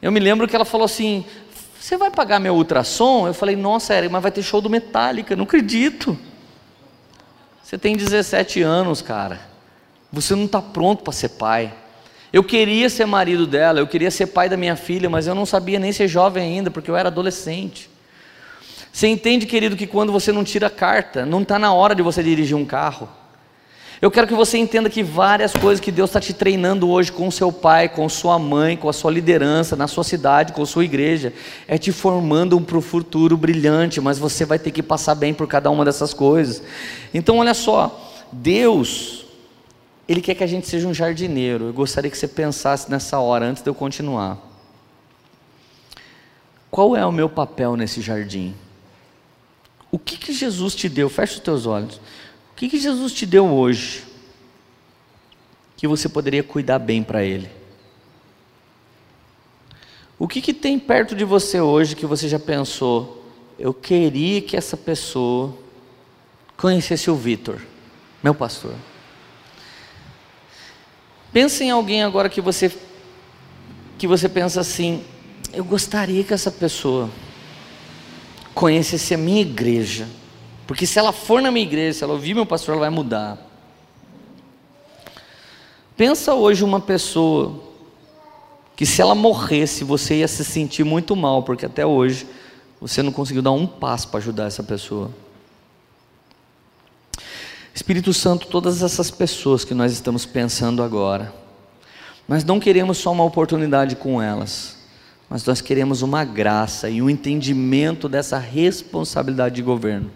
Eu 0.00 0.12
me 0.12 0.20
lembro 0.20 0.46
que 0.46 0.54
ela 0.54 0.64
falou 0.64 0.84
assim: 0.84 1.24
Você 1.78 1.96
vai 1.96 2.10
pagar 2.10 2.38
meu 2.38 2.54
ultrassom? 2.54 3.26
Eu 3.26 3.34
falei: 3.34 3.56
Nossa, 3.56 3.94
Eric, 3.94 4.12
mas 4.12 4.22
vai 4.22 4.30
ter 4.30 4.42
show 4.42 4.60
do 4.60 4.70
Metallica, 4.70 5.34
não 5.34 5.44
acredito. 5.44 6.16
Você 7.62 7.76
tem 7.76 7.96
17 7.96 8.62
anos, 8.62 9.02
cara. 9.02 9.40
Você 10.12 10.34
não 10.34 10.46
está 10.46 10.62
pronto 10.62 11.02
para 11.02 11.12
ser 11.12 11.30
pai. 11.30 11.74
Eu 12.32 12.44
queria 12.44 12.90
ser 12.90 13.06
marido 13.06 13.46
dela, 13.46 13.80
eu 13.80 13.86
queria 13.86 14.10
ser 14.10 14.26
pai 14.26 14.48
da 14.48 14.56
minha 14.56 14.76
filha, 14.76 15.08
mas 15.08 15.26
eu 15.26 15.34
não 15.34 15.46
sabia 15.46 15.78
nem 15.78 15.92
ser 15.92 16.08
jovem 16.08 16.42
ainda, 16.42 16.70
porque 16.70 16.90
eu 16.90 16.96
era 16.96 17.08
adolescente. 17.08 17.88
Você 18.92 19.06
entende, 19.06 19.46
querido, 19.46 19.76
que 19.76 19.86
quando 19.86 20.12
você 20.12 20.32
não 20.32 20.44
tira 20.44 20.68
carta, 20.68 21.24
não 21.24 21.42
está 21.42 21.58
na 21.58 21.72
hora 21.72 21.94
de 21.94 22.02
você 22.02 22.22
dirigir 22.22 22.56
um 22.56 22.64
carro. 22.64 23.08
Eu 24.00 24.10
quero 24.12 24.28
que 24.28 24.34
você 24.34 24.58
entenda 24.58 24.88
que 24.88 25.02
várias 25.02 25.52
coisas 25.52 25.80
que 25.80 25.90
Deus 25.90 26.10
está 26.10 26.20
te 26.20 26.32
treinando 26.32 26.88
hoje 26.88 27.10
com 27.10 27.28
seu 27.30 27.50
pai, 27.50 27.88
com 27.88 28.08
sua 28.08 28.38
mãe, 28.38 28.76
com 28.76 28.88
a 28.88 28.92
sua 28.92 29.10
liderança, 29.10 29.74
na 29.74 29.88
sua 29.88 30.04
cidade, 30.04 30.52
com 30.52 30.64
sua 30.64 30.84
igreja, 30.84 31.32
é 31.66 31.76
te 31.78 31.90
formando 31.90 32.60
para 32.60 32.78
o 32.78 32.80
futuro 32.80 33.36
brilhante, 33.36 34.00
mas 34.00 34.18
você 34.18 34.44
vai 34.44 34.58
ter 34.58 34.70
que 34.70 34.84
passar 34.84 35.16
bem 35.16 35.34
por 35.34 35.48
cada 35.48 35.68
uma 35.70 35.84
dessas 35.84 36.14
coisas. 36.14 36.62
Então, 37.12 37.38
olha 37.38 37.54
só, 37.54 38.12
Deus 38.30 39.27
ele 40.08 40.22
quer 40.22 40.34
que 40.34 40.42
a 40.42 40.46
gente 40.46 40.66
seja 40.66 40.88
um 40.88 40.94
jardineiro. 40.94 41.66
Eu 41.66 41.72
gostaria 41.72 42.10
que 42.10 42.16
você 42.16 42.26
pensasse 42.26 42.90
nessa 42.90 43.18
hora, 43.18 43.44
antes 43.44 43.62
de 43.62 43.68
eu 43.68 43.74
continuar. 43.74 44.38
Qual 46.70 46.96
é 46.96 47.04
o 47.04 47.12
meu 47.12 47.28
papel 47.28 47.76
nesse 47.76 48.00
jardim? 48.00 48.54
O 49.90 49.98
que, 49.98 50.16
que 50.16 50.32
Jesus 50.32 50.74
te 50.74 50.88
deu? 50.88 51.10
Feche 51.10 51.34
os 51.34 51.40
teus 51.40 51.66
olhos. 51.66 51.96
O 51.96 52.54
que, 52.56 52.68
que 52.70 52.78
Jesus 52.78 53.12
te 53.12 53.26
deu 53.26 53.46
hoje? 53.46 54.04
Que 55.76 55.86
você 55.86 56.08
poderia 56.08 56.42
cuidar 56.42 56.78
bem 56.78 57.02
para 57.02 57.22
Ele? 57.22 57.50
O 60.18 60.26
que, 60.26 60.40
que 60.40 60.54
tem 60.54 60.78
perto 60.78 61.14
de 61.14 61.24
você 61.24 61.60
hoje 61.60 61.94
que 61.94 62.06
você 62.06 62.28
já 62.28 62.38
pensou? 62.38 63.24
Eu 63.58 63.72
queria 63.74 64.40
que 64.40 64.56
essa 64.56 64.76
pessoa 64.76 65.56
conhecesse 66.56 67.10
o 67.10 67.14
Vitor, 67.14 67.60
meu 68.22 68.34
pastor. 68.34 68.74
Pensa 71.32 71.64
em 71.64 71.70
alguém 71.70 72.02
agora 72.02 72.28
que 72.28 72.40
você 72.40 72.72
que 73.98 74.06
você 74.06 74.28
pensa 74.28 74.60
assim, 74.60 75.02
eu 75.52 75.64
gostaria 75.64 76.22
que 76.22 76.32
essa 76.32 76.52
pessoa 76.52 77.10
conhecesse 78.54 79.12
a 79.12 79.18
minha 79.18 79.40
igreja. 79.40 80.06
Porque 80.68 80.86
se 80.86 80.98
ela 80.98 81.12
for 81.12 81.42
na 81.42 81.50
minha 81.50 81.66
igreja, 81.66 81.98
se 81.98 82.04
ela 82.04 82.12
ouvir 82.12 82.32
meu 82.34 82.46
pastor, 82.46 82.74
ela 82.74 82.82
vai 82.82 82.90
mudar. 82.90 83.38
Pensa 85.96 86.32
hoje 86.32 86.62
uma 86.62 86.78
pessoa 86.78 87.60
que 88.76 88.86
se 88.86 89.02
ela 89.02 89.16
morresse, 89.16 89.82
você 89.82 90.18
ia 90.18 90.28
se 90.28 90.44
sentir 90.44 90.84
muito 90.84 91.16
mal, 91.16 91.42
porque 91.42 91.66
até 91.66 91.84
hoje 91.84 92.24
você 92.80 93.02
não 93.02 93.10
conseguiu 93.10 93.42
dar 93.42 93.50
um 93.50 93.66
passo 93.66 94.06
para 94.08 94.18
ajudar 94.18 94.44
essa 94.44 94.62
pessoa. 94.62 95.10
Espírito 97.78 98.12
Santo, 98.12 98.48
todas 98.48 98.82
essas 98.82 99.08
pessoas 99.08 99.64
que 99.64 99.72
nós 99.72 99.92
estamos 99.92 100.26
pensando 100.26 100.82
agora, 100.82 101.32
nós 102.26 102.42
não 102.42 102.58
queremos 102.58 102.98
só 102.98 103.12
uma 103.12 103.22
oportunidade 103.22 103.94
com 103.94 104.20
elas, 104.20 104.76
mas 105.30 105.44
nós 105.44 105.60
queremos 105.60 106.02
uma 106.02 106.24
graça 106.24 106.90
e 106.90 107.00
um 107.00 107.08
entendimento 107.08 108.08
dessa 108.08 108.36
responsabilidade 108.36 109.54
de 109.54 109.62
governo, 109.62 110.10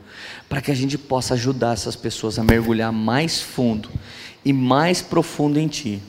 para 0.49 0.61
que 0.61 0.73
a 0.73 0.75
gente 0.75 0.99
possa 0.99 1.35
ajudar 1.35 1.75
essas 1.75 1.95
pessoas 1.95 2.37
a 2.37 2.43
mergulhar 2.43 2.91
mais 2.91 3.41
fundo 3.41 3.89
e 4.45 4.53
mais 4.53 5.01
profundo 5.01 5.57
em 5.57 5.69
Ti. 5.69 6.03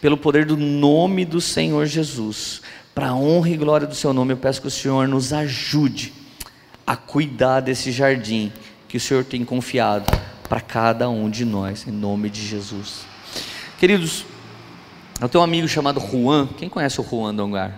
Pelo 0.00 0.16
poder 0.16 0.46
do 0.46 0.56
nome 0.56 1.24
do 1.24 1.40
Senhor 1.40 1.86
Jesus, 1.86 2.62
para 2.94 3.08
a 3.08 3.16
honra 3.16 3.50
e 3.50 3.56
glória 3.56 3.88
do 3.88 3.96
Seu 3.96 4.12
nome, 4.12 4.32
eu 4.32 4.36
peço 4.36 4.60
que 4.60 4.68
o 4.68 4.70
Senhor 4.70 5.08
nos 5.08 5.32
ajude 5.32 6.12
a 6.86 6.94
cuidar 6.94 7.58
desse 7.58 7.90
jardim 7.90 8.52
que 8.86 8.96
o 8.96 9.00
Senhor 9.00 9.24
tem 9.24 9.44
confiado 9.44 10.06
para 10.54 10.60
cada 10.60 11.10
um 11.10 11.28
de 11.28 11.44
nós, 11.44 11.84
em 11.84 11.90
nome 11.90 12.30
de 12.30 12.40
Jesus. 12.40 13.00
Queridos, 13.76 14.24
eu 15.20 15.28
tenho 15.28 15.42
um 15.42 15.44
amigo 15.44 15.66
chamado 15.66 15.98
Juan. 15.98 16.46
Quem 16.46 16.68
conhece 16.68 17.00
o 17.00 17.04
Juan 17.04 17.34
Dongar? 17.34 17.76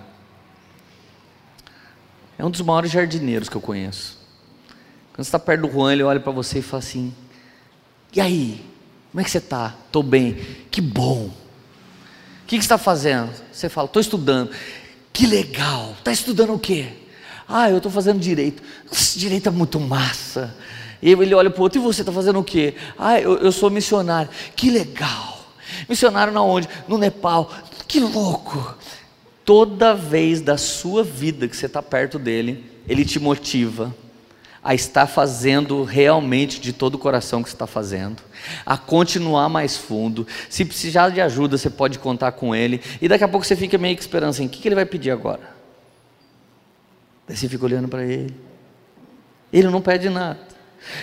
É 2.36 2.44
um 2.44 2.51
dos 2.51 2.61
maiores 2.61 2.90
jardineiros 2.90 3.48
que 3.48 3.57
eu 3.57 3.62
conheço. 3.62 4.19
Quando 5.15 5.24
você 5.24 5.28
está 5.28 5.39
perto 5.39 5.62
do 5.62 5.73
Juan, 5.73 5.90
ele 5.90 6.03
olha 6.03 6.20
para 6.20 6.31
você 6.32 6.59
e 6.59 6.62
fala 6.62 6.82
assim: 6.82 7.15
E 8.12 8.20
aí? 8.20 8.62
Como 9.11 9.23
é 9.23 9.24
que 9.24 9.31
você 9.31 9.39
está? 9.39 9.74
Estou 9.86 10.03
bem. 10.03 10.35
Que 10.70 10.82
bom. 10.82 11.28
O 11.28 11.32
que, 12.47 12.57
que 12.59 12.62
você 12.62 12.66
está 12.66 12.77
fazendo? 12.77 13.32
Você 13.51 13.70
fala: 13.70 13.86
Estou 13.86 14.03
estudando. 14.03 14.51
Que 15.15 15.27
legal. 15.27 15.94
Está 15.98 16.12
estudando 16.12 16.53
o 16.53 16.59
quê? 16.59 16.93
Ah, 17.48 17.70
eu 17.70 17.78
estou 17.78 17.90
fazendo 17.90 18.20
direito. 18.20 18.62
Nossa, 18.85 19.19
direito 19.19 19.48
é 19.48 19.53
muito 19.53 19.81
massa. 19.81 20.55
E 21.01 21.10
ele 21.10 21.35
olha 21.35 21.51
para 21.51 21.60
o 21.60 21.62
outro, 21.62 21.81
e 21.81 21.82
você 21.82 22.02
está 22.02 22.12
fazendo 22.12 22.39
o 22.39 22.44
quê? 22.44 22.74
Ah, 22.98 23.20
eu, 23.20 23.39
eu 23.39 23.52
sou 23.52 23.70
missionário. 23.70 24.31
Que 24.55 24.70
legal. 24.70 25.47
Missionário 25.89 26.32
na 26.32 26.43
onde? 26.43 26.68
No 26.89 26.98
Nepal. 26.98 27.51
Que 27.86 28.01
louco. 28.01 28.77
Toda 29.44 29.94
vez 29.94 30.40
da 30.40 30.56
sua 30.56 31.05
vida 31.05 31.47
que 31.47 31.56
você 31.56 31.66
está 31.66 31.82
perto 31.82 32.18
dele, 32.18 32.64
ele 32.89 33.05
te 33.05 33.20
motiva 33.20 33.94
a 34.66 34.74
estar 34.74 35.06
fazendo 35.06 35.85
realmente 35.85 36.60
de 36.60 36.73
todo 36.73 36.97
o 36.97 36.98
coração 36.98 37.40
que 37.40 37.48
você 37.48 37.55
está 37.55 37.68
fazendo, 37.68 38.20
a 38.64 38.77
continuar 38.77 39.48
mais 39.48 39.77
fundo. 39.77 40.27
Se 40.51 40.64
precisar 40.64 41.10
de 41.10 41.20
ajuda, 41.20 41.56
você 41.56 41.70
pode 41.70 42.01
contar 42.01 42.32
com 42.32 42.52
ele. 42.52 42.82
E 43.01 43.06
daqui 43.06 43.23
a 43.23 43.28
pouco 43.28 43.47
você 43.47 43.55
fica 43.55 43.78
meio 43.78 43.94
que 43.94 44.02
esperando 44.02 44.31
assim: 44.31 44.47
o 44.47 44.48
que, 44.48 44.60
que 44.60 44.66
ele 44.66 44.74
vai 44.74 44.85
pedir 44.85 45.12
agora? 45.12 45.55
Daí 47.28 47.36
você 47.36 47.48
fica 47.48 47.64
olhando 47.64 47.86
para 47.86 48.05
ele. 48.05 48.35
Ele 49.52 49.68
não 49.68 49.81
pede 49.81 50.09
nada. 50.09 50.40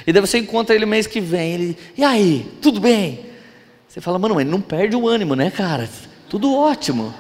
E 0.06 0.14
daí 0.14 0.22
você 0.22 0.38
encontra 0.38 0.76
ele 0.76 0.86
mês 0.86 1.08
que 1.08 1.20
vem, 1.22 1.54
ele, 1.54 1.78
e 1.98 2.04
aí, 2.04 2.52
tudo 2.62 2.80
bem? 2.80 3.26
Você 3.88 4.02
fala, 4.02 4.18
mano, 4.18 4.40
ele 4.42 4.50
não 4.50 4.60
perde 4.60 4.96
o 4.96 5.08
ânimo, 5.08 5.36
né, 5.36 5.52
cara? 5.52 5.88
Tudo 6.28 6.54
ótimo. 6.56 7.14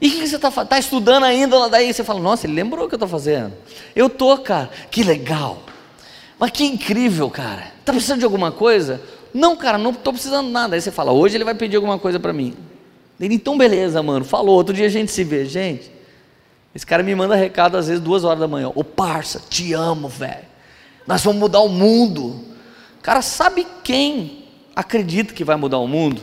E 0.00 0.08
o 0.08 0.10
que 0.10 0.28
você 0.28 0.36
está 0.36 0.50
tá 0.64 0.78
estudando 0.78 1.24
ainda? 1.24 1.68
Daí 1.68 1.92
você 1.92 2.04
fala, 2.04 2.20
nossa, 2.20 2.46
ele 2.46 2.54
lembrou 2.54 2.84
o 2.84 2.88
que 2.88 2.94
eu 2.94 2.96
estou 2.96 3.08
fazendo. 3.08 3.52
Eu 3.96 4.08
tô, 4.08 4.38
cara, 4.38 4.70
que 4.90 5.02
legal. 5.02 5.62
Mas 6.38 6.50
que 6.50 6.64
incrível, 6.64 7.30
cara. 7.30 7.72
Está 7.80 7.92
precisando 7.92 8.18
de 8.18 8.24
alguma 8.24 8.52
coisa? 8.52 9.00
Não, 9.32 9.56
cara, 9.56 9.78
não 9.78 9.90
estou 9.90 10.12
precisando 10.12 10.46
de 10.46 10.52
nada. 10.52 10.76
Aí 10.76 10.80
você 10.80 10.90
fala, 10.90 11.10
hoje 11.10 11.36
ele 11.36 11.44
vai 11.44 11.54
pedir 11.54 11.76
alguma 11.76 11.98
coisa 11.98 12.20
para 12.20 12.32
mim. 12.32 12.54
Ele, 13.18 13.34
então 13.34 13.56
beleza, 13.56 14.02
mano, 14.02 14.24
falou, 14.24 14.54
outro 14.56 14.74
dia 14.74 14.86
a 14.86 14.90
gente 14.90 15.10
se 15.10 15.24
vê. 15.24 15.44
Gente, 15.44 15.90
esse 16.74 16.86
cara 16.86 17.02
me 17.02 17.14
manda 17.14 17.34
recado 17.34 17.76
às 17.76 17.88
vezes 17.88 18.02
duas 18.02 18.24
horas 18.24 18.40
da 18.40 18.48
manhã. 18.48 18.70
Ô 18.74 18.84
parça, 18.84 19.42
te 19.48 19.72
amo, 19.72 20.08
velho. 20.08 20.53
Nós 21.06 21.22
vamos 21.22 21.40
mudar 21.40 21.60
o 21.60 21.68
mundo. 21.68 22.40
Cara, 23.02 23.20
sabe 23.20 23.66
quem 23.82 24.44
acredita 24.74 25.34
que 25.34 25.44
vai 25.44 25.56
mudar 25.56 25.78
o 25.78 25.86
mundo? 25.86 26.22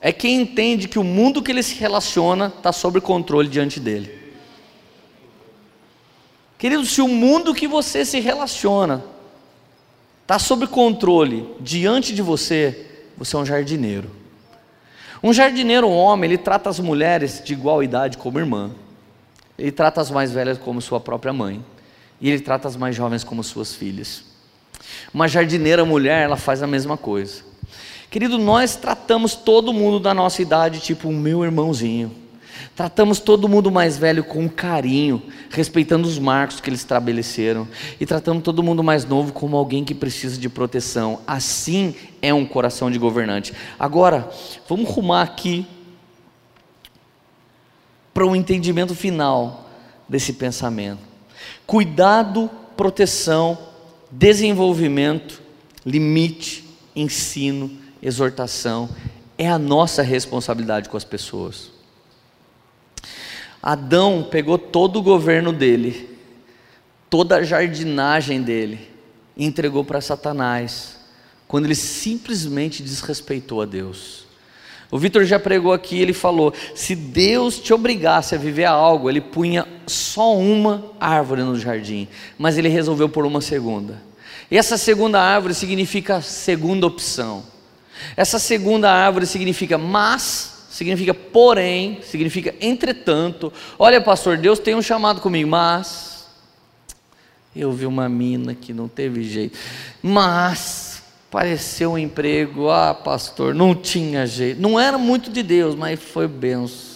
É 0.00 0.12
quem 0.12 0.40
entende 0.42 0.88
que 0.88 0.98
o 0.98 1.04
mundo 1.04 1.42
que 1.42 1.50
ele 1.50 1.62
se 1.62 1.76
relaciona 1.76 2.52
está 2.56 2.72
sob 2.72 3.00
controle 3.00 3.48
diante 3.48 3.78
dele. 3.80 4.22
Querido, 6.58 6.84
se 6.84 7.00
o 7.00 7.08
mundo 7.08 7.54
que 7.54 7.66
você 7.66 8.04
se 8.04 8.20
relaciona 8.20 9.04
está 10.22 10.38
sob 10.38 10.66
controle 10.66 11.48
diante 11.60 12.14
de 12.14 12.22
você, 12.22 12.86
você 13.16 13.36
é 13.36 13.38
um 13.38 13.46
jardineiro. 13.46 14.10
Um 15.22 15.32
jardineiro 15.32 15.86
um 15.86 15.96
homem, 15.96 16.30
ele 16.30 16.38
trata 16.38 16.68
as 16.68 16.80
mulheres 16.80 17.40
de 17.42 17.52
igual 17.52 17.82
idade 17.82 18.18
como 18.18 18.38
irmã. 18.38 18.72
Ele 19.56 19.72
trata 19.72 20.00
as 20.00 20.10
mais 20.10 20.32
velhas 20.32 20.58
como 20.58 20.82
sua 20.82 21.00
própria 21.00 21.32
mãe 21.32 21.64
e 22.24 22.30
ele 22.30 22.40
trata 22.40 22.66
as 22.66 22.74
mais 22.74 22.96
jovens 22.96 23.22
como 23.22 23.44
suas 23.44 23.74
filhas. 23.74 24.24
Uma 25.12 25.28
jardineira 25.28 25.84
mulher, 25.84 26.22
ela 26.22 26.38
faz 26.38 26.62
a 26.62 26.66
mesma 26.66 26.96
coisa. 26.96 27.42
Querido, 28.10 28.38
nós 28.38 28.76
tratamos 28.76 29.34
todo 29.34 29.74
mundo 29.74 30.00
da 30.00 30.14
nossa 30.14 30.40
idade 30.40 30.80
tipo 30.80 31.10
o 31.10 31.12
meu 31.12 31.44
irmãozinho. 31.44 32.10
Tratamos 32.74 33.20
todo 33.20 33.46
mundo 33.46 33.70
mais 33.70 33.98
velho 33.98 34.24
com 34.24 34.48
carinho, 34.48 35.22
respeitando 35.50 36.08
os 36.08 36.18
marcos 36.18 36.62
que 36.62 36.70
eles 36.70 36.80
estabeleceram, 36.80 37.68
e 38.00 38.06
tratamos 38.06 38.42
todo 38.42 38.62
mundo 38.62 38.82
mais 38.82 39.04
novo 39.04 39.30
como 39.30 39.54
alguém 39.54 39.84
que 39.84 39.94
precisa 39.94 40.40
de 40.40 40.48
proteção. 40.48 41.20
Assim 41.26 41.94
é 42.22 42.32
um 42.32 42.46
coração 42.46 42.90
de 42.90 42.98
governante. 42.98 43.52
Agora, 43.78 44.30
vamos 44.66 44.88
rumar 44.88 45.22
aqui 45.26 45.66
para 48.14 48.24
um 48.24 48.34
entendimento 48.34 48.94
final 48.94 49.68
desse 50.08 50.32
pensamento. 50.32 51.13
Cuidado, 51.66 52.50
proteção, 52.76 53.58
desenvolvimento, 54.10 55.42
limite, 55.84 56.64
ensino, 56.94 57.70
exortação 58.02 58.88
é 59.36 59.48
a 59.48 59.58
nossa 59.58 60.02
responsabilidade 60.02 60.88
com 60.88 60.96
as 60.96 61.04
pessoas. 61.04 61.72
Adão 63.62 64.28
pegou 64.30 64.58
todo 64.58 64.98
o 64.98 65.02
governo 65.02 65.52
dele, 65.52 66.18
toda 67.08 67.36
a 67.36 67.42
jardinagem 67.42 68.42
dele, 68.42 68.90
e 69.36 69.44
entregou 69.44 69.84
para 69.84 70.00
Satanás, 70.00 70.98
quando 71.48 71.64
ele 71.64 71.74
simplesmente 71.74 72.82
desrespeitou 72.82 73.62
a 73.62 73.64
Deus. 73.64 74.23
O 74.94 74.98
Vitor 74.98 75.24
já 75.24 75.40
pregou 75.40 75.72
aqui, 75.72 76.00
ele 76.00 76.12
falou: 76.12 76.54
se 76.72 76.94
Deus 76.94 77.58
te 77.58 77.74
obrigasse 77.74 78.32
a 78.36 78.38
viver 78.38 78.66
algo, 78.66 79.10
ele 79.10 79.20
punha 79.20 79.66
só 79.88 80.36
uma 80.36 80.84
árvore 81.00 81.42
no 81.42 81.58
jardim, 81.58 82.06
mas 82.38 82.56
ele 82.56 82.68
resolveu 82.68 83.08
por 83.08 83.26
uma 83.26 83.40
segunda. 83.40 84.00
E 84.48 84.56
essa 84.56 84.78
segunda 84.78 85.20
árvore 85.20 85.52
significa 85.52 86.22
segunda 86.22 86.86
opção. 86.86 87.42
Essa 88.16 88.38
segunda 88.38 88.88
árvore 88.88 89.26
significa 89.26 89.76
mas 89.76 90.68
significa 90.70 91.12
porém, 91.12 91.98
significa 92.08 92.54
entretanto. 92.60 93.52
Olha, 93.76 94.00
pastor, 94.00 94.38
Deus 94.38 94.60
tem 94.60 94.76
um 94.76 94.82
chamado 94.82 95.20
comigo, 95.20 95.50
mas 95.50 96.28
eu 97.56 97.72
vi 97.72 97.84
uma 97.84 98.08
mina 98.08 98.54
que 98.54 98.72
não 98.72 98.86
teve 98.86 99.24
jeito. 99.24 99.58
Mas 100.00 100.93
apareceu 101.34 101.92
um 101.92 101.98
emprego, 101.98 102.70
ah, 102.70 102.94
pastor, 102.94 103.56
não 103.56 103.74
tinha 103.74 104.24
jeito. 104.24 104.60
Não 104.60 104.78
era 104.78 104.96
muito 104.96 105.28
de 105.32 105.42
Deus, 105.42 105.74
mas 105.74 106.00
foi 106.00 106.28
benção. 106.28 106.94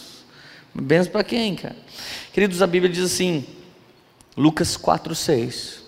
Benção 0.73 1.11
para 1.11 1.25
quem, 1.25 1.57
cara? 1.57 1.75
Queridos, 2.33 2.63
a 2.63 2.67
Bíblia 2.69 2.93
diz 2.93 3.05
assim, 3.05 3.45
Lucas 4.37 4.77
4:6. 4.77 5.81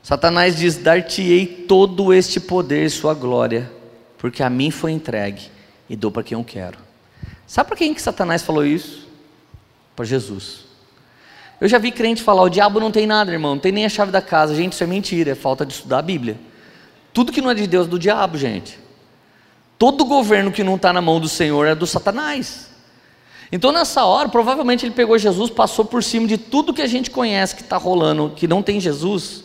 Satanás 0.00 0.56
diz: 0.56 0.76
Dar-te-ei 0.76 1.44
todo 1.44 2.14
este 2.14 2.38
poder 2.38 2.86
e 2.86 2.90
sua 2.90 3.14
glória, 3.14 3.68
porque 4.16 4.40
a 4.40 4.48
mim 4.48 4.70
foi 4.70 4.92
entregue 4.92 5.50
e 5.90 5.96
dou 5.96 6.12
para 6.12 6.22
quem 6.22 6.38
eu 6.38 6.44
quero. 6.44 6.78
Sabe 7.48 7.70
para 7.70 7.76
quem 7.76 7.92
que 7.92 8.00
Satanás 8.00 8.42
falou 8.42 8.64
isso? 8.64 9.08
Para 9.96 10.04
Jesus. 10.04 10.67
Eu 11.60 11.68
já 11.68 11.78
vi 11.78 11.90
crente 11.90 12.22
falar: 12.22 12.42
o 12.42 12.48
diabo 12.48 12.78
não 12.80 12.90
tem 12.90 13.06
nada, 13.06 13.32
irmão, 13.32 13.54
não 13.54 13.60
tem 13.60 13.72
nem 13.72 13.84
a 13.84 13.88
chave 13.88 14.12
da 14.12 14.22
casa. 14.22 14.54
Gente, 14.54 14.72
isso 14.72 14.84
é 14.84 14.86
mentira, 14.86 15.32
é 15.32 15.34
falta 15.34 15.66
de 15.66 15.72
estudar 15.72 15.98
a 15.98 16.02
Bíblia. 16.02 16.38
Tudo 17.12 17.32
que 17.32 17.40
não 17.40 17.50
é 17.50 17.54
de 17.54 17.66
Deus 17.66 17.86
é 17.86 17.90
do 17.90 17.98
diabo, 17.98 18.38
gente. 18.38 18.78
Todo 19.78 20.04
governo 20.04 20.50
que 20.50 20.64
não 20.64 20.76
está 20.76 20.92
na 20.92 21.00
mão 21.00 21.20
do 21.20 21.28
Senhor 21.28 21.66
é 21.66 21.74
do 21.74 21.86
Satanás. 21.86 22.68
Então, 23.50 23.72
nessa 23.72 24.04
hora, 24.04 24.28
provavelmente 24.28 24.84
ele 24.84 24.94
pegou 24.94 25.16
Jesus, 25.16 25.50
passou 25.50 25.84
por 25.84 26.02
cima 26.02 26.26
de 26.26 26.36
tudo 26.36 26.74
que 26.74 26.82
a 26.82 26.86
gente 26.86 27.10
conhece 27.10 27.54
que 27.54 27.62
está 27.62 27.76
rolando, 27.76 28.32
que 28.36 28.46
não 28.46 28.62
tem 28.62 28.78
Jesus, 28.78 29.44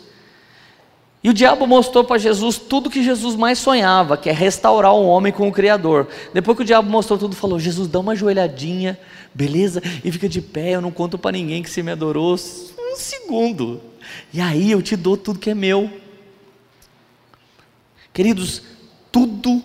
e 1.24 1.30
o 1.30 1.34
diabo 1.34 1.66
mostrou 1.66 2.04
para 2.04 2.18
Jesus 2.18 2.58
tudo 2.58 2.90
que 2.90 3.02
Jesus 3.02 3.36
mais 3.38 3.58
sonhava, 3.58 4.18
que 4.18 4.30
é 4.30 4.34
restaurar 4.34 4.94
o 4.94 5.06
homem 5.06 5.32
com 5.32 5.48
o 5.48 5.52
Criador. 5.54 6.10
Depois 6.34 6.58
que 6.58 6.64
o 6.64 6.66
diabo 6.66 6.90
mostrou 6.90 7.18
tudo, 7.18 7.34
falou: 7.34 7.58
Jesus, 7.58 7.88
dá 7.88 8.00
uma 8.00 8.14
joelhadinha, 8.14 9.00
beleza? 9.34 9.82
E 10.04 10.12
fica 10.12 10.28
de 10.28 10.42
pé, 10.42 10.72
eu 10.72 10.82
não 10.82 10.92
conto 10.92 11.18
para 11.18 11.32
ninguém 11.32 11.64
que 11.64 11.70
você 11.70 11.82
me 11.82 11.92
adorou 11.92 12.34
um 12.34 12.96
segundo. 12.98 13.80
E 14.34 14.42
aí 14.42 14.70
eu 14.70 14.82
te 14.82 14.98
dou 14.98 15.16
tudo 15.16 15.40
que 15.40 15.50
é 15.50 15.56
meu. 15.56 15.90
Queridos, 18.14 18.62
tudo 19.10 19.64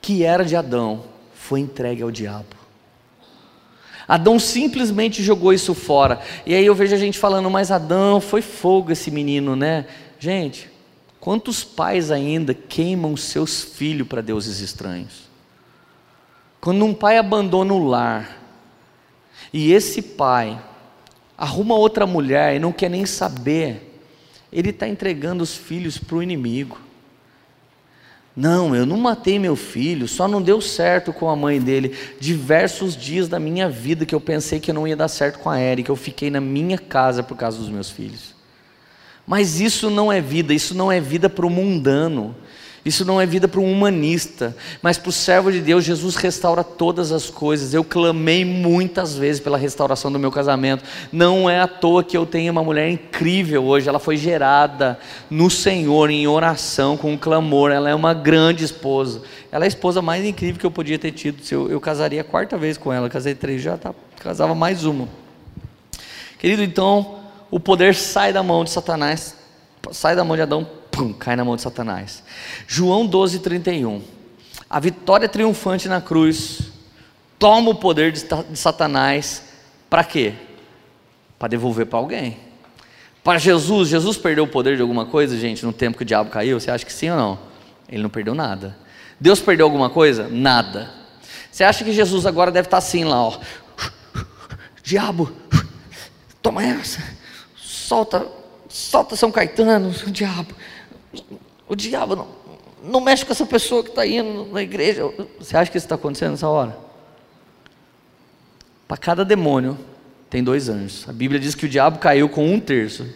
que 0.00 0.24
era 0.24 0.42
de 0.42 0.56
Adão 0.56 1.04
foi 1.34 1.60
entregue 1.60 2.02
ao 2.02 2.10
diabo. 2.10 2.56
Adão 4.08 4.38
simplesmente 4.38 5.22
jogou 5.22 5.52
isso 5.52 5.74
fora. 5.74 6.20
E 6.46 6.54
aí 6.54 6.64
eu 6.64 6.74
vejo 6.74 6.94
a 6.94 6.98
gente 6.98 7.18
falando, 7.18 7.50
mas 7.50 7.70
Adão 7.70 8.22
foi 8.22 8.40
fogo 8.40 8.90
esse 8.90 9.10
menino, 9.10 9.54
né? 9.54 9.84
Gente, 10.18 10.77
Quantos 11.28 11.62
pais 11.62 12.10
ainda 12.10 12.54
queimam 12.54 13.14
seus 13.14 13.62
filhos 13.62 14.08
para 14.08 14.22
deuses 14.22 14.60
estranhos? 14.60 15.28
Quando 16.58 16.82
um 16.86 16.94
pai 16.94 17.18
abandona 17.18 17.74
o 17.74 17.86
lar 17.86 18.40
e 19.52 19.70
esse 19.70 20.00
pai 20.00 20.58
arruma 21.36 21.74
outra 21.74 22.06
mulher 22.06 22.56
e 22.56 22.58
não 22.58 22.72
quer 22.72 22.88
nem 22.88 23.04
saber, 23.04 24.00
ele 24.50 24.70
está 24.70 24.88
entregando 24.88 25.44
os 25.44 25.54
filhos 25.54 25.98
para 25.98 26.16
o 26.16 26.22
inimigo. 26.22 26.80
Não, 28.34 28.74
eu 28.74 28.86
não 28.86 28.96
matei 28.96 29.38
meu 29.38 29.54
filho, 29.54 30.08
só 30.08 30.26
não 30.26 30.40
deu 30.40 30.62
certo 30.62 31.12
com 31.12 31.28
a 31.28 31.36
mãe 31.36 31.60
dele. 31.60 31.94
Diversos 32.18 32.96
dias 32.96 33.28
da 33.28 33.38
minha 33.38 33.68
vida 33.68 34.06
que 34.06 34.14
eu 34.14 34.20
pensei 34.22 34.60
que 34.60 34.72
não 34.72 34.88
ia 34.88 34.96
dar 34.96 35.08
certo 35.08 35.40
com 35.40 35.50
a 35.50 35.58
Érica, 35.58 35.92
eu 35.92 35.96
fiquei 35.96 36.30
na 36.30 36.40
minha 36.40 36.78
casa 36.78 37.22
por 37.22 37.36
causa 37.36 37.58
dos 37.58 37.68
meus 37.68 37.90
filhos. 37.90 38.37
Mas 39.28 39.60
isso 39.60 39.90
não 39.90 40.10
é 40.10 40.22
vida, 40.22 40.54
isso 40.54 40.74
não 40.74 40.90
é 40.90 40.98
vida 40.98 41.28
para 41.28 41.44
o 41.44 41.50
mundano, 41.50 42.34
isso 42.82 43.04
não 43.04 43.20
é 43.20 43.26
vida 43.26 43.46
para 43.46 43.60
um 43.60 43.70
humanista, 43.70 44.56
mas 44.80 44.96
para 44.96 45.10
o 45.10 45.12
servo 45.12 45.52
de 45.52 45.60
Deus, 45.60 45.84
Jesus 45.84 46.16
restaura 46.16 46.64
todas 46.64 47.12
as 47.12 47.28
coisas. 47.28 47.74
Eu 47.74 47.84
clamei 47.84 48.42
muitas 48.42 49.14
vezes 49.14 49.38
pela 49.38 49.58
restauração 49.58 50.10
do 50.10 50.18
meu 50.18 50.32
casamento. 50.32 50.82
Não 51.12 51.50
é 51.50 51.60
à 51.60 51.68
toa 51.68 52.02
que 52.02 52.16
eu 52.16 52.24
tenho 52.24 52.50
uma 52.50 52.64
mulher 52.64 52.88
incrível 52.88 53.64
hoje. 53.64 53.86
Ela 53.86 53.98
foi 53.98 54.16
gerada 54.16 54.98
no 55.28 55.50
Senhor 55.50 56.08
em 56.08 56.26
oração, 56.26 56.96
com 56.96 57.12
um 57.12 57.18
clamor. 57.18 57.70
Ela 57.70 57.90
é 57.90 57.94
uma 57.94 58.14
grande 58.14 58.64
esposa. 58.64 59.20
Ela 59.52 59.64
é 59.64 59.66
a 59.66 59.68
esposa 59.68 60.00
mais 60.00 60.24
incrível 60.24 60.58
que 60.58 60.64
eu 60.64 60.70
podia 60.70 60.98
ter 60.98 61.12
tido. 61.12 61.42
Eu, 61.50 61.70
eu 61.70 61.80
casaria 61.80 62.22
a 62.22 62.24
quarta 62.24 62.56
vez 62.56 62.78
com 62.78 62.90
ela. 62.90 63.10
casei 63.10 63.34
três, 63.34 63.60
já 63.60 63.76
tá, 63.76 63.94
casava 64.18 64.54
mais 64.54 64.86
uma. 64.86 65.06
Querido, 66.38 66.62
então 66.62 67.18
o 67.50 67.58
poder 67.58 67.94
sai 67.94 68.32
da 68.32 68.42
mão 68.42 68.64
de 68.64 68.70
Satanás, 68.70 69.34
sai 69.90 70.14
da 70.14 70.24
mão 70.24 70.36
de 70.36 70.42
Adão, 70.42 70.68
pum, 70.90 71.12
cai 71.12 71.34
na 71.34 71.44
mão 71.44 71.56
de 71.56 71.62
Satanás. 71.62 72.22
João 72.66 73.06
12, 73.06 73.38
31. 73.38 74.02
A 74.68 74.78
vitória 74.78 75.28
triunfante 75.28 75.88
na 75.88 76.00
cruz 76.00 76.60
toma 77.38 77.70
o 77.70 77.74
poder 77.74 78.12
de, 78.12 78.24
de 78.50 78.58
Satanás 78.58 79.44
para 79.88 80.04
quê? 80.04 80.34
Para 81.38 81.48
devolver 81.48 81.86
para 81.86 81.98
alguém. 81.98 82.36
Para 83.24 83.38
Jesus, 83.38 83.88
Jesus 83.88 84.16
perdeu 84.16 84.44
o 84.44 84.48
poder 84.48 84.76
de 84.76 84.82
alguma 84.82 85.06
coisa, 85.06 85.38
gente, 85.38 85.64
no 85.64 85.72
tempo 85.72 85.96
que 85.96 86.02
o 86.02 86.06
diabo 86.06 86.30
caiu? 86.30 86.60
Você 86.60 86.70
acha 86.70 86.84
que 86.84 86.92
sim 86.92 87.10
ou 87.10 87.16
não? 87.16 87.38
Ele 87.88 88.02
não 88.02 88.10
perdeu 88.10 88.34
nada. 88.34 88.76
Deus 89.18 89.40
perdeu 89.40 89.64
alguma 89.64 89.88
coisa? 89.88 90.28
Nada. 90.28 90.90
Você 91.50 91.64
acha 91.64 91.82
que 91.82 91.92
Jesus 91.92 92.26
agora 92.26 92.50
deve 92.50 92.66
estar 92.66 92.78
assim 92.78 93.04
lá, 93.04 93.22
ó. 93.22 93.38
Diabo, 94.82 95.32
toma 96.42 96.62
essa 96.62 97.17
solta, 97.88 98.26
solta 98.68 99.16
São 99.16 99.32
Caetano, 99.32 99.88
o 100.06 100.10
diabo. 100.10 100.54
O 101.66 101.74
diabo 101.74 102.14
não, 102.14 102.28
não 102.84 103.00
mexe 103.00 103.24
com 103.24 103.32
essa 103.32 103.46
pessoa 103.46 103.82
que 103.82 103.88
está 103.88 104.06
indo 104.06 104.46
na 104.52 104.62
igreja. 104.62 105.10
Você 105.38 105.56
acha 105.56 105.70
que 105.70 105.78
isso 105.78 105.86
está 105.86 105.94
acontecendo 105.94 106.32
nessa 106.32 106.48
hora? 106.48 106.76
Para 108.86 108.96
cada 108.98 109.24
demônio 109.24 109.78
tem 110.28 110.44
dois 110.44 110.68
anjos. 110.68 111.08
A 111.08 111.12
Bíblia 111.12 111.40
diz 111.40 111.54
que 111.54 111.64
o 111.64 111.68
diabo 111.68 111.98
caiu 111.98 112.28
com 112.28 112.52
um 112.52 112.60
terço. 112.60 113.06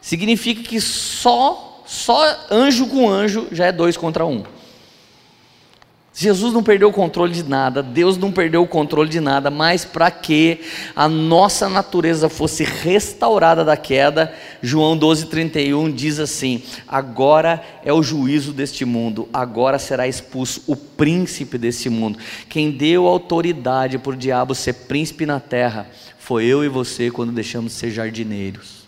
Significa 0.00 0.62
que 0.62 0.80
só, 0.80 1.82
só 1.86 2.46
anjo 2.50 2.86
com 2.88 3.08
anjo 3.08 3.48
já 3.50 3.66
é 3.66 3.72
dois 3.72 3.96
contra 3.96 4.26
um. 4.26 4.44
Jesus 6.14 6.52
não 6.52 6.62
perdeu 6.62 6.90
o 6.90 6.92
controle 6.92 7.32
de 7.32 7.42
nada, 7.42 7.82
Deus 7.82 8.18
não 8.18 8.30
perdeu 8.30 8.62
o 8.62 8.68
controle 8.68 9.08
de 9.08 9.18
nada, 9.18 9.50
mas 9.50 9.84
para 9.84 10.10
que 10.10 10.60
a 10.94 11.08
nossa 11.08 11.70
natureza 11.70 12.28
fosse 12.28 12.64
restaurada 12.64 13.64
da 13.64 13.78
queda, 13.78 14.32
João 14.60 14.98
12,31 14.98 15.90
diz 15.92 16.18
assim: 16.18 16.62
agora 16.86 17.62
é 17.82 17.92
o 17.92 18.02
juízo 18.02 18.52
deste 18.52 18.84
mundo, 18.84 19.26
agora 19.32 19.78
será 19.78 20.06
expulso 20.06 20.62
o 20.66 20.76
príncipe 20.76 21.56
deste 21.56 21.88
mundo. 21.88 22.18
Quem 22.46 22.70
deu 22.70 23.06
autoridade 23.06 23.96
para 23.96 24.12
o 24.12 24.16
diabo 24.16 24.54
ser 24.54 24.74
príncipe 24.74 25.24
na 25.24 25.40
terra 25.40 25.86
foi 26.18 26.44
eu 26.44 26.62
e 26.62 26.68
você 26.68 27.10
quando 27.10 27.32
deixamos 27.32 27.72
de 27.72 27.78
ser 27.78 27.90
jardineiros. 27.90 28.81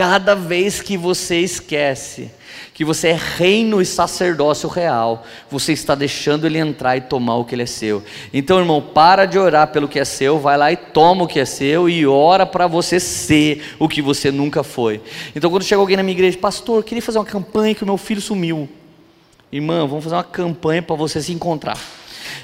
Cada 0.00 0.34
vez 0.34 0.80
que 0.80 0.96
você 0.96 1.40
esquece 1.40 2.30
que 2.72 2.86
você 2.86 3.08
é 3.08 3.18
reino 3.36 3.82
e 3.82 3.84
sacerdócio 3.84 4.66
real, 4.66 5.26
você 5.50 5.74
está 5.74 5.94
deixando 5.94 6.46
ele 6.46 6.56
entrar 6.56 6.96
e 6.96 7.02
tomar 7.02 7.36
o 7.36 7.44
que 7.44 7.54
ele 7.54 7.64
é 7.64 7.66
seu. 7.66 8.02
Então, 8.32 8.58
irmão, 8.58 8.80
para 8.80 9.26
de 9.26 9.38
orar 9.38 9.66
pelo 9.66 9.86
que 9.86 9.98
é 9.98 10.04
seu, 10.06 10.38
vai 10.38 10.56
lá 10.56 10.72
e 10.72 10.76
toma 10.78 11.24
o 11.24 11.26
que 11.26 11.38
é 11.38 11.44
seu 11.44 11.86
e 11.86 12.06
ora 12.06 12.46
para 12.46 12.66
você 12.66 12.98
ser 12.98 13.74
o 13.78 13.86
que 13.86 14.00
você 14.00 14.30
nunca 14.30 14.62
foi. 14.62 15.02
Então, 15.36 15.50
quando 15.50 15.64
chega 15.64 15.82
alguém 15.82 15.98
na 15.98 16.02
minha 16.02 16.14
igreja, 16.14 16.38
pastor, 16.38 16.78
eu 16.78 16.82
queria 16.82 17.02
fazer 17.02 17.18
uma 17.18 17.26
campanha 17.26 17.74
que 17.74 17.82
o 17.82 17.86
meu 17.86 17.98
filho 17.98 18.22
sumiu. 18.22 18.66
Irmão, 19.52 19.86
vamos 19.86 20.04
fazer 20.04 20.16
uma 20.16 20.24
campanha 20.24 20.80
para 20.80 20.96
você 20.96 21.20
se 21.20 21.30
encontrar. 21.30 21.76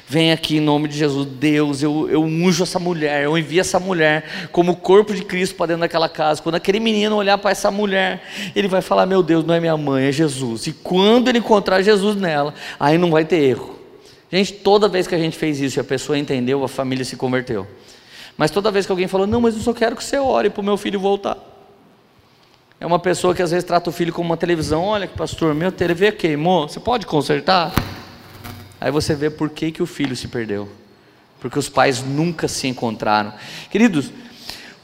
Vem 0.08 0.30
aqui 0.30 0.58
em 0.58 0.60
nome 0.60 0.86
de 0.86 0.96
Jesus, 0.96 1.26
Deus, 1.26 1.82
eu, 1.82 2.08
eu 2.08 2.22
unjo 2.22 2.62
essa 2.62 2.78
mulher, 2.78 3.24
eu 3.24 3.36
envio 3.36 3.60
essa 3.60 3.80
mulher 3.80 4.48
como 4.52 4.70
o 4.70 4.76
corpo 4.76 5.12
de 5.12 5.24
Cristo 5.24 5.56
para 5.56 5.66
dentro 5.66 5.80
daquela 5.80 6.08
casa. 6.08 6.40
Quando 6.40 6.54
aquele 6.54 6.78
menino 6.78 7.16
olhar 7.16 7.36
para 7.38 7.50
essa 7.50 7.72
mulher, 7.72 8.22
ele 8.54 8.68
vai 8.68 8.80
falar: 8.80 9.04
Meu 9.04 9.20
Deus, 9.20 9.44
não 9.44 9.52
é 9.52 9.58
minha 9.58 9.76
mãe, 9.76 10.04
é 10.04 10.12
Jesus. 10.12 10.68
E 10.68 10.72
quando 10.72 11.26
ele 11.26 11.38
encontrar 11.38 11.82
Jesus 11.82 12.14
nela, 12.14 12.54
aí 12.78 12.96
não 12.96 13.10
vai 13.10 13.24
ter 13.24 13.42
erro. 13.42 13.76
Gente, 14.30 14.52
toda 14.52 14.88
vez 14.88 15.08
que 15.08 15.14
a 15.14 15.18
gente 15.18 15.36
fez 15.36 15.60
isso 15.60 15.78
e 15.78 15.80
a 15.80 15.84
pessoa 15.84 16.16
entendeu, 16.16 16.62
a 16.62 16.68
família 16.68 17.04
se 17.04 17.16
converteu. 17.16 17.66
Mas 18.36 18.52
toda 18.52 18.70
vez 18.70 18.86
que 18.86 18.92
alguém 18.92 19.08
falou: 19.08 19.26
Não, 19.26 19.40
mas 19.40 19.56
eu 19.56 19.62
só 19.62 19.72
quero 19.72 19.96
que 19.96 20.04
você 20.04 20.18
ore 20.18 20.50
para 20.50 20.60
o 20.60 20.64
meu 20.64 20.76
filho 20.76 21.00
voltar. 21.00 21.36
É 22.78 22.86
uma 22.86 23.00
pessoa 23.00 23.34
que 23.34 23.42
às 23.42 23.50
vezes 23.50 23.64
trata 23.64 23.90
o 23.90 23.92
filho 23.92 24.12
como 24.12 24.30
uma 24.30 24.36
televisão. 24.36 24.84
Olha, 24.84 25.08
pastor, 25.08 25.52
meu 25.52 25.72
TV 25.72 26.12
queimou, 26.12 26.68
você 26.68 26.78
pode 26.78 27.06
consertar? 27.06 27.74
Aí 28.80 28.90
você 28.90 29.14
vê 29.14 29.30
por 29.30 29.50
que, 29.50 29.72
que 29.72 29.82
o 29.82 29.86
filho 29.86 30.14
se 30.14 30.28
perdeu. 30.28 30.68
Porque 31.40 31.58
os 31.58 31.68
pais 31.68 32.02
nunca 32.02 32.48
se 32.48 32.66
encontraram. 32.66 33.32
Queridos, 33.70 34.10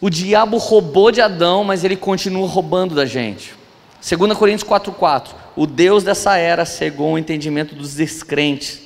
o 0.00 0.08
diabo 0.08 0.56
roubou 0.56 1.10
de 1.10 1.20
Adão, 1.20 1.64
mas 1.64 1.84
ele 1.84 1.96
continua 1.96 2.46
roubando 2.46 2.94
da 2.94 3.04
gente. 3.04 3.54
2 4.00 4.36
Coríntios 4.36 4.68
4,4: 4.68 5.28
O 5.54 5.66
Deus 5.66 6.02
dessa 6.02 6.36
era 6.36 6.64
cegou 6.64 7.12
o 7.12 7.18
entendimento 7.18 7.74
dos 7.74 7.94
descrentes, 7.94 8.80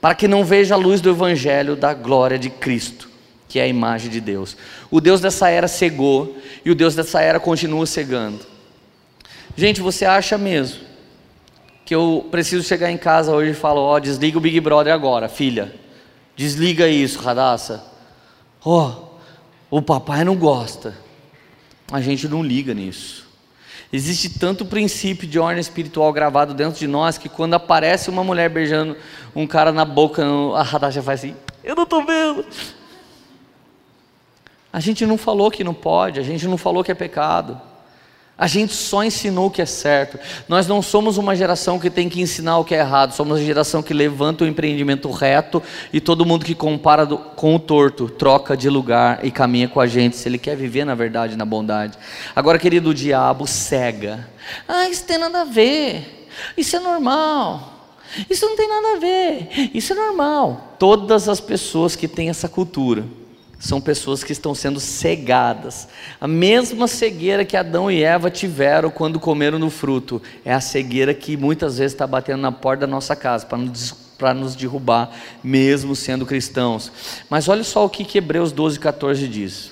para 0.00 0.14
que 0.14 0.26
não 0.26 0.44
veja 0.44 0.74
a 0.74 0.78
luz 0.78 1.00
do 1.00 1.10
Evangelho 1.10 1.76
da 1.76 1.94
glória 1.94 2.38
de 2.38 2.50
Cristo, 2.50 3.08
que 3.48 3.58
é 3.58 3.62
a 3.62 3.68
imagem 3.68 4.10
de 4.10 4.20
Deus. 4.20 4.56
O 4.90 5.00
Deus 5.00 5.20
dessa 5.20 5.48
era 5.48 5.68
cegou, 5.68 6.36
e 6.64 6.70
o 6.70 6.74
Deus 6.74 6.94
dessa 6.94 7.20
era 7.20 7.38
continua 7.38 7.86
cegando. 7.86 8.40
Gente, 9.56 9.80
você 9.80 10.04
acha 10.04 10.36
mesmo 10.36 10.85
que 11.86 11.94
eu 11.94 12.26
preciso 12.32 12.66
chegar 12.66 12.90
em 12.90 12.98
casa 12.98 13.32
hoje 13.32 13.52
e 13.52 13.54
falar: 13.54 13.80
Ó, 13.80 13.94
oh, 13.94 14.00
desliga 14.00 14.36
o 14.36 14.40
Big 14.40 14.60
Brother 14.60 14.92
agora, 14.92 15.28
filha. 15.28 15.72
Desliga 16.34 16.88
isso, 16.88 17.20
Radassa. 17.20 17.82
Ó, 18.62 18.90
oh, 19.70 19.78
o 19.78 19.80
papai 19.80 20.24
não 20.24 20.34
gosta. 20.34 20.94
A 21.90 22.00
gente 22.00 22.26
não 22.26 22.42
liga 22.42 22.74
nisso. 22.74 23.24
Existe 23.92 24.36
tanto 24.36 24.66
princípio 24.66 25.28
de 25.28 25.38
ordem 25.38 25.60
espiritual 25.60 26.12
gravado 26.12 26.52
dentro 26.52 26.76
de 26.76 26.88
nós 26.88 27.16
que 27.16 27.28
quando 27.28 27.54
aparece 27.54 28.10
uma 28.10 28.24
mulher 28.24 28.50
beijando 28.50 28.96
um 29.34 29.46
cara 29.46 29.70
na 29.70 29.84
boca, 29.84 30.24
a 30.56 30.62
Radassa 30.64 31.00
faz 31.00 31.20
assim: 31.20 31.36
Eu 31.62 31.76
não 31.76 31.84
estou 31.84 32.04
vendo. 32.04 32.44
A 34.72 34.80
gente 34.80 35.06
não 35.06 35.16
falou 35.16 35.52
que 35.52 35.62
não 35.62 35.72
pode, 35.72 36.18
a 36.18 36.24
gente 36.24 36.48
não 36.48 36.58
falou 36.58 36.82
que 36.82 36.90
é 36.90 36.94
pecado. 36.96 37.60
A 38.38 38.46
gente 38.46 38.74
só 38.74 39.02
ensinou 39.02 39.46
o 39.46 39.50
que 39.50 39.62
é 39.62 39.66
certo. 39.66 40.18
Nós 40.46 40.66
não 40.66 40.82
somos 40.82 41.16
uma 41.16 41.34
geração 41.34 41.78
que 41.78 41.88
tem 41.88 42.06
que 42.06 42.20
ensinar 42.20 42.58
o 42.58 42.64
que 42.64 42.74
é 42.74 42.80
errado. 42.80 43.12
Somos 43.12 43.38
uma 43.38 43.44
geração 43.44 43.82
que 43.82 43.94
levanta 43.94 44.44
o 44.44 44.46
empreendimento 44.46 45.10
reto 45.10 45.62
e 45.90 46.02
todo 46.02 46.26
mundo 46.26 46.44
que 46.44 46.54
compara 46.54 47.06
do, 47.06 47.16
com 47.16 47.54
o 47.54 47.58
torto 47.58 48.10
troca 48.10 48.54
de 48.54 48.68
lugar 48.68 49.24
e 49.24 49.30
caminha 49.30 49.68
com 49.68 49.80
a 49.80 49.86
gente 49.86 50.16
se 50.16 50.28
ele 50.28 50.36
quer 50.36 50.54
viver 50.54 50.84
na 50.84 50.94
verdade, 50.94 51.34
na 51.34 51.46
bondade. 51.46 51.96
Agora, 52.34 52.58
querido, 52.58 52.92
diabo 52.92 53.46
cega. 53.46 54.28
Ah, 54.68 54.86
isso 54.86 55.04
tem 55.04 55.16
nada 55.16 55.40
a 55.40 55.44
ver. 55.44 56.28
Isso 56.58 56.76
é 56.76 56.80
normal. 56.80 57.90
Isso 58.28 58.44
não 58.44 58.54
tem 58.54 58.68
nada 58.68 58.96
a 58.96 58.98
ver. 58.98 59.70
Isso 59.72 59.94
é 59.94 59.96
normal. 59.96 60.74
Todas 60.78 61.26
as 61.26 61.40
pessoas 61.40 61.96
que 61.96 62.06
têm 62.06 62.28
essa 62.28 62.50
cultura 62.50 63.02
são 63.58 63.80
pessoas 63.80 64.22
que 64.22 64.32
estão 64.32 64.54
sendo 64.54 64.78
cegadas. 64.78 65.88
A 66.20 66.28
mesma 66.28 66.86
cegueira 66.86 67.44
que 67.44 67.56
Adão 67.56 67.90
e 67.90 68.02
Eva 68.02 68.30
tiveram 68.30 68.90
quando 68.90 69.18
comeram 69.18 69.58
no 69.58 69.70
fruto, 69.70 70.20
é 70.44 70.52
a 70.52 70.60
cegueira 70.60 71.14
que 71.14 71.36
muitas 71.36 71.78
vezes 71.78 71.92
está 71.92 72.06
batendo 72.06 72.42
na 72.42 72.52
porta 72.52 72.82
da 72.82 72.86
nossa 72.86 73.16
casa 73.16 73.46
para 73.46 73.58
nos, 73.58 73.92
para 74.18 74.34
nos 74.34 74.54
derrubar, 74.54 75.10
mesmo 75.42 75.96
sendo 75.96 76.26
cristãos. 76.26 76.92
Mas 77.30 77.48
olha 77.48 77.64
só 77.64 77.84
o 77.84 77.90
que, 77.90 78.04
que 78.04 78.18
Hebreus 78.18 78.52
12, 78.52 78.78
14 78.78 79.26
diz. 79.26 79.70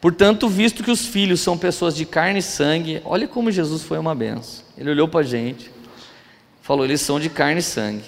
Portanto, 0.00 0.48
visto 0.48 0.84
que 0.84 0.90
os 0.90 1.06
filhos 1.06 1.40
são 1.40 1.56
pessoas 1.56 1.96
de 1.96 2.04
carne 2.04 2.40
e 2.40 2.42
sangue, 2.42 3.00
olha 3.04 3.26
como 3.26 3.50
Jesus 3.50 3.82
foi 3.82 3.98
uma 3.98 4.14
benção. 4.14 4.64
Ele 4.76 4.90
olhou 4.90 5.08
para 5.08 5.20
a 5.20 5.24
gente, 5.24 5.70
falou: 6.60 6.84
eles 6.84 7.00
são 7.00 7.18
de 7.18 7.30
carne 7.30 7.60
e 7.60 7.62
sangue. 7.62 8.04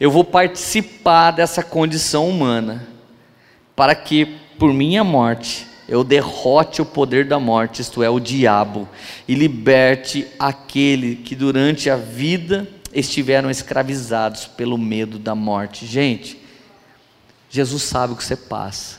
Eu 0.00 0.10
vou 0.10 0.24
participar 0.24 1.32
dessa 1.32 1.62
condição 1.62 2.28
humana 2.28 2.97
para 3.78 3.94
que 3.94 4.26
por 4.58 4.74
minha 4.74 5.04
morte 5.04 5.64
eu 5.88 6.02
derrote 6.02 6.82
o 6.82 6.84
poder 6.84 7.26
da 7.26 7.38
morte, 7.38 7.80
isto 7.80 8.02
é, 8.02 8.10
o 8.10 8.18
diabo, 8.18 8.88
e 9.28 9.36
liberte 9.36 10.26
aquele 10.36 11.14
que 11.14 11.36
durante 11.36 11.88
a 11.88 11.94
vida 11.94 12.66
estiveram 12.92 13.48
escravizados 13.48 14.46
pelo 14.46 14.76
medo 14.76 15.16
da 15.16 15.32
morte. 15.32 15.86
Gente, 15.86 16.40
Jesus 17.48 17.84
sabe 17.84 18.14
o 18.14 18.16
que 18.16 18.24
você 18.24 18.34
passa. 18.34 18.98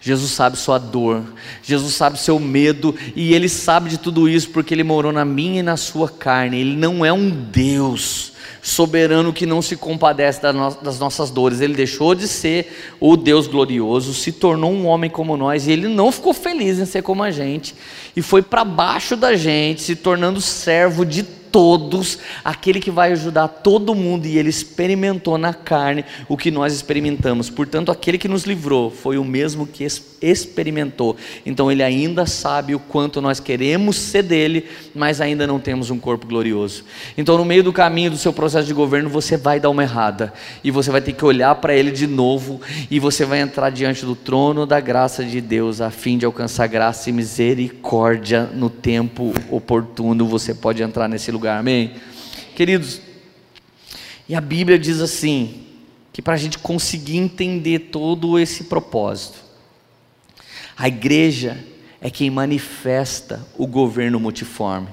Jesus 0.00 0.30
sabe 0.30 0.56
sua 0.56 0.78
dor, 0.78 1.22
Jesus 1.62 1.92
sabe 1.92 2.18
seu 2.18 2.40
medo, 2.40 2.96
e 3.14 3.34
Ele 3.34 3.50
sabe 3.50 3.90
de 3.90 3.98
tudo 3.98 4.30
isso 4.30 4.48
porque 4.48 4.72
Ele 4.72 4.82
morou 4.82 5.12
na 5.12 5.26
minha 5.26 5.60
e 5.60 5.62
na 5.62 5.76
sua 5.76 6.08
carne. 6.08 6.58
Ele 6.58 6.74
não 6.74 7.04
é 7.04 7.12
um 7.12 7.28
Deus 7.28 8.32
soberano 8.66 9.32
que 9.32 9.46
não 9.46 9.62
se 9.62 9.76
compadece 9.76 10.42
das 10.42 10.98
nossas 10.98 11.30
dores. 11.30 11.60
Ele 11.60 11.74
deixou 11.74 12.16
de 12.16 12.26
ser 12.26 12.96
o 12.98 13.16
Deus 13.16 13.46
glorioso, 13.46 14.12
se 14.12 14.32
tornou 14.32 14.72
um 14.72 14.86
homem 14.86 15.08
como 15.08 15.36
nós, 15.36 15.68
e 15.68 15.72
ele 15.72 15.86
não 15.86 16.10
ficou 16.10 16.34
feliz 16.34 16.80
em 16.80 16.84
ser 16.84 17.02
como 17.02 17.22
a 17.22 17.30
gente, 17.30 17.76
e 18.16 18.20
foi 18.20 18.42
para 18.42 18.64
baixo 18.64 19.14
da 19.14 19.36
gente, 19.36 19.82
se 19.82 19.94
tornando 19.94 20.40
servo 20.40 21.06
de 21.06 21.22
todos, 21.56 22.18
aquele 22.44 22.78
que 22.78 22.90
vai 22.90 23.12
ajudar 23.12 23.48
todo 23.48 23.94
mundo, 23.94 24.26
e 24.26 24.36
ele 24.36 24.50
experimentou 24.50 25.38
na 25.38 25.54
carne 25.54 26.04
o 26.28 26.36
que 26.36 26.50
nós 26.50 26.74
experimentamos. 26.74 27.48
Portanto, 27.48 27.90
aquele 27.90 28.18
que 28.18 28.28
nos 28.28 28.44
livrou 28.44 28.90
foi 28.90 29.16
o 29.16 29.24
mesmo 29.24 29.66
que 29.66 29.82
experimentou. 30.20 31.16
Então, 31.46 31.72
ele 31.72 31.82
ainda 31.82 32.26
sabe 32.26 32.74
o 32.74 32.78
quanto 32.78 33.22
nós 33.22 33.40
queremos 33.40 33.96
ser 33.96 34.22
dele, 34.22 34.66
mas 34.94 35.18
ainda 35.18 35.46
não 35.46 35.58
temos 35.58 35.90
um 35.90 35.98
corpo 35.98 36.26
glorioso. 36.26 36.84
Então, 37.16 37.38
no 37.38 37.44
meio 37.46 37.64
do 37.64 37.72
caminho 37.72 38.10
do 38.10 38.18
seu 38.18 38.34
processo 38.34 38.66
de 38.66 38.74
governo, 38.74 39.08
você 39.08 39.38
vai 39.38 39.58
dar 39.58 39.70
uma 39.70 39.82
errada, 39.82 40.34
e 40.62 40.70
você 40.70 40.90
vai 40.90 41.00
ter 41.00 41.14
que 41.14 41.24
olhar 41.24 41.54
para 41.54 41.74
ele 41.74 41.90
de 41.90 42.06
novo, 42.06 42.60
e 42.90 43.00
você 43.00 43.24
vai 43.24 43.40
entrar 43.40 43.70
diante 43.70 44.04
do 44.04 44.14
trono 44.14 44.66
da 44.66 44.78
graça 44.78 45.24
de 45.24 45.40
Deus, 45.40 45.80
a 45.80 45.90
fim 45.90 46.18
de 46.18 46.26
alcançar 46.26 46.66
graça 46.66 47.08
e 47.08 47.14
misericórdia 47.14 48.42
no 48.42 48.68
tempo 48.68 49.32
oportuno. 49.50 50.26
Você 50.26 50.52
pode 50.52 50.82
entrar 50.82 51.08
nesse 51.08 51.32
lugar 51.32 51.45
lugar, 51.46 51.60
amém? 51.60 51.94
Queridos, 52.56 53.00
e 54.28 54.34
a 54.34 54.40
Bíblia 54.40 54.76
diz 54.76 55.00
assim: 55.00 55.64
que 56.12 56.20
para 56.20 56.34
a 56.34 56.36
gente 56.36 56.58
conseguir 56.58 57.18
entender 57.18 57.78
todo 57.90 58.36
esse 58.36 58.64
propósito, 58.64 59.38
a 60.76 60.88
igreja 60.88 61.56
é 62.00 62.10
quem 62.10 62.30
manifesta 62.30 63.46
o 63.56 63.66
governo 63.66 64.18
multiforme. 64.18 64.88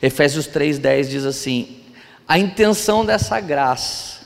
Efésios 0.00 0.46
3,10 0.46 1.08
diz 1.08 1.24
assim: 1.24 1.80
a 2.28 2.38
intenção 2.38 3.04
dessa 3.04 3.40
graça 3.40 4.22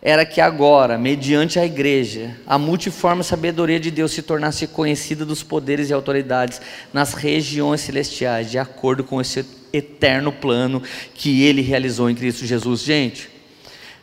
era 0.00 0.24
que 0.24 0.40
agora, 0.40 0.96
mediante 0.96 1.58
a 1.58 1.66
igreja, 1.66 2.34
a 2.46 2.56
multiforme 2.56 3.22
sabedoria 3.22 3.78
de 3.78 3.90
Deus 3.90 4.12
se 4.12 4.22
tornasse 4.22 4.66
conhecida 4.66 5.26
dos 5.26 5.42
poderes 5.42 5.90
e 5.90 5.92
autoridades 5.92 6.58
nas 6.90 7.12
regiões 7.12 7.82
celestiais, 7.82 8.50
de 8.50 8.58
acordo 8.58 9.04
com 9.04 9.20
esse 9.20 9.59
eterno 9.72 10.32
plano 10.32 10.82
que 11.14 11.42
ele 11.42 11.62
realizou 11.62 12.10
em 12.10 12.14
Cristo 12.14 12.46
Jesus. 12.46 12.82
Gente, 12.82 13.28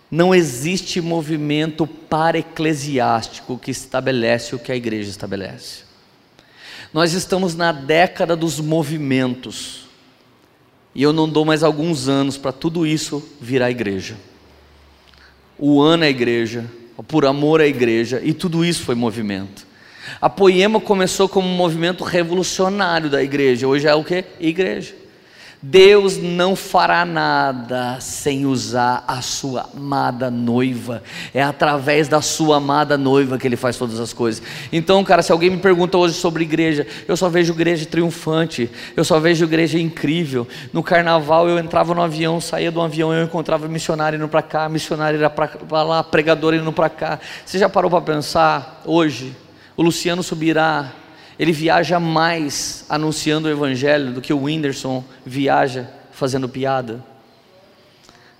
não 0.09 0.33
existe 0.33 1.01
movimento 1.01 1.85
para-eclesiástico 1.85 3.57
que 3.57 3.71
estabelece 3.71 4.55
o 4.55 4.59
que 4.59 4.71
a 4.71 4.75
igreja 4.75 5.09
estabelece. 5.09 5.83
Nós 6.93 7.13
estamos 7.13 7.55
na 7.55 7.71
década 7.71 8.35
dos 8.35 8.59
movimentos, 8.59 9.87
e 10.95 11.03
eu 11.03 11.11
não 11.11 11.27
dou 11.27 11.43
mais 11.43 11.63
alguns 11.63 12.07
anos 12.07 12.37
para 12.37 12.51
tudo 12.51 12.87
isso 12.87 13.23
virar 13.41 13.69
igreja 13.69 14.15
o 15.57 15.81
ano 15.81 16.03
é 16.03 16.09
igreja, 16.09 16.65
por 17.07 17.25
amor 17.25 17.61
à 17.61 17.67
igreja, 17.67 18.21
e 18.23 18.33
tudo 18.33 18.63
isso 18.63 18.83
foi 18.83 18.95
movimento. 18.95 19.65
A 20.21 20.29
Poema 20.29 20.79
começou 20.79 21.27
como 21.27 21.47
um 21.47 21.55
movimento 21.55 22.03
revolucionário 22.03 23.09
da 23.09 23.23
igreja, 23.23 23.67
hoje 23.67 23.87
é 23.87 23.93
o 23.93 24.03
que? 24.03 24.23
Igreja. 24.39 24.95
Deus 25.61 26.17
não 26.17 26.55
fará 26.55 27.03
nada 27.03 27.99
sem 27.99 28.45
usar 28.45 29.03
a 29.07 29.21
sua 29.21 29.67
amada 29.75 30.29
noiva. 30.29 31.01
É 31.33 31.41
através 31.41 32.07
da 32.07 32.21
sua 32.21 32.57
amada 32.57 32.95
noiva 32.95 33.39
que 33.39 33.47
ele 33.47 33.55
faz 33.55 33.75
todas 33.75 33.99
as 33.99 34.13
coisas. 34.13 34.41
Então, 34.71 35.03
cara, 35.03 35.23
se 35.23 35.31
alguém 35.31 35.49
me 35.49 35.57
pergunta 35.57 35.97
hoje 35.97 36.13
sobre 36.13 36.43
igreja, 36.43 36.85
eu 37.07 37.17
só 37.17 37.27
vejo 37.27 37.53
igreja 37.53 37.87
triunfante, 37.87 38.69
eu 38.95 39.03
só 39.03 39.19
vejo 39.19 39.45
igreja 39.45 39.79
incrível. 39.79 40.47
No 40.71 40.83
carnaval 40.83 41.49
eu 41.49 41.57
entrava 41.57 41.93
no 41.95 42.03
avião, 42.03 42.39
saía 42.39 42.71
do 42.71 42.79
avião, 42.79 43.11
eu 43.11 43.23
encontrava 43.23 43.67
missionário 43.67 44.17
indo 44.17 44.27
para 44.27 44.43
cá, 44.43 44.69
missionário 44.69 45.19
ia 45.19 45.29
para 45.29 45.83
lá, 45.83 46.03
pregador 46.03 46.53
indo 46.53 46.71
para 46.71 46.89
cá. 46.89 47.19
Você 47.43 47.57
já 47.57 47.67
parou 47.67 47.89
para 47.89 48.01
pensar 48.01 48.83
hoje? 48.85 49.35
O 49.75 49.81
Luciano 49.81 50.21
subirá 50.21 50.91
ele 51.39 51.51
viaja 51.51 51.99
mais 51.99 52.85
anunciando 52.89 53.47
o 53.47 53.51
Evangelho 53.51 54.11
do 54.11 54.21
que 54.21 54.33
o 54.33 54.43
Whindersson 54.43 55.03
viaja 55.25 55.87
fazendo 56.11 56.49
piada. 56.49 57.03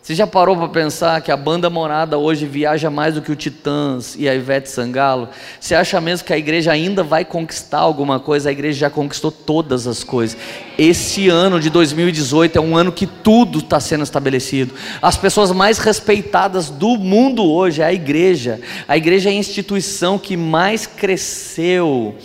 Você 0.08 0.16
já 0.16 0.26
parou 0.26 0.56
para 0.56 0.70
pensar 0.70 1.20
que 1.20 1.30
a 1.30 1.36
banda 1.36 1.70
Morada 1.70 2.18
hoje 2.18 2.46
viaja 2.46 2.90
mais 2.90 3.16
do 3.16 3.22
que 3.22 3.30
o 3.30 3.36
Titãs 3.36 4.16
e 4.18 4.30
a 4.30 4.34
Ivete 4.34 4.70
Sangalo? 4.70 5.28
Você 5.60 5.76
acha 5.76 6.00
mesmo 6.00 6.26
que 6.26 6.32
a 6.32 6.38
igreja 6.38 6.72
ainda 6.72 7.04
vai 7.04 7.26
conquistar 7.26 7.80
alguma 7.80 8.18
coisa? 8.18 8.48
A 8.48 8.52
igreja 8.54 8.80
já 8.80 8.90
conquistou 8.90 9.32
todas 9.32 9.86
as 9.86 10.06
coisas. 10.06 10.38
Esse 10.78 11.28
ano 11.28 11.60
de 11.60 11.70
2018 11.70 12.58
é 12.58 12.62
um 12.62 12.78
ano 12.78 12.94
que 12.94 13.06
tudo 13.06 13.60
está 13.60 13.82
sendo 13.82 14.06
estabelecido. 14.06 14.74
As 15.02 15.18
pessoas 15.18 15.52
mais 15.52 15.78
respeitadas 15.78 16.70
do 16.70 16.98
mundo 16.98 17.44
hoje 17.44 17.82
é 17.82 17.86
a 17.86 17.94
igreja. 17.94 18.62
A 18.88 18.96
igreja 18.96 19.30
é 19.30 19.34
a 19.34 19.36
instituição 19.36 20.18
que 20.18 20.38
mais 20.38 20.88
cresceu 20.88 22.16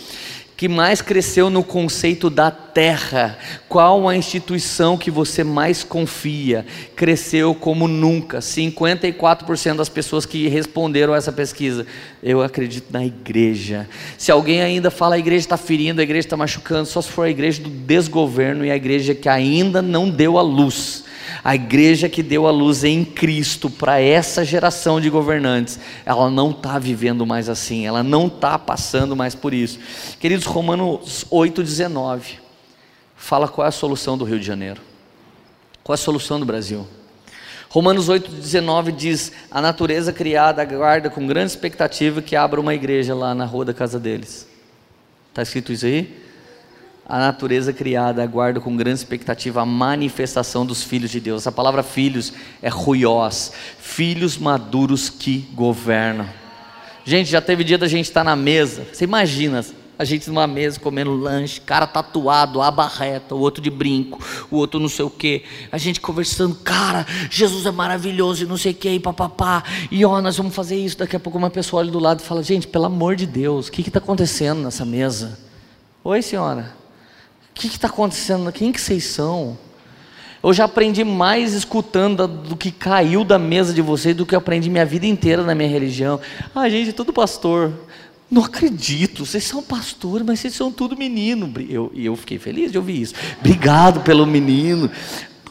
que 0.63 0.69
mais 0.69 1.01
cresceu 1.01 1.49
no 1.49 1.61
conceito 1.61 2.29
da 2.29 2.49
terra? 2.49 3.37
Qual 3.67 4.07
a 4.07 4.15
instituição 4.15 4.97
que 4.97 5.11
você 5.11 5.43
mais 5.43 5.83
confia? 5.83 6.65
Cresceu 6.95 7.53
como 7.53 7.85
nunca. 7.85 8.39
54% 8.39 9.75
das 9.75 9.89
pessoas 9.89 10.25
que 10.25 10.47
responderam 10.47 11.13
a 11.13 11.17
essa 11.17 11.33
pesquisa, 11.33 11.85
eu 12.23 12.41
acredito 12.41 12.93
na 12.93 13.05
igreja. 13.05 13.89
Se 14.17 14.31
alguém 14.31 14.61
ainda 14.61 14.89
fala 14.89 15.15
a 15.15 15.19
igreja 15.19 15.43
está 15.43 15.57
ferindo, 15.57 15.99
a 15.99 16.03
igreja 16.05 16.27
está 16.27 16.37
machucando, 16.37 16.85
só 16.85 17.01
se 17.01 17.09
for 17.09 17.23
a 17.23 17.29
igreja 17.29 17.61
do 17.61 17.69
desgoverno 17.69 18.65
e 18.65 18.71
a 18.71 18.75
igreja 18.77 19.13
que 19.13 19.27
ainda 19.27 19.81
não 19.81 20.09
deu 20.09 20.37
a 20.37 20.41
luz. 20.41 21.03
A 21.43 21.55
igreja 21.55 22.09
que 22.09 22.21
deu 22.21 22.45
a 22.47 22.51
luz 22.51 22.83
em 22.83 23.05
Cristo 23.05 23.69
para 23.69 24.01
essa 24.01 24.43
geração 24.43 24.99
de 24.99 25.09
governantes, 25.09 25.79
ela 26.05 26.29
não 26.29 26.51
está 26.51 26.77
vivendo 26.77 27.25
mais 27.25 27.47
assim, 27.47 27.85
ela 27.85 28.03
não 28.03 28.27
está 28.27 28.59
passando 28.59 29.15
mais 29.15 29.33
por 29.33 29.53
isso. 29.53 29.79
Queridos, 30.19 30.45
Romanos 30.45 31.25
8,19 31.31 32.39
fala 33.15 33.47
qual 33.47 33.65
é 33.65 33.69
a 33.69 33.71
solução 33.71 34.17
do 34.17 34.25
Rio 34.25 34.39
de 34.39 34.45
Janeiro, 34.45 34.81
qual 35.83 35.93
é 35.93 35.95
a 35.95 35.97
solução 35.97 36.39
do 36.39 36.45
Brasil. 36.45 36.85
Romanos 37.69 38.07
8,19 38.07 38.95
diz: 38.95 39.31
A 39.49 39.61
natureza 39.61 40.13
criada 40.13 40.61
aguarda 40.61 41.09
com 41.09 41.25
grande 41.25 41.51
expectativa 41.51 42.21
que 42.21 42.35
abra 42.35 42.59
uma 42.59 42.75
igreja 42.75 43.15
lá 43.15 43.33
na 43.33 43.45
rua 43.45 43.65
da 43.65 43.73
casa 43.73 43.99
deles. 43.99 44.47
Está 45.29 45.41
escrito 45.41 45.71
isso 45.71 45.85
aí? 45.85 46.22
A 47.05 47.19
natureza 47.19 47.73
criada 47.73 48.23
aguarda 48.23 48.59
com 48.59 48.75
grande 48.75 48.99
expectativa 48.99 49.61
a 49.61 49.65
manifestação 49.65 50.65
dos 50.65 50.83
filhos 50.83 51.11
de 51.11 51.19
Deus. 51.19 51.45
A 51.45 51.51
palavra 51.51 51.83
filhos 51.83 52.33
é 52.61 52.69
ruiós, 52.69 53.51
filhos 53.77 54.37
maduros 54.37 55.09
que 55.09 55.47
governam. 55.53 56.27
Gente, 57.05 57.29
já 57.29 57.41
teve 57.41 57.63
dia 57.63 57.77
da 57.77 57.87
gente 57.87 58.05
estar 58.05 58.23
na 58.23 58.35
mesa. 58.35 58.87
Você 58.91 59.03
imagina 59.03 59.65
a 59.99 60.05
gente 60.05 60.27
numa 60.27 60.47
mesa 60.47 60.79
comendo 60.79 61.13
lanche, 61.13 61.61
cara 61.61 61.85
tatuado, 61.85 62.61
aba 62.61 62.87
reta, 62.87 63.35
o 63.35 63.39
outro 63.39 63.61
de 63.61 63.69
brinco, 63.69 64.23
o 64.49 64.55
outro 64.55 64.79
não 64.79 64.89
sei 64.89 65.05
o 65.05 65.09
que. 65.09 65.43
A 65.71 65.77
gente 65.77 65.99
conversando, 65.99 66.55
cara, 66.55 67.05
Jesus 67.29 67.65
é 67.65 67.71
maravilhoso 67.71 68.43
e 68.43 68.47
não 68.47 68.57
sei 68.57 68.71
o 68.71 68.75
que, 68.75 68.89
e 68.89 68.99
papapá. 68.99 69.63
E 69.91 70.03
ó, 70.05 70.21
nós 70.21 70.37
vamos 70.37 70.55
fazer 70.55 70.77
isso. 70.77 70.97
Daqui 70.97 71.17
a 71.17 71.19
pouco 71.19 71.37
uma 71.37 71.49
pessoa 71.49 71.81
olha 71.81 71.91
do 71.91 71.99
lado 71.99 72.21
e 72.21 72.23
fala: 72.23 72.41
Gente, 72.41 72.65
pelo 72.65 72.85
amor 72.85 73.17
de 73.17 73.25
Deus, 73.25 73.67
o 73.67 73.71
que 73.71 73.81
está 73.81 73.99
acontecendo 73.99 74.61
nessa 74.61 74.85
mesa? 74.85 75.37
Oi, 76.03 76.21
senhora. 76.21 76.82
O 77.53 77.55
que 77.55 77.67
está 77.67 77.87
acontecendo? 77.87 78.51
Quem 78.51 78.71
que 78.71 78.81
vocês 78.81 79.03
são? 79.03 79.55
Eu 80.41 80.51
já 80.51 80.65
aprendi 80.65 81.03
mais 81.03 81.53
escutando 81.53 82.27
do 82.27 82.57
que 82.57 82.71
caiu 82.71 83.23
da 83.23 83.37
mesa 83.37 83.71
de 83.71 83.81
vocês 83.81 84.15
do 84.15 84.25
que 84.25 84.33
eu 84.33 84.39
aprendi 84.39 84.71
minha 84.71 84.85
vida 84.85 85.05
inteira 85.05 85.43
na 85.43 85.53
minha 85.53 85.69
religião. 85.69 86.19
Ah, 86.53 86.67
gente, 86.67 86.89
é 86.89 86.93
tudo 86.93 87.13
pastor. 87.13 87.71
Não 88.29 88.43
acredito, 88.43 89.25
vocês 89.25 89.43
são 89.43 89.61
pastores, 89.61 90.25
mas 90.25 90.39
vocês 90.39 90.55
são 90.55 90.71
tudo 90.71 90.97
menino. 90.97 91.53
E 91.59 91.71
eu, 91.71 91.91
eu 91.95 92.15
fiquei 92.15 92.39
feliz 92.39 92.71
de 92.71 92.77
ouvir 92.79 92.99
isso. 92.99 93.13
Obrigado 93.39 94.01
pelo 94.01 94.25
menino. 94.25 94.89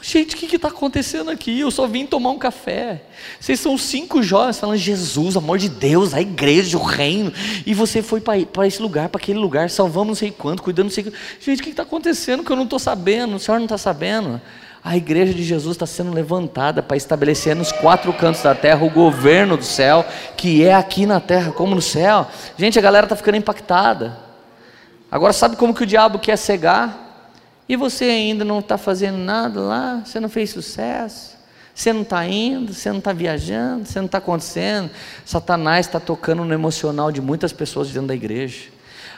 Gente, 0.05 0.35
o 0.35 0.39
que 0.39 0.57
está 0.57 0.67
acontecendo 0.67 1.31
aqui? 1.31 1.61
Eu 1.61 1.71
só 1.71 1.87
vim 1.87 2.05
tomar 2.05 2.31
um 2.31 2.39
café. 2.39 3.03
Vocês 3.39 3.61
são 3.61 3.79
cinco 3.79 4.21
jovens 4.21 4.59
falando 4.59 4.77
Jesus, 4.77 5.37
amor 5.37 5.59
de 5.59 5.69
Deus, 5.69 6.13
a 6.13 6.21
igreja, 6.21 6.77
o 6.77 6.83
reino. 6.83 7.33
E 7.65 7.73
você 7.73 8.03
foi 8.03 8.21
para 8.21 8.67
esse 8.67 8.83
lugar, 8.83 9.09
para 9.09 9.21
aquele 9.21 9.39
lugar, 9.39 9.71
salvamos 9.71 10.09
não 10.09 10.15
sei 10.17 10.33
quanto, 10.33 10.61
cuidando 10.61 10.87
não 10.87 10.93
sei 10.93 11.05
quanto. 11.05 11.17
Gente, 11.41 11.61
o 11.61 11.63
que 11.63 11.71
está 11.71 11.85
acontecendo 11.85 12.43
que 12.43 12.51
eu 12.51 12.57
não 12.57 12.65
estou 12.65 12.81
sabendo? 12.81 13.37
O 13.37 13.39
senhor 13.39 13.59
não 13.59 13.65
está 13.65 13.79
sabendo? 13.79 14.41
A 14.83 14.97
igreja 14.97 15.33
de 15.33 15.45
Jesus 15.45 15.77
está 15.77 15.87
sendo 15.87 16.13
levantada 16.13 16.83
para 16.83 16.97
estabelecer 16.97 17.55
nos 17.55 17.71
quatro 17.71 18.13
cantos 18.13 18.43
da 18.43 18.57
terra 18.57 18.85
o 18.85 18.91
governo 18.91 19.57
do 19.57 19.65
céu, 19.65 20.05
que 20.37 20.65
é 20.65 20.75
aqui 20.75 21.07
na 21.07 21.21
terra 21.21 21.53
como 21.53 21.77
no 21.77 21.83
céu. 21.83 22.27
Gente, 22.59 22.77
a 22.77 22.83
galera 22.83 23.07
está 23.07 23.15
ficando 23.15 23.37
impactada. 23.37 24.19
Agora, 25.09 25.33
sabe 25.33 25.55
como 25.55 25.73
que 25.73 25.85
o 25.85 25.87
diabo 25.87 26.19
quer 26.19 26.37
cegar? 26.37 27.12
E 27.69 27.77
você 27.77 28.05
ainda 28.05 28.45
não 28.45 28.59
está 28.59 28.77
fazendo 28.77 29.19
nada 29.19 29.61
lá, 29.61 30.03
você 30.05 30.19
não 30.19 30.29
fez 30.29 30.51
sucesso, 30.51 31.37
você 31.75 31.93
não 31.93 32.03
está 32.03 32.27
indo, 32.27 32.75
você 32.75 32.91
não 32.91 32.99
está 32.99 33.13
viajando, 33.13 33.87
você 33.87 33.99
não 33.99 34.07
está 34.07 34.19
acontecendo. 34.19 34.91
Satanás 35.25 35.87
está 35.87 35.99
tocando 35.99 36.45
no 36.45 36.53
emocional 36.53 37.11
de 37.11 37.21
muitas 37.21 37.53
pessoas 37.53 37.89
dentro 37.91 38.09
da 38.09 38.15
igreja. 38.15 38.71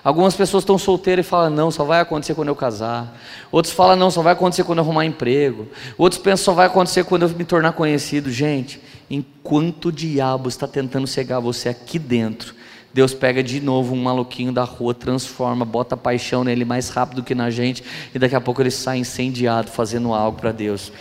Algumas 0.04 0.36
pessoas 0.36 0.62
estão 0.62 0.76
solteiras 0.76 1.24
e 1.24 1.28
falam, 1.28 1.48
não, 1.48 1.70
só 1.70 1.82
vai 1.82 1.98
acontecer 1.98 2.34
quando 2.34 2.48
eu 2.48 2.54
casar. 2.54 3.18
Outros 3.50 3.72
falam, 3.72 3.96
não, 3.96 4.10
só 4.10 4.20
vai 4.20 4.34
acontecer 4.34 4.62
quando 4.62 4.78
eu 4.78 4.84
arrumar 4.84 5.06
emprego. 5.06 5.66
Outros 5.96 6.20
pensam, 6.20 6.44
só 6.44 6.52
vai 6.52 6.66
acontecer 6.66 7.04
quando 7.04 7.22
eu 7.22 7.28
me 7.30 7.44
tornar 7.44 7.72
conhecido. 7.72 8.30
Gente, 8.30 8.82
enquanto 9.08 9.86
o 9.86 9.92
diabo 9.92 10.50
está 10.50 10.68
tentando 10.68 11.06
cegar 11.06 11.40
você 11.40 11.70
aqui 11.70 11.98
dentro, 11.98 12.54
Deus 12.94 13.12
pega 13.12 13.42
de 13.42 13.60
novo 13.60 13.92
um 13.92 14.00
maluquinho 14.00 14.52
da 14.52 14.62
rua, 14.62 14.94
transforma, 14.94 15.64
bota 15.64 15.96
paixão 15.96 16.44
nele 16.44 16.64
mais 16.64 16.90
rápido 16.90 17.24
que 17.24 17.34
na 17.34 17.50
gente, 17.50 17.82
e 18.14 18.18
daqui 18.20 18.36
a 18.36 18.40
pouco 18.40 18.62
ele 18.62 18.70
sai 18.70 18.98
incendiado 18.98 19.68
fazendo 19.68 20.14
algo 20.14 20.38
para 20.38 20.52
Deus. 20.52 20.92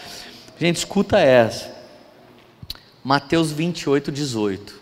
Gente, 0.60 0.78
escuta 0.78 1.20
essa. 1.20 1.72
Mateus 3.04 3.52
28, 3.52 4.12
18. 4.12 4.82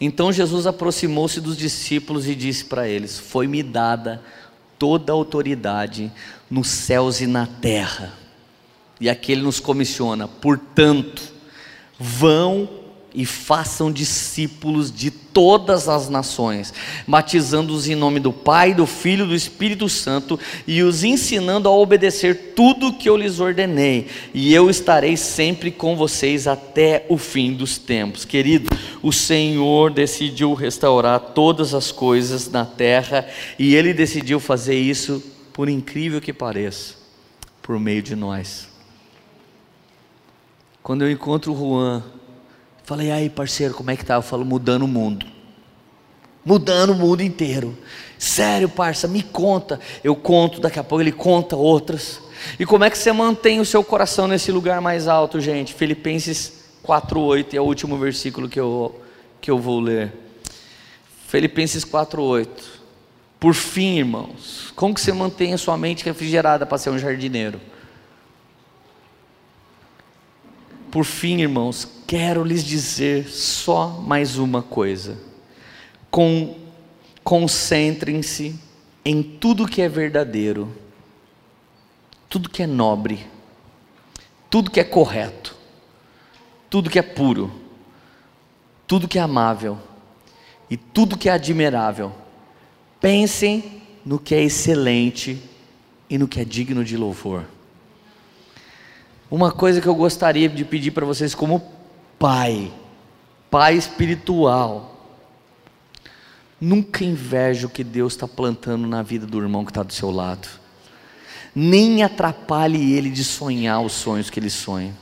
Então 0.00 0.32
Jesus 0.32 0.64
aproximou-se 0.64 1.40
dos 1.40 1.56
discípulos 1.56 2.28
e 2.28 2.36
disse 2.36 2.66
para 2.66 2.86
eles: 2.86 3.18
Foi-me 3.18 3.60
dada 3.60 4.22
toda 4.78 5.12
a 5.12 5.14
autoridade 5.14 6.12
nos 6.48 6.68
céus 6.68 7.20
e 7.20 7.26
na 7.26 7.46
terra. 7.46 8.12
E 9.00 9.10
aqui 9.10 9.32
ele 9.32 9.42
nos 9.42 9.58
comissiona, 9.58 10.28
portanto, 10.28 11.20
vão 11.98 12.83
e 13.14 13.24
façam 13.24 13.92
discípulos 13.92 14.90
de 14.90 15.10
todas 15.10 15.88
as 15.88 16.08
nações, 16.08 16.74
batizando-os 17.06 17.88
em 17.88 17.94
nome 17.94 18.18
do 18.20 18.32
Pai, 18.32 18.74
do 18.74 18.86
Filho 18.86 19.24
e 19.24 19.28
do 19.28 19.34
Espírito 19.34 19.88
Santo 19.88 20.38
e 20.66 20.82
os 20.82 21.04
ensinando 21.04 21.68
a 21.68 21.72
obedecer 21.72 22.54
tudo 22.54 22.88
o 22.88 22.92
que 22.92 23.08
eu 23.08 23.16
lhes 23.16 23.40
ordenei, 23.40 24.06
e 24.32 24.52
eu 24.52 24.68
estarei 24.68 25.16
sempre 25.16 25.70
com 25.70 25.96
vocês 25.96 26.46
até 26.46 27.06
o 27.08 27.16
fim 27.16 27.52
dos 27.52 27.78
tempos. 27.78 28.24
Querido, 28.24 28.68
o 29.02 29.12
Senhor 29.12 29.92
decidiu 29.92 30.54
restaurar 30.54 31.20
todas 31.20 31.74
as 31.74 31.92
coisas 31.92 32.50
na 32.50 32.64
terra 32.64 33.26
e 33.58 33.74
ele 33.74 33.92
decidiu 33.92 34.40
fazer 34.40 34.78
isso, 34.78 35.22
por 35.52 35.68
incrível 35.68 36.20
que 36.20 36.32
pareça, 36.32 36.94
por 37.62 37.78
meio 37.78 38.02
de 38.02 38.16
nós. 38.16 38.68
Quando 40.82 41.02
eu 41.02 41.10
encontro 41.10 41.52
o 41.52 41.56
Juan, 41.56 42.02
Falei, 42.84 43.10
aí 43.10 43.30
parceiro, 43.30 43.72
como 43.74 43.90
é 43.90 43.96
que 43.96 44.04
tá? 44.04 44.14
Eu 44.14 44.22
falo, 44.22 44.44
mudando 44.44 44.82
o 44.82 44.88
mundo. 44.88 45.26
Mudando 46.44 46.90
o 46.90 46.94
mundo 46.94 47.22
inteiro. 47.22 47.76
Sério, 48.18 48.68
parça, 48.68 49.08
me 49.08 49.22
conta. 49.22 49.80
Eu 50.02 50.14
conto, 50.14 50.60
daqui 50.60 50.78
a 50.78 50.84
pouco 50.84 51.02
ele 51.02 51.10
conta 51.10 51.56
outras. 51.56 52.20
E 52.58 52.66
como 52.66 52.84
é 52.84 52.90
que 52.90 52.98
você 52.98 53.10
mantém 53.10 53.58
o 53.58 53.64
seu 53.64 53.82
coração 53.82 54.28
nesse 54.28 54.52
lugar 54.52 54.82
mais 54.82 55.08
alto, 55.08 55.40
gente? 55.40 55.72
Filipenses 55.72 56.64
4,8 56.84 57.54
é 57.54 57.60
o 57.60 57.64
último 57.64 57.96
versículo 57.96 58.50
que 58.50 58.60
eu, 58.60 59.00
que 59.40 59.50
eu 59.50 59.58
vou 59.58 59.80
ler. 59.80 60.12
Filipenses 61.26 61.86
4,8. 61.86 62.48
Por 63.40 63.54
fim, 63.54 63.98
irmãos, 63.98 64.72
como 64.76 64.94
que 64.94 65.00
você 65.00 65.12
mantém 65.12 65.54
a 65.54 65.58
sua 65.58 65.78
mente 65.78 66.04
refrigerada 66.04 66.66
para 66.66 66.76
ser 66.76 66.90
um 66.90 66.98
jardineiro? 66.98 67.58
Por 70.94 71.04
fim, 71.04 71.40
irmãos, 71.40 71.88
quero 72.06 72.44
lhes 72.44 72.62
dizer 72.62 73.28
só 73.28 73.88
mais 73.88 74.38
uma 74.38 74.62
coisa. 74.62 75.18
Concentrem-se 77.24 78.54
em 79.04 79.20
tudo 79.20 79.66
que 79.66 79.82
é 79.82 79.88
verdadeiro, 79.88 80.72
tudo 82.28 82.48
que 82.48 82.62
é 82.62 82.66
nobre, 82.68 83.26
tudo 84.48 84.70
que 84.70 84.78
é 84.78 84.84
correto, 84.84 85.56
tudo 86.70 86.88
que 86.88 87.00
é 87.00 87.02
puro, 87.02 87.50
tudo 88.86 89.08
que 89.08 89.18
é 89.18 89.22
amável 89.22 89.76
e 90.70 90.76
tudo 90.76 91.18
que 91.18 91.28
é 91.28 91.32
admirável. 91.32 92.12
Pensem 93.00 93.82
no 94.06 94.16
que 94.16 94.32
é 94.32 94.44
excelente 94.44 95.42
e 96.08 96.16
no 96.16 96.28
que 96.28 96.38
é 96.38 96.44
digno 96.44 96.84
de 96.84 96.96
louvor. 96.96 97.46
Uma 99.34 99.50
coisa 99.50 99.80
que 99.80 99.88
eu 99.88 99.96
gostaria 99.96 100.48
de 100.48 100.64
pedir 100.64 100.92
para 100.92 101.04
vocês, 101.04 101.34
como 101.34 101.60
pai, 102.20 102.72
pai 103.50 103.74
espiritual, 103.74 105.10
nunca 106.60 107.04
inveja 107.04 107.66
o 107.66 107.68
que 107.68 107.82
Deus 107.82 108.12
está 108.12 108.28
plantando 108.28 108.86
na 108.86 109.02
vida 109.02 109.26
do 109.26 109.40
irmão 109.42 109.64
que 109.64 109.72
está 109.72 109.82
do 109.82 109.92
seu 109.92 110.08
lado, 110.08 110.46
nem 111.52 112.04
atrapalhe 112.04 112.92
ele 112.92 113.10
de 113.10 113.24
sonhar 113.24 113.80
os 113.80 113.94
sonhos 113.94 114.30
que 114.30 114.38
ele 114.38 114.48
sonha. 114.48 114.94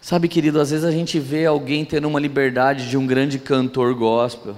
Sabe, 0.00 0.26
querido, 0.26 0.58
às 0.58 0.70
vezes 0.70 0.86
a 0.86 0.90
gente 0.90 1.18
vê 1.20 1.44
alguém 1.44 1.84
tendo 1.84 2.08
uma 2.08 2.18
liberdade 2.18 2.88
de 2.88 2.96
um 2.96 3.06
grande 3.06 3.38
cantor 3.38 3.94
gospel. 3.94 4.56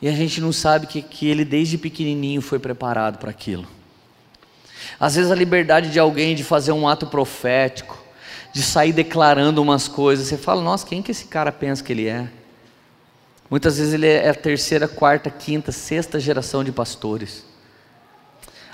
E 0.00 0.08
a 0.08 0.12
gente 0.12 0.40
não 0.40 0.50
sabe 0.50 0.86
que, 0.86 1.02
que 1.02 1.28
ele 1.28 1.44
desde 1.44 1.76
pequenininho 1.76 2.40
foi 2.40 2.58
preparado 2.58 3.18
para 3.18 3.28
aquilo. 3.28 3.79
Às 4.98 5.16
vezes 5.16 5.30
a 5.30 5.34
liberdade 5.34 5.90
de 5.90 5.98
alguém 5.98 6.34
de 6.34 6.44
fazer 6.44 6.72
um 6.72 6.88
ato 6.88 7.06
profético, 7.06 7.98
de 8.52 8.62
sair 8.62 8.92
declarando 8.92 9.62
umas 9.62 9.88
coisas, 9.88 10.26
você 10.26 10.36
fala, 10.36 10.62
nossa, 10.62 10.86
quem 10.86 11.02
que 11.02 11.10
esse 11.10 11.26
cara 11.26 11.52
pensa 11.52 11.82
que 11.82 11.92
ele 11.92 12.06
é? 12.06 12.28
Muitas 13.50 13.78
vezes 13.78 13.94
ele 13.94 14.06
é 14.06 14.28
a 14.28 14.34
terceira, 14.34 14.86
quarta, 14.86 15.28
quinta, 15.28 15.72
sexta 15.72 16.20
geração 16.20 16.62
de 16.62 16.70
pastores. 16.70 17.44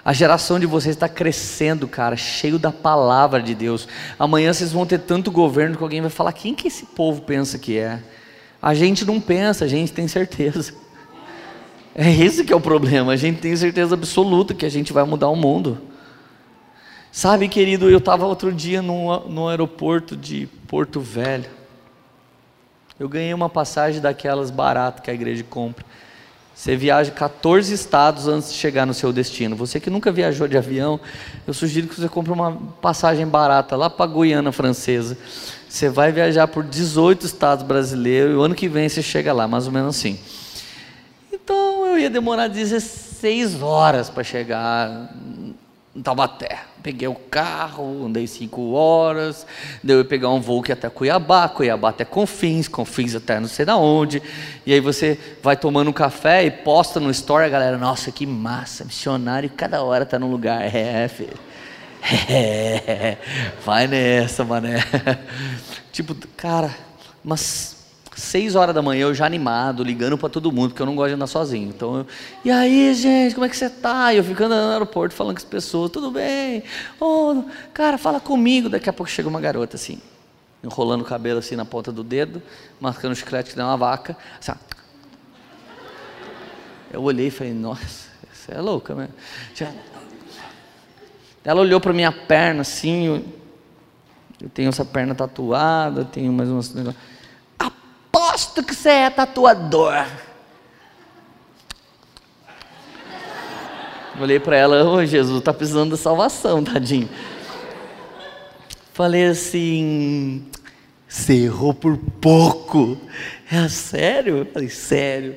A 0.04 0.12
geração 0.12 0.60
de 0.60 0.66
vocês 0.66 0.94
está 0.94 1.08
crescendo, 1.08 1.88
cara, 1.88 2.14
cheio 2.14 2.60
da 2.60 2.70
palavra 2.70 3.42
de 3.42 3.56
Deus. 3.56 3.88
Amanhã 4.16 4.52
vocês 4.52 4.70
vão 4.70 4.86
ter 4.86 5.00
tanto 5.00 5.32
governo 5.32 5.76
que 5.76 5.82
alguém 5.82 6.00
vai 6.00 6.10
falar: 6.10 6.32
quem 6.32 6.54
que 6.54 6.68
esse 6.68 6.86
povo 6.86 7.22
pensa 7.22 7.58
que 7.58 7.76
é? 7.76 8.00
A 8.62 8.72
gente 8.72 9.04
não 9.04 9.20
pensa, 9.20 9.64
a 9.64 9.68
gente 9.68 9.92
tem 9.92 10.06
certeza. 10.06 10.72
É 11.98 12.12
esse 12.12 12.44
que 12.44 12.52
é 12.52 12.56
o 12.56 12.60
problema. 12.60 13.10
A 13.14 13.16
gente 13.16 13.40
tem 13.40 13.56
certeza 13.56 13.94
absoluta 13.94 14.52
que 14.52 14.66
a 14.66 14.68
gente 14.68 14.92
vai 14.92 15.02
mudar 15.02 15.30
o 15.30 15.34
mundo. 15.34 15.80
Sabe, 17.16 17.48
querido, 17.48 17.88
eu 17.88 17.96
estava 17.96 18.26
outro 18.26 18.52
dia 18.52 18.82
no, 18.82 19.20
no 19.20 19.48
aeroporto 19.48 20.14
de 20.14 20.46
Porto 20.68 21.00
Velho. 21.00 21.48
Eu 23.00 23.08
ganhei 23.08 23.32
uma 23.32 23.48
passagem 23.48 24.02
daquelas 24.02 24.50
baratas 24.50 25.02
que 25.02 25.10
a 25.10 25.14
igreja 25.14 25.42
compra. 25.48 25.82
Você 26.54 26.76
viaja 26.76 27.10
14 27.10 27.72
estados 27.72 28.28
antes 28.28 28.52
de 28.52 28.58
chegar 28.58 28.84
no 28.84 28.92
seu 28.92 29.14
destino. 29.14 29.56
Você 29.56 29.80
que 29.80 29.88
nunca 29.88 30.12
viajou 30.12 30.46
de 30.46 30.58
avião, 30.58 31.00
eu 31.46 31.54
sugiro 31.54 31.88
que 31.88 31.98
você 31.98 32.06
compre 32.06 32.34
uma 32.34 32.52
passagem 32.82 33.26
barata 33.26 33.76
lá 33.76 33.88
para 33.88 34.06
Guiana 34.12 34.52
Francesa. 34.52 35.16
Você 35.66 35.88
vai 35.88 36.12
viajar 36.12 36.46
por 36.46 36.64
18 36.64 37.24
estados 37.24 37.64
brasileiros 37.64 38.34
e 38.34 38.36
o 38.36 38.42
ano 38.42 38.54
que 38.54 38.68
vem 38.68 38.90
você 38.90 39.00
chega 39.00 39.32
lá, 39.32 39.48
mais 39.48 39.64
ou 39.66 39.72
menos 39.72 39.96
assim. 39.96 40.20
Então 41.32 41.86
eu 41.86 41.98
ia 41.98 42.10
demorar 42.10 42.48
16 42.48 43.62
horas 43.62 44.10
para 44.10 44.22
chegar 44.22 45.10
em 45.96 46.02
Taubaté. 46.02 46.58
Peguei 46.86 47.08
o 47.08 47.16
carro, 47.16 48.06
andei 48.06 48.28
cinco 48.28 48.70
horas, 48.70 49.44
deu 49.82 49.98
eu 49.98 50.04
pegar 50.04 50.30
um 50.30 50.40
voo 50.40 50.62
que 50.62 50.70
até 50.70 50.88
Cuiabá, 50.88 51.48
Cuiabá 51.48 51.88
até 51.88 52.04
Confins, 52.04 52.68
Confins 52.68 53.12
até 53.16 53.40
não 53.40 53.48
sei 53.48 53.64
da 53.64 53.76
onde. 53.76 54.22
E 54.64 54.72
aí 54.72 54.78
você 54.78 55.18
vai 55.42 55.56
tomando 55.56 55.90
um 55.90 55.92
café 55.92 56.44
e 56.44 56.50
posta 56.52 57.00
no 57.00 57.10
story, 57.10 57.46
a 57.46 57.48
galera, 57.48 57.76
nossa, 57.76 58.12
que 58.12 58.24
massa, 58.24 58.84
missionário, 58.84 59.50
cada 59.50 59.82
hora 59.82 60.06
tá 60.06 60.16
num 60.16 60.30
lugar. 60.30 60.62
É, 60.72 61.08
filho. 61.08 61.36
É, 62.30 63.16
vai 63.64 63.88
nessa, 63.88 64.44
mané. 64.44 64.76
Tipo, 65.90 66.14
cara, 66.36 66.70
mas 67.24 67.75
seis 68.16 68.56
horas 68.56 68.74
da 68.74 68.80
manhã 68.80 69.02
eu 69.02 69.14
já 69.14 69.26
animado, 69.26 69.84
ligando 69.84 70.16
para 70.16 70.30
todo 70.30 70.50
mundo, 70.50 70.70
porque 70.70 70.80
eu 70.80 70.86
não 70.86 70.96
gosto 70.96 71.08
de 71.08 71.14
andar 71.14 71.26
sozinho. 71.26 71.68
Então, 71.68 71.98
eu, 71.98 72.06
e 72.44 72.50
aí, 72.50 72.94
gente, 72.94 73.34
como 73.34 73.44
é 73.44 73.48
que 73.48 73.56
você 73.56 73.68
tá? 73.68 74.12
E 74.12 74.16
eu 74.16 74.24
ficando 74.24 74.54
no 74.54 74.72
aeroporto 74.72 75.14
falando 75.14 75.34
com 75.34 75.38
as 75.38 75.44
pessoas, 75.44 75.90
tudo 75.90 76.10
bem? 76.10 76.62
Oh, 76.98 77.44
cara, 77.74 77.98
fala 77.98 78.18
comigo. 78.18 78.70
Daqui 78.70 78.88
a 78.88 78.92
pouco 78.92 79.10
chega 79.12 79.28
uma 79.28 79.40
garota 79.40 79.76
assim, 79.76 80.00
enrolando 80.64 81.02
o 81.02 81.04
cabelo 81.04 81.38
assim 81.40 81.56
na 81.56 81.66
ponta 81.66 81.92
do 81.92 82.02
dedo, 82.02 82.42
marcando 82.80 83.12
o 83.12 83.14
chiclete 83.14 83.50
que 83.50 83.56
deu 83.56 83.66
uma 83.66 83.76
vaca. 83.76 84.16
Assim, 84.40 84.52
eu 86.90 87.02
olhei 87.02 87.26
e 87.26 87.30
falei, 87.30 87.52
nossa, 87.52 88.08
você 88.32 88.52
é 88.52 88.60
louca, 88.62 88.94
né? 88.94 89.08
Ela 91.44 91.60
olhou 91.60 91.80
para 91.80 91.92
minha 91.92 92.10
perna 92.10 92.62
assim, 92.62 93.22
eu 94.40 94.48
tenho 94.48 94.70
essa 94.70 94.86
perna 94.86 95.14
tatuada, 95.14 96.02
tenho 96.04 96.32
mais 96.32 96.48
umas 96.48 96.72
negócios 96.72 97.15
aposto 98.16 98.62
que 98.62 98.74
você 98.74 98.88
é 98.88 99.10
tatuador. 99.10 100.06
Olhei 104.18 104.40
para 104.40 104.56
ela, 104.56 104.82
ô 104.84 104.94
oh, 104.94 105.04
Jesus, 105.04 105.42
tá 105.42 105.52
precisando 105.52 105.94
de 105.94 106.00
salvação, 106.00 106.64
tadinho. 106.64 107.10
Falei 108.94 109.26
assim, 109.26 110.46
você 111.06 111.44
errou 111.44 111.74
por 111.74 111.98
pouco. 111.98 112.98
É 113.52 113.68
sério? 113.68 114.48
Falei, 114.50 114.70
sério. 114.70 115.36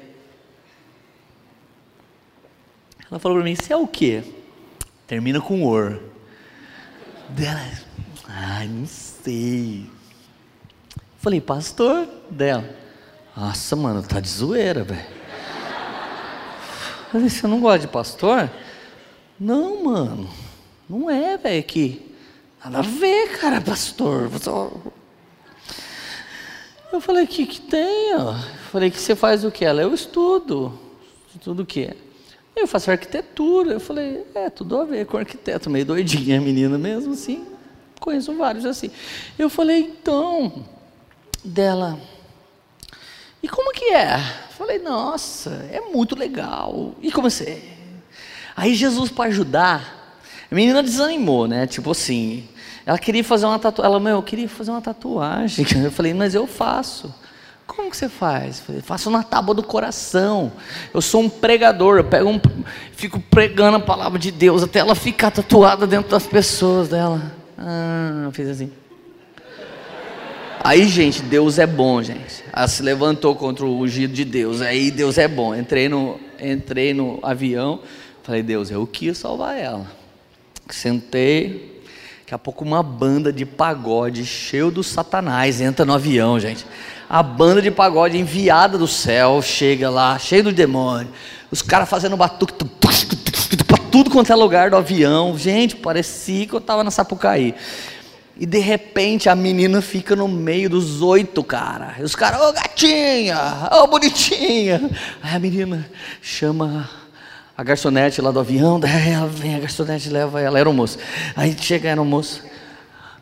Ela 3.11 3.19
falou 3.19 3.37
para 3.39 3.43
mim, 3.43 3.55
você 3.55 3.73
é 3.73 3.77
o 3.77 3.85
quê? 3.85 4.23
Termina 5.05 5.41
com 5.41 5.65
or. 5.65 5.99
Dela, 7.29 7.59
ai, 8.25 8.67
não 8.69 8.85
sei. 8.85 9.98
Falei, 11.19 11.41
pastor 11.41 12.07
dela. 12.29 12.63
Nossa, 13.35 13.75
mano, 13.75 14.01
tá 14.01 14.21
de 14.21 14.29
zoeira, 14.29 14.85
velho. 14.85 15.05
Falei, 17.11 17.29
você 17.29 17.45
não 17.45 17.59
gosta 17.59 17.79
de 17.79 17.87
pastor? 17.87 18.49
Não, 19.37 19.83
mano. 19.83 20.29
Não 20.89 21.09
é, 21.09 21.37
velho, 21.37 21.63
que. 21.63 22.15
Nada 22.63 22.79
a 22.79 22.81
ver, 22.81 23.37
cara, 23.37 23.59
pastor. 23.59 24.29
Eu 26.91 27.01
falei, 27.01 27.27
que 27.27 27.45
que 27.45 27.61
tem, 27.61 28.15
ó? 28.15 28.35
Falei, 28.71 28.89
que 28.89 28.99
você 28.99 29.13
faz 29.13 29.43
o 29.43 29.51
que? 29.51 29.65
Ela, 29.65 29.81
eu 29.81 29.93
estudo. 29.93 30.79
Estudo 31.35 31.63
o 31.63 31.65
quê? 31.65 31.97
Eu 32.55 32.65
faço 32.65 32.91
arquitetura. 32.91 33.73
Eu 33.73 33.79
falei, 33.81 34.25
é, 34.33 34.49
tudo 34.49 34.79
a 34.79 34.85
ver 34.85 35.05
com 35.05 35.17
arquiteto. 35.17 35.69
Meio 35.69 35.85
doidinha 35.85 36.37
a 36.37 36.41
menina 36.41 36.77
mesmo, 36.77 37.11
assim. 37.11 37.45
Conheço 37.99 38.33
vários 38.37 38.65
assim. 38.65 38.89
Eu 39.37 39.49
falei, 39.49 39.79
então 39.79 40.65
dela. 41.43 41.99
E 43.41 43.47
como 43.47 43.73
que 43.73 43.85
é? 43.85 44.17
Falei, 44.57 44.79
nossa, 44.79 45.65
é 45.71 45.79
muito 45.79 46.15
legal. 46.15 46.93
E 47.01 47.11
comecei. 47.11 47.77
Aí 48.55 48.75
Jesus 48.75 49.09
para 49.09 49.29
ajudar, 49.29 50.17
a 50.51 50.55
menina 50.55 50.83
desanimou, 50.83 51.47
né? 51.47 51.65
Tipo 51.65 51.91
assim, 51.91 52.47
ela 52.85 52.97
queria 52.97 53.23
fazer 53.23 53.45
uma 53.45 53.57
tatuagem. 53.57 53.91
Ela, 53.91 53.99
meu, 53.99 54.17
eu 54.17 54.23
queria 54.23 54.49
fazer 54.49 54.71
uma 54.71 54.81
tatuagem. 54.81 55.65
Eu 55.81 55.91
falei, 55.91 56.13
mas 56.13 56.35
eu 56.35 56.45
faço. 56.45 57.13
Como 57.67 57.89
que 57.89 57.95
você 57.95 58.09
faz? 58.09 58.57
Eu 58.57 58.65
falei, 58.65 58.81
faço 58.81 59.09
na 59.11 59.21
tábua 59.21 59.53
do 59.53 59.61
coração. 59.61 60.51
Eu 60.93 61.01
sou 61.01 61.21
um 61.21 61.29
pregador, 61.29 61.99
eu 61.99 62.03
pego 62.03 62.27
um, 62.27 62.41
fico 62.93 63.19
pregando 63.19 63.77
a 63.77 63.79
palavra 63.79 64.17
de 64.17 64.31
Deus 64.31 64.63
até 64.63 64.79
ela 64.79 64.95
ficar 64.95 65.29
tatuada 65.29 65.85
dentro 65.85 66.09
das 66.09 66.25
pessoas 66.25 66.89
dela. 66.89 67.21
Ah, 67.57 68.23
eu 68.25 68.31
fiz 68.31 68.49
assim. 68.49 68.71
Aí, 70.69 70.87
gente, 70.87 71.23
Deus 71.23 71.57
é 71.57 71.65
bom, 71.65 71.99
gente. 72.03 72.43
Ela 72.53 72.67
se 72.67 72.83
levantou 72.83 73.35
contra 73.35 73.65
o 73.65 73.79
ungido 73.79 74.13
de 74.13 74.23
Deus. 74.23 74.61
Aí, 74.61 74.91
Deus 74.91 75.17
é 75.17 75.27
bom. 75.27 75.55
Entrei 75.55 75.89
no, 75.89 76.19
entrei 76.39 76.93
no 76.93 77.17
avião. 77.23 77.79
Falei, 78.21 78.43
Deus, 78.43 78.69
eu 78.69 78.85
quis 78.85 79.17
salvar 79.17 79.57
ela. 79.57 79.87
Sentei. 80.69 81.81
Daqui 82.19 82.35
a 82.35 82.37
pouco, 82.37 82.63
uma 82.63 82.83
banda 82.83 83.33
de 83.33 83.47
pagode 83.47 84.23
cheio 84.27 84.69
do 84.69 84.83
Satanás 84.83 85.59
entra 85.59 85.83
no 85.83 85.93
avião, 85.95 86.39
gente. 86.39 86.63
A 87.09 87.23
banda 87.23 87.63
de 87.63 87.71
pagode 87.71 88.19
enviada 88.19 88.77
do 88.77 88.87
céu 88.87 89.41
chega 89.41 89.89
lá, 89.89 90.19
cheio 90.19 90.43
do 90.43 90.51
demônio. 90.51 91.07
Os 91.49 91.63
caras 91.63 91.89
fazendo 91.89 92.15
batuque 92.15 92.53
para 93.65 93.77
tudo 93.89 94.11
quanto 94.11 94.31
é 94.31 94.35
lugar 94.35 94.69
do 94.69 94.75
avião. 94.75 95.35
Gente, 95.35 95.75
parecia 95.75 96.45
que 96.45 96.53
eu 96.53 96.59
estava 96.59 96.83
na 96.83 96.91
Sapucaí. 96.91 97.55
E 98.39 98.45
de 98.45 98.59
repente 98.59 99.27
a 99.27 99.35
menina 99.35 99.81
fica 99.81 100.15
no 100.15 100.25
meio 100.25 100.69
dos 100.69 101.01
oito, 101.01 101.43
cara. 101.43 101.95
E 101.99 102.03
os 102.03 102.15
caras, 102.15 102.39
ô 102.39 102.47
oh, 102.47 102.53
gatinha, 102.53 103.37
ô 103.69 103.83
oh, 103.83 103.87
bonitinha. 103.87 104.89
Aí 105.21 105.35
a 105.35 105.39
menina 105.39 105.85
chama 106.21 106.89
a 107.57 107.61
garçonete 107.61 108.21
lá 108.21 108.31
do 108.31 108.39
avião, 108.39 108.79
daí 108.79 109.11
ela 109.11 109.27
vem, 109.27 109.55
a 109.55 109.59
garçonete 109.59 110.09
leva 110.09 110.39
ela, 110.39 110.57
era 110.57 110.69
o 110.69 110.73
moço. 110.73 110.97
Aí 111.35 111.53
chega, 111.59 111.89
era 111.89 112.01
o 112.01 112.05
moço. 112.05 112.41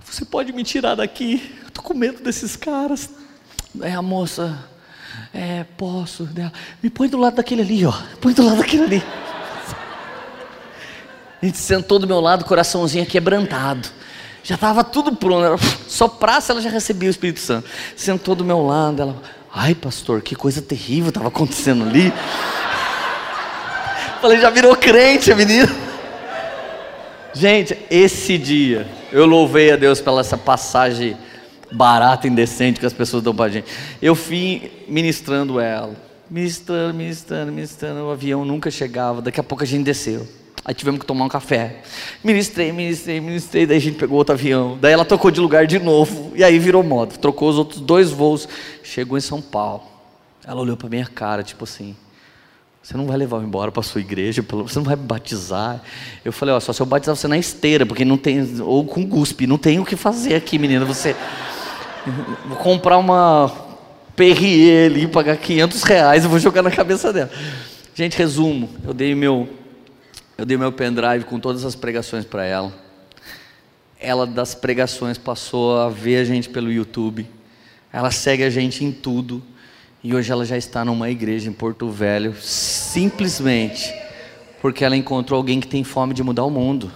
Você 0.06 0.24
pode 0.24 0.54
me 0.54 0.64
tirar 0.64 0.94
daqui? 0.94 1.52
Eu 1.66 1.72
tô 1.72 1.82
com 1.82 1.96
medo 1.96 2.22
desses 2.22 2.56
caras. 2.56 3.10
Aí 3.82 3.94
a 3.94 4.04
moça, 4.04 4.56
é, 5.34 5.66
posso. 5.76 6.26
Dela, 6.26 6.54
me 6.82 6.92
põe 6.92 7.10
do 7.10 7.18
lado 7.18 7.38
daquele 7.38 7.64
ali, 7.64 7.84
ó. 7.84 7.94
Põe 8.22 8.34
do 8.34 8.46
lado 8.46 8.58
daquele 8.58 8.84
ali. 8.84 9.04
A 11.42 11.46
gente 11.46 11.58
sentou 11.58 11.98
do 11.98 12.06
meu 12.06 12.20
lado, 12.20 12.46
coraçãozinho 12.46 13.06
quebrantado. 13.08 13.90
Já 14.48 14.56
estava 14.56 14.82
tudo 14.82 15.14
pronto. 15.14 15.62
Só 15.90 16.08
praça 16.08 16.54
ela 16.54 16.62
já 16.62 16.70
recebia 16.70 17.10
o 17.10 17.12
Espírito 17.12 17.42
Santo. 17.42 17.68
Sentou 17.98 18.34
do 18.34 18.46
meu 18.46 18.66
lado, 18.66 19.02
ela, 19.02 19.22
ai 19.54 19.76
pastor, 19.76 20.22
que 20.22 20.38
coisa 20.38 20.62
terrível 20.62 21.10
estava 21.10 21.28
acontecendo 21.28 21.84
ali. 21.84 22.14
Falei, 24.22 24.40
já 24.40 24.50
virou 24.50 24.74
crente 24.78 25.34
a 25.34 25.36
menina. 25.36 25.68
Gente, 27.34 27.78
esse 27.92 28.38
dia 28.38 28.88
eu 29.12 29.26
louvei 29.26 29.70
a 29.74 29.76
Deus 29.76 30.00
pela 30.00 30.22
essa 30.22 30.38
passagem 30.38 31.18
barata, 31.70 32.26
indecente 32.26 32.80
que 32.80 32.86
as 32.86 32.94
pessoas 32.94 33.22
dão 33.22 33.36
para 33.36 33.52
gente. 33.52 33.68
Eu 34.02 34.16
fui 34.16 34.72
ministrando 34.88 35.60
ela, 35.60 35.94
ministrando, 36.30 36.94
ministrando, 36.94 37.52
ministrando. 37.52 38.06
O 38.06 38.12
avião 38.12 38.46
nunca 38.46 38.72
chegava. 38.72 39.22
Daqui 39.22 39.42
a 39.42 39.44
pouco 39.44 39.66
a 39.66 39.68
gente 39.68 39.84
desceu. 39.84 40.26
Aí 40.68 40.74
tivemos 40.74 41.00
que 41.00 41.06
tomar 41.06 41.24
um 41.24 41.30
café. 41.30 41.78
Ministrei, 42.22 42.74
ministrei, 42.74 43.22
ministrei. 43.22 43.66
Daí 43.66 43.78
a 43.78 43.80
gente 43.80 43.98
pegou 43.98 44.18
outro 44.18 44.34
avião. 44.34 44.78
Daí 44.82 44.92
ela 44.92 45.06
trocou 45.06 45.32
de 45.32 45.40
lugar 45.40 45.66
de 45.66 45.80
novo. 45.80 46.34
E 46.36 46.44
aí 46.44 46.60
virou 46.60 46.84
moda. 46.84 47.16
Trocou 47.16 47.50
os 47.50 47.58
outros 47.58 47.80
dois 47.80 48.12
voos. 48.12 48.50
Chegou 48.84 49.18
em 49.18 49.22
São 49.22 49.42
Paulo. 49.42 49.84
Ela 50.46 50.60
olhou 50.60 50.76
para 50.76 50.90
minha 50.90 51.06
cara, 51.06 51.42
tipo 51.42 51.64
assim. 51.64 51.96
Você 52.84 52.98
não 52.98 53.06
vai 53.06 53.16
levar 53.16 53.38
eu 53.38 53.44
embora 53.44 53.72
para 53.72 53.82
sua 53.82 54.02
igreja, 54.02 54.42
você 54.42 54.80
não 54.80 54.86
vai 54.86 54.96
me 54.96 55.04
batizar. 55.04 55.82
Eu 56.24 56.32
falei, 56.32 56.54
ó, 56.54 56.60
só 56.60 56.72
se 56.72 56.82
eu 56.82 56.86
batizar 56.86 57.16
você 57.16 57.28
na 57.28 57.38
esteira, 57.38 57.86
porque 57.86 58.06
não 58.06 58.18
tem, 58.18 58.62
ou 58.62 58.86
com 58.86 59.06
guspe, 59.06 59.48
não 59.48 59.58
tem 59.58 59.80
o 59.80 59.86
que 59.86 59.96
fazer 59.98 60.36
aqui, 60.36 60.58
menina. 60.58 60.86
Você 60.86 61.14
vou 62.48 62.58
comprar 62.58 62.98
uma 62.98 63.52
Perrier 64.18 64.90
ali, 64.90 65.08
pagar 65.08 65.38
500 65.38 65.84
reais, 65.84 66.24
eu 66.24 66.30
vou 66.30 66.40
jogar 66.40 66.64
na 66.64 66.72
cabeça 66.72 67.14
dela. 67.14 67.30
Gente, 67.94 68.18
resumo, 68.18 68.68
eu 68.84 68.92
dei 68.92 69.14
meu, 69.14 69.48
eu 70.38 70.46
dei 70.46 70.56
meu 70.56 70.72
pendrive 70.72 71.26
com 71.26 71.40
todas 71.40 71.66
as 71.66 71.76
pregações 71.76 72.24
para 72.24 72.46
ela. 72.46 72.74
Ela 74.00 74.28
das 74.28 74.54
pregações 74.54 75.18
passou 75.18 75.80
a 75.80 75.90
ver 75.90 76.18
a 76.18 76.24
gente 76.24 76.50
pelo 76.50 76.72
YouTube. 76.72 77.28
Ela 77.92 78.12
segue 78.12 78.44
a 78.44 78.50
gente 78.50 78.86
em 78.86 78.92
tudo. 78.92 79.42
E 80.04 80.14
hoje 80.14 80.32
ela 80.32 80.46
já 80.46 80.56
está 80.56 80.86
numa 80.86 81.10
igreja 81.10 81.50
em 81.50 81.54
Porto 81.54 81.90
Velho, 81.90 82.36
simplesmente 82.40 83.92
porque 84.62 84.84
ela 84.84 84.96
encontrou 84.96 85.38
alguém 85.38 85.60
que 85.60 85.68
tem 85.68 85.84
fome 85.84 86.14
de 86.14 86.24
mudar 86.24 86.44
o 86.44 86.52
mundo. 86.52 86.92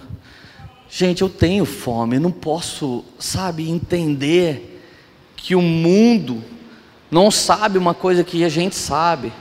Gente, 0.88 1.22
eu 1.22 1.28
tenho 1.28 1.64
fome, 1.64 2.16
eu 2.16 2.20
não 2.20 2.30
posso, 2.30 3.04
sabe, 3.18 3.68
entender 3.68 4.80
que 5.36 5.54
o 5.54 5.62
mundo 5.62 6.42
não 7.10 7.30
sabe 7.30 7.78
uma 7.78 7.94
coisa 7.94 8.22
que 8.22 8.44
a 8.44 8.48
gente 8.48 8.74
sabe. 8.76 9.32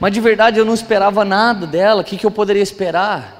Mas 0.00 0.12
de 0.12 0.20
verdade 0.20 0.58
eu 0.58 0.64
não 0.64 0.72
esperava 0.72 1.24
nada 1.24 1.66
dela, 1.66 2.00
o 2.00 2.04
que, 2.04 2.16
que 2.16 2.24
eu 2.24 2.30
poderia 2.30 2.62
esperar? 2.62 3.38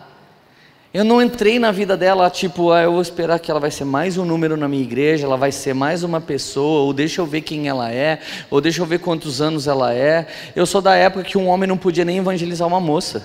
Eu 0.92 1.04
não 1.04 1.22
entrei 1.22 1.58
na 1.58 1.70
vida 1.70 1.96
dela, 1.96 2.28
tipo, 2.28 2.72
ah, 2.72 2.82
eu 2.82 2.92
vou 2.92 3.00
esperar 3.00 3.38
que 3.38 3.48
ela 3.48 3.60
vai 3.60 3.70
ser 3.70 3.84
mais 3.84 4.18
um 4.18 4.24
número 4.24 4.56
na 4.56 4.68
minha 4.68 4.82
igreja, 4.82 5.24
ela 5.24 5.36
vai 5.36 5.52
ser 5.52 5.72
mais 5.72 6.02
uma 6.02 6.20
pessoa, 6.20 6.80
ou 6.80 6.92
deixa 6.92 7.20
eu 7.20 7.26
ver 7.26 7.42
quem 7.42 7.68
ela 7.68 7.92
é, 7.92 8.18
ou 8.50 8.60
deixa 8.60 8.82
eu 8.82 8.86
ver 8.86 8.98
quantos 8.98 9.40
anos 9.40 9.68
ela 9.68 9.94
é. 9.94 10.26
Eu 10.54 10.66
sou 10.66 10.82
da 10.82 10.96
época 10.96 11.22
que 11.22 11.38
um 11.38 11.46
homem 11.46 11.68
não 11.68 11.78
podia 11.78 12.04
nem 12.04 12.18
evangelizar 12.18 12.66
uma 12.66 12.80
moça. 12.80 13.24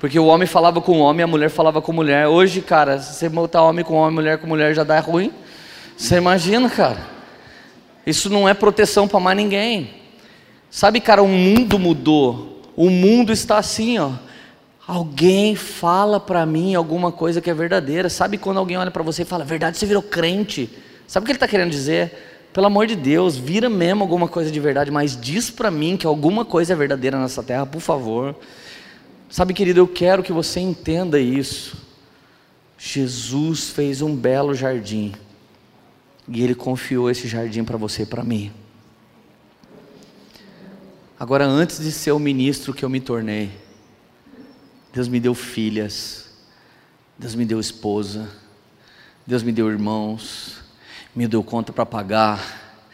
Porque 0.00 0.18
o 0.18 0.26
homem 0.26 0.46
falava 0.46 0.80
com 0.80 0.98
o 0.98 0.98
homem, 0.98 1.22
a 1.22 1.26
mulher 1.26 1.48
falava 1.48 1.80
com 1.80 1.92
a 1.92 1.94
mulher. 1.94 2.26
Hoje, 2.26 2.60
cara, 2.60 2.98
se 2.98 3.14
você 3.14 3.28
botar 3.28 3.62
homem 3.62 3.84
com 3.84 3.94
homem, 3.94 4.14
mulher 4.14 4.38
com 4.38 4.46
mulher, 4.46 4.74
já 4.74 4.82
dá 4.82 4.98
ruim. 4.98 5.32
Você 5.96 6.16
imagina, 6.16 6.68
cara? 6.68 7.06
Isso 8.04 8.28
não 8.28 8.48
é 8.48 8.52
proteção 8.52 9.08
para 9.08 9.20
mais 9.20 9.36
ninguém. 9.36 10.05
Sabe, 10.76 11.00
cara, 11.00 11.22
o 11.22 11.26
mundo 11.26 11.78
mudou. 11.78 12.60
O 12.76 12.90
mundo 12.90 13.32
está 13.32 13.56
assim, 13.56 13.98
ó 13.98 14.12
Alguém 14.86 15.56
fala 15.56 16.20
para 16.20 16.44
mim 16.44 16.74
alguma 16.74 17.10
coisa 17.10 17.40
que 17.40 17.48
é 17.48 17.54
verdadeira. 17.54 18.10
Sabe 18.10 18.36
quando 18.36 18.58
alguém 18.58 18.76
olha 18.76 18.90
para 18.90 19.02
você 19.02 19.22
e 19.22 19.24
fala, 19.24 19.42
verdade, 19.42 19.78
você 19.78 19.86
virou 19.86 20.02
crente? 20.02 20.68
Sabe 21.06 21.24
o 21.24 21.26
que 21.26 21.32
ele 21.32 21.36
está 21.38 21.48
querendo 21.48 21.70
dizer? 21.70 22.48
Pelo 22.52 22.66
amor 22.66 22.86
de 22.86 22.94
Deus, 22.94 23.38
vira 23.38 23.70
mesmo 23.70 24.04
alguma 24.04 24.28
coisa 24.28 24.50
de 24.50 24.60
verdade, 24.60 24.90
mas 24.90 25.18
diz 25.18 25.48
para 25.48 25.70
mim 25.70 25.96
que 25.96 26.06
alguma 26.06 26.44
coisa 26.44 26.74
é 26.74 26.76
verdadeira 26.76 27.18
nessa 27.18 27.42
terra, 27.42 27.64
por 27.64 27.80
favor. 27.80 28.36
Sabe, 29.30 29.54
querido, 29.54 29.80
eu 29.80 29.88
quero 29.88 30.22
que 30.22 30.30
você 30.30 30.60
entenda 30.60 31.18
isso. 31.18 31.74
Jesus 32.76 33.70
fez 33.70 34.02
um 34.02 34.14
belo 34.14 34.54
jardim 34.54 35.14
e 36.28 36.44
ele 36.44 36.54
confiou 36.54 37.10
esse 37.10 37.26
jardim 37.26 37.64
para 37.64 37.78
você 37.78 38.02
e 38.02 38.06
para 38.06 38.22
mim. 38.22 38.52
Agora, 41.18 41.46
antes 41.46 41.80
de 41.80 41.90
ser 41.90 42.12
o 42.12 42.18
ministro 42.18 42.74
que 42.74 42.84
eu 42.84 42.90
me 42.90 43.00
tornei, 43.00 43.50
Deus 44.92 45.08
me 45.08 45.18
deu 45.18 45.34
filhas, 45.34 46.28
Deus 47.18 47.34
me 47.34 47.46
deu 47.46 47.58
esposa, 47.58 48.28
Deus 49.26 49.42
me 49.42 49.50
deu 49.50 49.70
irmãos, 49.70 50.58
me 51.14 51.26
deu 51.26 51.42
conta 51.42 51.72
para 51.72 51.86
pagar, 51.86 52.84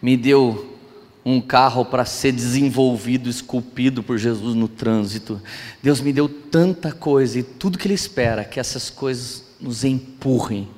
me 0.00 0.16
deu 0.16 0.78
um 1.24 1.40
carro 1.40 1.84
para 1.84 2.04
ser 2.04 2.30
desenvolvido, 2.30 3.28
esculpido 3.28 4.04
por 4.04 4.18
Jesus 4.18 4.54
no 4.54 4.68
trânsito. 4.68 5.42
Deus 5.82 6.00
me 6.00 6.12
deu 6.12 6.28
tanta 6.28 6.92
coisa 6.92 7.40
e 7.40 7.42
tudo 7.42 7.76
que 7.76 7.88
Ele 7.88 7.94
espera 7.94 8.44
que 8.44 8.60
essas 8.60 8.88
coisas 8.88 9.46
nos 9.60 9.82
empurrem 9.82 10.68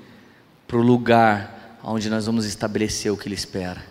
para 0.66 0.78
o 0.78 0.82
lugar 0.82 1.78
onde 1.84 2.08
nós 2.08 2.24
vamos 2.24 2.46
estabelecer 2.46 3.12
o 3.12 3.18
que 3.18 3.28
Ele 3.28 3.34
espera. 3.34 3.84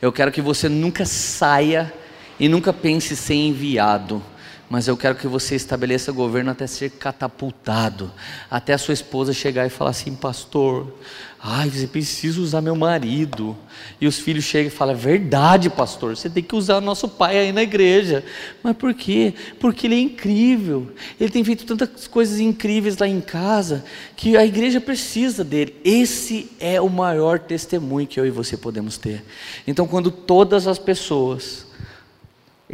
Eu 0.00 0.12
quero 0.12 0.30
que 0.30 0.40
você 0.40 0.68
nunca 0.68 1.04
saia 1.04 1.92
e 2.38 2.48
nunca 2.48 2.72
pense 2.72 3.16
ser 3.16 3.34
enviado 3.34 4.22
mas 4.68 4.88
eu 4.88 4.96
quero 4.96 5.14
que 5.14 5.26
você 5.26 5.54
estabeleça 5.54 6.10
governo 6.10 6.50
até 6.50 6.66
ser 6.66 6.90
catapultado, 6.90 8.10
até 8.50 8.72
a 8.72 8.78
sua 8.78 8.94
esposa 8.94 9.32
chegar 9.32 9.66
e 9.66 9.70
falar 9.70 9.90
assim, 9.90 10.14
pastor, 10.14 10.92
ai, 11.40 11.68
você 11.68 11.86
precisa 11.86 12.40
usar 12.40 12.62
meu 12.62 12.74
marido, 12.74 13.54
e 14.00 14.06
os 14.06 14.18
filhos 14.18 14.44
chegam 14.44 14.68
e 14.68 14.70
falam, 14.70 14.94
é 14.94 14.98
verdade, 14.98 15.68
pastor, 15.68 16.16
você 16.16 16.30
tem 16.30 16.42
que 16.42 16.56
usar 16.56 16.80
nosso 16.80 17.08
pai 17.08 17.38
aí 17.38 17.52
na 17.52 17.62
igreja, 17.62 18.24
mas 18.62 18.74
por 18.74 18.94
quê? 18.94 19.34
Porque 19.60 19.86
ele 19.86 19.96
é 19.96 20.00
incrível, 20.00 20.90
ele 21.20 21.30
tem 21.30 21.44
feito 21.44 21.66
tantas 21.66 22.08
coisas 22.08 22.40
incríveis 22.40 22.96
lá 22.96 23.06
em 23.06 23.20
casa, 23.20 23.84
que 24.16 24.34
a 24.36 24.46
igreja 24.46 24.80
precisa 24.80 25.44
dele, 25.44 25.76
esse 25.84 26.50
é 26.58 26.80
o 26.80 26.88
maior 26.88 27.38
testemunho 27.38 28.06
que 28.06 28.18
eu 28.18 28.26
e 28.26 28.30
você 28.30 28.56
podemos 28.56 28.96
ter, 28.96 29.22
então 29.66 29.86
quando 29.86 30.10
todas 30.10 30.66
as 30.66 30.78
pessoas, 30.78 31.66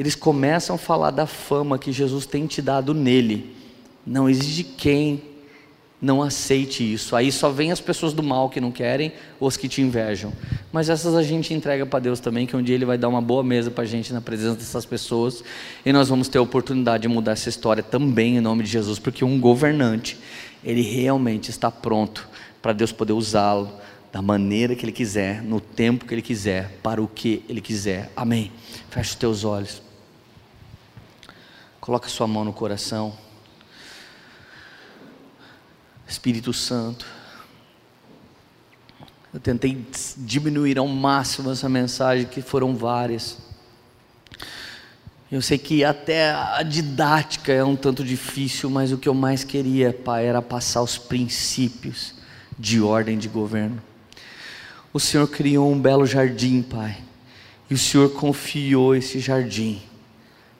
eles 0.00 0.14
começam 0.14 0.76
a 0.76 0.78
falar 0.78 1.10
da 1.10 1.26
fama 1.26 1.78
que 1.78 1.92
Jesus 1.92 2.24
tem 2.24 2.46
te 2.46 2.62
dado 2.62 2.94
nele. 2.94 3.54
Não 4.06 4.30
existe 4.30 4.64
quem 4.64 5.20
não 6.00 6.22
aceite 6.22 6.90
isso. 6.90 7.14
Aí 7.14 7.30
só 7.30 7.50
vem 7.50 7.70
as 7.70 7.82
pessoas 7.82 8.14
do 8.14 8.22
mal 8.22 8.48
que 8.48 8.62
não 8.62 8.72
querem, 8.72 9.12
ou 9.38 9.46
os 9.46 9.58
que 9.58 9.68
te 9.68 9.82
invejam. 9.82 10.32
Mas 10.72 10.88
essas 10.88 11.14
a 11.14 11.22
gente 11.22 11.52
entrega 11.52 11.84
para 11.84 11.98
Deus 11.98 12.18
também, 12.18 12.46
que 12.46 12.56
um 12.56 12.62
dia 12.62 12.76
Ele 12.76 12.86
vai 12.86 12.96
dar 12.96 13.08
uma 13.08 13.20
boa 13.20 13.44
mesa 13.44 13.70
para 13.70 13.84
a 13.84 13.86
gente 13.86 14.10
na 14.10 14.22
presença 14.22 14.56
dessas 14.56 14.86
pessoas, 14.86 15.44
e 15.84 15.92
nós 15.92 16.08
vamos 16.08 16.28
ter 16.28 16.38
a 16.38 16.42
oportunidade 16.42 17.02
de 17.02 17.08
mudar 17.08 17.32
essa 17.32 17.50
história 17.50 17.82
também 17.82 18.38
em 18.38 18.40
nome 18.40 18.62
de 18.62 18.70
Jesus, 18.70 18.98
porque 18.98 19.22
um 19.22 19.38
governante, 19.38 20.16
ele 20.64 20.80
realmente 20.80 21.50
está 21.50 21.70
pronto 21.70 22.26
para 22.62 22.72
Deus 22.72 22.90
poder 22.90 23.12
usá-lo 23.12 23.70
da 24.10 24.22
maneira 24.22 24.74
que 24.74 24.86
Ele 24.86 24.92
quiser, 24.92 25.42
no 25.42 25.60
tempo 25.60 26.06
que 26.06 26.14
Ele 26.14 26.22
quiser, 26.22 26.78
para 26.82 27.02
o 27.02 27.06
que 27.06 27.44
Ele 27.46 27.60
quiser. 27.60 28.10
Amém. 28.16 28.50
Feche 28.88 29.10
os 29.10 29.14
teus 29.14 29.44
olhos. 29.44 29.89
Coloca 31.90 32.08
sua 32.08 32.28
mão 32.28 32.44
no 32.44 32.52
coração. 32.52 33.12
Espírito 36.06 36.52
Santo. 36.52 37.04
Eu 39.34 39.40
tentei 39.40 39.84
diminuir 40.16 40.78
ao 40.78 40.86
máximo 40.86 41.50
essa 41.50 41.68
mensagem, 41.68 42.26
que 42.26 42.42
foram 42.42 42.76
várias. 42.76 43.38
Eu 45.32 45.42
sei 45.42 45.58
que 45.58 45.82
até 45.82 46.30
a 46.30 46.62
didática 46.62 47.52
é 47.52 47.64
um 47.64 47.74
tanto 47.74 48.04
difícil, 48.04 48.70
mas 48.70 48.92
o 48.92 48.96
que 48.96 49.08
eu 49.08 49.14
mais 49.14 49.42
queria, 49.42 49.92
Pai, 49.92 50.26
era 50.26 50.40
passar 50.40 50.82
os 50.82 50.96
princípios 50.96 52.14
de 52.56 52.80
ordem 52.80 53.18
de 53.18 53.26
governo. 53.26 53.82
O 54.92 55.00
Senhor 55.00 55.26
criou 55.26 55.68
um 55.68 55.80
belo 55.80 56.06
jardim, 56.06 56.62
Pai, 56.62 57.02
e 57.68 57.74
o 57.74 57.78
Senhor 57.78 58.10
confiou 58.10 58.94
esse 58.94 59.18
jardim 59.18 59.82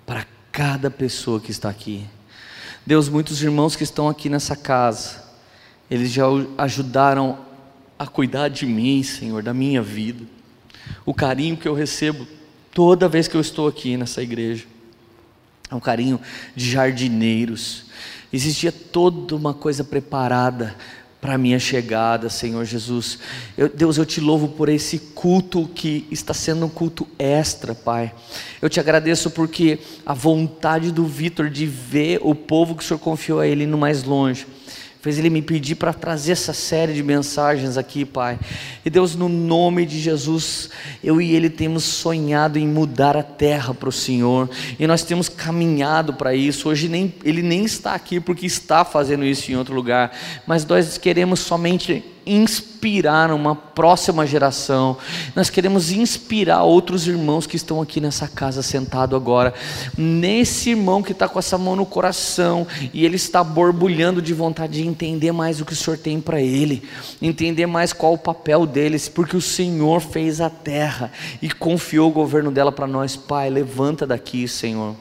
para 0.05 0.27
cada 0.53 0.91
pessoa 0.91 1.41
que 1.41 1.51
está 1.51 1.69
aqui. 1.69 2.07
Deus, 2.87 3.09
muitos 3.09 3.43
irmãos 3.43 3.77
que 3.77 3.85
estão 3.85 4.09
aqui 4.09 4.29
nessa 4.29 4.57
casa, 4.57 5.23
eles 5.91 6.11
já 6.11 6.25
ajudaram 6.59 7.39
a 7.99 8.07
cuidar 8.07 8.49
de 8.49 8.65
mim, 8.67 9.03
Senhor, 9.03 9.43
da 9.43 9.53
minha 9.53 9.83
vida. 9.83 10.25
O 11.05 11.13
carinho 11.13 11.57
que 11.57 11.69
eu 11.69 11.75
recebo 11.75 12.27
toda 12.73 13.09
vez 13.09 13.29
que 13.29 13.37
eu 13.37 13.41
estou 13.41 13.69
aqui 13.69 13.97
nessa 13.97 14.23
igreja 14.23 14.65
é 15.71 15.75
um 15.75 15.81
carinho 15.81 16.21
de 16.57 16.71
jardineiros. 16.71 17.85
Existia 18.33 18.73
toda 18.73 19.37
uma 19.37 19.53
coisa 19.53 19.85
preparada 19.85 20.75
para 21.21 21.37
minha 21.37 21.59
chegada, 21.59 22.31
Senhor 22.31 22.65
Jesus. 22.65 23.19
Eu, 23.57 23.69
Deus, 23.69 23.99
eu 23.99 24.07
te 24.07 24.21
louvo 24.21 24.49
por 24.49 24.69
esse 24.69 24.99
culto 24.99 25.69
que 25.75 26.07
está 26.11 26.33
sendo 26.33 26.65
um 26.65 26.69
culto 26.69 27.07
extra, 27.19 27.75
Pai. 27.75 28.13
Eu 28.63 28.71
te 28.71 28.81
agradeço 28.81 29.31
porque 29.31 29.79
a 30.05 30.15
vontade 30.15 30.91
do 30.91 31.05
Vitor 31.05 31.51
de 31.51 31.67
ver 31.67 32.21
o 32.23 32.35
povo 32.35 32.75
que 32.75 32.83
o 32.83 32.87
Senhor 32.87 32.99
confiou 32.99 33.41
a 33.41 33.47
ele 33.47 33.67
no 33.67 33.77
mais 33.77 34.05
longe 34.05 34.47
fez 35.01 35.19
ele 35.19 35.31
me 35.31 35.41
pedir 35.41 35.77
para 35.77 35.93
trazer 35.93 36.33
essa 36.33 36.53
série 36.53 36.93
de 36.93 37.03
mensagens 37.03 37.79
aqui, 37.79 38.05
Pai. 38.05 38.39
E 38.85 38.91
Deus, 38.91 39.15
no 39.15 39.29
nome 39.29 39.87
de 39.87 39.99
Jesus, 39.99 40.69
eu 41.03 41.21
e 41.21 41.35
ele 41.35 41.49
temos 41.49 41.85
sonhado 41.85 42.59
em 42.59 42.69
mudar 42.69 43.17
a 43.17 43.23
terra 43.23 43.73
para 43.73 43.89
o 43.89 43.93
Senhor, 43.93 44.51
e 44.79 44.87
nós 44.87 45.03
temos 45.03 45.29
caminhado 45.29 46.15
para 46.15 46.35
isso. 46.35 46.69
Hoje 46.69 46.89
nem, 46.89 47.15
ele 47.25 47.43
nem 47.43 47.65
está 47.65 47.95
aqui 47.95 48.21
porque 48.21 48.45
está 48.45 48.85
fazendo 48.85 49.25
isso 49.25 49.51
em 49.51 49.57
outro 49.57 49.75
lugar, 49.75 50.15
mas 50.47 50.67
nós 50.67 50.99
queremos 50.99 51.41
somente 51.41 52.05
inspirar 52.27 53.33
uma 53.33 53.55
próxima 53.55 54.27
geração, 54.27 54.97
nós 55.35 55.51
queremos 55.51 55.91
inspirar 55.91 56.63
outros 56.63 57.07
irmãos 57.07 57.47
que 57.47 57.57
estão 57.57 57.81
aqui 57.81 58.01
nessa 58.01 58.29
casa 58.29 58.63
sentado 58.63 59.17
agora, 59.17 59.55
nesse 59.97 60.71
irmão 60.71 61.03
que 61.03 61.13
está 61.13 61.29
com 61.29 61.39
essa 61.39 61.59
mão 61.59 61.77
no 61.77 61.87
coração 61.87 62.67
e 62.93 63.05
ele 63.05 63.17
está 63.17 63.43
borbulhando 63.43 64.23
de 64.23 64.35
vontade 64.35 64.83
de 64.83 64.87
entender 64.87 65.33
mais 65.33 65.61
o 65.61 65.65
que 65.65 65.73
o 65.73 65.77
Senhor 65.77 65.97
tem 65.97 66.21
para 66.21 66.41
ele, 66.41 66.83
entender 67.21 67.67
mais 67.67 67.93
qual 67.93 68.15
o 68.15 68.19
papel 68.19 68.67
deles, 68.67 69.09
porque 69.09 69.37
o 69.37 69.41
Senhor 69.41 70.01
fez 70.01 70.41
a 70.41 70.51
terra 70.51 71.13
e 71.43 71.51
confiou 71.51 72.11
o 72.11 72.13
governo 72.13 72.51
dela 72.51 72.73
para 72.73 72.87
nós, 72.87 73.17
Pai. 73.17 73.51
Levanta 73.51 74.07
daqui, 74.07 74.47
Senhor. 74.47 74.95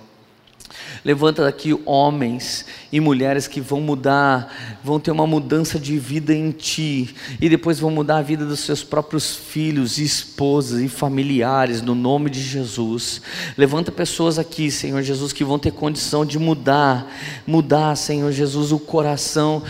Levanta 1.03 1.43
daqui 1.43 1.79
homens 1.85 2.65
e 2.91 2.99
mulheres 2.99 3.47
que 3.47 3.61
vão 3.61 3.81
mudar, 3.81 4.79
vão 4.83 4.99
ter 4.99 5.11
uma 5.11 5.25
mudança 5.25 5.79
de 5.79 5.97
vida 5.97 6.33
em 6.33 6.51
ti, 6.51 7.15
e 7.39 7.47
depois 7.49 7.79
vão 7.79 7.91
mudar 7.91 8.17
a 8.17 8.21
vida 8.21 8.45
dos 8.45 8.61
seus 8.61 8.83
próprios 8.83 9.35
filhos, 9.35 9.97
esposas 9.97 10.81
e 10.81 10.89
familiares, 10.89 11.81
no 11.81 11.95
nome 11.95 12.29
de 12.29 12.41
Jesus. 12.41 13.21
Levanta 13.57 13.91
pessoas 13.91 14.37
aqui, 14.37 14.69
Senhor 14.69 15.01
Jesus, 15.01 15.31
que 15.31 15.43
vão 15.43 15.57
ter 15.57 15.71
condição 15.71 16.25
de 16.25 16.37
mudar, 16.37 17.07
mudar, 17.45 17.95
Senhor 17.95 18.31
Jesus, 18.31 18.71
o 18.71 18.79
coração 18.79 19.63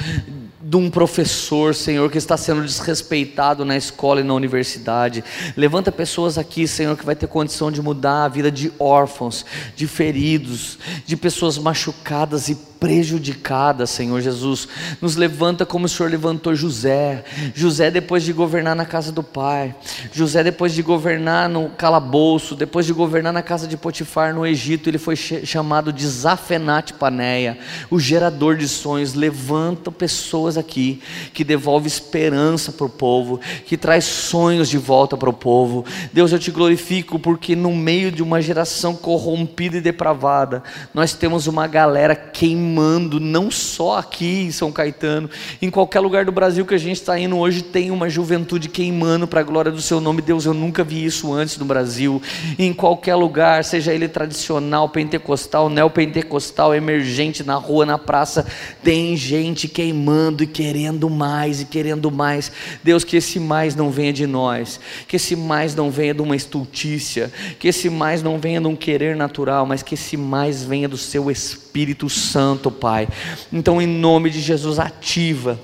de 0.70 0.78
um 0.78 0.88
professor, 0.88 1.74
Senhor, 1.74 2.12
que 2.12 2.20
está 2.20 2.38
sendo 2.38 2.62
desrespeitado 2.62 3.66
na 3.66 3.76
escola 3.76 4.22
e 4.22 4.24
na 4.24 4.36
universidade. 4.36 5.24
Levanta 5.58 5.91
pessoas 5.91 6.38
aqui, 6.38 6.68
Senhor, 6.68 6.96
que 6.96 7.04
vai 7.04 7.16
ter 7.16 7.26
condição 7.26 7.72
de 7.72 7.82
mudar 7.82 8.26
a 8.26 8.28
vida 8.28 8.52
de 8.52 8.72
órfãos, 8.78 9.44
de 9.76 9.88
feridos, 9.88 10.78
de 11.08 11.18
pessoas 11.18 11.58
machucadas 11.58 12.50
e 12.50 12.56
prejudicada, 12.80 13.86
Senhor 13.86 14.22
Jesus. 14.22 14.68
Nos 15.02 15.16
levanta 15.16 15.66
como 15.66 15.86
o 15.86 15.90
Senhor 15.90 16.10
levantou 16.10 16.56
José. 16.56 17.26
José, 17.54 17.91
depois 17.91 18.24
de 18.24 18.32
governar 18.32 18.76
na 18.76 18.86
casa 18.86 19.12
do 19.12 19.22
pai, 19.22 19.76
José, 20.14 20.44
depois 20.44 20.74
de 20.74 20.82
governar 20.82 21.50
no 21.50 21.70
calabouço, 21.70 22.56
depois 22.56 22.86
de 22.86 22.94
governar 22.94 23.34
na 23.34 23.41
casa 23.41 23.68
de 23.68 23.76
Potifar 23.76 24.34
no 24.34 24.46
Egito, 24.46 24.90
ele 24.90 24.98
foi 24.98 25.16
chamado 25.16 25.91
de 25.91 26.08
Zafenate 26.08 26.94
Paneia, 26.94 27.58
o 27.90 28.00
gerador 28.00 28.56
de 28.56 28.68
sonhos. 28.68 29.14
Levanta 29.14 29.91
pessoas 29.91 30.58
aqui 30.60 31.02
que 31.34 31.44
devolve 31.44 31.88
esperança 31.88 32.72
para 32.72 32.86
o 32.86 32.90
povo, 32.90 33.40
que 33.65 33.77
traz 33.77 34.06
sonhos 34.06 34.69
de 34.69 34.77
volta 34.77 35.18
para 35.18 35.30
o 35.30 35.34
povo. 35.34 35.86
Deus, 36.11 36.31
eu 36.31 36.40
te 36.40 36.52
glorifico 36.52 37.18
porque 37.18 37.56
no 37.56 37.76
meio 37.76 38.11
de 38.11 38.22
uma 38.22 38.41
geração 38.41 38.95
corrompida 38.95 39.77
e 39.77 39.81
depravada, 39.81 40.64
nós 40.94 41.14
temos 41.14 41.48
uma 41.48 41.68
galera 41.68 42.15
queimando, 42.15 43.19
não 43.19 43.49
só 43.49 43.98
aqui 43.98 44.41
em 44.41 44.52
São 44.52 44.72
Caetano, 44.72 45.30
em 45.61 45.69
qualquer 45.69 45.99
lugar 45.99 46.26
do 46.26 46.31
Brasil 46.31 46.65
que 46.65 46.76
a 46.76 46.80
gente 46.80 46.98
está 46.98 47.18
indo 47.18 47.38
hoje, 47.38 47.61
tem 47.61 47.91
uma 47.91 48.10
juventude 48.10 48.69
queimando 48.69 49.27
para 49.27 49.40
a 49.41 49.44
glória 49.44 49.72
do 49.72 49.81
seu 49.81 49.99
nome. 49.99 50.22
Deus, 50.22 50.45
eu 50.45 50.53
nunca 50.53 50.84
vi 50.84 51.06
isso 51.06 51.34
antes 51.34 51.57
no 51.57 51.65
Brasil. 51.65 52.22
Em 52.57 52.73
qualquer 52.73 53.15
lugar, 53.15 53.64
seja 53.64 53.94
ele 53.94 54.07
tradicional, 54.07 54.90
pentecostal, 54.90 55.69
neopentecostal, 55.69 56.73
emergente, 56.76 57.44
na 57.44 57.56
rua, 57.56 57.86
na 57.86 57.98
praça, 57.98 58.45
tem 58.84 59.15
gente 59.15 59.68
queimando 59.68 60.44
e 60.44 60.48
querendo 60.50 61.10
mais 61.10 61.62
e 61.62 61.66
querendo 61.66 62.12
mais. 62.12 62.52
Deus, 62.84 63.06
que 63.06 63.16
esse 63.16 63.40
mais 63.40 63.76
não 63.76 63.90
venha 63.90 64.12
de 64.12 64.28
nós, 64.28 64.80
que 65.08 65.16
esse 65.16 65.36
mais 65.36 65.74
não 65.74 65.90
venha 65.90 66.14
de 66.14 66.22
uma 66.22 66.36
estultícia, 66.36 67.32
que 67.58 67.68
esse 67.68 67.90
mais 67.90 68.22
não 68.22 68.38
venha 68.38 68.60
de 68.60 68.68
um 68.68 68.76
querer 68.76 69.16
natural, 69.16 69.66
mas 69.66 69.82
que 69.82 69.94
esse 69.94 70.18
mais 70.18 70.64
venha 70.64 70.90
do 70.90 70.98
seu 70.98 71.32
Espírito 71.32 72.10
Santo 72.10 72.70
Pai. 72.70 73.08
Então, 73.54 73.82
em 73.82 73.88
nome 73.88 74.30
de 74.30 74.42
Jesus, 74.42 74.80
ativa. 74.80 75.60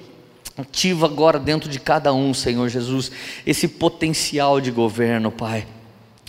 Ativa 0.58 1.06
agora 1.06 1.38
dentro 1.38 1.70
de 1.70 1.80
cada 1.80 2.14
um, 2.14 2.34
Senhor 2.34 2.70
Jesus, 2.70 3.12
esse 3.46 3.68
potencial 3.68 4.62
de 4.62 4.72
governo, 4.72 5.30
Pai. 5.30 5.68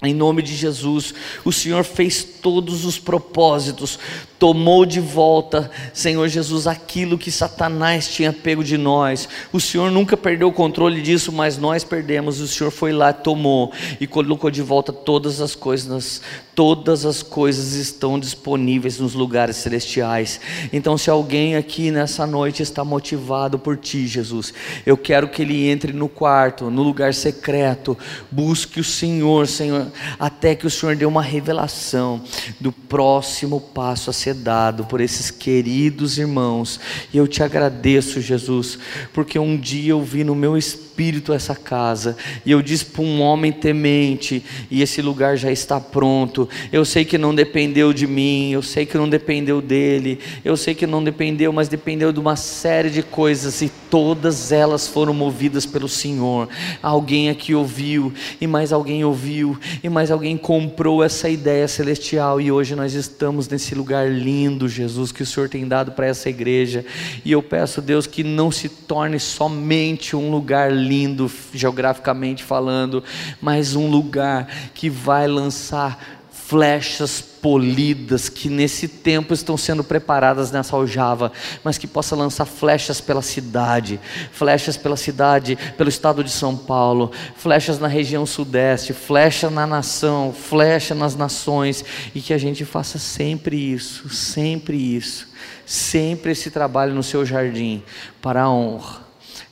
Em 0.03 0.13
nome 0.13 0.43
de 0.43 0.55
Jesus, 0.55 1.15
o 1.43 1.51
Senhor 1.51 1.83
fez 1.83 2.23
todos 2.23 2.85
os 2.85 2.99
propósitos, 2.99 3.99
tomou 4.39 4.85
de 4.85 5.01
volta, 5.01 5.71
Senhor 5.95 6.29
Jesus, 6.29 6.67
aquilo 6.67 7.17
que 7.17 7.31
Satanás 7.31 8.07
tinha 8.07 8.31
pego 8.31 8.63
de 8.63 8.77
nós. 8.77 9.27
O 9.51 9.59
Senhor 9.59 9.91
nunca 9.91 10.15
perdeu 10.15 10.49
o 10.49 10.53
controle 10.53 11.01
disso, 11.01 11.33
mas 11.33 11.57
nós 11.57 11.83
perdemos. 11.83 12.41
O 12.41 12.47
Senhor 12.47 12.71
foi 12.71 12.93
lá, 12.93 13.11
tomou 13.13 13.73
e 13.99 14.07
colocou 14.07 14.51
de 14.51 14.61
volta 14.61 14.93
todas 14.93 15.41
as 15.41 15.55
coisas. 15.55 16.21
Todas 16.55 17.05
as 17.05 17.23
coisas 17.23 17.75
estão 17.75 18.19
disponíveis 18.19 18.99
nos 18.99 19.13
lugares 19.13 19.57
celestiais. 19.57 20.41
Então, 20.73 20.97
se 20.97 21.11
alguém 21.11 21.55
aqui 21.55 21.91
nessa 21.91 22.27
noite 22.27 22.63
está 22.63 22.83
motivado 22.83 23.59
por 23.59 23.77
Ti, 23.77 24.07
Jesus, 24.07 24.55
eu 24.87 24.97
quero 24.97 25.29
que 25.29 25.43
ele 25.43 25.69
entre 25.69 25.93
no 25.93 26.09
quarto, 26.09 26.71
no 26.71 26.83
lugar 26.83 27.13
secreto, 27.13 27.97
busque 28.31 28.81
o 28.81 28.85
Senhor, 28.85 29.47
Senhor, 29.47 29.86
até 30.19 30.55
que 30.55 30.67
o 30.67 30.71
Senhor 30.71 30.97
dê 30.97 31.07
uma 31.07 31.23
revelação 31.23 32.23
do 32.61 32.71
próximo 32.73 33.61
passo 33.61 34.11
a 34.11 34.13
ser 34.13 34.35
dado 34.35 34.85
por 34.85 35.01
esses 35.01 35.31
queridos 35.31 36.19
irmãos. 36.19 36.81
E 37.13 37.17
eu 37.19 37.27
te 37.27 37.43
agradeço, 37.43 38.21
Jesus, 38.21 38.79
porque 39.13 39.39
um 39.39 39.57
dia 39.57 39.93
eu 39.93 40.03
vi 40.03 40.25
no 40.25 40.35
meu 40.35 40.57
espírito 40.57 40.86
essa 41.35 41.55
casa 41.55 42.17
e 42.45 42.51
eu 42.51 42.63
disse 42.63 42.85
para 42.87 43.03
um 43.03 43.21
homem 43.21 43.53
temente, 43.53 44.43
e 44.71 44.83
esse 44.83 45.03
lugar 45.03 45.37
já 45.37 45.51
está 45.51 45.79
pronto. 45.79 46.49
Eu 46.73 46.85
sei 46.85 47.05
que 47.05 47.19
não 47.19 47.35
dependeu 47.35 47.93
de 47.93 48.07
mim, 48.07 48.53
eu 48.53 48.63
sei 48.63 48.87
que 48.87 48.97
não 48.97 49.09
dependeu 49.09 49.61
dele, 49.61 50.19
eu 50.45 50.57
sei 50.57 50.75
que 50.75 50.87
não 50.87 51.03
dependeu, 51.03 51.53
mas 51.53 51.69
dependeu 51.69 52.13
de 52.13 52.21
uma 52.21 52.37
série 52.37 52.91
de 52.91 53.03
coisas 53.03 53.61
e 53.63 53.71
todas 53.91 54.53
elas 54.53 54.89
foram 54.89 55.13
movidas 55.13 55.67
pelo 55.67 55.89
Senhor. 55.89 56.49
Alguém 56.83 57.31
aqui 57.31 57.55
ouviu, 57.55 58.13
e 58.41 58.47
mais 58.47 58.73
alguém 58.73 59.05
ouviu, 59.05 59.59
e 59.83 59.89
mais 59.89 60.11
alguém 60.11 60.37
comprou 60.37 61.03
essa 61.03 61.29
ideia 61.29 61.69
celestial, 61.69 62.41
e 62.41 62.51
hoje 62.51 62.75
nós 62.75 62.95
estamos 62.95 63.49
nesse 63.49 63.75
lugar 63.75 64.11
lindo, 64.11 64.69
Jesus, 64.69 65.13
que 65.13 65.23
o 65.23 65.27
Senhor 65.27 65.49
tem 65.49 65.67
dado 65.67 65.93
para 65.93 66.07
essa 66.07 66.29
igreja. 66.29 66.85
E 67.25 67.33
eu 67.33 67.43
peço, 67.43 67.81
Deus, 67.81 68.07
que 68.07 68.23
não 68.23 68.51
se 68.51 68.69
torne 68.69 69.19
somente 69.19 70.17
um 70.17 70.31
lugar 70.31 70.73
lindo, 70.87 71.31
geograficamente 71.53 72.45
falando, 72.45 73.03
mas 73.41 73.75
um 73.75 73.89
lugar 73.91 74.47
que 74.75 74.89
vai 74.89 75.27
lançar 75.27 76.17
flechas 76.47 77.21
polidas 77.21 78.29
que 78.29 78.49
nesse 78.49 78.87
tempo 78.87 79.35
estão 79.35 79.57
sendo 79.57 79.83
preparadas 79.83 80.53
nessa 80.53 80.77
aljava, 80.77 81.33
mas 81.65 81.77
que 81.77 81.89
possa 81.89 82.15
lançar 82.15 82.45
flechas 82.45 83.01
pela 83.01 83.21
cidade, 83.21 83.99
flechas 84.31 84.77
pela 84.77 84.97
cidade, 84.97 85.59
pelo 85.77 85.89
estado 85.89 86.23
de 86.23 86.31
São 86.31 86.57
Paulo, 86.57 87.11
flechas 87.37 87.81
na 87.81 87.89
região 87.89 88.25
sudeste, 88.25 88.93
flecha 88.93 89.51
na 89.51 89.67
nação, 89.67 90.33
flecha 90.33 90.95
nas 90.95 91.17
nações, 91.17 91.85
e 92.15 92.21
que 92.21 92.33
a 92.33 92.39
gente 92.39 92.65
faça 92.65 92.97
sempre 92.97 93.57
isso, 93.57 94.09
sempre 94.09 94.77
isso, 94.77 95.29
sempre 95.65 96.31
esse 96.31 96.49
trabalho 96.49 96.95
no 96.95 97.03
seu 97.03 97.27
jardim, 97.27 97.83
para 98.23 98.43
a 98.43 98.51
honra, 98.51 99.01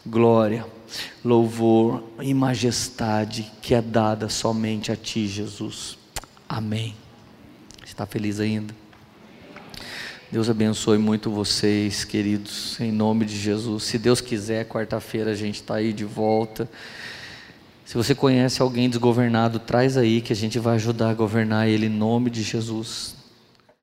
glória, 0.06 0.64
louvor 1.24 2.02
e 2.20 2.32
majestade 2.34 3.50
que 3.62 3.74
é 3.74 3.82
dada 3.82 4.28
somente 4.28 4.92
a 4.92 4.96
Ti, 4.96 5.26
Jesus. 5.26 5.98
Amém. 6.48 6.94
Está 7.84 8.06
feliz 8.06 8.40
ainda? 8.40 8.74
Deus 10.30 10.50
abençoe 10.50 10.98
muito 10.98 11.30
vocês, 11.30 12.02
queridos, 12.02 12.80
em 12.80 12.90
nome 12.90 13.24
de 13.24 13.38
Jesus. 13.38 13.84
Se 13.84 13.98
Deus 13.98 14.20
quiser, 14.20 14.66
quarta-feira 14.66 15.30
a 15.30 15.34
gente 15.34 15.56
está 15.56 15.76
aí 15.76 15.92
de 15.92 16.04
volta. 16.04 16.68
Se 17.84 17.94
você 17.94 18.14
conhece 18.14 18.60
alguém 18.60 18.88
desgovernado, 18.88 19.58
traz 19.58 19.96
aí 19.96 20.20
que 20.20 20.32
a 20.32 20.36
gente 20.36 20.58
vai 20.58 20.74
ajudar 20.74 21.10
a 21.10 21.14
governar 21.14 21.68
ele 21.68 21.86
em 21.86 21.90
nome 21.90 22.30
de 22.30 22.42
Jesus. 22.42 23.14